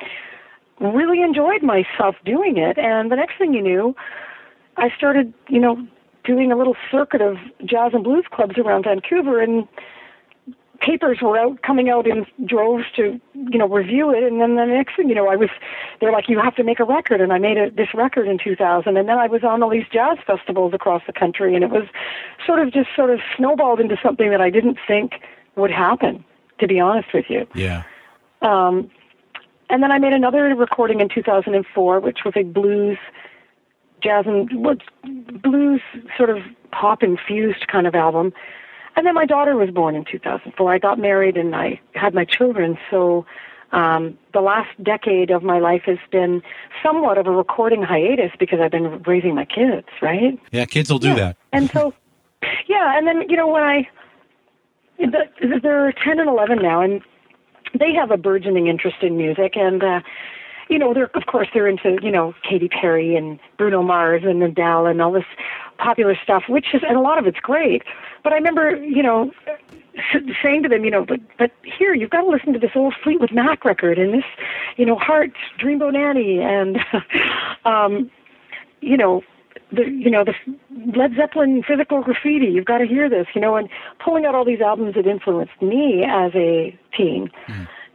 really 0.81 1.22
enjoyed 1.22 1.62
myself 1.62 2.16
doing 2.24 2.57
it, 2.57 2.78
and 2.78 3.11
the 3.11 3.16
next 3.16 3.39
thing 3.39 3.55
you 3.55 3.62
knew, 3.62 3.95
I 4.76 4.89
started, 4.97 5.33
you 5.49 5.61
know, 5.61 5.87
doing 6.24 6.53
a 6.53 6.57
little 6.57 6.76
circuit 6.91 7.20
of 7.20 7.37
jazz 7.64 7.93
and 7.93 8.05
blues 8.05 8.24
clubs 8.31 8.59
around 8.59 8.85
Vancouver, 8.85 9.41
and 9.41 9.68
papers 10.81 11.18
were 11.20 11.39
out 11.39 11.62
coming 11.62 11.91
out 11.91 12.07
in 12.07 12.26
droves 12.47 12.85
to, 12.97 13.20
you 13.35 13.59
know, 13.59 13.68
review 13.68 14.11
it. 14.11 14.22
And 14.22 14.41
then 14.41 14.57
the 14.57 14.64
next 14.64 14.97
thing 14.97 15.09
you 15.09 15.14
know, 15.14 15.28
I 15.28 15.37
was, 15.37 15.51
they're 16.01 16.12
like, 16.12 16.28
you 16.28 16.41
have 16.41 16.57
to 16.57 16.64
make 16.64 16.81
a 16.81 16.85
record, 16.85 17.20
and 17.20 17.33
I 17.33 17.39
made 17.39 17.59
a, 17.59 17.70
this 17.70 17.89
record 17.95 18.26
in 18.26 18.39
2000. 18.43 18.97
And 18.97 19.09
then 19.09 19.18
I 19.18 19.26
was 19.26 19.45
on 19.45 19.62
all 19.62 19.70
these 19.70 19.87
jazz 19.93 20.18
festivals 20.26 20.72
across 20.74 21.03
the 21.07 21.12
country, 21.12 21.55
and 21.55 21.62
it 21.62 21.70
was 21.70 21.87
sort 22.47 22.61
of 22.61 22.72
just 22.72 22.89
sort 22.97 23.11
of 23.11 23.20
snowballed 23.37 23.81
into 23.81 23.97
something 24.03 24.31
that 24.31 24.41
I 24.41 24.51
didn't 24.51 24.78
think 24.87 25.12
would 25.57 25.70
happen, 25.70 26.24
to 26.59 26.66
be 26.66 26.81
honest 26.81 27.09
with 27.12 27.26
you. 27.28 27.47
Yeah. 27.55 27.83
Um, 28.41 28.91
and 29.70 29.82
then 29.82 29.92
I 29.92 29.98
made 29.98 30.12
another 30.12 30.42
recording 30.56 31.00
in 31.00 31.08
2004, 31.08 32.00
which 32.00 32.18
was 32.24 32.34
a 32.36 32.42
blues, 32.42 32.98
jazz, 34.02 34.24
and 34.26 34.48
what 34.64 34.78
blues 35.42 35.80
sort 36.16 36.30
of 36.30 36.38
pop 36.72 37.02
infused 37.02 37.66
kind 37.68 37.86
of 37.86 37.94
album. 37.94 38.32
And 38.96 39.06
then 39.06 39.14
my 39.14 39.26
daughter 39.26 39.56
was 39.56 39.70
born 39.70 39.94
in 39.94 40.04
2004. 40.04 40.72
I 40.72 40.78
got 40.78 40.98
married 40.98 41.36
and 41.36 41.54
I 41.54 41.80
had 41.94 42.12
my 42.12 42.24
children. 42.24 42.76
So 42.90 43.24
um, 43.72 44.18
the 44.32 44.40
last 44.40 44.70
decade 44.82 45.30
of 45.30 45.42
my 45.42 45.58
life 45.58 45.82
has 45.86 45.98
been 46.10 46.42
somewhat 46.82 47.18
of 47.18 47.26
a 47.26 47.30
recording 47.30 47.82
hiatus 47.82 48.32
because 48.38 48.58
I've 48.60 48.72
been 48.72 49.02
raising 49.02 49.34
my 49.34 49.44
kids, 49.44 49.86
right? 50.02 50.38
Yeah, 50.50 50.64
kids 50.64 50.90
will 50.90 50.98
do 50.98 51.14
that. 51.14 51.36
And 51.52 51.70
so, 51.70 51.94
yeah, 52.68 52.98
and 52.98 53.06
then 53.06 53.28
you 53.28 53.36
know 53.36 53.46
when 53.46 53.62
I, 53.62 53.88
the, 54.98 55.60
they're 55.62 55.92
ten 55.92 56.18
and 56.18 56.28
eleven 56.28 56.58
now, 56.60 56.82
and 56.82 57.00
they 57.78 57.92
have 57.94 58.10
a 58.10 58.16
burgeoning 58.16 58.66
interest 58.66 58.98
in 59.02 59.16
music, 59.16 59.56
and 59.56 59.82
uh, 59.82 60.00
you 60.68 60.78
know 60.78 60.94
they're 60.94 61.10
of 61.14 61.26
course 61.26 61.48
they're 61.52 61.68
into 61.68 61.98
you 62.02 62.10
know 62.10 62.34
Katy 62.48 62.68
Perry 62.68 63.16
and 63.16 63.38
Bruno 63.58 63.82
Mars 63.82 64.22
and 64.24 64.42
Adele 64.42 64.86
and 64.86 65.00
all 65.00 65.12
this 65.12 65.24
popular 65.78 66.16
stuff, 66.22 66.44
which 66.48 66.74
is 66.74 66.82
and 66.86 66.96
a 66.96 67.00
lot 67.00 67.18
of 67.18 67.26
it's 67.26 67.40
great. 67.40 67.82
But 68.22 68.32
I 68.32 68.36
remember 68.36 68.76
you 68.76 69.02
know 69.02 69.32
saying 70.42 70.62
to 70.62 70.68
them, 70.68 70.84
you 70.84 70.90
know, 70.90 71.04
but 71.04 71.20
but 71.38 71.50
here 71.62 71.94
you've 71.94 72.10
got 72.10 72.22
to 72.22 72.28
listen 72.28 72.52
to 72.52 72.58
this 72.58 72.72
old 72.74 72.94
Fleetwood 73.02 73.32
Mac 73.32 73.64
record 73.64 73.98
and 73.98 74.14
this, 74.14 74.24
you 74.76 74.86
know, 74.86 74.96
Heart, 74.96 75.32
Dreamboat 75.58 75.96
Annie, 75.96 76.40
and 76.40 76.78
um, 77.64 78.10
you 78.80 78.96
know, 78.96 79.22
the 79.72 79.84
you 79.84 80.10
know 80.10 80.24
the 80.24 80.34
Led 80.96 81.14
Zeppelin 81.16 81.62
physical 81.66 82.02
graffiti. 82.02 82.46
You've 82.46 82.64
got 82.64 82.78
to 82.78 82.86
hear 82.86 83.08
this, 83.08 83.26
you 83.34 83.40
know, 83.40 83.56
and 83.56 83.68
pulling 84.04 84.24
out 84.26 84.34
all 84.34 84.44
these 84.44 84.60
albums 84.60 84.94
that 84.94 85.06
influenced 85.06 85.60
me 85.60 86.04
as 86.08 86.32
a 86.34 86.76
teen, 86.96 87.30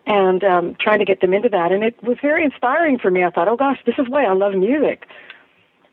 and 0.06 0.44
um, 0.44 0.76
trying 0.80 1.00
to 1.00 1.06
get 1.06 1.22
them 1.22 1.34
into 1.34 1.50
that. 1.50 1.72
And 1.72 1.84
it 1.84 2.02
was 2.04 2.18
very 2.22 2.44
inspiring 2.44 2.98
for 3.00 3.12
me. 3.12 3.24
I 3.24 3.30
thought, 3.30 3.48
oh 3.48 3.58
gosh, 3.58 3.80
this 3.86 3.96
is 3.98 4.08
why 4.10 4.26
I 4.26 4.34
love 4.34 4.54
music. 4.54 5.08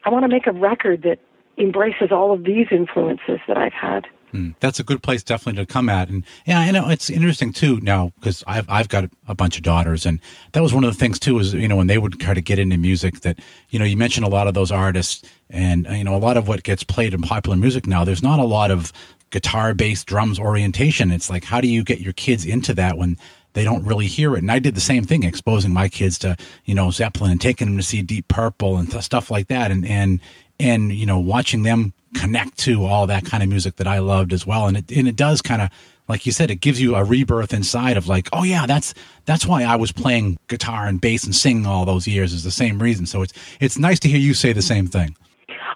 I 0.05 0.11
want 0.11 0.25
to 0.25 0.29
make 0.29 0.47
a 0.47 0.53
record 0.53 1.03
that 1.03 1.19
embraces 1.59 2.11
all 2.11 2.33
of 2.33 2.45
these 2.45 2.67
influences 2.71 3.41
that 3.47 3.57
I've 3.57 3.73
had. 3.73 4.07
Mm, 4.33 4.55
that's 4.61 4.81
a 4.81 4.85
good 4.85 5.03
place 5.03 5.23
definitely 5.23 5.63
to 5.63 5.71
come 5.71 5.89
at. 5.89 6.09
And 6.09 6.25
yeah, 6.47 6.61
I 6.61 6.71
know 6.71 6.89
it's 6.89 7.11
interesting 7.11 7.53
too 7.53 7.81
now 7.81 8.13
because 8.19 8.43
I've, 8.47 8.69
I've 8.69 8.89
got 8.89 9.11
a 9.29 9.35
bunch 9.35 9.57
of 9.57 9.63
daughters 9.63 10.07
and 10.07 10.21
that 10.53 10.63
was 10.63 10.73
one 10.73 10.85
of 10.85 10.93
the 10.93 10.99
things 10.99 11.19
too 11.19 11.39
is, 11.39 11.53
you 11.53 11.69
know, 11.69 11.77
when 11.77 11.87
they 11.87 11.99
would 11.99 12.19
try 12.19 12.33
to 12.33 12.41
get 12.41 12.59
into 12.59 12.79
music 12.79 13.21
that, 13.21 13.39
you 13.69 13.79
know, 13.79 13.85
you 13.85 13.97
mentioned 13.97 14.25
a 14.25 14.31
lot 14.31 14.47
of 14.47 14.55
those 14.55 14.73
artists 14.73 15.23
and, 15.51 15.87
uh, 15.87 15.93
you 15.93 16.05
know, 16.05 16.15
a 16.15 16.19
lot 16.19 16.37
of 16.37 16.49
what 16.49 16.63
gets 16.63 16.83
played 16.83 17.13
in 17.13 17.21
popular 17.21 17.57
music 17.57 17.87
now, 17.87 18.05
there's 18.05 18.23
not 18.23 18.39
a 18.39 18.45
lot 18.45 18.71
of 18.71 18.93
guitar 19.31 19.75
based 19.75 20.07
drums 20.07 20.39
orientation. 20.39 21.11
It's 21.11 21.29
like, 21.29 21.45
how 21.45 21.61
do 21.61 21.69
you 21.69 21.85
get 21.85 22.01
your 22.01 22.15
kids 22.15 22.47
into 22.47 22.73
that 22.75 22.97
when 22.97 23.19
they 23.55 23.65
don't 23.65 23.85
really 23.85 24.07
hear 24.07 24.35
it. 24.35 24.39
And 24.39 24.51
I 24.51 24.59
did 24.59 24.75
the 24.75 24.81
same 24.81 25.05
thing, 25.05 25.25
exposing 25.25 25.73
my 25.73 25.89
kids 25.89 26.19
to, 26.21 26.37
you 26.65 26.75
know, 26.75 26.91
Zeppelin 26.91 27.33
and 27.33 27.41
taking 27.41 27.69
them 27.69 27.77
to 27.77 27.83
see 27.83 28.03
Deep 28.03 28.29
Purple 28.29 28.77
and 28.77 28.91
th- 28.91 29.03
stuff 29.03 29.31
like 29.31 29.49
that. 29.49 29.71
And, 29.71 29.87
and, 29.87 30.21
and, 30.59 30.93
you 30.93 31.07
know, 31.07 31.19
watching 31.19 31.63
them 31.63 31.93
connect 32.15 32.59
to 32.59 32.85
all 32.85 33.07
that 33.07 33.25
kind 33.25 33.43
of 33.43 33.49
music 33.49 33.77
that 33.77 33.87
I 33.87 33.99
loved 34.01 34.33
as 34.33 34.47
well. 34.47 34.67
And 34.67 34.77
it, 34.77 34.91
and 34.93 35.09
it 35.09 35.17
does 35.17 35.43
kind 35.43 35.63
of, 35.63 35.71
like 36.09 36.27
you 36.27 36.33
said, 36.33 36.51
it 36.51 36.57
gives 36.57 36.81
you 36.81 36.95
a 36.95 37.05
rebirth 37.05 37.55
inside 37.55 37.97
of 37.97 38.09
like, 38.09 38.29
oh 38.33 38.43
yeah, 38.43 38.67
that's, 38.67 38.95
that's 39.25 39.47
why 39.47 39.63
I 39.63 39.77
was 39.77 39.93
playing 39.93 40.39
guitar 40.49 40.87
and 40.87 41.01
bass 41.01 41.25
and 41.25 41.35
singing 41.35 41.67
all 41.67 41.85
those 41.85 42.07
years 42.07 42.33
is 42.33 42.45
the 42.45 42.51
same 42.51 42.81
reason. 42.81 43.07
So 43.07 43.23
it's, 43.23 43.33
it's 43.61 43.79
nice 43.79 43.99
to 44.01 44.09
hear 44.09 44.19
you 44.19 44.35
say 44.35 44.53
the 44.53 44.63
same 44.63 44.87
thing. 44.87 45.17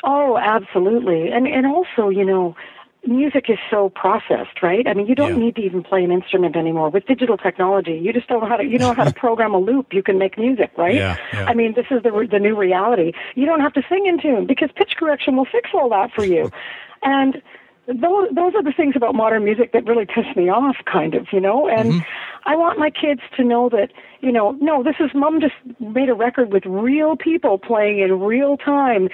Oh, 0.05 0.37
absolutely. 0.39 1.31
And 1.31 1.49
and 1.49 1.67
also, 1.67 2.11
you 2.11 2.25
know, 2.25 2.55
music 3.07 3.47
is 3.49 3.59
so 3.71 3.89
processed, 3.91 4.63
right? 4.63 4.87
I 4.87 4.95
mean, 4.95 5.07
you 5.07 5.15
don't 5.15 5.31
Yeah. 5.39 5.45
need 5.45 5.57
to 5.57 5.63
even 5.63 5.83
play 5.83 6.03
an 6.05 6.11
instrument 6.13 6.57
anymore 6.57 6.91
with 6.91 7.07
digital 7.07 7.37
technology. 7.37 7.93
You 7.95 8.13
just 8.13 8.29
don't 8.29 8.41
know 8.41 8.49
how 8.49 8.57
to 8.57 8.65
you 8.65 8.79
know 8.79 8.93
how 8.95 9.05
to 9.05 9.13
program 9.25 9.55
a 9.55 9.59
loop. 9.59 9.93
You 9.93 10.03
can 10.03 10.19
make 10.19 10.37
music, 10.39 10.71
right? 10.77 10.95
Yeah, 10.95 11.17
yeah. 11.33 11.47
I 11.49 11.55
mean, 11.55 11.75
this 11.75 11.87
is 11.91 12.03
the 12.03 12.29
the 12.31 12.39
new 12.39 12.57
reality. 12.57 13.13
You 13.35 13.47
don't 13.47 13.61
have 13.61 13.73
to 13.75 13.83
sing 13.89 14.07
in 14.07 14.21
tune 14.21 14.47
because 14.47 14.71
pitch 14.75 14.95
correction 14.99 15.37
will 15.37 15.47
fix 15.47 15.71
all 15.75 15.89
that 15.91 16.13
for 16.13 16.25
you. 16.25 16.51
and 17.03 17.43
those 17.87 18.29
those 18.35 18.55
are 18.55 18.63
the 18.63 18.73
things 18.77 18.95
about 18.97 19.15
modern 19.15 19.45
music 19.45 19.73
that 19.73 19.87
really 19.87 20.07
piss 20.07 20.25
me 20.35 20.49
off, 20.49 20.77
kind 20.91 21.15
of, 21.15 21.27
you 21.33 21.41
know. 21.41 21.69
And 21.69 22.03
I 22.45 22.57
want 22.57 22.79
my 22.79 22.91
kids 22.91 23.21
to 23.37 23.45
know 23.45 23.69
that, 23.69 23.93
you 24.21 24.33
know, 24.33 24.53
no, 24.61 24.83
this 24.83 24.97
is 24.99 25.11
mom 25.15 25.41
just 25.41 25.55
made 25.79 26.09
a 26.09 26.15
record 26.15 26.53
with 26.53 26.65
real 26.67 27.17
people 27.17 27.59
playing 27.59 28.01
in 28.01 28.21
real 28.21 28.57
time, 28.57 29.09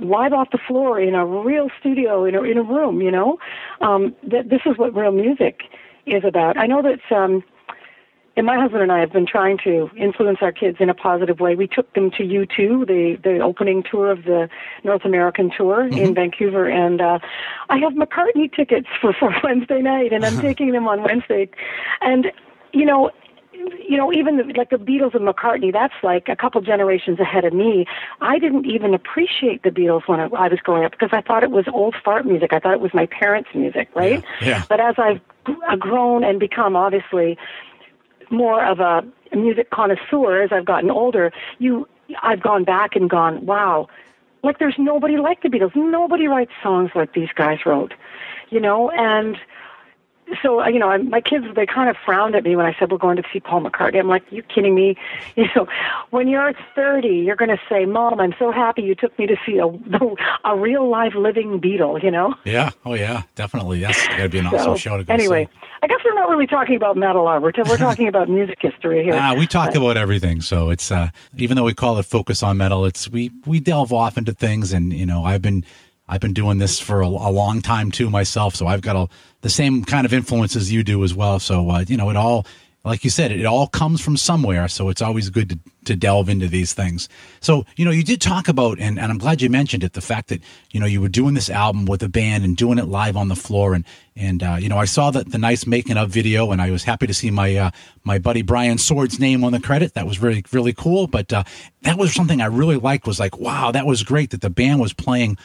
live 0.00 0.32
off 0.32 0.48
the 0.52 0.58
floor 0.66 1.00
in 1.00 1.14
a 1.14 1.24
real 1.24 1.68
studio 1.80 2.24
in 2.24 2.34
a 2.34 2.42
in 2.42 2.58
a 2.58 2.62
room, 2.62 3.00
you 3.00 3.10
know. 3.10 3.38
Um, 3.80 4.14
that 4.24 4.50
this 4.50 4.60
is 4.66 4.76
what 4.76 4.94
real 4.94 5.12
music 5.12 5.62
is 6.06 6.22
about. 6.24 6.58
I 6.58 6.66
know 6.66 6.82
that. 6.82 7.14
Um, 7.14 7.42
and 8.38 8.46
my 8.46 8.56
husband 8.56 8.82
and 8.84 8.92
I 8.92 9.00
have 9.00 9.12
been 9.12 9.26
trying 9.26 9.58
to 9.64 9.90
influence 9.96 10.38
our 10.42 10.52
kids 10.52 10.76
in 10.78 10.88
a 10.88 10.94
positive 10.94 11.40
way. 11.40 11.56
We 11.56 11.66
took 11.66 11.92
them 11.94 12.12
to 12.12 12.22
U2, 12.22 12.86
the 12.86 13.18
the 13.20 13.40
opening 13.40 13.82
tour 13.82 14.12
of 14.12 14.22
the 14.22 14.48
North 14.84 15.04
American 15.04 15.50
tour 15.54 15.88
in 15.88 16.14
Vancouver, 16.14 16.66
and 16.68 17.00
uh, 17.00 17.18
I 17.68 17.78
have 17.78 17.94
McCartney 17.94 18.54
tickets 18.54 18.86
for 19.00 19.12
for 19.12 19.34
Wednesday 19.44 19.82
night, 19.82 20.12
and 20.12 20.24
I'm 20.24 20.40
taking 20.40 20.70
them 20.70 20.86
on 20.86 21.02
Wednesday, 21.02 21.50
and 22.00 22.26
you 22.72 22.86
know. 22.86 23.10
You 23.88 23.96
know, 23.96 24.12
even 24.12 24.36
the, 24.36 24.44
like 24.56 24.70
the 24.70 24.76
Beatles 24.76 25.16
and 25.16 25.26
McCartney, 25.26 25.72
that's 25.72 25.94
like 26.02 26.28
a 26.28 26.36
couple 26.36 26.60
generations 26.60 27.18
ahead 27.18 27.44
of 27.44 27.52
me. 27.52 27.86
I 28.20 28.38
didn't 28.38 28.66
even 28.66 28.94
appreciate 28.94 29.64
the 29.64 29.70
Beatles 29.70 30.06
when 30.06 30.20
I, 30.20 30.26
I 30.26 30.46
was 30.46 30.60
growing 30.62 30.84
up 30.84 30.92
because 30.92 31.08
I 31.12 31.22
thought 31.22 31.42
it 31.42 31.50
was 31.50 31.64
old 31.72 31.96
fart 32.04 32.24
music. 32.24 32.52
I 32.52 32.60
thought 32.60 32.74
it 32.74 32.80
was 32.80 32.94
my 32.94 33.06
parents' 33.06 33.50
music, 33.54 33.88
right? 33.96 34.22
Yeah, 34.40 34.46
yeah. 34.46 34.64
But 34.68 34.78
as 34.78 34.94
I've 34.96 35.20
gr- 35.42 35.76
grown 35.76 36.22
and 36.22 36.38
become 36.38 36.76
obviously 36.76 37.36
more 38.30 38.64
of 38.64 38.80
a 38.80 39.04
music 39.36 39.70
connoisseur 39.70 40.42
as 40.42 40.52
I've 40.52 40.64
gotten 40.64 40.90
older, 40.90 41.32
you 41.58 41.86
I've 42.22 42.42
gone 42.42 42.64
back 42.64 42.96
and 42.96 43.08
gone, 43.10 43.44
wow, 43.44 43.88
like 44.42 44.58
there's 44.58 44.76
nobody 44.78 45.16
like 45.16 45.42
the 45.42 45.48
Beatles. 45.48 45.74
Nobody 45.74 46.26
writes 46.26 46.52
songs 46.62 46.90
like 46.94 47.12
these 47.12 47.28
guys 47.34 47.58
wrote, 47.66 47.92
you 48.50 48.60
know, 48.60 48.90
and 48.90 49.36
so 50.42 50.66
you 50.66 50.78
know, 50.78 50.88
I- 50.90 50.98
my 50.98 51.20
kids 51.20 51.46
they 51.54 51.66
kind 51.66 51.88
of 51.88 51.96
frowned 52.04 52.34
at 52.34 52.44
me 52.44 52.56
when 52.56 52.66
I 52.66 52.74
said 52.78 52.90
we're 52.90 52.98
going 52.98 53.16
to 53.16 53.22
see 53.32 53.40
Paul 53.40 53.62
McCartney. 53.62 53.98
I'm 53.98 54.08
like, 54.08 54.22
you 54.30 54.42
kidding 54.42 54.74
me? 54.74 54.96
You 55.36 55.46
know, 55.54 55.68
when 56.10 56.26
you're 56.26 56.52
30, 56.74 57.08
you're 57.08 57.36
going 57.36 57.50
to 57.50 57.60
say, 57.68 57.84
"Mom, 57.84 58.18
I'm 58.20 58.34
so 58.40 58.50
happy 58.50 58.82
you 58.82 58.94
took 58.96 59.16
me 59.20 59.26
to 59.28 59.36
see 59.46 59.58
a 59.58 59.66
a 60.48 60.56
real 60.56 60.88
live 60.88 61.14
living 61.14 61.60
Beatle." 61.60 62.02
You 62.02 62.10
know. 62.10 62.34
Yeah. 62.44 62.70
Oh 62.84 62.94
yeah, 62.94 63.22
definitely. 63.36 63.80
That's 63.80 64.06
got 64.08 64.16
to 64.16 64.28
be 64.28 64.38
an 64.38 64.46
awesome 64.46 64.74
So, 64.74 64.76
show 64.76 64.96
to 64.96 65.04
go 65.04 65.14
anyway, 65.14 65.44
see. 65.44 65.68
I 65.82 65.86
guess 65.86 65.98
we're 66.04 66.14
not 66.14 66.28
really 66.28 66.46
talking 66.48 66.74
about 66.74 66.96
metal, 66.96 67.28
are 67.28 67.38
we? 67.40 67.52
We're 67.56 67.76
talking 67.76 68.08
about 68.08 68.28
music 68.28 68.58
history 68.60 69.04
here. 69.04 69.14
Ah, 69.16 69.34
we 69.38 69.46
talk 69.46 69.74
about 69.76 69.96
everything. 69.96 70.40
So 70.40 70.70
it's 70.70 70.90
uh, 70.90 71.10
even 71.36 71.56
though 71.56 71.64
we 71.64 71.74
call 71.74 71.98
it 71.98 72.04
focus 72.04 72.42
on 72.42 72.56
metal, 72.56 72.84
it's 72.84 73.08
we 73.08 73.30
we 73.46 73.60
delve 73.60 73.92
off 73.92 74.18
into 74.18 74.32
things, 74.32 74.72
and 74.72 74.92
you 74.92 75.06
know, 75.06 75.24
I've 75.24 75.42
been 75.42 75.64
I've 76.08 76.20
been 76.20 76.32
doing 76.32 76.58
this 76.58 76.80
for 76.80 77.02
a, 77.02 77.06
a 77.06 77.30
long 77.30 77.60
time 77.60 77.90
too 77.90 78.10
myself, 78.10 78.54
so 78.54 78.66
I've 78.66 78.82
got 78.82 78.96
a, 78.96 79.08
the 79.42 79.50
same 79.50 79.84
kind 79.84 80.06
of 80.06 80.12
influences 80.12 80.72
you 80.72 80.82
do 80.82 81.04
as 81.04 81.14
well. 81.14 81.38
So 81.38 81.70
uh, 81.70 81.84
you 81.86 81.96
know, 81.96 82.10
it 82.10 82.16
all 82.16 82.46
like 82.84 83.04
you 83.04 83.10
said, 83.10 83.32
it 83.32 83.44
all 83.44 83.66
comes 83.66 84.00
from 84.00 84.16
somewhere. 84.16 84.68
So 84.68 84.88
it's 84.88 85.02
always 85.02 85.30
good 85.30 85.50
to, 85.50 85.58
to 85.84 85.96
delve 85.96 86.28
into 86.28 86.48
these 86.48 86.72
things. 86.72 87.08
So, 87.40 87.66
you 87.76 87.84
know, 87.84 87.90
you 87.90 88.02
did 88.02 88.20
talk 88.20 88.48
about, 88.48 88.78
and, 88.78 88.98
and 88.98 89.10
I'm 89.10 89.18
glad 89.18 89.42
you 89.42 89.50
mentioned 89.50 89.84
it, 89.84 89.92
the 89.92 90.00
fact 90.00 90.28
that, 90.28 90.40
you 90.70 90.80
know, 90.80 90.86
you 90.86 91.00
were 91.00 91.08
doing 91.08 91.34
this 91.34 91.50
album 91.50 91.86
with 91.86 92.02
a 92.02 92.08
band 92.08 92.44
and 92.44 92.56
doing 92.56 92.78
it 92.78 92.86
live 92.86 93.16
on 93.16 93.28
the 93.28 93.36
floor. 93.36 93.74
And, 93.74 93.84
and, 94.16 94.42
uh, 94.42 94.56
you 94.60 94.68
know, 94.68 94.78
I 94.78 94.86
saw 94.86 95.10
that 95.10 95.30
the 95.30 95.38
nice 95.38 95.66
making 95.66 95.96
of 95.96 96.10
video 96.10 96.50
and 96.50 96.62
I 96.62 96.70
was 96.70 96.84
happy 96.84 97.06
to 97.06 97.14
see 97.14 97.30
my, 97.30 97.54
uh, 97.56 97.70
my 98.04 98.18
buddy 98.18 98.42
Brian 98.42 98.78
Sword's 98.78 99.18
name 99.20 99.44
on 99.44 99.52
the 99.52 99.60
credit. 99.60 99.94
That 99.94 100.06
was 100.06 100.20
really, 100.20 100.44
really 100.52 100.72
cool. 100.72 101.08
But, 101.08 101.32
uh, 101.32 101.44
that 101.82 101.98
was 101.98 102.14
something 102.14 102.40
I 102.40 102.46
really 102.46 102.76
liked 102.76 103.06
was 103.06 103.20
like, 103.20 103.38
wow, 103.38 103.70
that 103.72 103.86
was 103.86 104.02
great 104.02 104.30
that 104.30 104.40
the 104.40 104.50
band 104.50 104.80
was 104.80 104.92
playing 104.92 105.36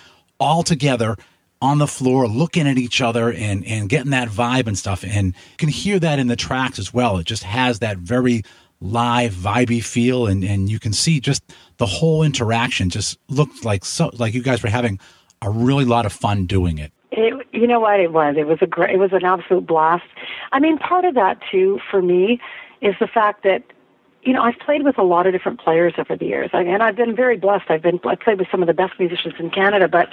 all 0.44 0.62
together 0.62 1.16
on 1.62 1.78
the 1.78 1.88
floor 1.88 2.28
looking 2.28 2.68
at 2.68 2.78
each 2.78 3.02
other 3.02 3.32
and 3.32 3.66
and 3.66 3.88
getting 3.88 4.12
that 4.12 4.28
vibe 4.28 4.68
and 4.68 4.78
stuff. 4.78 5.04
And 5.04 5.28
you 5.28 5.58
can 5.58 5.70
hear 5.70 5.98
that 6.00 6.20
in 6.20 6.28
the 6.28 6.36
tracks 6.36 6.78
as 6.78 6.94
well. 6.94 7.18
It 7.18 7.26
just 7.26 7.44
has 7.44 7.80
that 7.80 7.98
very 7.98 8.44
live 8.82 9.34
vibey 9.34 9.82
feel. 9.82 10.28
And 10.28 10.44
and 10.44 10.70
you 10.70 10.80
can 10.80 10.92
see 10.92 11.22
just 11.22 11.42
the 11.78 11.86
whole 11.86 12.22
interaction 12.22 12.90
just 12.90 13.18
looked 13.30 13.64
like 13.64 13.86
so 13.86 14.12
like 14.14 14.34
you 14.34 14.44
guys 14.44 14.62
were 14.62 14.70
having 14.70 15.00
a 15.42 15.50
really 15.50 15.86
lot 15.86 16.06
of 16.06 16.12
fun 16.12 16.46
doing 16.46 16.78
it. 16.78 16.92
It, 17.12 17.48
you 17.54 17.68
know 17.68 17.80
what? 17.80 18.00
It 18.00 18.12
was? 18.12 18.36
It 18.38 18.48
was 18.48 18.58
a 18.62 18.68
great, 18.68 18.96
it 18.96 18.98
was 18.98 19.14
an 19.14 19.24
absolute 19.24 19.68
blast. 19.68 20.04
I 20.52 20.60
mean, 20.60 20.78
part 20.78 21.06
of 21.06 21.16
that 21.16 21.40
too 21.50 21.80
for 21.90 22.02
me 22.02 22.42
is 22.82 22.96
the 23.00 23.08
fact 23.08 23.44
that 23.44 23.64
you 24.24 24.34
know 24.34 24.42
I've 24.42 24.60
played 24.60 24.84
with 24.84 24.98
a 24.98 25.04
lot 25.04 25.28
of 25.28 25.34
different 25.34 25.60
players 25.60 25.94
over 25.98 26.16
the 26.16 26.26
years, 26.26 26.50
and 26.54 26.82
I've 26.82 26.96
been 26.96 27.16
very 27.16 27.38
blessed. 27.38 27.66
I've 27.70 27.82
been 27.82 28.00
I've 28.06 28.20
played 28.20 28.40
with 28.40 28.48
some 28.52 28.62
of 28.62 28.68
the 28.68 28.74
best 28.74 28.94
musicians 29.00 29.36
in 29.40 29.50
Canada, 29.50 29.88
but 29.88 30.10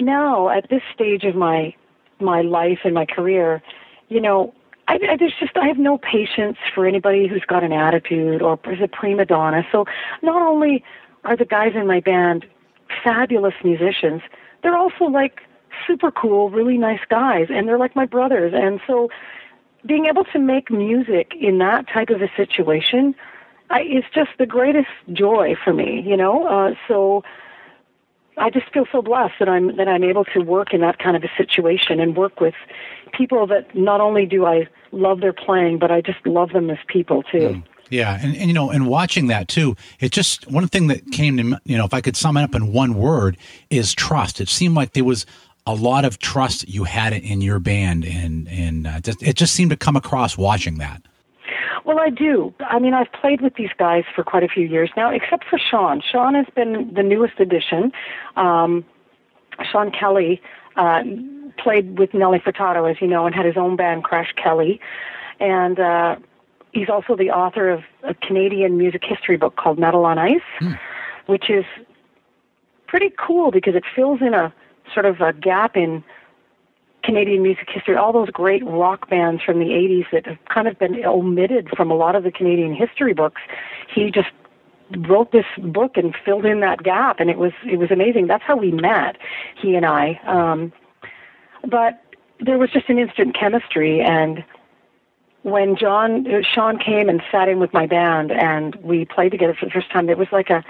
now 0.00 0.48
at 0.48 0.68
this 0.70 0.82
stage 0.94 1.24
of 1.24 1.34
my 1.34 1.74
my 2.20 2.42
life 2.42 2.80
and 2.84 2.94
my 2.94 3.06
career, 3.06 3.62
you 4.08 4.20
know, 4.20 4.54
I, 4.88 4.98
I 5.10 5.16
there's 5.16 5.34
just 5.38 5.56
I 5.56 5.66
have 5.66 5.78
no 5.78 5.98
patience 5.98 6.56
for 6.74 6.86
anybody 6.86 7.28
who's 7.28 7.44
got 7.46 7.62
an 7.62 7.72
attitude 7.72 8.42
or 8.42 8.58
is 8.66 8.80
a 8.82 8.88
prima 8.88 9.24
donna. 9.24 9.66
So 9.70 9.84
not 10.22 10.42
only 10.42 10.82
are 11.24 11.36
the 11.36 11.44
guys 11.44 11.72
in 11.74 11.86
my 11.86 12.00
band 12.00 12.46
fabulous 13.04 13.54
musicians, 13.62 14.22
they're 14.62 14.76
also 14.76 15.04
like 15.04 15.42
super 15.86 16.10
cool, 16.10 16.50
really 16.50 16.78
nice 16.78 17.00
guys, 17.08 17.48
and 17.50 17.68
they're 17.68 17.78
like 17.78 17.94
my 17.94 18.06
brothers. 18.06 18.52
And 18.54 18.80
so 18.86 19.10
being 19.86 20.06
able 20.06 20.24
to 20.24 20.38
make 20.38 20.70
music 20.70 21.32
in 21.40 21.58
that 21.58 21.88
type 21.88 22.10
of 22.10 22.20
a 22.22 22.28
situation 22.36 23.14
I, 23.70 23.82
is 23.82 24.04
just 24.14 24.30
the 24.38 24.46
greatest 24.46 24.88
joy 25.12 25.54
for 25.62 25.72
me, 25.72 26.02
you 26.06 26.16
know. 26.16 26.46
Uh, 26.46 26.74
so 26.86 27.22
I 28.36 28.50
just 28.50 28.72
feel 28.72 28.86
so 28.90 29.02
blessed 29.02 29.34
that 29.38 29.48
I'm 29.48 29.76
that 29.76 29.88
I'm 29.88 30.04
able 30.04 30.24
to 30.26 30.40
work 30.40 30.72
in 30.72 30.80
that 30.80 30.98
kind 30.98 31.16
of 31.16 31.24
a 31.24 31.30
situation 31.36 32.00
and 32.00 32.16
work 32.16 32.40
with 32.40 32.54
people 33.12 33.46
that 33.48 33.74
not 33.74 34.00
only 34.00 34.26
do 34.26 34.46
I 34.46 34.68
love 34.92 35.20
their 35.20 35.32
playing, 35.32 35.78
but 35.78 35.90
I 35.90 36.00
just 36.00 36.24
love 36.26 36.50
them 36.50 36.70
as 36.70 36.78
people 36.86 37.22
too. 37.24 37.62
Yeah, 37.90 38.18
and, 38.20 38.36
and 38.36 38.48
you 38.48 38.52
know, 38.52 38.70
and 38.70 38.86
watching 38.86 39.28
that 39.28 39.48
too, 39.48 39.74
it 39.98 40.12
just 40.12 40.50
one 40.50 40.68
thing 40.68 40.88
that 40.88 41.10
came 41.10 41.36
to 41.38 41.60
you 41.64 41.76
know, 41.76 41.84
if 41.84 41.94
I 41.94 42.00
could 42.00 42.16
sum 42.16 42.36
it 42.36 42.42
up 42.42 42.54
in 42.54 42.72
one 42.72 42.94
word, 42.94 43.36
is 43.70 43.94
trust. 43.94 44.40
It 44.40 44.48
seemed 44.48 44.74
like 44.74 44.92
there 44.92 45.04
was 45.04 45.24
a 45.68 45.74
lot 45.74 46.04
of 46.04 46.18
trust 46.18 46.68
you 46.68 46.84
had 46.84 47.12
in 47.12 47.40
your 47.40 47.58
band, 47.58 48.04
and 48.04 48.48
and 48.48 48.86
uh, 48.86 49.00
just, 49.00 49.22
it 49.22 49.36
just 49.36 49.54
seemed 49.54 49.70
to 49.70 49.76
come 49.76 49.96
across 49.96 50.36
watching 50.38 50.78
that. 50.78 51.02
Well, 51.84 52.00
I 52.00 52.10
do. 52.10 52.52
I 52.60 52.78
mean, 52.78 52.94
I've 52.94 53.12
played 53.12 53.40
with 53.40 53.54
these 53.54 53.70
guys 53.78 54.04
for 54.14 54.22
quite 54.24 54.42
a 54.42 54.48
few 54.48 54.66
years 54.66 54.90
now, 54.96 55.10
except 55.10 55.44
for 55.44 55.58
Sean. 55.58 56.02
Sean 56.02 56.34
has 56.34 56.46
been 56.54 56.92
the 56.92 57.02
newest 57.02 57.38
addition. 57.38 57.92
Um, 58.36 58.84
Sean 59.70 59.90
Kelly 59.90 60.40
uh, 60.76 61.02
played 61.58 61.98
with 61.98 62.12
Nelly 62.14 62.40
Furtado, 62.40 62.90
as 62.90 63.00
you 63.00 63.06
know, 63.06 63.26
and 63.26 63.34
had 63.34 63.46
his 63.46 63.56
own 63.56 63.76
band, 63.76 64.04
Crash 64.04 64.32
Kelly. 64.36 64.80
And 65.40 65.78
uh, 65.80 66.16
he's 66.72 66.88
also 66.88 67.16
the 67.16 67.30
author 67.30 67.70
of 67.70 67.84
a 68.02 68.14
Canadian 68.14 68.76
music 68.76 69.02
history 69.04 69.36
book 69.36 69.56
called 69.56 69.78
Metal 69.78 70.04
on 70.04 70.18
Ice, 70.18 70.40
which 71.26 71.48
is 71.48 71.64
pretty 72.86 73.12
cool 73.18 73.50
because 73.50 73.74
it 73.74 73.84
fills 73.94 74.20
in 74.20 74.34
a 74.34 74.52
sort 74.92 75.06
of 75.06 75.20
a 75.20 75.32
gap 75.32 75.76
in 75.76 76.04
Canadian 77.02 77.42
music 77.42 77.68
history, 77.72 77.96
all 77.96 78.12
those 78.12 78.30
great 78.30 78.64
rock 78.66 79.08
bands 79.08 79.42
from 79.42 79.58
the 79.58 79.66
80s 79.66 80.06
that 80.12 80.26
have 80.26 80.38
kind 80.52 80.68
of 80.68 80.78
been 80.78 81.04
omitted 81.04 81.68
from 81.76 81.90
a 81.90 81.94
lot 81.94 82.14
of 82.14 82.24
the 82.24 82.30
Canadian 82.30 82.74
history 82.74 83.14
books. 83.14 83.40
He 83.92 84.10
just 84.10 84.28
wrote 85.08 85.32
this 85.32 85.46
book 85.58 85.96
and 85.96 86.14
filled 86.24 86.44
in 86.44 86.60
that 86.60 86.82
gap 86.82 87.20
and 87.20 87.30
it 87.30 87.38
was 87.38 87.52
it 87.66 87.78
was 87.78 87.90
amazing. 87.90 88.26
That's 88.26 88.42
how 88.42 88.56
we 88.56 88.72
met, 88.72 89.16
he 89.60 89.74
and 89.74 89.84
I. 89.86 90.20
Um 90.26 90.72
but 91.68 92.02
there 92.40 92.58
was 92.58 92.70
just 92.70 92.88
an 92.88 92.98
instant 92.98 93.34
chemistry 93.38 94.00
and 94.00 94.44
when 95.42 95.76
John 95.76 96.26
uh, 96.26 96.42
Sean 96.42 96.78
came 96.78 97.08
and 97.08 97.22
sat 97.30 97.48
in 97.48 97.58
with 97.58 97.72
my 97.72 97.86
band 97.86 98.32
and 98.32 98.74
we 98.76 99.04
played 99.04 99.30
together 99.30 99.54
for 99.58 99.66
the 99.66 99.70
first 99.70 99.90
time, 99.90 100.08
it 100.08 100.18
was 100.18 100.28
like 100.32 100.50
a 100.50 100.64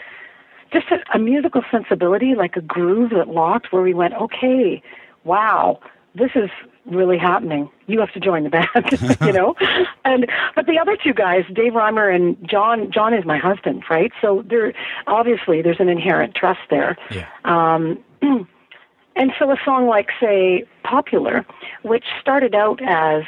just 0.72 0.86
a, 0.90 0.98
a 1.14 1.18
musical 1.18 1.62
sensibility, 1.70 2.34
like 2.34 2.56
a 2.56 2.60
groove 2.60 3.10
that 3.10 3.28
locked 3.28 3.72
where 3.72 3.82
we 3.82 3.94
went, 3.94 4.14
okay, 4.14 4.82
wow, 5.24 5.80
this 6.14 6.30
is 6.34 6.50
really 6.86 7.18
happening. 7.18 7.70
You 7.86 8.00
have 8.00 8.12
to 8.12 8.20
join 8.20 8.44
the 8.44 8.50
band, 8.50 9.18
you 9.26 9.32
know? 9.32 9.54
And 10.04 10.26
but 10.56 10.64
the 10.64 10.78
other 10.78 10.96
two 10.96 11.12
guys, 11.12 11.44
Dave 11.52 11.74
Reimer 11.74 12.14
and 12.14 12.36
John 12.48 12.90
John 12.90 13.12
is 13.12 13.26
my 13.26 13.36
husband, 13.36 13.84
right? 13.90 14.10
So 14.22 14.42
there 14.48 14.72
obviously 15.06 15.60
there's 15.60 15.80
an 15.80 15.90
inherent 15.90 16.34
trust 16.34 16.60
there. 16.70 16.96
Yeah. 17.10 17.26
Um 17.44 18.02
and 19.16 19.32
so 19.38 19.50
a 19.50 19.56
song 19.66 19.86
like 19.86 20.08
say 20.18 20.64
Popular, 20.82 21.44
which 21.82 22.06
started 22.22 22.54
out 22.54 22.80
as 22.82 23.24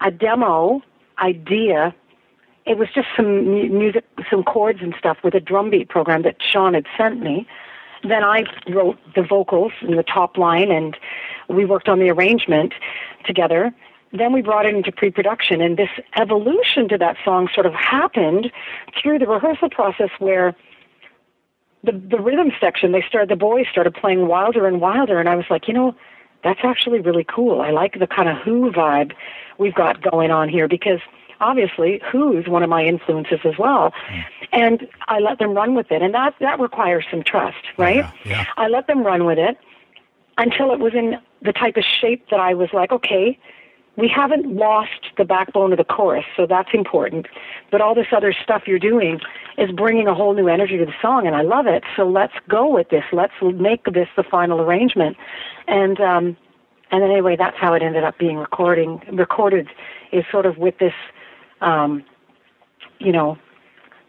a 0.00 0.10
demo 0.10 0.80
idea 1.18 1.94
it 2.66 2.76
was 2.76 2.88
just 2.94 3.08
some 3.16 3.44
mu- 3.44 3.68
music, 3.68 4.04
some 4.28 4.42
chords 4.42 4.80
and 4.82 4.94
stuff 4.98 5.18
with 5.22 5.34
a 5.34 5.40
drum 5.40 5.70
beat 5.70 5.88
program 5.88 6.22
that 6.22 6.36
Sean 6.42 6.74
had 6.74 6.86
sent 6.96 7.20
me. 7.20 7.46
Then 8.02 8.22
I 8.24 8.44
wrote 8.68 8.98
the 9.14 9.22
vocals 9.22 9.72
and 9.80 9.96
the 9.96 10.02
top 10.02 10.36
line, 10.36 10.70
and 10.70 10.96
we 11.48 11.64
worked 11.64 11.88
on 11.88 11.98
the 11.98 12.10
arrangement 12.10 12.74
together. 13.24 13.72
Then 14.12 14.32
we 14.32 14.42
brought 14.42 14.66
it 14.66 14.74
into 14.74 14.92
pre-production, 14.92 15.60
and 15.60 15.76
this 15.76 15.88
evolution 16.16 16.88
to 16.88 16.98
that 16.98 17.16
song 17.24 17.48
sort 17.54 17.66
of 17.66 17.74
happened 17.74 18.52
through 19.00 19.18
the 19.18 19.26
rehearsal 19.26 19.70
process, 19.70 20.10
where 20.18 20.54
the 21.84 21.92
the 21.92 22.18
rhythm 22.18 22.52
section 22.60 22.92
they 22.92 23.02
started 23.06 23.28
the 23.28 23.36
boys 23.36 23.66
started 23.70 23.94
playing 23.94 24.26
wilder 24.26 24.66
and 24.66 24.80
wilder, 24.80 25.18
and 25.18 25.28
I 25.28 25.36
was 25.36 25.46
like, 25.50 25.68
you 25.68 25.74
know, 25.74 25.94
that's 26.42 26.60
actually 26.62 27.00
really 27.00 27.24
cool. 27.24 27.60
I 27.60 27.70
like 27.70 27.98
the 27.98 28.06
kind 28.06 28.28
of 28.28 28.36
Who 28.38 28.70
vibe 28.70 29.12
we've 29.58 29.74
got 29.74 30.02
going 30.02 30.30
on 30.30 30.48
here 30.48 30.68
because 30.68 31.00
obviously 31.40 32.00
Who's 32.10 32.48
one 32.48 32.62
of 32.62 32.70
my 32.70 32.84
influences 32.84 33.40
as 33.44 33.58
well. 33.58 33.92
And 34.52 34.88
I 35.08 35.18
let 35.18 35.38
them 35.38 35.54
run 35.54 35.74
with 35.74 35.90
it. 35.90 36.02
And 36.02 36.14
that, 36.14 36.34
that 36.40 36.60
requires 36.60 37.04
some 37.10 37.22
trust, 37.22 37.56
right? 37.76 37.96
yeah, 37.96 38.12
yeah. 38.24 38.44
I 38.56 38.68
let 38.68 38.86
them 38.86 39.02
run 39.02 39.24
with 39.24 39.38
it 39.38 39.58
until 40.38 40.72
it 40.72 40.78
was 40.78 40.94
in 40.94 41.18
the 41.42 41.52
type 41.52 41.76
of 41.76 41.84
shape 41.84 42.28
that 42.30 42.40
I 42.40 42.54
was 42.54 42.68
like, 42.72 42.92
okay, 42.92 43.38
we 43.96 44.08
haven't 44.08 44.54
lost 44.54 45.10
the 45.16 45.24
backbone 45.24 45.72
of 45.72 45.78
the 45.78 45.84
chorus, 45.84 46.24
so 46.36 46.46
that's 46.46 46.68
important. 46.74 47.26
But 47.70 47.80
all 47.80 47.94
this 47.94 48.08
other 48.14 48.32
stuff 48.32 48.64
you're 48.66 48.78
doing 48.78 49.20
is 49.56 49.70
bringing 49.70 50.06
a 50.06 50.14
whole 50.14 50.34
new 50.34 50.48
energy 50.48 50.76
to 50.76 50.84
the 50.84 50.94
song, 51.00 51.26
and 51.26 51.34
I 51.34 51.42
love 51.42 51.66
it. 51.66 51.82
So 51.96 52.06
let's 52.06 52.34
go 52.48 52.66
with 52.68 52.90
this. 52.90 53.04
Let's 53.12 53.32
make 53.42 53.84
this 53.84 54.08
the 54.16 54.22
final 54.22 54.60
arrangement. 54.60 55.16
And 55.66 55.98
um, 56.00 56.36
and 56.90 57.02
then 57.02 57.10
anyway, 57.10 57.36
that's 57.36 57.56
how 57.56 57.72
it 57.72 57.82
ended 57.82 58.04
up 58.04 58.18
being 58.18 58.36
recording 58.36 59.00
recorded. 59.12 59.68
Is 60.12 60.24
sort 60.30 60.46
of 60.46 60.58
with 60.58 60.78
this, 60.78 60.94
um, 61.60 62.04
you 62.98 63.12
know, 63.12 63.38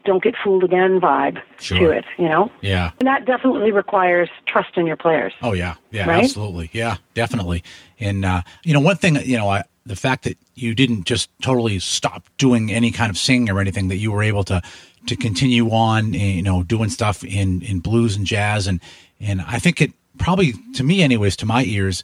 don't 0.04 0.22
get 0.22 0.34
fooled 0.42 0.64
again 0.64 1.00
vibe 1.00 1.38
to 1.58 1.90
it. 1.90 2.04
You 2.16 2.28
know, 2.28 2.50
Yeah. 2.62 2.92
and 2.98 3.06
that 3.06 3.26
definitely 3.26 3.72
requires 3.72 4.28
trust 4.46 4.76
in 4.76 4.86
your 4.86 4.96
players. 4.96 5.32
Oh 5.42 5.52
yeah, 5.52 5.74
yeah, 5.90 6.08
Right? 6.08 6.24
absolutely, 6.24 6.70
yeah, 6.72 6.96
definitely. 7.14 7.62
And 8.00 8.24
uh, 8.24 8.42
you 8.64 8.72
know, 8.72 8.80
one 8.80 8.96
thing, 8.96 9.16
you 9.16 9.36
know, 9.36 9.48
I, 9.48 9.64
the 9.84 9.96
fact 9.96 10.24
that 10.24 10.36
you 10.54 10.74
didn't 10.74 11.04
just 11.04 11.30
totally 11.42 11.78
stop 11.78 12.24
doing 12.38 12.70
any 12.72 12.90
kind 12.90 13.10
of 13.10 13.18
singing 13.18 13.50
or 13.50 13.60
anything, 13.60 13.88
that 13.88 13.96
you 13.96 14.12
were 14.12 14.22
able 14.22 14.44
to 14.44 14.62
to 15.06 15.16
continue 15.16 15.70
on, 15.70 16.14
eh, 16.14 16.18
you 16.18 16.42
know, 16.42 16.62
doing 16.62 16.88
stuff 16.90 17.22
in 17.24 17.62
in 17.62 17.80
blues 17.80 18.16
and 18.16 18.26
jazz, 18.26 18.66
and 18.66 18.80
and 19.20 19.40
I 19.42 19.58
think 19.58 19.80
it 19.82 19.92
probably, 20.18 20.52
to 20.74 20.82
me, 20.84 21.02
anyways, 21.02 21.36
to 21.36 21.46
my 21.46 21.64
ears, 21.64 22.02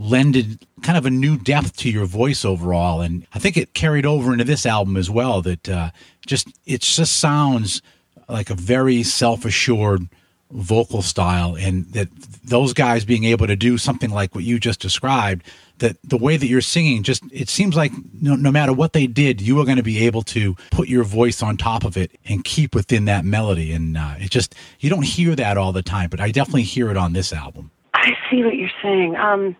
lended 0.00 0.66
kind 0.82 0.96
of 0.96 1.04
a 1.04 1.10
new 1.10 1.36
depth 1.36 1.76
to 1.76 1.90
your 1.90 2.06
voice 2.06 2.44
overall, 2.44 3.00
and 3.00 3.26
I 3.34 3.38
think 3.38 3.56
it 3.56 3.74
carried 3.74 4.06
over 4.06 4.32
into 4.32 4.44
this 4.44 4.66
album 4.66 4.96
as 4.96 5.10
well. 5.10 5.42
That 5.42 5.68
uh, 5.68 5.90
just 6.26 6.48
it 6.66 6.80
just 6.80 7.16
sounds 7.18 7.82
like 8.28 8.50
a 8.50 8.54
very 8.54 9.02
self 9.02 9.44
assured 9.44 10.08
vocal 10.52 11.00
style 11.00 11.56
and 11.56 11.86
that 11.92 12.08
those 12.42 12.72
guys 12.72 13.04
being 13.04 13.22
able 13.22 13.46
to 13.46 13.54
do 13.54 13.78
something 13.78 14.10
like 14.10 14.34
what 14.34 14.42
you 14.42 14.58
just 14.58 14.80
described 14.80 15.46
that 15.78 15.96
the 16.02 16.16
way 16.16 16.36
that 16.36 16.48
you're 16.48 16.60
singing 16.60 17.04
just 17.04 17.22
it 17.30 17.48
seems 17.48 17.76
like 17.76 17.92
no, 18.20 18.34
no 18.34 18.50
matter 18.50 18.72
what 18.72 18.92
they 18.92 19.06
did 19.06 19.40
you 19.40 19.60
are 19.60 19.64
going 19.64 19.76
to 19.76 19.82
be 19.84 20.04
able 20.04 20.22
to 20.22 20.56
put 20.72 20.88
your 20.88 21.04
voice 21.04 21.40
on 21.40 21.56
top 21.56 21.84
of 21.84 21.96
it 21.96 22.18
and 22.24 22.42
keep 22.42 22.74
within 22.74 23.04
that 23.04 23.24
melody 23.24 23.70
and 23.72 23.96
uh, 23.96 24.14
it 24.18 24.28
just 24.28 24.56
you 24.80 24.90
don't 24.90 25.04
hear 25.04 25.36
that 25.36 25.56
all 25.56 25.70
the 25.70 25.84
time 25.84 26.10
but 26.10 26.18
i 26.18 26.32
definitely 26.32 26.64
hear 26.64 26.90
it 26.90 26.96
on 26.96 27.12
this 27.12 27.32
album 27.32 27.70
I 28.00 28.16
see 28.30 28.42
what 28.42 28.56
you're 28.56 28.70
saying. 28.82 29.16
Um, 29.16 29.56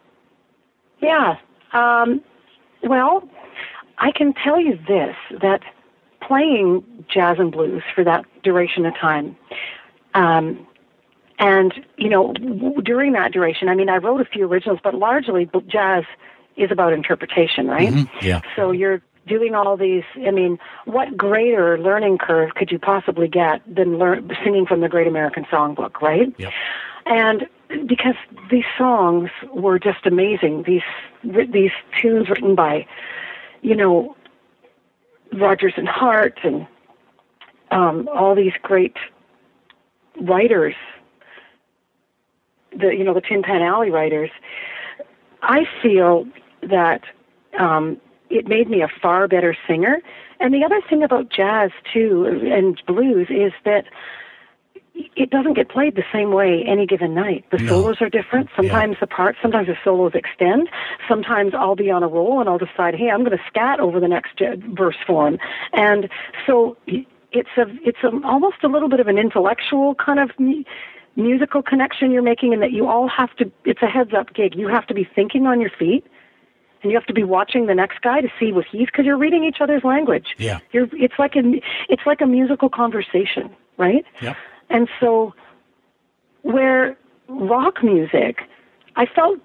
yeah. 1.01 1.37
Um, 1.73 2.21
well, 2.83 3.29
I 3.99 4.11
can 4.13 4.33
tell 4.33 4.61
you 4.61 4.79
this 4.89 5.17
that 5.43 5.61
playing 6.27 6.85
jazz 7.13 7.37
and 7.39 7.51
blues 7.53 7.83
for 7.95 8.05
that 8.05 8.25
duration 8.43 8.87
of 8.87 8.95
time, 8.97 9.37
um, 10.15 10.67
and 11.39 11.73
you 11.97 12.09
know, 12.09 12.33
w- 12.35 12.83
during 12.83 13.13
that 13.13 13.33
duration, 13.33 13.69
I 13.69 13.75
mean, 13.75 13.89
I 13.89 13.97
wrote 13.97 14.21
a 14.21 14.25
few 14.25 14.47
originals, 14.47 14.81
but 14.83 14.95
largely 14.95 15.49
jazz 15.67 16.05
is 16.57 16.71
about 16.71 16.93
interpretation, 16.93 17.67
right? 17.67 18.09
Yeah. 18.21 18.41
So 18.57 18.71
you're 18.73 19.01
doing 19.27 19.55
all 19.55 19.77
these. 19.77 20.03
I 20.27 20.31
mean, 20.31 20.59
what 20.87 21.17
greater 21.17 21.79
learning 21.79 22.19
curve 22.19 22.55
could 22.55 22.71
you 22.71 22.79
possibly 22.79 23.29
get 23.29 23.63
than 23.73 23.99
learn 23.99 24.31
singing 24.45 24.67
from 24.67 24.81
the 24.81 24.89
Great 24.89 25.07
American 25.07 25.45
Songbook, 25.45 26.01
right? 26.01 26.33
Yep. 26.39 26.53
and 27.07 27.47
because 27.87 28.15
these 28.51 28.65
songs 28.77 29.31
were 29.53 29.79
just 29.79 30.07
amazing. 30.07 30.65
These 30.67 30.83
these 31.53 31.73
tunes 32.01 32.29
written 32.29 32.55
by 32.55 32.87
you 33.63 33.75
know 33.75 34.17
Rodgers 35.33 35.75
and 35.77 35.89
Hart 35.89 36.39
and 36.43 36.67
um, 37.71 38.09
all 38.13 38.35
these 38.35 38.55
great 38.63 38.97
writers 40.21 40.75
the 42.77 42.89
you 42.89 43.05
know 43.05 43.15
the 43.15 43.21
Tin 43.21 43.43
Pan 43.43 43.63
Alley 43.63 43.91
writers 43.91 44.31
I 45.43 45.65
feel 45.83 46.27
that 46.63 47.03
um, 47.59 48.01
it 48.29 48.47
made 48.47 48.69
me 48.69 48.83
a 48.83 48.89
far 49.01 49.27
better 49.29 49.57
singer. 49.67 49.99
And 50.39 50.55
the 50.55 50.65
other 50.65 50.81
thing 50.89 51.03
about 51.03 51.31
jazz 51.31 51.71
too 51.93 52.27
and 52.53 52.81
blues 52.87 53.29
is 53.31 53.53
that 53.65 53.85
it 54.95 55.31
doesn't 55.31 55.55
get 55.55 55.69
played 55.69 55.95
the 55.97 56.05
same 56.13 56.33
way 56.33 56.65
any 56.67 56.87
given 56.87 57.15
night. 57.15 57.45
The 57.51 57.59
No. 57.59 57.69
solos 57.69 57.97
are 58.01 58.09
different. 58.09 58.49
Sometimes 58.57 58.97
the 59.01 59.07
parts, 59.07 59.39
sometimes 59.43 59.67
the 59.69 59.77
solos 59.85 60.13
extend. 60.15 60.69
Sometimes 61.09 61.53
I'll 61.55 61.77
be 61.77 61.91
on 61.91 62.03
a 62.03 62.09
roll 62.09 62.41
and 62.41 62.49
I'll 62.49 62.59
decide, 62.59 62.95
hey, 62.95 63.11
I'm 63.11 63.21
going 63.25 63.37
to 63.37 63.45
scat 63.47 63.81
over 63.81 64.01
the 64.01 64.09
next 64.09 64.41
uh, 64.43 64.57
verse 64.75 64.97
form. 65.07 65.39
And 65.73 66.09
so 66.47 66.77
it's 66.87 67.49
a, 67.57 67.67
it's 67.85 67.99
a, 68.03 68.11
almost 68.25 68.57
a 68.65 68.69
little 68.69 68.89
bit 68.89 69.01
of 69.01 69.09
an 69.09 69.19
intellectual 69.19 69.95
kind 69.95 70.19
of 70.19 70.31
mu- 70.39 70.65
musical 71.17 71.63
connection 71.63 72.11
you're 72.11 72.23
making, 72.23 72.53
in 72.53 72.61
that 72.61 72.73
you 72.73 72.89
all 72.89 73.09
have 73.09 73.35
to. 73.37 73.51
It's 73.65 73.83
a 73.83 73.87
heads 73.87 74.13
up 74.17 74.35
gig. 74.35 74.55
You 74.57 74.69
have 74.69 74.87
to 74.89 74.95
be 74.95 75.05
thinking 75.15 75.47
on 75.47 75.61
your 75.61 75.71
feet. 75.71 76.05
And 76.83 76.91
you 76.91 76.97
have 76.97 77.07
to 77.09 77.13
be 77.13 77.25
watching 77.25 77.67
the 77.67 77.75
next 77.75 78.01
guy 78.01 78.23
to 78.23 78.29
see 78.41 78.53
what 78.53 78.65
he's 78.65 78.87
because 78.87 79.05
you're 79.05 79.19
reading 79.19 79.45
each 79.45 79.59
other's 79.61 79.85
language. 79.85 80.29
Yeah. 80.39 80.61
You're, 80.73 80.89
it's 80.95 81.13
like 81.19 81.37
a 81.37 81.43
it's 81.91 82.01
like 82.07 82.23
a 82.23 82.27
musical 82.27 82.71
conversation, 82.71 83.51
right? 83.77 84.03
Yep. 84.23 84.35
And 84.71 84.89
so, 85.01 85.35
where 86.43 86.97
rock 87.29 87.83
music, 87.83 88.41
I 88.97 89.07
felt 89.07 89.39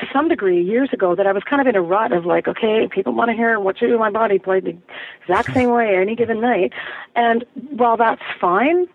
to 0.00 0.06
some 0.12 0.28
degree 0.28 0.62
years 0.62 0.90
ago 0.92 1.14
that 1.14 1.26
I 1.26 1.32
was 1.32 1.42
kind 1.44 1.60
of 1.60 1.68
in 1.68 1.76
a 1.76 1.82
rut 1.82 2.12
of 2.12 2.26
like, 2.26 2.48
okay, 2.48 2.88
people 2.90 3.12
want 3.12 3.30
to 3.30 3.36
hear 3.36 3.60
what 3.60 3.80
you 3.80 3.88
do 3.88 3.98
my 3.98 4.10
body 4.10 4.38
played 4.38 4.64
the 4.64 4.76
exact 5.22 5.54
same 5.54 5.70
way 5.70 5.96
any 5.96 6.16
given 6.16 6.40
night. 6.40 6.72
And 7.14 7.44
while 7.70 7.96
that's 7.96 8.22
fine, 8.40 8.86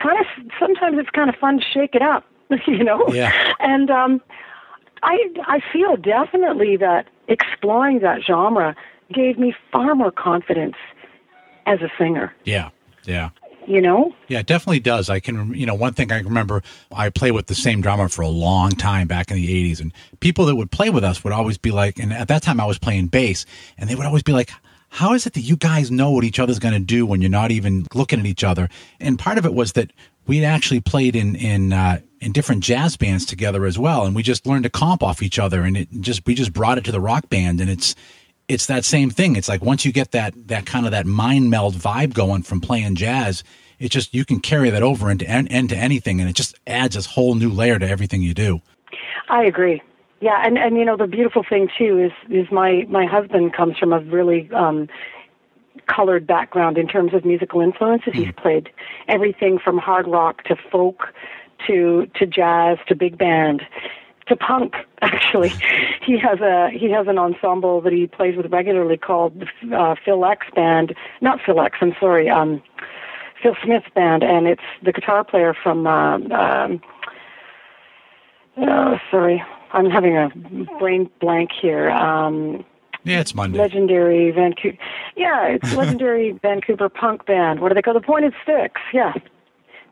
kind 0.00 0.18
of 0.18 0.26
sometimes 0.58 0.98
it's 0.98 1.10
kind 1.10 1.30
of 1.30 1.36
fun 1.36 1.60
to 1.60 1.64
shake 1.64 1.94
it 1.94 2.02
up, 2.02 2.24
you 2.66 2.82
know? 2.82 3.06
Yeah. 3.08 3.32
And 3.60 3.90
um, 3.90 4.20
I 5.02 5.18
I 5.46 5.60
feel 5.72 5.96
definitely 5.96 6.76
that 6.78 7.06
exploring 7.28 8.00
that 8.00 8.22
genre 8.26 8.74
gave 9.12 9.38
me 9.38 9.54
far 9.70 9.94
more 9.94 10.10
confidence 10.10 10.76
as 11.66 11.80
a 11.80 11.88
singer. 11.98 12.34
Yeah. 12.44 12.70
Yeah. 13.04 13.30
You 13.66 13.80
know? 13.80 14.14
Yeah, 14.28 14.40
it 14.40 14.46
definitely 14.46 14.80
does. 14.80 15.08
I 15.08 15.20
can, 15.20 15.54
you 15.54 15.66
know, 15.66 15.74
one 15.74 15.94
thing 15.94 16.10
I 16.10 16.20
remember, 16.20 16.62
I 16.90 17.10
played 17.10 17.32
with 17.32 17.46
the 17.46 17.54
same 17.54 17.80
drummer 17.80 18.08
for 18.08 18.22
a 18.22 18.28
long 18.28 18.70
time 18.70 19.06
back 19.06 19.30
in 19.30 19.36
the 19.36 19.72
80s, 19.72 19.80
and 19.80 19.92
people 20.20 20.46
that 20.46 20.56
would 20.56 20.70
play 20.70 20.90
with 20.90 21.04
us 21.04 21.22
would 21.22 21.32
always 21.32 21.58
be 21.58 21.70
like, 21.70 21.98
and 21.98 22.12
at 22.12 22.28
that 22.28 22.42
time 22.42 22.60
I 22.60 22.66
was 22.66 22.78
playing 22.78 23.06
bass, 23.06 23.46
and 23.78 23.88
they 23.88 23.94
would 23.94 24.06
always 24.06 24.22
be 24.22 24.32
like, 24.32 24.50
how 24.88 25.14
is 25.14 25.26
it 25.26 25.32
that 25.32 25.40
you 25.40 25.56
guys 25.56 25.90
know 25.90 26.10
what 26.10 26.22
each 26.22 26.38
other's 26.38 26.58
going 26.58 26.74
to 26.74 26.80
do 26.80 27.06
when 27.06 27.22
you're 27.22 27.30
not 27.30 27.50
even 27.50 27.86
looking 27.94 28.20
at 28.20 28.26
each 28.26 28.44
other? 28.44 28.68
And 29.00 29.18
part 29.18 29.38
of 29.38 29.46
it 29.46 29.54
was 29.54 29.72
that 29.72 29.90
we'd 30.26 30.44
actually 30.44 30.80
played 30.80 31.16
in 31.16 31.34
in 31.34 31.72
uh, 31.72 32.00
in 32.20 32.32
different 32.32 32.62
jazz 32.62 32.96
bands 32.96 33.24
together 33.24 33.64
as 33.64 33.78
well, 33.78 34.04
and 34.04 34.14
we 34.14 34.22
just 34.22 34.46
learned 34.46 34.64
to 34.64 34.70
comp 34.70 35.02
off 35.02 35.22
each 35.22 35.38
other, 35.38 35.62
and 35.62 35.76
it 35.76 35.88
just 36.00 36.26
we 36.26 36.34
just 36.34 36.52
brought 36.52 36.78
it 36.78 36.84
to 36.84 36.92
the 36.92 37.00
rock 37.00 37.28
band, 37.30 37.60
and 37.60 37.70
it's 37.70 37.94
it's 38.52 38.66
that 38.66 38.84
same 38.84 39.10
thing. 39.10 39.36
It's 39.36 39.48
like 39.48 39.62
once 39.62 39.84
you 39.84 39.92
get 39.92 40.12
that 40.12 40.34
that 40.48 40.66
kind 40.66 40.86
of 40.86 40.92
that 40.92 41.06
mind 41.06 41.50
meld 41.50 41.74
vibe 41.74 42.14
going 42.14 42.42
from 42.42 42.60
playing 42.60 42.94
jazz, 42.94 43.42
it 43.78 43.90
just 43.90 44.14
you 44.14 44.24
can 44.24 44.40
carry 44.40 44.70
that 44.70 44.82
over 44.82 45.10
into 45.10 45.24
into 45.24 45.76
anything, 45.76 46.20
and 46.20 46.28
it 46.28 46.36
just 46.36 46.58
adds 46.66 46.94
this 46.94 47.06
whole 47.06 47.34
new 47.34 47.50
layer 47.50 47.78
to 47.78 47.88
everything 47.88 48.22
you 48.22 48.34
do. 48.34 48.60
I 49.28 49.44
agree. 49.44 49.82
Yeah, 50.20 50.40
and 50.44 50.56
and 50.56 50.76
you 50.76 50.84
know 50.84 50.96
the 50.96 51.06
beautiful 51.06 51.42
thing 51.48 51.68
too 51.76 51.98
is 51.98 52.12
is 52.30 52.50
my 52.52 52.86
my 52.88 53.06
husband 53.06 53.54
comes 53.54 53.76
from 53.78 53.92
a 53.92 54.00
really 54.00 54.48
um 54.52 54.88
colored 55.86 56.26
background 56.26 56.78
in 56.78 56.86
terms 56.86 57.12
of 57.12 57.24
musical 57.24 57.60
influences. 57.60 58.12
He's 58.14 58.32
played 58.36 58.70
everything 59.08 59.58
from 59.58 59.78
hard 59.78 60.06
rock 60.06 60.44
to 60.44 60.56
folk 60.70 61.08
to 61.66 62.06
to 62.14 62.26
jazz 62.26 62.78
to 62.88 62.94
big 62.94 63.18
band 63.18 63.62
to 64.28 64.36
punk 64.36 64.74
actually. 65.00 65.50
he 66.06 66.18
has 66.18 66.40
a 66.40 66.70
he 66.70 66.90
has 66.90 67.06
an 67.08 67.18
ensemble 67.18 67.80
that 67.80 67.92
he 67.92 68.06
plays 68.06 68.36
with 68.36 68.52
regularly 68.52 68.96
called 68.96 69.40
the 69.62 69.76
uh, 69.76 69.94
Phil 70.04 70.24
X 70.24 70.46
band. 70.54 70.94
Not 71.20 71.40
Phil 71.44 71.60
X, 71.60 71.78
I'm 71.80 71.94
sorry. 71.98 72.28
Um 72.28 72.62
Phil 73.42 73.56
Smith 73.64 73.82
band 73.94 74.22
and 74.22 74.46
it's 74.46 74.62
the 74.84 74.92
guitar 74.92 75.24
player 75.24 75.54
from 75.60 75.86
um 75.86 76.30
um 76.32 76.80
Oh, 78.58 78.98
sorry. 79.10 79.42
I'm 79.72 79.88
having 79.90 80.16
a 80.16 80.28
brain 80.78 81.08
blank 81.20 81.50
here. 81.58 81.90
Um, 81.90 82.64
Yeah, 83.04 83.20
it's 83.20 83.34
Monday. 83.34 83.58
legendary 83.58 84.30
Vancouver. 84.30 84.76
Yeah, 85.16 85.46
it's 85.46 85.72
legendary 85.76 86.32
Vancouver 86.42 86.88
punk 86.90 87.24
band. 87.24 87.60
What 87.60 87.70
do 87.70 87.74
they 87.74 87.82
call 87.82 87.94
the 87.94 88.00
Pointed 88.02 88.34
Sticks? 88.42 88.80
Yeah, 88.92 89.14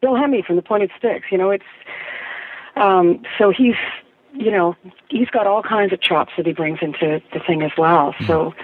Bill 0.03 0.13
Hemme 0.13 0.45
from 0.45 0.57
the 0.57 0.63
Pointed 0.63 0.91
Sticks. 0.99 1.27
You 1.33 1.39
know, 1.39 1.51
it's 1.51 1.65
um, 2.77 3.23
so 3.39 3.51
he's 3.51 3.75
you 4.33 4.51
know 4.51 4.77
he's 5.09 5.29
got 5.29 5.47
all 5.47 5.63
kinds 5.63 5.93
of 5.93 6.01
chops 6.01 6.33
that 6.37 6.47
he 6.47 6.53
brings 6.53 6.79
into 6.83 7.21
the 7.33 7.41
thing 7.41 7.63
as 7.63 7.73
well. 7.77 8.15
So, 8.27 8.55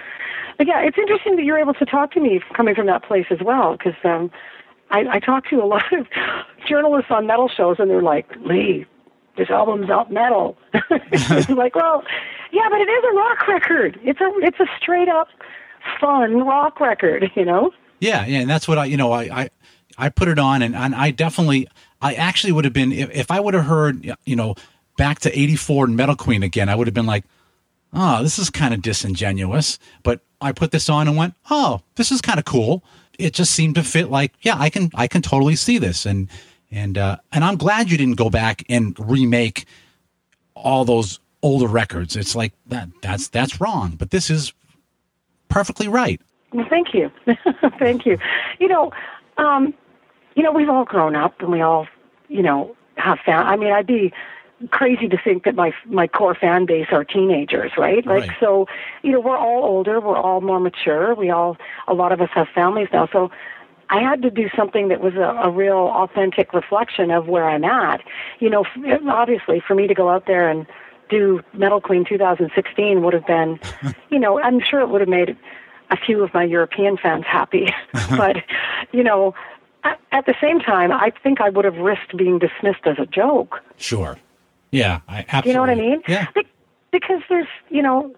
but 0.57 0.67
yeah, 0.67 0.81
it's 0.81 0.97
interesting 0.97 1.35
that 1.35 1.43
you're 1.43 1.59
able 1.59 1.73
to 1.75 1.85
talk 1.85 2.11
to 2.13 2.19
me 2.19 2.41
coming 2.55 2.75
from 2.75 2.87
that 2.87 3.03
place 3.03 3.27
as 3.29 3.39
well 3.41 3.77
because 3.77 3.95
um, 4.03 4.31
I, 4.89 5.05
I 5.11 5.19
talk 5.19 5.47
to 5.49 5.61
a 5.61 5.65
lot 5.73 5.91
of 5.93 6.07
journalists 6.67 7.11
on 7.11 7.27
metal 7.27 7.49
shows 7.49 7.77
and 7.79 7.89
they're 7.89 8.01
like, 8.01 8.27
Lee, 8.41 8.85
this 9.37 9.49
album's 9.49 9.87
not 9.87 10.11
metal. 10.11 10.57
it's 10.73 11.49
like, 11.49 11.75
well, 11.75 12.03
yeah, 12.51 12.67
but 12.69 12.81
it 12.81 12.89
is 12.89 13.03
a 13.11 13.15
rock 13.15 13.47
record. 13.47 13.99
It's 14.03 14.19
a 14.21 14.31
it's 14.41 14.59
a 14.59 14.65
straight 14.79 15.09
up 15.09 15.27
fun 15.99 16.45
rock 16.45 16.79
record, 16.79 17.31
you 17.35 17.45
know. 17.45 17.71
Yeah, 17.99 18.25
yeah, 18.25 18.39
and 18.39 18.49
that's 18.49 18.67
what 18.67 18.77
I, 18.77 18.85
you 18.85 18.97
know, 18.97 19.11
I, 19.11 19.23
I, 19.23 19.49
I 19.97 20.09
put 20.09 20.27
it 20.27 20.37
on, 20.37 20.61
and, 20.61 20.75
and 20.75 20.93
I 20.93 21.11
definitely, 21.11 21.67
I 22.01 22.13
actually 22.13 22.53
would 22.53 22.65
have 22.65 22.73
been 22.73 22.91
if, 22.91 23.09
if 23.11 23.31
I 23.31 23.39
would 23.39 23.55
have 23.55 23.65
heard, 23.65 24.05
you 24.25 24.35
know, 24.35 24.55
back 24.97 25.19
to 25.19 25.39
'84 25.39 25.85
and 25.85 25.95
Metal 25.95 26.15
Queen 26.15 26.43
again, 26.43 26.67
I 26.67 26.75
would 26.75 26.87
have 26.87 26.93
been 26.93 27.05
like, 27.05 27.23
oh, 27.93 28.23
this 28.23 28.37
is 28.37 28.49
kind 28.49 28.73
of 28.73 28.81
disingenuous. 28.81 29.79
But 30.03 30.21
I 30.41 30.51
put 30.51 30.71
this 30.71 30.89
on 30.89 31.07
and 31.07 31.17
went, 31.17 31.33
oh, 31.49 31.81
this 31.95 32.11
is 32.11 32.21
kind 32.21 32.39
of 32.39 32.45
cool. 32.45 32.83
It 33.17 33.33
just 33.33 33.51
seemed 33.51 33.75
to 33.75 33.83
fit. 33.83 34.11
Like, 34.11 34.33
yeah, 34.41 34.55
I 34.57 34.69
can, 34.69 34.91
I 34.93 35.07
can 35.07 35.21
totally 35.21 35.55
see 35.55 35.77
this, 35.79 36.05
and 36.05 36.29
and 36.71 36.97
uh, 36.97 37.17
and 37.31 37.43
I'm 37.43 37.57
glad 37.57 37.89
you 37.89 37.97
didn't 37.97 38.17
go 38.17 38.29
back 38.29 38.63
and 38.69 38.95
remake 38.99 39.65
all 40.53 40.85
those 40.85 41.19
older 41.41 41.67
records. 41.67 42.15
It's 42.15 42.35
like 42.35 42.53
that, 42.67 42.89
that's 43.01 43.29
that's 43.29 43.59
wrong, 43.59 43.95
but 43.97 44.11
this 44.11 44.29
is 44.29 44.53
perfectly 45.49 45.87
right. 45.87 46.21
Well, 46.53 46.67
thank 46.69 46.93
you, 46.93 47.11
thank 47.79 48.05
you. 48.05 48.19
You 48.59 48.67
know, 48.67 48.91
um, 49.37 49.73
you 50.35 50.43
know, 50.43 50.51
we've 50.51 50.69
all 50.69 50.85
grown 50.85 51.15
up, 51.15 51.41
and 51.41 51.51
we 51.51 51.61
all, 51.61 51.87
you 52.27 52.43
know, 52.43 52.75
have 52.97 53.17
found. 53.25 53.47
I 53.47 53.55
mean, 53.55 53.71
I'd 53.71 53.87
be 53.87 54.13
crazy 54.71 55.07
to 55.07 55.17
think 55.23 55.43
that 55.43 55.55
my 55.55 55.71
my 55.85 56.07
core 56.07 56.33
fan 56.35 56.65
base 56.65 56.87
are 56.91 57.03
teenagers, 57.03 57.71
right? 57.77 58.05
Like, 58.05 58.27
Right. 58.27 58.37
so, 58.39 58.67
you 59.03 59.11
know, 59.11 59.19
we're 59.19 59.37
all 59.37 59.63
older, 59.63 59.99
we're 59.99 60.17
all 60.17 60.41
more 60.41 60.59
mature. 60.59 61.13
We 61.13 61.29
all, 61.29 61.57
a 61.87 61.93
lot 61.93 62.11
of 62.11 62.21
us 62.21 62.29
have 62.33 62.47
families 62.53 62.87
now, 62.91 63.07
so. 63.11 63.31
I 63.89 64.01
had 64.01 64.21
to 64.23 64.29
do 64.29 64.49
something 64.53 64.89
that 64.89 64.99
was 64.99 65.13
a, 65.13 65.47
a 65.47 65.49
real 65.49 65.77
authentic 65.95 66.51
reflection 66.51 67.09
of 67.09 67.29
where 67.29 67.47
I'm 67.47 67.63
at. 67.63 68.01
You 68.39 68.49
know, 68.49 68.65
f- 68.65 69.01
obviously, 69.07 69.63
for 69.65 69.75
me 69.75 69.87
to 69.87 69.93
go 69.93 70.09
out 70.09 70.25
there 70.27 70.49
and 70.49 70.67
do 71.09 71.41
Metal 71.53 71.79
Queen 71.79 72.03
2016 72.03 73.01
would 73.01 73.13
have 73.13 73.25
been, 73.25 73.57
you 74.09 74.19
know, 74.19 74.41
I'm 74.41 74.59
sure 74.59 74.81
it 74.81 74.89
would 74.89 74.99
have 74.99 75.09
made 75.09 75.37
a 75.89 75.95
few 75.95 76.21
of 76.21 76.33
my 76.33 76.43
European 76.43 76.97
fans 76.97 77.23
happy. 77.25 77.73
but, 78.17 78.35
you 78.91 79.03
know, 79.03 79.33
at, 79.85 79.97
at 80.11 80.25
the 80.25 80.35
same 80.41 80.59
time, 80.59 80.91
I 80.91 81.13
think 81.23 81.39
I 81.39 81.49
would 81.49 81.63
have 81.63 81.77
risked 81.77 82.17
being 82.17 82.39
dismissed 82.39 82.85
as 82.85 82.97
a 82.99 83.05
joke. 83.05 83.61
Sure. 83.77 84.17
Yeah, 84.77 85.01
I 85.07 85.25
absolutely. 85.27 85.49
You 85.49 85.53
know 85.55 85.61
what 85.61 85.69
I 85.69 85.75
mean? 85.75 86.01
Yeah. 86.07 86.27
Be- 86.33 86.47
because 86.91 87.21
there's, 87.29 87.47
you 87.69 87.81
know, 87.81 88.15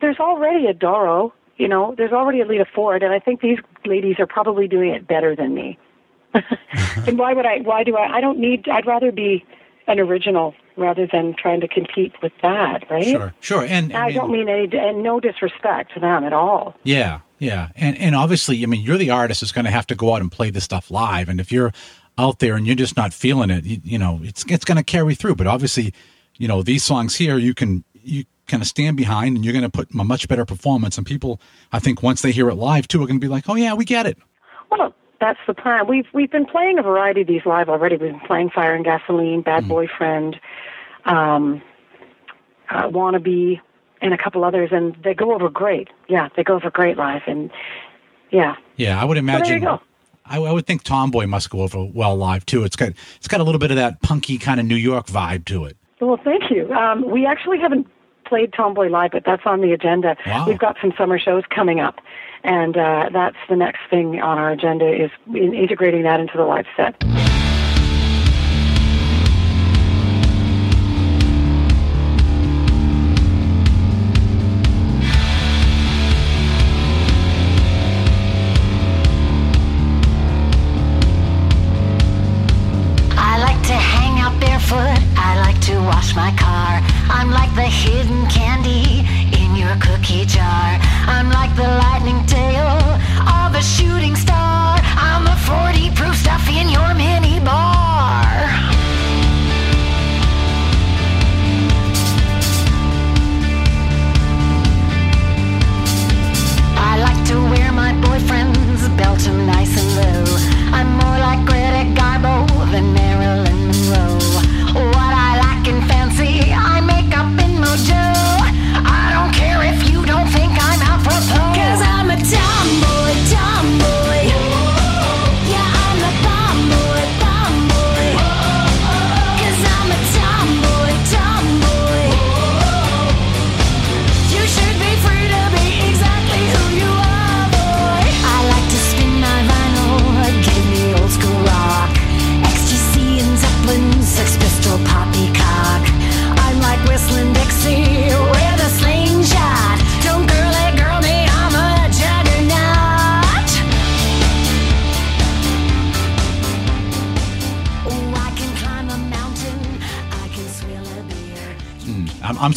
there's 0.00 0.18
already 0.18 0.66
a 0.66 0.74
Doro, 0.74 1.32
you 1.56 1.68
know, 1.68 1.94
there's 1.96 2.12
already 2.12 2.40
a 2.40 2.46
Lita 2.46 2.64
Ford, 2.72 3.02
and 3.02 3.12
I 3.12 3.18
think 3.18 3.40
these 3.40 3.58
ladies 3.84 4.16
are 4.18 4.26
probably 4.26 4.68
doing 4.68 4.90
it 4.90 5.06
better 5.06 5.34
than 5.34 5.54
me. 5.54 5.78
and 7.06 7.18
why 7.18 7.32
would 7.32 7.46
I? 7.46 7.58
Why 7.60 7.82
do 7.84 7.96
I? 7.96 8.16
I 8.16 8.20
don't 8.20 8.38
need. 8.38 8.68
I'd 8.68 8.86
rather 8.86 9.10
be 9.10 9.44
an 9.86 9.98
original 9.98 10.54
rather 10.76 11.08
than 11.10 11.34
trying 11.34 11.60
to 11.60 11.68
compete 11.68 12.12
with 12.22 12.32
that, 12.42 12.88
right? 12.90 13.04
Sure, 13.04 13.34
sure. 13.40 13.64
And 13.64 13.92
I, 13.94 14.12
don't 14.12 14.30
mean 14.30 14.48
any 14.48 14.68
and 14.78 15.02
no 15.02 15.20
disrespect 15.20 15.94
to 15.94 16.00
them 16.00 16.24
at 16.24 16.34
all. 16.34 16.76
Yeah, 16.84 17.20
yeah, 17.38 17.70
and 17.76 17.96
and 17.98 18.14
obviously, 18.14 18.62
I 18.62 18.66
mean, 18.66 18.82
you're 18.82 18.98
the 18.98 19.10
artist 19.10 19.40
who's 19.40 19.52
going 19.52 19.64
to 19.64 19.70
have 19.70 19.86
to 19.88 19.94
go 19.94 20.14
out 20.14 20.20
and 20.20 20.30
play 20.30 20.50
this 20.50 20.64
stuff 20.64 20.90
live, 20.90 21.28
and 21.28 21.40
if 21.40 21.50
you're 21.50 21.72
out 22.18 22.40
there 22.40 22.56
and 22.56 22.66
you're 22.66 22.76
just 22.76 22.96
not 22.96 23.14
feeling 23.14 23.50
it, 23.50 23.64
you, 23.64 23.80
you 23.84 23.98
know, 23.98 24.20
it's 24.22 24.44
it's 24.48 24.64
going 24.64 24.76
to 24.76 24.84
carry 24.84 25.14
through. 25.14 25.36
But 25.36 25.46
obviously, 25.46 25.94
you 26.36 26.48
know, 26.48 26.62
these 26.62 26.84
songs 26.84 27.16
here, 27.16 27.38
you 27.38 27.54
can 27.54 27.84
you 27.94 28.24
kind 28.46 28.62
of 28.62 28.66
stand 28.66 28.96
behind, 28.96 29.36
and 29.36 29.44
you're 29.44 29.52
going 29.52 29.62
to 29.62 29.70
put 29.70 29.88
a 29.92 30.04
much 30.04 30.26
better 30.28 30.44
performance. 30.44 30.96
And 30.98 31.06
people, 31.06 31.40
I 31.72 31.78
think, 31.78 32.02
once 32.02 32.22
they 32.22 32.32
hear 32.32 32.48
it 32.48 32.54
live 32.56 32.88
too, 32.88 33.02
are 33.02 33.06
going 33.06 33.20
to 33.20 33.24
be 33.24 33.30
like, 33.30 33.48
oh 33.48 33.54
yeah, 33.54 33.74
we 33.74 33.84
get 33.84 34.06
it. 34.06 34.18
Well, 34.70 34.94
that's 35.20 35.38
the 35.46 35.54
plan. 35.54 35.86
We've 35.86 36.06
we've 36.12 36.30
been 36.30 36.46
playing 36.46 36.78
a 36.78 36.82
variety 36.82 37.22
of 37.22 37.26
these 37.26 37.46
live 37.46 37.68
already. 37.68 37.96
We've 37.96 38.12
been 38.12 38.20
playing 38.20 38.50
Fire 38.50 38.74
and 38.74 38.84
Gasoline, 38.84 39.42
Bad 39.42 39.64
Mm. 39.64 39.68
Boyfriend, 39.68 40.40
um, 41.04 41.62
uh, 42.70 42.88
Wannabe, 42.88 43.60
and 44.00 44.14
a 44.14 44.18
couple 44.18 44.44
others, 44.44 44.70
and 44.72 44.96
they 45.02 45.14
go 45.14 45.34
over 45.34 45.48
great. 45.48 45.88
Yeah, 46.08 46.28
they 46.36 46.44
go 46.44 46.54
over 46.54 46.70
great 46.70 46.96
live, 46.96 47.22
and 47.26 47.50
yeah. 48.30 48.56
Yeah, 48.76 49.00
I 49.00 49.04
would 49.04 49.16
imagine. 49.16 49.62
go. 49.62 49.80
I, 50.28 50.38
I 50.38 50.52
would 50.52 50.66
think 50.66 50.82
Tomboy 50.82 51.26
must 51.26 51.50
go 51.50 51.62
over 51.62 51.84
well 51.84 52.16
live 52.16 52.46
too. 52.46 52.64
It's 52.64 52.76
got 52.76 52.92
it's 53.16 53.28
got 53.28 53.40
a 53.40 53.44
little 53.44 53.58
bit 53.58 53.70
of 53.70 53.76
that 53.76 54.00
punky 54.02 54.38
kind 54.38 54.60
of 54.60 54.66
New 54.66 54.76
York 54.76 55.06
vibe 55.06 55.44
to 55.46 55.64
it. 55.64 55.76
Well, 56.00 56.20
thank 56.22 56.50
you. 56.50 56.72
Um, 56.72 57.10
we 57.10 57.26
actually 57.26 57.58
haven't 57.58 57.86
played 58.24 58.52
Tomboy 58.52 58.88
live, 58.88 59.10
but 59.12 59.24
that's 59.24 59.42
on 59.46 59.60
the 59.60 59.72
agenda. 59.72 60.16
Wow. 60.26 60.46
We've 60.46 60.58
got 60.58 60.76
some 60.80 60.92
summer 60.96 61.18
shows 61.18 61.42
coming 61.52 61.80
up, 61.80 61.96
and 62.44 62.76
uh, 62.76 63.10
that's 63.12 63.36
the 63.48 63.56
next 63.56 63.80
thing 63.90 64.20
on 64.20 64.38
our 64.38 64.50
agenda 64.50 64.86
is 64.86 65.10
in 65.34 65.54
integrating 65.54 66.02
that 66.02 66.20
into 66.20 66.36
the 66.36 66.44
live 66.44 66.66
set. 66.76 67.02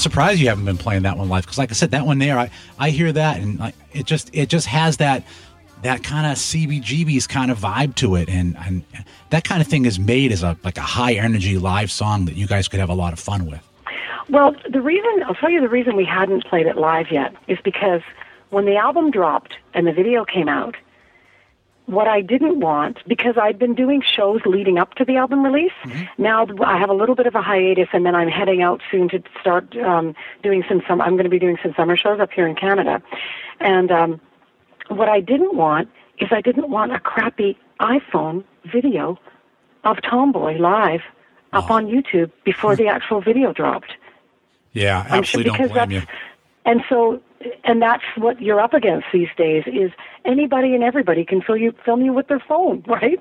Surprised 0.01 0.39
you 0.39 0.49
haven't 0.49 0.65
been 0.65 0.77
playing 0.77 1.03
that 1.03 1.17
one 1.17 1.29
live 1.29 1.43
because, 1.43 1.57
like 1.57 1.71
I 1.71 1.73
said, 1.73 1.91
that 1.91 2.05
one 2.05 2.19
there, 2.19 2.37
I, 2.37 2.49
I 2.79 2.89
hear 2.89 3.11
that 3.11 3.39
and 3.39 3.59
like 3.59 3.75
it 3.93 4.05
just 4.05 4.29
it 4.33 4.49
just 4.49 4.67
has 4.67 4.97
that 4.97 5.23
that 5.83 6.03
kind 6.03 6.27
of 6.27 6.37
CBGB's 6.37 7.27
kind 7.27 7.49
of 7.49 7.59
vibe 7.59 7.95
to 7.95 8.15
it, 8.15 8.29
and 8.29 8.55
and 8.57 8.83
that 9.29 9.43
kind 9.43 9.61
of 9.61 9.67
thing 9.67 9.85
is 9.85 9.99
made 9.99 10.31
as 10.31 10.43
a 10.43 10.57
like 10.63 10.77
a 10.77 10.81
high 10.81 11.13
energy 11.13 11.57
live 11.57 11.91
song 11.91 12.25
that 12.25 12.35
you 12.35 12.47
guys 12.47 12.67
could 12.67 12.79
have 12.79 12.89
a 12.89 12.93
lot 12.93 13.13
of 13.13 13.19
fun 13.19 13.45
with. 13.45 13.67
Well, 14.29 14.55
the 14.69 14.81
reason 14.81 15.23
I'll 15.25 15.35
tell 15.35 15.49
you 15.49 15.59
the 15.61 15.69
reason 15.69 15.95
we 15.95 16.05
hadn't 16.05 16.45
played 16.45 16.65
it 16.65 16.77
live 16.77 17.11
yet 17.11 17.35
is 17.47 17.57
because 17.63 18.01
when 18.49 18.65
the 18.65 18.75
album 18.75 19.11
dropped 19.11 19.55
and 19.73 19.87
the 19.87 19.93
video 19.93 20.23
came 20.23 20.47
out, 20.47 20.75
what 21.91 22.07
I 22.07 22.21
didn't 22.21 22.59
want 22.59 22.97
because 23.07 23.35
I'd 23.39 23.59
been 23.59 23.75
doing 23.75 24.01
shows 24.01 24.41
leading 24.45 24.79
up 24.79 24.95
to 24.95 25.05
the 25.05 25.17
album 25.17 25.43
release. 25.43 25.73
Now 26.17 26.47
I 26.65 26.79
have 26.79 26.89
a 26.89 26.93
little 26.93 27.15
bit 27.15 27.27
of 27.27 27.35
a 27.35 27.41
hiatus, 27.41 27.89
and 27.93 28.05
then 28.05 28.15
I'm 28.15 28.29
heading 28.29 28.61
out 28.61 28.81
soon 28.89 29.09
to 29.09 29.21
start 29.39 29.77
um, 29.77 30.15
doing 30.41 30.63
some. 30.67 30.81
some 30.87 31.01
I'm 31.01 31.11
going 31.11 31.25
to 31.25 31.29
be 31.29 31.39
doing 31.39 31.57
some 31.61 31.73
summer 31.75 31.97
shows 31.97 32.19
up 32.19 32.31
here 32.31 32.47
in 32.47 32.55
Canada, 32.55 33.01
and 33.59 33.91
um, 33.91 34.21
what 34.87 35.09
I 35.09 35.19
didn't 35.19 35.55
want 35.55 35.89
is 36.19 36.29
I 36.31 36.41
didn't 36.41 36.69
want 36.69 36.93
a 36.93 36.99
crappy 36.99 37.57
iPhone 37.79 38.43
video 38.71 39.19
of 39.83 39.97
Tomboy 40.01 40.57
live 40.57 41.01
up 41.53 41.69
on 41.69 41.87
YouTube 41.87 42.31
before 42.45 42.75
the 42.75 42.87
actual 42.87 43.21
video 43.21 43.51
dropped. 43.51 43.93
Yeah, 44.73 44.99
I'm 45.09 45.23
sure 45.23 45.41
absolutely 45.41 45.57
don't 45.57 45.73
blame 45.73 45.91
you. 45.91 46.01
and 46.65 46.81
so 46.87 47.21
and 47.63 47.81
that's 47.81 48.03
what 48.17 48.41
you're 48.41 48.59
up 48.59 48.73
against 48.73 49.07
these 49.13 49.29
days 49.37 49.63
is 49.67 49.91
anybody 50.25 50.73
and 50.73 50.83
everybody 50.83 51.25
can 51.25 51.41
film 51.41 51.59
you 51.59 51.73
film 51.85 52.01
you 52.01 52.13
with 52.13 52.27
their 52.27 52.43
phone, 52.47 52.83
right? 52.87 53.19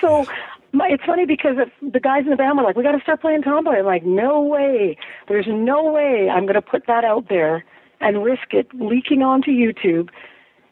So 0.00 0.26
my, 0.72 0.88
it's 0.88 1.04
funny 1.04 1.24
because 1.24 1.56
the 1.80 2.00
guys 2.00 2.24
in 2.24 2.30
the 2.30 2.36
band 2.36 2.58
were 2.58 2.64
like, 2.64 2.76
"We 2.76 2.82
got 2.82 2.92
to 2.92 3.00
start 3.00 3.20
playing 3.20 3.42
Tomboy." 3.42 3.78
I'm 3.78 3.86
like, 3.86 4.04
"No 4.04 4.40
way! 4.42 4.96
There's 5.28 5.46
no 5.48 5.92
way 5.92 6.28
I'm 6.28 6.44
going 6.44 6.54
to 6.54 6.62
put 6.62 6.86
that 6.86 7.04
out 7.04 7.28
there 7.28 7.64
and 8.00 8.22
risk 8.22 8.52
it 8.52 8.68
leaking 8.74 9.22
onto 9.22 9.50
YouTube 9.50 10.10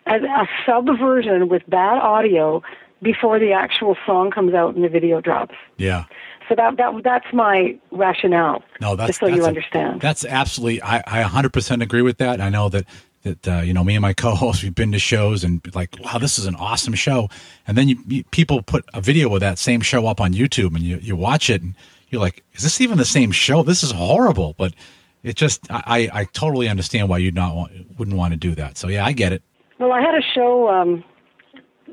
as 0.07 0.23
a 0.23 0.47
sub 0.65 0.87
version 0.99 1.49
with 1.49 1.63
bad 1.69 1.99
audio 1.99 2.63
before 3.03 3.39
the 3.39 3.53
actual 3.53 3.97
song 4.07 4.31
comes 4.31 4.55
out 4.55 4.75
and 4.75 4.85
the 4.85 4.89
video 4.89 5.21
drops." 5.21 5.55
Yeah. 5.77 6.05
So 6.49 6.55
that 6.55 6.77
that 6.77 7.03
that's 7.03 7.33
my 7.33 7.77
rationale. 7.91 8.63
No, 8.81 8.95
that's 8.97 9.09
just 9.09 9.21
so 9.21 9.27
that's 9.27 9.37
you 9.37 9.45
a- 9.45 9.49
understand. 9.49 10.01
That's 10.01 10.25
absolutely. 10.25 10.83
I, 10.83 10.99
I 11.07 11.23
100% 11.23 11.83
agree 11.83 12.03
with 12.03 12.19
that. 12.19 12.41
I 12.41 12.49
know 12.49 12.69
that 12.69 12.87
that 13.23 13.49
uh, 13.49 13.61
you 13.63 13.73
know 13.73 13.85
me 13.85 13.97
and 13.97 14.03
my 14.03 14.13
co-host 14.25 14.63
we've 14.63 14.75
been 14.75 14.93
to 14.93 14.99
shows 14.99 15.45
and 15.45 15.61
like, 15.75 15.97
wow, 16.03 16.19
this 16.19 16.39
is 16.39 16.47
an 16.47 16.55
awesome 16.57 16.95
show. 16.95 17.29
And 17.67 17.77
then 17.77 17.89
you, 17.89 17.99
you 18.07 18.25
people 18.25 18.63
put 18.63 18.85
a 18.95 19.01
video 19.01 19.33
of 19.35 19.41
that 19.41 19.59
same 19.59 19.81
show 19.81 20.07
up 20.07 20.21
on 20.21 20.33
YouTube 20.33 20.75
and 20.75 20.81
you 20.81 20.99
you 20.99 21.17
watch 21.17 21.51
it 21.51 21.63
and 21.63 21.75
you're 22.09 22.21
like, 22.21 22.45
is 22.55 22.63
this 22.63 22.81
even 22.81 22.99
the 22.99 23.05
same 23.05 23.33
show? 23.33 23.63
This 23.63 23.83
is 23.83 23.91
horrible. 23.91 24.55
But 24.57 24.75
it 25.23 25.35
just 25.35 25.67
I 25.71 26.09
I 26.13 26.25
totally 26.33 26.69
understand 26.69 27.09
why 27.09 27.19
you'd 27.19 27.35
not 27.35 27.57
want, 27.57 27.99
wouldn't 27.99 28.17
want 28.17 28.33
to 28.33 28.39
do 28.39 28.55
that. 28.55 28.79
So 28.79 28.89
yeah, 28.89 29.05
I 29.05 29.13
get 29.13 29.33
it. 29.33 29.43
Well, 29.79 29.93
I 29.93 30.01
had 30.01 30.15
a 30.15 30.23
show 30.23 30.71
um, 30.71 31.05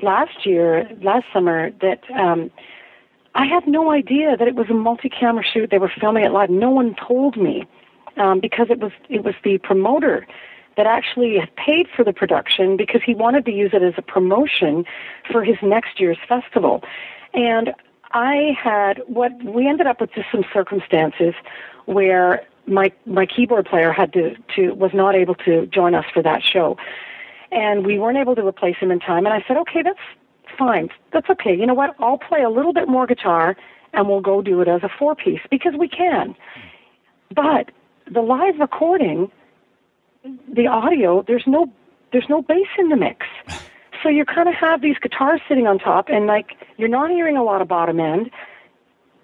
last 0.02 0.46
year, 0.46 0.88
last 1.02 1.26
summer, 1.32 1.70
that 1.82 2.00
um, 2.14 2.50
I 3.34 3.46
had 3.46 3.66
no 3.66 3.90
idea 3.90 4.36
that 4.36 4.46
it 4.46 4.54
was 4.54 4.70
a 4.70 4.74
multi-camera 4.74 5.44
shoot. 5.44 5.70
They 5.70 5.78
were 5.78 5.92
filming 6.00 6.24
it 6.24 6.32
live. 6.32 6.50
No 6.50 6.70
one 6.70 6.94
told 6.94 7.36
me 7.36 7.66
um, 8.16 8.40
because 8.40 8.68
it 8.70 8.78
was 8.78 8.92
it 9.08 9.24
was 9.24 9.34
the 9.42 9.58
promoter 9.58 10.26
that 10.76 10.86
actually 10.86 11.38
had 11.38 11.54
paid 11.56 11.86
for 11.94 12.04
the 12.04 12.12
production 12.12 12.76
because 12.76 13.00
he 13.04 13.14
wanted 13.14 13.44
to 13.44 13.52
use 13.52 13.70
it 13.72 13.82
as 13.82 13.94
a 13.96 14.02
promotion 14.02 14.84
for 15.30 15.44
his 15.44 15.56
next 15.62 16.00
year's 16.00 16.18
festival. 16.28 16.82
And 17.32 17.72
I 18.12 18.56
had 18.60 19.02
what 19.06 19.32
we 19.42 19.68
ended 19.68 19.86
up 19.86 20.00
with 20.00 20.12
just 20.14 20.28
some 20.30 20.44
circumstances 20.52 21.34
where 21.86 22.44
my 22.66 22.92
my 23.04 23.26
keyboard 23.26 23.66
player 23.66 23.92
had 23.92 24.12
to 24.12 24.36
to 24.54 24.72
was 24.74 24.92
not 24.94 25.14
able 25.14 25.34
to 25.46 25.66
join 25.66 25.94
us 25.94 26.06
for 26.12 26.22
that 26.22 26.42
show 26.42 26.76
and 27.54 27.86
we 27.86 27.98
weren't 27.98 28.18
able 28.18 28.34
to 28.34 28.46
replace 28.46 28.76
him 28.76 28.90
in 28.90 28.98
time. 28.98 29.24
And 29.24 29.34
I 29.34 29.44
said, 29.46 29.56
okay, 29.58 29.82
that's 29.82 29.98
fine. 30.56 30.88
That's 31.12 31.28
okay. 31.30 31.54
You 31.54 31.66
know 31.66 31.74
what? 31.74 31.94
I'll 31.98 32.18
play 32.18 32.42
a 32.42 32.50
little 32.50 32.72
bit 32.72 32.88
more 32.88 33.06
guitar 33.06 33.56
and 33.92 34.08
we'll 34.08 34.20
go 34.20 34.42
do 34.42 34.60
it 34.60 34.68
as 34.68 34.82
a 34.82 34.88
four 34.98 35.14
piece 35.14 35.40
because 35.50 35.74
we 35.78 35.88
can. 35.88 36.34
But 37.34 37.70
the 38.10 38.20
live 38.20 38.58
recording, 38.58 39.30
the 40.52 40.66
audio, 40.66 41.22
there's 41.26 41.44
no 41.46 41.72
there's 42.12 42.26
no 42.28 42.42
bass 42.42 42.68
in 42.78 42.88
the 42.88 42.96
mix. 42.96 43.26
So 44.02 44.08
you 44.08 44.24
kind 44.24 44.48
of 44.48 44.54
have 44.54 44.82
these 44.82 44.98
guitars 44.98 45.40
sitting 45.48 45.66
on 45.66 45.78
top 45.78 46.08
and 46.08 46.26
like 46.26 46.52
you're 46.76 46.88
not 46.88 47.10
hearing 47.10 47.36
a 47.36 47.42
lot 47.42 47.62
of 47.62 47.68
bottom 47.68 47.98
end 47.98 48.30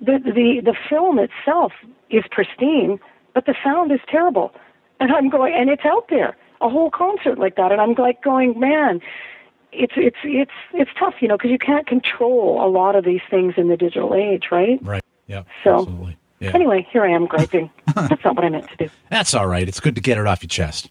the 0.00 0.18
the 0.24 0.60
the 0.64 0.74
film 0.88 1.18
itself 1.18 1.72
is 2.10 2.24
pristine, 2.30 2.98
but 3.34 3.46
the 3.46 3.54
sound 3.62 3.92
is 3.92 4.00
terrible. 4.08 4.52
And 4.98 5.12
I'm 5.12 5.30
going, 5.30 5.54
and 5.54 5.70
it's 5.70 5.84
out 5.84 6.06
there, 6.10 6.36
a 6.60 6.68
whole 6.68 6.90
concert 6.90 7.38
like 7.38 7.56
that, 7.56 7.72
and 7.72 7.80
I'm 7.80 7.94
like 7.94 8.22
going, 8.22 8.58
man, 8.58 9.00
it's 9.72 9.92
it's 9.96 10.16
it's 10.24 10.50
it's 10.74 10.90
tough, 10.98 11.14
you 11.20 11.28
know, 11.28 11.36
because 11.36 11.50
you 11.50 11.58
can't 11.58 11.86
control 11.86 12.64
a 12.64 12.68
lot 12.68 12.96
of 12.96 13.04
these 13.04 13.20
things 13.30 13.54
in 13.56 13.68
the 13.68 13.76
digital 13.76 14.14
age, 14.14 14.44
right? 14.50 14.78
Right. 14.82 15.02
Yeah. 15.26 15.42
So- 15.64 15.80
Absolutely. 15.80 16.16
Yeah. 16.42 16.52
Anyway, 16.54 16.86
here 16.90 17.04
I 17.04 17.10
am 17.10 17.26
griping. 17.26 17.68
That's 17.94 18.24
not 18.24 18.34
what 18.34 18.46
I 18.46 18.48
meant 18.48 18.66
to 18.70 18.76
do. 18.86 18.90
That's 19.10 19.34
all 19.34 19.46
right. 19.46 19.68
It's 19.68 19.78
good 19.78 19.94
to 19.96 20.00
get 20.00 20.16
it 20.16 20.26
off 20.26 20.42
your 20.42 20.48
chest. 20.48 20.88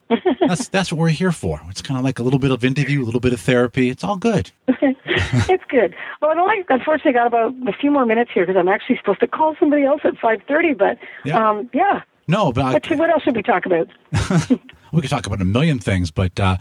That's 0.48 0.68
that's 0.68 0.92
what 0.94 1.00
we're 1.00 1.10
here 1.10 1.32
for. 1.32 1.60
It's 1.72 1.82
kind 1.82 1.98
of 1.98 2.04
like 2.04 2.20
a 2.20 2.24
little 2.24 2.38
bit 2.38 2.52
of 2.52 2.64
interview, 2.64 3.02
a 3.02 3.06
little 3.06 3.20
bit 3.20 3.34
of 3.34 3.40
therapy. 3.42 3.90
It's 3.90 4.04
all 4.04 4.16
good. 4.16 4.52
it's 4.68 5.64
good. 5.70 5.96
Well, 6.22 6.30
I 6.30 6.36
don't 6.36 6.46
like. 6.46 6.68
Unfortunately, 6.70 7.14
got 7.14 7.26
about 7.26 7.56
a 7.68 7.74
few 7.74 7.90
more 7.90 8.06
minutes 8.06 8.30
here 8.32 8.46
because 8.46 8.60
I'm 8.60 8.68
actually 8.68 8.98
supposed 8.98 9.22
to 9.22 9.28
call 9.28 9.56
somebody 9.60 9.86
else 9.86 10.02
at 10.04 10.14
5:30. 10.18 10.78
But 10.78 11.00
Yeah. 11.26 11.50
um, 11.50 11.68
yeah. 11.74 12.04
No, 12.28 12.52
but 12.52 12.66
What, 12.72 12.92
I, 12.92 12.96
what 12.96 13.10
else 13.10 13.24
should 13.24 13.36
we 13.36 13.42
talk 13.42 13.66
about? 13.66 13.88
we 14.94 15.02
could 15.02 15.10
talk 15.10 15.26
about 15.26 15.42
a 15.42 15.46
million 15.46 15.80
things. 15.80 16.12
But 16.12 16.40
uh, 16.40 16.58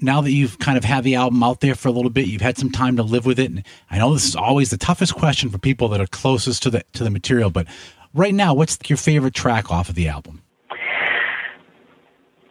now 0.00 0.20
that 0.20 0.32
you've 0.32 0.58
kind 0.58 0.78
of 0.78 0.84
had 0.84 1.04
the 1.04 1.14
album 1.14 1.42
out 1.42 1.60
there 1.60 1.74
for 1.74 1.88
a 1.88 1.92
little 1.92 2.10
bit, 2.10 2.26
you've 2.26 2.40
had 2.40 2.58
some 2.58 2.70
time 2.70 2.96
to 2.96 3.02
live 3.02 3.26
with 3.26 3.38
it. 3.38 3.50
And 3.50 3.64
I 3.90 3.98
know 3.98 4.12
this 4.14 4.26
is 4.26 4.36
always 4.36 4.70
the 4.70 4.76
toughest 4.76 5.14
question 5.14 5.50
for 5.50 5.58
people 5.58 5.88
that 5.88 6.00
are 6.00 6.06
closest 6.06 6.62
to 6.64 6.70
the 6.70 6.84
to 6.94 7.04
the 7.04 7.10
material. 7.10 7.50
But 7.50 7.66
right 8.14 8.34
now, 8.34 8.54
what's 8.54 8.78
your 8.88 8.96
favorite 8.96 9.34
track 9.34 9.70
off 9.70 9.88
of 9.88 9.94
the 9.94 10.08
album? 10.08 10.39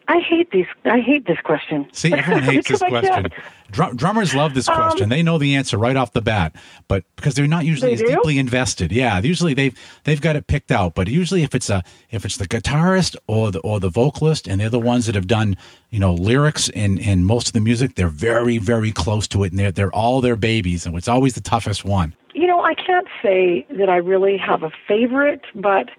I 0.10 0.19
hate 0.22 0.49
these. 0.49 0.65
I 0.86 1.02
hate 1.02 1.27
this 1.27 1.38
question. 1.44 1.88
See, 1.91 2.11
everyone 2.14 2.41
hates 2.41 2.68
this 2.68 2.80
question. 2.80 3.27
Drum, 3.69 3.95
drummers 3.95 4.34
love 4.34 4.56
this 4.56 4.65
question. 4.65 5.03
Um, 5.03 5.10
they 5.10 5.22
know 5.22 5.38
the 5.38 5.53
answer 5.56 5.77
right 5.77 5.95
off 5.95 6.14
the 6.14 6.22
bat, 6.22 6.56
but 6.88 7.03
because 7.15 7.36
they're 7.36 7.45
not 7.45 7.64
usually 7.65 7.95
They 7.95 8.03
as 8.03 8.10
do? 8.10 8.15
deeply 8.15 8.40
invested. 8.40 8.91
Yeah, 8.91 9.19
usually 9.19 9.53
they've 9.53 9.77
they've 10.06 10.19
got 10.19 10.36
it 10.36 10.48
picked 10.48 10.72
out. 10.72 10.95
But 10.95 11.10
usually, 11.10 11.44
if 11.44 11.53
it's 11.53 11.69
a 11.69 11.84
if 12.10 12.26
it's 12.26 12.38
the 12.38 12.48
guitarist 12.48 13.15
or 13.27 13.52
the 13.52 13.60
or 13.60 13.80
the 13.80 13.90
vocalist, 13.90 14.48
and 14.48 14.60
they're 14.60 14.69
the 14.72 14.80
ones 14.80 15.06
that 15.06 15.14
have 15.14 15.27
done 15.27 15.56
you 15.91 15.99
know 15.99 16.15
lyrics 16.15 16.69
and 16.69 16.99
and 16.99 17.27
most 17.27 17.45
of 17.45 17.53
the 17.53 17.61
music, 17.61 17.94
they're 17.94 18.07
very 18.07 18.57
very 18.57 18.91
close 18.91 19.27
to 19.27 19.44
it, 19.44 19.52
and 19.52 19.60
they're 19.60 19.72
they're 19.72 19.94
all 19.94 20.22
their 20.22 20.36
babies, 20.36 20.88
and 20.88 20.98
it's 20.98 21.07
always 21.07 21.36
the 21.36 21.41
toughest 21.41 21.86
one. 21.86 22.15
You 22.34 22.48
know, 22.48 22.61
I 22.61 22.73
can't 22.73 23.07
say 23.22 23.68
that 23.77 23.90
I 23.90 23.98
really 23.98 24.38
have 24.38 24.64
a 24.64 24.72
favorite, 24.88 25.41
but 25.53 25.91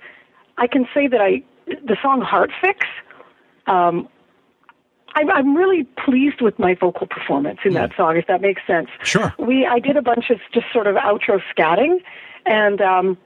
I 0.59 0.67
can 0.67 0.89
say 0.93 1.07
that 1.07 1.21
I 1.21 1.45
the 1.85 1.97
song 2.03 2.23
"Heart 2.23 2.51
Fix." 2.61 2.81
Um, 3.71 4.09
I'm, 5.15 5.31
I'm 5.31 5.57
really 5.57 5.85
pleased 6.05 6.41
with 6.41 6.59
my 6.59 6.75
vocal 6.75 7.07
performance 7.07 7.61
in 7.65 7.75
that 7.75 7.91
song, 7.97 8.17
if 8.17 8.27
that 8.27 8.41
makes 8.41 8.63
sense. 8.67 8.89
Sure. 9.03 9.35
We 9.39 9.67
I 9.67 9.79
did 9.79 9.97
a 9.97 10.03
bunch 10.03 10.31
of 10.31 10.39
just 10.53 10.67
sort 10.73 10.87
of 10.87 10.97
outro 10.97 11.41
scatting, 11.53 11.99
and 12.47 12.81
um, 12.81 13.19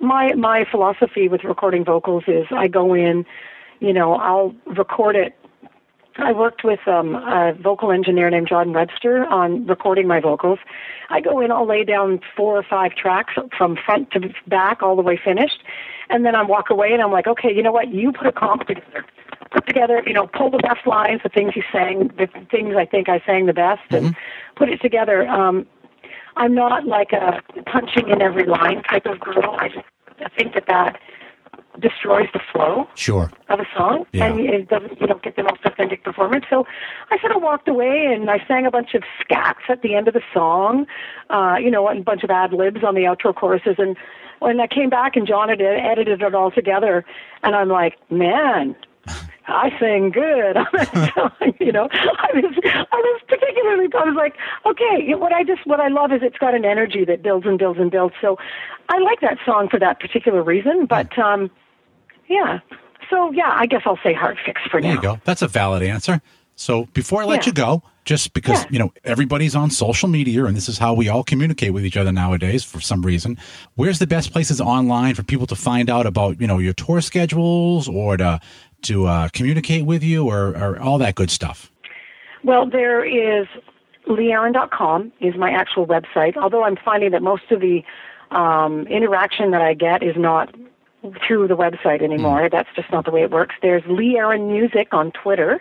my 0.00 0.34
my 0.34 0.64
philosophy 0.70 1.28
with 1.28 1.44
recording 1.44 1.84
vocals 1.84 2.24
is 2.26 2.46
I 2.50 2.68
go 2.68 2.94
in, 2.94 3.24
you 3.80 3.92
know, 3.92 4.14
I'll 4.14 4.54
record 4.66 5.16
it. 5.16 5.36
I 6.16 6.32
worked 6.32 6.62
with 6.62 6.86
um, 6.86 7.14
a 7.14 7.54
vocal 7.54 7.90
engineer 7.90 8.28
named 8.28 8.48
John 8.48 8.72
Webster 8.72 9.24
on 9.24 9.66
recording 9.66 10.06
my 10.06 10.20
vocals. 10.20 10.58
I 11.08 11.20
go 11.20 11.40
in, 11.40 11.50
I'll 11.50 11.66
lay 11.66 11.84
down 11.84 12.20
four 12.36 12.58
or 12.58 12.62
five 12.62 12.94
tracks 12.94 13.34
from 13.56 13.78
front 13.86 14.10
to 14.10 14.20
back, 14.46 14.82
all 14.82 14.94
the 14.94 15.02
way 15.02 15.18
finished, 15.22 15.62
and 16.10 16.26
then 16.26 16.34
I 16.34 16.42
walk 16.42 16.68
away 16.68 16.92
and 16.92 17.00
I'm 17.00 17.12
like, 17.12 17.26
okay, 17.26 17.54
you 17.54 17.62
know 17.62 17.72
what? 17.72 17.88
You 17.94 18.12
put 18.12 18.26
a 18.26 18.32
comp 18.32 18.66
together, 18.66 19.06
put 19.52 19.66
together, 19.66 20.02
you 20.06 20.12
know, 20.12 20.26
pull 20.26 20.50
the 20.50 20.58
best 20.58 20.86
lines, 20.86 21.20
the 21.22 21.28
things 21.28 21.54
you 21.54 21.62
sang, 21.72 22.08
the 22.16 22.28
things 22.50 22.74
I 22.76 22.84
think 22.86 23.08
I 23.08 23.20
sang 23.26 23.46
the 23.46 23.52
best, 23.52 23.82
and 23.90 24.16
put 24.56 24.68
it 24.68 24.80
together. 24.80 25.28
Um, 25.28 25.66
I'm 26.36 26.54
not 26.54 26.86
like 26.86 27.12
a 27.12 27.40
punching 27.66 28.08
in 28.08 28.22
every 28.22 28.46
line 28.46 28.82
type 28.84 29.06
of 29.06 29.20
girl. 29.20 29.56
I 29.58 29.68
just 29.68 29.84
I 30.24 30.28
think 30.28 30.54
that 30.54 30.66
that 30.66 30.98
destroys 31.80 32.28
the 32.32 32.40
flow 32.52 32.86
Sure. 32.94 33.30
of 33.48 33.58
a 33.60 33.66
song, 33.76 34.06
Yeah. 34.12 34.26
and 34.26 34.40
it 34.40 34.68
doesn't, 34.68 35.00
you 35.00 35.06
don't 35.06 35.22
get 35.22 35.36
the 35.36 35.42
most 35.42 35.60
authentic 35.64 36.04
performance. 36.04 36.44
So 36.50 36.66
I 37.10 37.18
sort 37.18 37.34
of 37.34 37.42
walked 37.42 37.66
away 37.66 38.12
and 38.14 38.30
I 38.30 38.44
sang 38.46 38.66
a 38.66 38.70
bunch 38.70 38.94
of 38.94 39.02
scats 39.20 39.68
at 39.70 39.80
the 39.82 39.94
end 39.94 40.06
of 40.06 40.14
the 40.14 40.20
song, 40.34 40.86
uh, 41.30 41.56
you 41.58 41.70
know, 41.70 41.88
and 41.88 42.00
a 42.00 42.02
bunch 42.02 42.22
of 42.24 42.30
ad 42.30 42.52
libs 42.52 42.84
on 42.84 42.94
the 42.94 43.02
outro 43.02 43.34
choruses. 43.34 43.76
And 43.78 43.96
when 44.40 44.60
I 44.60 44.66
came 44.66 44.90
back 44.90 45.16
and 45.16 45.26
John 45.26 45.48
had 45.48 45.60
edited 45.62 46.20
it 46.22 46.34
all 46.34 46.50
together, 46.50 47.04
and 47.42 47.54
I'm 47.56 47.68
like, 47.68 47.98
man. 48.10 48.76
I 49.48 49.76
sang 49.80 50.10
good 50.10 50.56
on 50.56 50.66
that 50.72 51.12
song, 51.14 51.52
you 51.60 51.72
know. 51.72 51.88
I 51.92 52.28
was, 52.34 52.54
I 52.64 52.96
was 52.96 53.20
particularly, 53.28 53.88
I 53.94 54.04
was 54.04 54.14
like, 54.16 54.36
okay, 54.64 55.14
what 55.14 55.32
I 55.32 55.42
just, 55.44 55.66
what 55.66 55.80
I 55.80 55.88
love 55.88 56.12
is 56.12 56.20
it's 56.22 56.38
got 56.38 56.54
an 56.54 56.64
energy 56.64 57.04
that 57.04 57.22
builds 57.22 57.46
and 57.46 57.58
builds 57.58 57.78
and 57.80 57.90
builds. 57.90 58.14
So, 58.20 58.38
I 58.88 58.98
like 58.98 59.20
that 59.20 59.38
song 59.44 59.68
for 59.68 59.78
that 59.80 60.00
particular 60.00 60.42
reason. 60.42 60.86
But, 60.86 61.18
um, 61.18 61.50
yeah. 62.28 62.60
So 63.10 63.30
yeah, 63.32 63.50
I 63.52 63.66
guess 63.66 63.82
I'll 63.84 63.98
say 64.02 64.14
heart 64.14 64.38
fix 64.44 64.60
for 64.70 64.80
There 64.80 64.90
now. 64.90 64.96
you 64.96 65.02
go. 65.02 65.20
That's 65.24 65.42
a 65.42 65.48
valid 65.48 65.82
answer. 65.82 66.22
So 66.54 66.86
before 66.94 67.22
I 67.22 67.24
let 67.26 67.42
Yeah. 67.42 67.46
you 67.50 67.52
go, 67.52 67.82
just 68.04 68.32
because 68.34 68.62
Yeah. 68.62 68.66
you 68.70 68.78
know 68.78 68.92
everybody's 69.04 69.54
on 69.54 69.70
social 69.70 70.08
media 70.08 70.44
and 70.44 70.56
this 70.56 70.68
is 70.68 70.78
how 70.78 70.94
we 70.94 71.08
all 71.08 71.22
communicate 71.24 71.72
with 71.72 71.84
each 71.84 71.96
other 71.96 72.12
nowadays 72.12 72.64
for 72.64 72.80
some 72.80 73.02
reason, 73.02 73.38
where's 73.74 73.98
the 73.98 74.06
best 74.06 74.32
places 74.32 74.60
online 74.60 75.14
for 75.14 75.22
people 75.24 75.46
to 75.48 75.56
find 75.56 75.90
out 75.90 76.06
about 76.06 76.40
you 76.40 76.46
know 76.46 76.58
your 76.58 76.72
tour 76.72 77.00
schedules 77.00 77.88
or 77.88 78.16
to 78.16 78.40
to 78.82 79.06
uh, 79.06 79.28
communicate 79.32 79.86
with 79.86 80.02
you 80.02 80.28
or, 80.28 80.48
or 80.56 80.80
all 80.80 80.98
that 80.98 81.14
good 81.14 81.30
stuff? 81.30 81.70
Well, 82.44 82.68
there 82.68 83.04
is 83.04 83.46
leeaaron.com 84.06 85.12
is 85.20 85.36
my 85.36 85.50
actual 85.50 85.86
website. 85.86 86.36
Although 86.36 86.64
I'm 86.64 86.76
finding 86.76 87.12
that 87.12 87.22
most 87.22 87.50
of 87.50 87.60
the 87.60 87.84
um, 88.30 88.86
interaction 88.88 89.50
that 89.52 89.62
I 89.62 89.74
get 89.74 90.02
is 90.02 90.16
not 90.16 90.54
through 91.26 91.48
the 91.48 91.56
website 91.56 92.02
anymore. 92.02 92.48
That's 92.50 92.68
just 92.76 92.90
not 92.92 93.04
the 93.04 93.10
way 93.10 93.22
it 93.22 93.30
works. 93.30 93.54
There's 93.60 93.82
Lee 93.88 94.16
Aaron 94.16 94.48
Music 94.48 94.88
on 94.92 95.10
Twitter. 95.12 95.60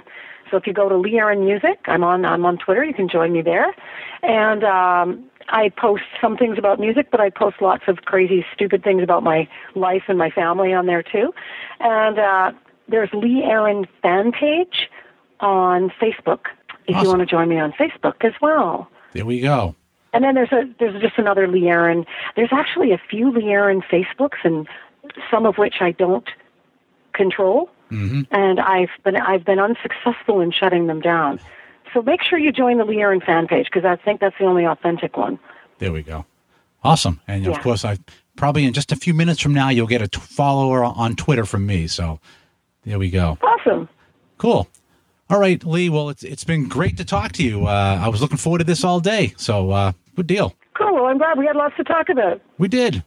So 0.49 0.57
if 0.57 0.67
you 0.67 0.73
go 0.73 0.89
to 0.89 0.97
Lee 0.97 1.17
Aaron 1.17 1.45
Music, 1.45 1.79
I'm 1.85 2.03
on 2.03 2.25
I'm 2.25 2.45
on 2.45 2.57
Twitter. 2.57 2.83
You 2.83 2.93
can 2.93 3.07
join 3.07 3.31
me 3.31 3.41
there, 3.41 3.73
and 4.21 4.63
um, 4.63 5.23
I 5.47 5.69
post 5.69 6.03
some 6.19 6.37
things 6.37 6.57
about 6.57 6.79
music, 6.79 7.09
but 7.09 7.19
I 7.19 7.29
post 7.29 7.61
lots 7.61 7.83
of 7.87 7.97
crazy, 8.05 8.45
stupid 8.53 8.83
things 8.83 9.01
about 9.01 9.23
my 9.23 9.47
life 9.75 10.03
and 10.07 10.17
my 10.17 10.29
family 10.29 10.73
on 10.73 10.85
there 10.85 11.03
too. 11.03 11.33
And 11.79 12.19
uh, 12.19 12.51
there's 12.91 13.09
Lee 13.13 13.43
Aaron 13.43 13.87
fan 14.01 14.31
page 14.31 14.89
on 15.39 15.89
Facebook. 16.01 16.45
If 16.87 16.95
Awesome. 16.95 17.03
you 17.03 17.09
want 17.09 17.19
to 17.21 17.25
join 17.25 17.49
me 17.49 17.59
on 17.59 17.71
Facebook 17.73 18.23
as 18.25 18.33
well. 18.41 18.89
There 19.13 19.25
we 19.25 19.39
go. 19.39 19.75
And 20.13 20.23
then 20.23 20.35
there's 20.35 20.51
a 20.51 20.69
there's 20.79 20.99
just 21.01 21.17
another 21.17 21.47
Lee 21.47 21.69
Aaron. 21.69 22.05
There's 22.35 22.51
actually 22.51 22.91
a 22.91 22.97
few 23.09 23.31
Lee 23.31 23.49
Aaron 23.49 23.81
Facebooks, 23.81 24.43
and 24.43 24.67
some 25.29 25.45
of 25.45 25.57
which 25.57 25.75
I 25.79 25.91
don't 25.91 26.27
control. 27.13 27.69
Mm-hmm. 27.91 28.21
And 28.31 28.59
I've 28.59 28.89
been 29.03 29.15
I've 29.15 29.45
been 29.45 29.59
unsuccessful 29.59 30.41
in 30.41 30.51
shutting 30.51 30.87
them 30.87 31.01
down. 31.01 31.39
So 31.93 32.01
make 32.01 32.23
sure 32.23 32.39
you 32.39 32.51
join 32.51 32.77
the 32.77 32.85
Lee 32.85 33.01
Aaron 33.01 33.21
fan 33.21 33.47
page 33.47 33.65
because 33.65 33.85
I 33.85 33.95
think 33.95 34.19
that's 34.21 34.37
the 34.39 34.45
only 34.45 34.65
authentic 34.65 35.17
one. 35.17 35.39
There 35.79 35.91
we 35.91 36.03
go. 36.03 36.25
Awesome. 36.83 37.21
And 37.27 37.45
of 37.47 37.59
course, 37.59 37.85
I 37.85 37.97
probably 38.35 38.65
in 38.65 38.73
just 38.73 38.91
a 38.91 38.95
few 38.95 39.13
minutes 39.13 39.39
from 39.41 39.53
now 39.53 39.69
you'll 39.69 39.87
get 39.87 40.01
a 40.01 40.07
t- 40.07 40.19
follower 40.19 40.83
on 40.83 41.15
Twitter 41.15 41.45
from 41.45 41.65
me. 41.65 41.87
So 41.87 42.19
there 42.85 42.99
we 42.99 43.09
go. 43.09 43.37
Awesome. 43.41 43.87
Cool. 44.37 44.67
All 45.29 45.39
right, 45.39 45.63
Lee. 45.63 45.89
Well, 45.89 46.09
it's 46.09 46.23
it's 46.23 46.43
been 46.43 46.67
great 46.67 46.97
to 46.97 47.05
talk 47.05 47.31
to 47.33 47.43
you. 47.43 47.65
Uh, 47.65 47.99
I 48.01 48.09
was 48.09 48.21
looking 48.21 48.37
forward 48.37 48.59
to 48.59 48.63
this 48.65 48.83
all 48.83 48.99
day. 48.99 49.33
So 49.37 49.71
uh, 49.71 49.91
good 50.15 50.27
deal. 50.27 50.55
Cool. 50.77 50.95
Well, 50.95 51.05
I'm 51.05 51.17
glad 51.17 51.37
we 51.37 51.45
had 51.45 51.55
lots 51.55 51.75
to 51.77 51.83
talk 51.83 52.09
about. 52.09 52.41
We 52.57 52.67
did. 52.67 53.03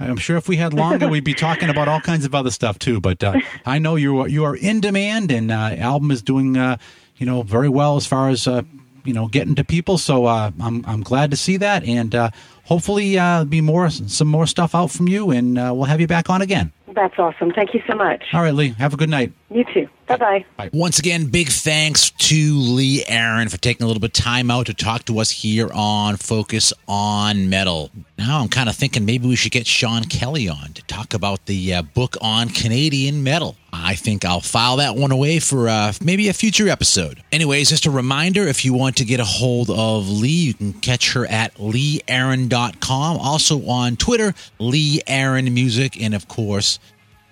I'm 0.00 0.16
sure 0.16 0.38
if 0.38 0.48
we 0.48 0.56
had 0.56 0.72
longer, 0.72 1.08
we'd 1.08 1.24
be 1.24 1.34
talking 1.34 1.68
about 1.68 1.86
all 1.86 2.00
kinds 2.00 2.24
of 2.24 2.34
other 2.34 2.50
stuff 2.50 2.78
too. 2.78 3.00
But 3.00 3.22
uh, 3.22 3.38
I 3.66 3.78
know 3.78 3.96
you 3.96 4.20
are 4.20 4.28
you 4.28 4.44
are 4.44 4.56
in 4.56 4.80
demand, 4.80 5.30
and 5.30 5.50
uh, 5.50 5.74
album 5.76 6.10
is 6.10 6.22
doing 6.22 6.56
uh, 6.56 6.78
you 7.18 7.26
know 7.26 7.42
very 7.42 7.68
well 7.68 7.96
as 7.96 8.06
far 8.06 8.30
as 8.30 8.48
uh, 8.48 8.62
you 9.04 9.12
know 9.12 9.28
getting 9.28 9.54
to 9.56 9.64
people. 9.64 9.98
So 9.98 10.24
uh, 10.24 10.50
I'm 10.60 10.84
I'm 10.86 11.02
glad 11.02 11.30
to 11.32 11.36
see 11.36 11.58
that, 11.58 11.84
and 11.84 12.14
uh, 12.14 12.30
hopefully 12.64 13.18
uh, 13.18 13.44
be 13.44 13.60
more 13.60 13.90
some 13.90 14.28
more 14.28 14.46
stuff 14.46 14.74
out 14.74 14.90
from 14.90 15.06
you, 15.06 15.30
and 15.30 15.58
uh, 15.58 15.72
we'll 15.74 15.84
have 15.84 16.00
you 16.00 16.06
back 16.06 16.30
on 16.30 16.40
again. 16.40 16.72
That's 16.94 17.18
awesome. 17.18 17.52
Thank 17.52 17.74
you 17.74 17.82
so 17.86 17.94
much. 17.94 18.24
All 18.32 18.42
right, 18.42 18.54
Lee. 18.54 18.70
Have 18.70 18.94
a 18.94 18.96
good 18.96 19.08
night. 19.10 19.32
You 19.50 19.64
too. 19.64 19.88
Bye 20.06 20.44
bye. 20.56 20.70
Once 20.72 20.98
again, 20.98 21.26
big 21.26 21.48
thanks 21.48 22.10
to 22.10 22.54
Lee 22.54 23.04
Aaron 23.06 23.48
for 23.48 23.58
taking 23.58 23.84
a 23.84 23.86
little 23.86 24.00
bit 24.00 24.18
of 24.18 24.24
time 24.24 24.50
out 24.50 24.66
to 24.66 24.74
talk 24.74 25.04
to 25.04 25.20
us 25.20 25.30
here 25.30 25.70
on 25.72 26.16
Focus 26.16 26.72
on 26.88 27.48
Metal. 27.48 27.90
Now 28.18 28.40
I'm 28.40 28.48
kind 28.48 28.68
of 28.68 28.74
thinking 28.74 29.04
maybe 29.04 29.28
we 29.28 29.36
should 29.36 29.52
get 29.52 29.68
Sean 29.68 30.02
Kelly 30.04 30.48
on 30.48 30.72
to 30.72 30.82
talk 30.82 31.14
about 31.14 31.46
the 31.46 31.74
uh, 31.74 31.82
book 31.82 32.16
on 32.20 32.48
Canadian 32.48 33.22
metal. 33.22 33.54
I 33.72 33.94
think 33.94 34.24
I'll 34.24 34.40
file 34.40 34.76
that 34.78 34.96
one 34.96 35.12
away 35.12 35.38
for 35.38 35.68
uh, 35.68 35.92
maybe 36.02 36.28
a 36.28 36.32
future 36.32 36.68
episode. 36.68 37.22
Anyways, 37.30 37.70
just 37.70 37.86
a 37.86 37.90
reminder 37.90 38.42
if 38.42 38.64
you 38.64 38.74
want 38.74 38.96
to 38.96 39.04
get 39.04 39.20
a 39.20 39.24
hold 39.24 39.70
of 39.70 40.08
Lee, 40.08 40.28
you 40.28 40.54
can 40.54 40.72
catch 40.72 41.12
her 41.12 41.24
at 41.26 41.54
leeaaron.com. 41.54 43.16
Also 43.16 43.64
on 43.68 43.96
Twitter, 43.96 44.34
Lee 44.58 45.02
Aaron 45.06 45.52
Music, 45.54 46.00
and 46.02 46.14
of 46.14 46.26
course, 46.26 46.79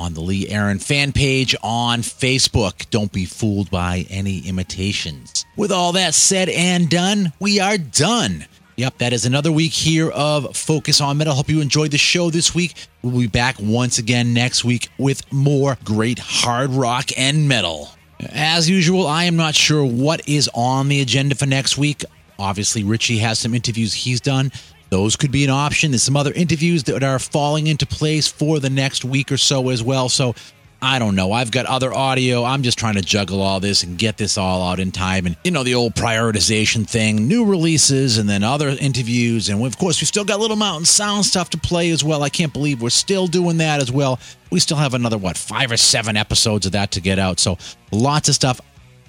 on 0.01 0.15
the 0.15 0.21
Lee 0.21 0.49
Aaron 0.49 0.79
fan 0.79 1.13
page 1.13 1.55
on 1.63 2.01
Facebook. 2.01 2.89
Don't 2.91 3.13
be 3.13 3.25
fooled 3.25 3.71
by 3.71 4.07
any 4.11 4.47
imitations. 4.47 5.45
With 5.57 5.73
all 5.73 5.93
that 5.93 6.15
said 6.15 6.49
and 6.49 6.89
done, 6.89 7.33
we 7.41 7.61
are 7.61 7.79
done. 7.79 8.47
Yep, 8.77 8.99
that 8.99 9.13
is 9.13 9.27
another 9.27 9.51
week 9.51 9.73
here 9.73 10.09
of 10.11 10.57
Focus 10.57 11.01
on 11.01 11.19
Metal. 11.19 11.35
Hope 11.35 11.49
you 11.49 11.61
enjoyed 11.61 11.91
the 11.91 11.99
show 11.99 12.31
this 12.31 12.55
week. 12.55 12.75
We'll 13.03 13.19
be 13.19 13.27
back 13.27 13.57
once 13.59 13.99
again 13.99 14.33
next 14.33 14.65
week 14.65 14.89
with 14.99 15.33
more 15.33 15.77
great 15.85 16.21
hard 16.21 16.71
rock 16.71 17.07
and 17.17 17.49
metal. 17.49 17.89
As 18.31 18.71
usual, 18.71 19.07
I 19.07 19.25
am 19.25 19.35
not 19.35 19.57
sure 19.57 19.85
what 19.85 20.29
is 20.29 20.49
on 20.55 20.89
the 20.89 21.01
agenda 21.01 21.35
for 21.35 21.47
next 21.47 21.77
week. 21.77 22.05
Obviously, 22.39 22.85
Richie 22.85 23.19
has 23.19 23.41
some 23.41 23.53
interviews 23.53 23.93
he's 23.93 24.21
done. 24.21 24.53
Those 24.91 25.17
could 25.17 25.31
be 25.31 25.45
an 25.45 25.51
option. 25.51 25.91
There's 25.91 26.03
some 26.03 26.17
other 26.17 26.33
interviews 26.33 26.85
that 26.85 27.03
are 27.03 27.19
falling 27.19 27.67
into 27.67 27.87
place 27.87 28.27
for 28.27 28.59
the 28.59 28.71
next 28.71 29.05
week 29.05 29.31
or 29.31 29.37
so 29.37 29.69
as 29.69 29.83
well. 29.83 30.09
So 30.09 30.35
I 30.81 31.01
don't 31.01 31.17
know. 31.17 31.33
I've 31.33 31.51
got 31.51 31.67
other 31.67 31.93
audio. 31.93 32.45
I'm 32.45 32.63
just 32.63 32.79
trying 32.79 32.95
to 32.95 33.03
juggle 33.03 33.43
all 33.43 33.59
this 33.59 33.83
and 33.83 33.99
get 33.99 34.17
this 34.17 34.39
all 34.39 34.63
out 34.63 34.79
in 34.79 34.93
time. 34.93 35.27
And, 35.27 35.37
you 35.43 35.51
know, 35.51 35.65
the 35.65 35.75
old 35.75 35.95
prioritization 35.95 36.89
thing, 36.89 37.27
new 37.27 37.45
releases, 37.45 38.17
and 38.17 38.29
then 38.29 38.45
other 38.45 38.69
interviews. 38.69 39.49
And 39.49 39.65
of 39.65 39.77
course, 39.77 40.01
we've 40.01 40.07
still 40.07 40.25
got 40.25 40.39
Little 40.39 40.57
Mountain 40.57 40.85
Sound 40.85 41.25
stuff 41.25 41.51
to 41.51 41.59
play 41.59 41.91
as 41.91 42.05
well. 42.05 42.23
I 42.23 42.29
can't 42.29 42.53
believe 42.53 42.81
we're 42.81 42.91
still 42.91 43.27
doing 43.27 43.57
that 43.59 43.83
as 43.83 43.91
well. 43.91 44.21
We 44.51 44.61
still 44.61 44.77
have 44.77 44.95
another, 44.95 45.19
what, 45.19 45.37
five 45.37 45.73
or 45.73 45.77
seven 45.77 46.17
episodes 46.17 46.65
of 46.65 46.73
that 46.73 46.93
to 46.93 47.01
get 47.01 47.19
out. 47.19 47.41
So 47.41 47.59
lots 47.91 48.29
of 48.29 48.37
stuff. 48.37 48.61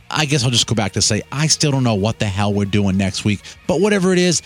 I 0.10 0.26
guess 0.26 0.44
I'll 0.44 0.50
just 0.50 0.66
go 0.66 0.74
back 0.74 0.94
to 0.94 1.04
say 1.04 1.22
I 1.32 1.46
still 1.46 1.70
don't 1.70 1.84
know 1.84 1.94
what 1.94 2.18
the 2.18 2.26
hell 2.26 2.52
we're 2.52 2.66
doing 2.66 2.98
next 2.98 3.26
week. 3.26 3.42
But 3.68 3.80
whatever 3.80 4.12
it 4.12 4.18
is, 4.18 4.42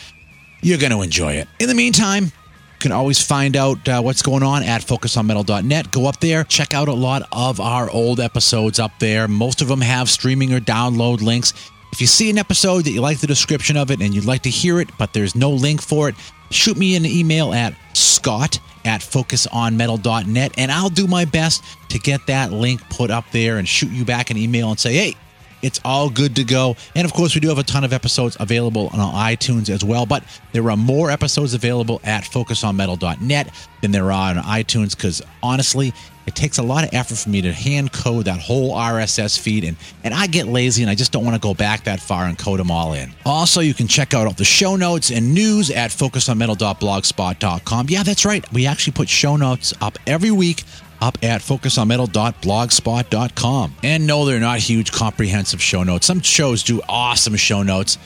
you're 0.63 0.77
going 0.77 0.91
to 0.91 1.01
enjoy 1.01 1.33
it. 1.33 1.47
In 1.59 1.67
the 1.67 1.75
meantime, 1.75 2.25
you 2.25 2.79
can 2.79 2.91
always 2.91 3.21
find 3.21 3.55
out 3.55 3.87
uh, 3.87 4.01
what's 4.01 4.21
going 4.21 4.43
on 4.43 4.63
at 4.63 4.81
focusonmetal.net. 4.81 5.91
Go 5.91 6.07
up 6.07 6.19
there, 6.19 6.43
check 6.45 6.73
out 6.73 6.87
a 6.87 6.93
lot 6.93 7.27
of 7.31 7.59
our 7.59 7.89
old 7.89 8.19
episodes 8.19 8.79
up 8.79 8.97
there. 8.99 9.27
Most 9.27 9.61
of 9.61 9.67
them 9.67 9.81
have 9.81 10.09
streaming 10.09 10.53
or 10.53 10.59
download 10.59 11.21
links. 11.21 11.53
If 11.91 12.01
you 12.01 12.07
see 12.07 12.29
an 12.29 12.39
episode 12.39 12.85
that 12.85 12.91
you 12.91 13.01
like 13.01 13.19
the 13.19 13.27
description 13.27 13.77
of 13.77 13.91
it 13.91 14.01
and 14.01 14.15
you'd 14.15 14.25
like 14.25 14.41
to 14.43 14.49
hear 14.49 14.79
it, 14.79 14.89
but 14.97 15.13
there's 15.13 15.35
no 15.35 15.51
link 15.51 15.81
for 15.81 16.09
it, 16.09 16.15
shoot 16.49 16.75
me 16.75 16.95
an 16.95 17.05
email 17.05 17.53
at 17.53 17.75
scott 17.93 18.59
at 18.85 19.01
focusonmetal.net 19.01 20.53
and 20.57 20.71
I'll 20.71 20.89
do 20.89 21.07
my 21.07 21.25
best 21.25 21.63
to 21.89 21.99
get 21.99 22.25
that 22.27 22.51
link 22.51 22.81
put 22.89 23.11
up 23.11 23.25
there 23.31 23.57
and 23.57 23.67
shoot 23.67 23.91
you 23.91 24.05
back 24.05 24.29
an 24.29 24.37
email 24.37 24.69
and 24.69 24.79
say, 24.79 24.93
hey, 24.93 25.15
it's 25.63 25.79
all 25.83 26.09
good 26.09 26.35
to 26.35 26.43
go. 26.43 26.75
And 26.95 27.05
of 27.05 27.13
course, 27.13 27.33
we 27.33 27.41
do 27.41 27.49
have 27.49 27.57
a 27.57 27.63
ton 27.63 27.83
of 27.83 27.93
episodes 27.93 28.37
available 28.39 28.89
on 28.93 28.99
iTunes 29.13 29.69
as 29.69 29.83
well, 29.83 30.05
but 30.05 30.23
there 30.51 30.69
are 30.69 30.77
more 30.77 31.09
episodes 31.09 31.53
available 31.53 32.01
at 32.03 32.23
focusonmetal.net 32.23 33.49
than 33.81 33.91
there 33.91 34.11
are 34.11 34.29
on 34.29 34.37
iTunes 34.37 34.95
because 34.95 35.21
honestly, 35.41 35.93
it 36.25 36.35
takes 36.35 36.57
a 36.57 36.63
lot 36.63 36.85
of 36.85 36.93
effort 36.93 37.17
for 37.17 37.29
me 37.29 37.41
to 37.41 37.51
hand 37.51 37.91
code 37.91 38.25
that 38.25 38.39
whole 38.39 38.73
RSS 38.73 39.37
feed, 39.37 39.65
and, 39.65 39.75
and 40.03 40.13
I 40.13 40.27
get 40.27 40.47
lazy 40.47 40.81
and 40.81 40.89
I 40.89 40.95
just 40.95 41.11
don't 41.11 41.25
want 41.25 41.35
to 41.35 41.41
go 41.41 41.53
back 41.53 41.83
that 41.83 41.99
far 41.99 42.25
and 42.25 42.37
code 42.37 42.59
them 42.59 42.71
all 42.71 42.93
in. 42.93 43.11
Also, 43.25 43.59
you 43.59 43.73
can 43.73 43.87
check 43.87 44.13
out 44.13 44.27
all 44.27 44.33
the 44.33 44.45
show 44.45 44.75
notes 44.75 45.11
and 45.11 45.33
news 45.33 45.69
at 45.69 45.91
focusonmetal.blogspot.com. 45.91 47.87
Yeah, 47.89 48.03
that's 48.03 48.25
right. 48.25 48.49
We 48.53 48.65
actually 48.65 48.93
put 48.93 49.09
show 49.09 49.35
notes 49.35 49.73
up 49.81 49.97
every 50.07 50.31
week 50.31 50.63
up 51.03 51.17
at 51.21 51.41
focusonmetal.blogspot.com. 51.41 53.75
And 53.83 54.07
no, 54.07 54.25
they're 54.25 54.39
not 54.39 54.59
huge, 54.59 54.93
comprehensive 54.93 55.61
show 55.61 55.83
notes. 55.83 56.07
Some 56.07 56.21
shows 56.21 56.63
do 56.63 56.81
awesome 56.87 57.35
show 57.35 57.61
notes. 57.61 57.97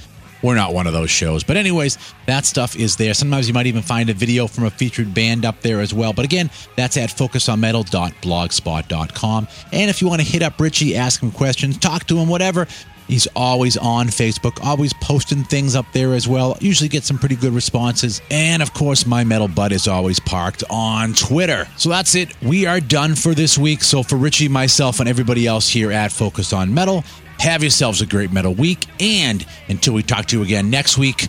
We're 0.42 0.56
not 0.56 0.74
one 0.74 0.88
of 0.88 0.94
those 0.94 1.12
shows. 1.12 1.44
But, 1.44 1.58
anyways, 1.58 1.98
that 2.26 2.46
stuff 2.46 2.76
is 2.76 2.96
there. 2.96 3.14
Sometimes 3.14 3.48
you 3.48 3.54
might 3.54 3.68
even 3.68 3.82
find 3.82 4.10
a 4.10 4.14
video 4.14 4.48
from 4.48 4.66
a 4.66 4.70
featured 4.70 5.14
band 5.14 5.46
up 5.46 5.62
there 5.62 5.80
as 5.82 5.94
well. 5.94 6.14
But 6.14 6.26
again, 6.26 6.50
that's 6.76 6.98
at 6.98 7.10
focusonmetal.blogspot.com. 7.10 9.48
And 9.72 9.90
if 9.90 10.02
you 10.02 10.08
want 10.08 10.22
to 10.22 10.28
hit 10.28 10.44
up 10.44 10.60
Richie, 10.60 10.96
ask 10.96 11.22
him 11.22 11.32
questions, 11.32 11.78
talk 11.78 12.06
to 12.08 12.18
him, 12.18 12.28
whatever, 12.30 12.68
He's 13.08 13.28
always 13.36 13.78
on 13.78 14.08
Facebook, 14.08 14.64
always 14.64 14.94
posting 14.94 15.44
things 15.44 15.76
up 15.76 15.86
there 15.94 16.14
as 16.14 16.28
well. 16.28 16.58
Usually 16.60 16.90
get 16.90 17.04
some 17.04 17.18
pretty 17.18 17.38
good 17.38 17.54
responses. 17.54 18.22
And 18.30 18.62
of 18.62 18.74
course, 18.74 19.06
my 19.06 19.24
metal 19.24 19.48
butt 19.48 19.72
is 19.72 19.88
always 19.88 20.20
parked 20.20 20.64
on 20.70 21.14
Twitter. 21.14 21.68
So 21.78 21.90
that's 21.90 22.16
it. 22.16 22.40
We 22.42 22.66
are 22.66 22.82
done 22.82 23.16
for 23.16 23.34
this 23.34 23.58
week. 23.58 23.82
So 23.82 24.04
for 24.04 24.18
Richie, 24.18 24.50
myself, 24.50 25.00
and 25.00 25.08
everybody 25.08 25.48
else 25.48 25.70
here 25.70 25.92
at 25.92 26.12
Focus 26.12 26.52
on 26.52 26.74
Metal, 26.74 27.04
have 27.40 27.62
yourselves 27.62 28.02
a 28.02 28.06
great 28.06 28.32
metal 28.32 28.54
week. 28.54 28.86
And 29.00 29.46
until 29.70 29.94
we 29.94 30.04
talk 30.04 30.26
to 30.28 30.38
you 30.38 30.44
again 30.44 30.70
next 30.70 30.98
week, 30.98 31.28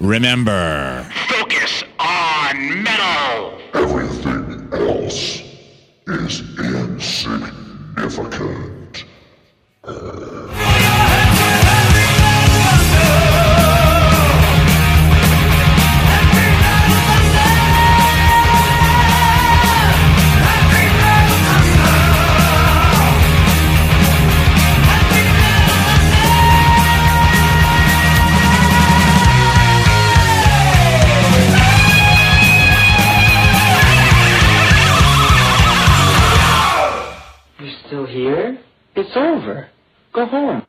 remember 0.00 1.04
Focus 1.28 1.84
on 1.98 2.82
metal. 2.82 3.58
Everything 3.74 4.68
else 4.72 5.42
is 6.06 6.40
insignificant. 6.58 9.04
You're 9.86 10.97
It's 38.98 39.16
over. 39.16 39.68
Go 40.12 40.26
home. 40.26 40.67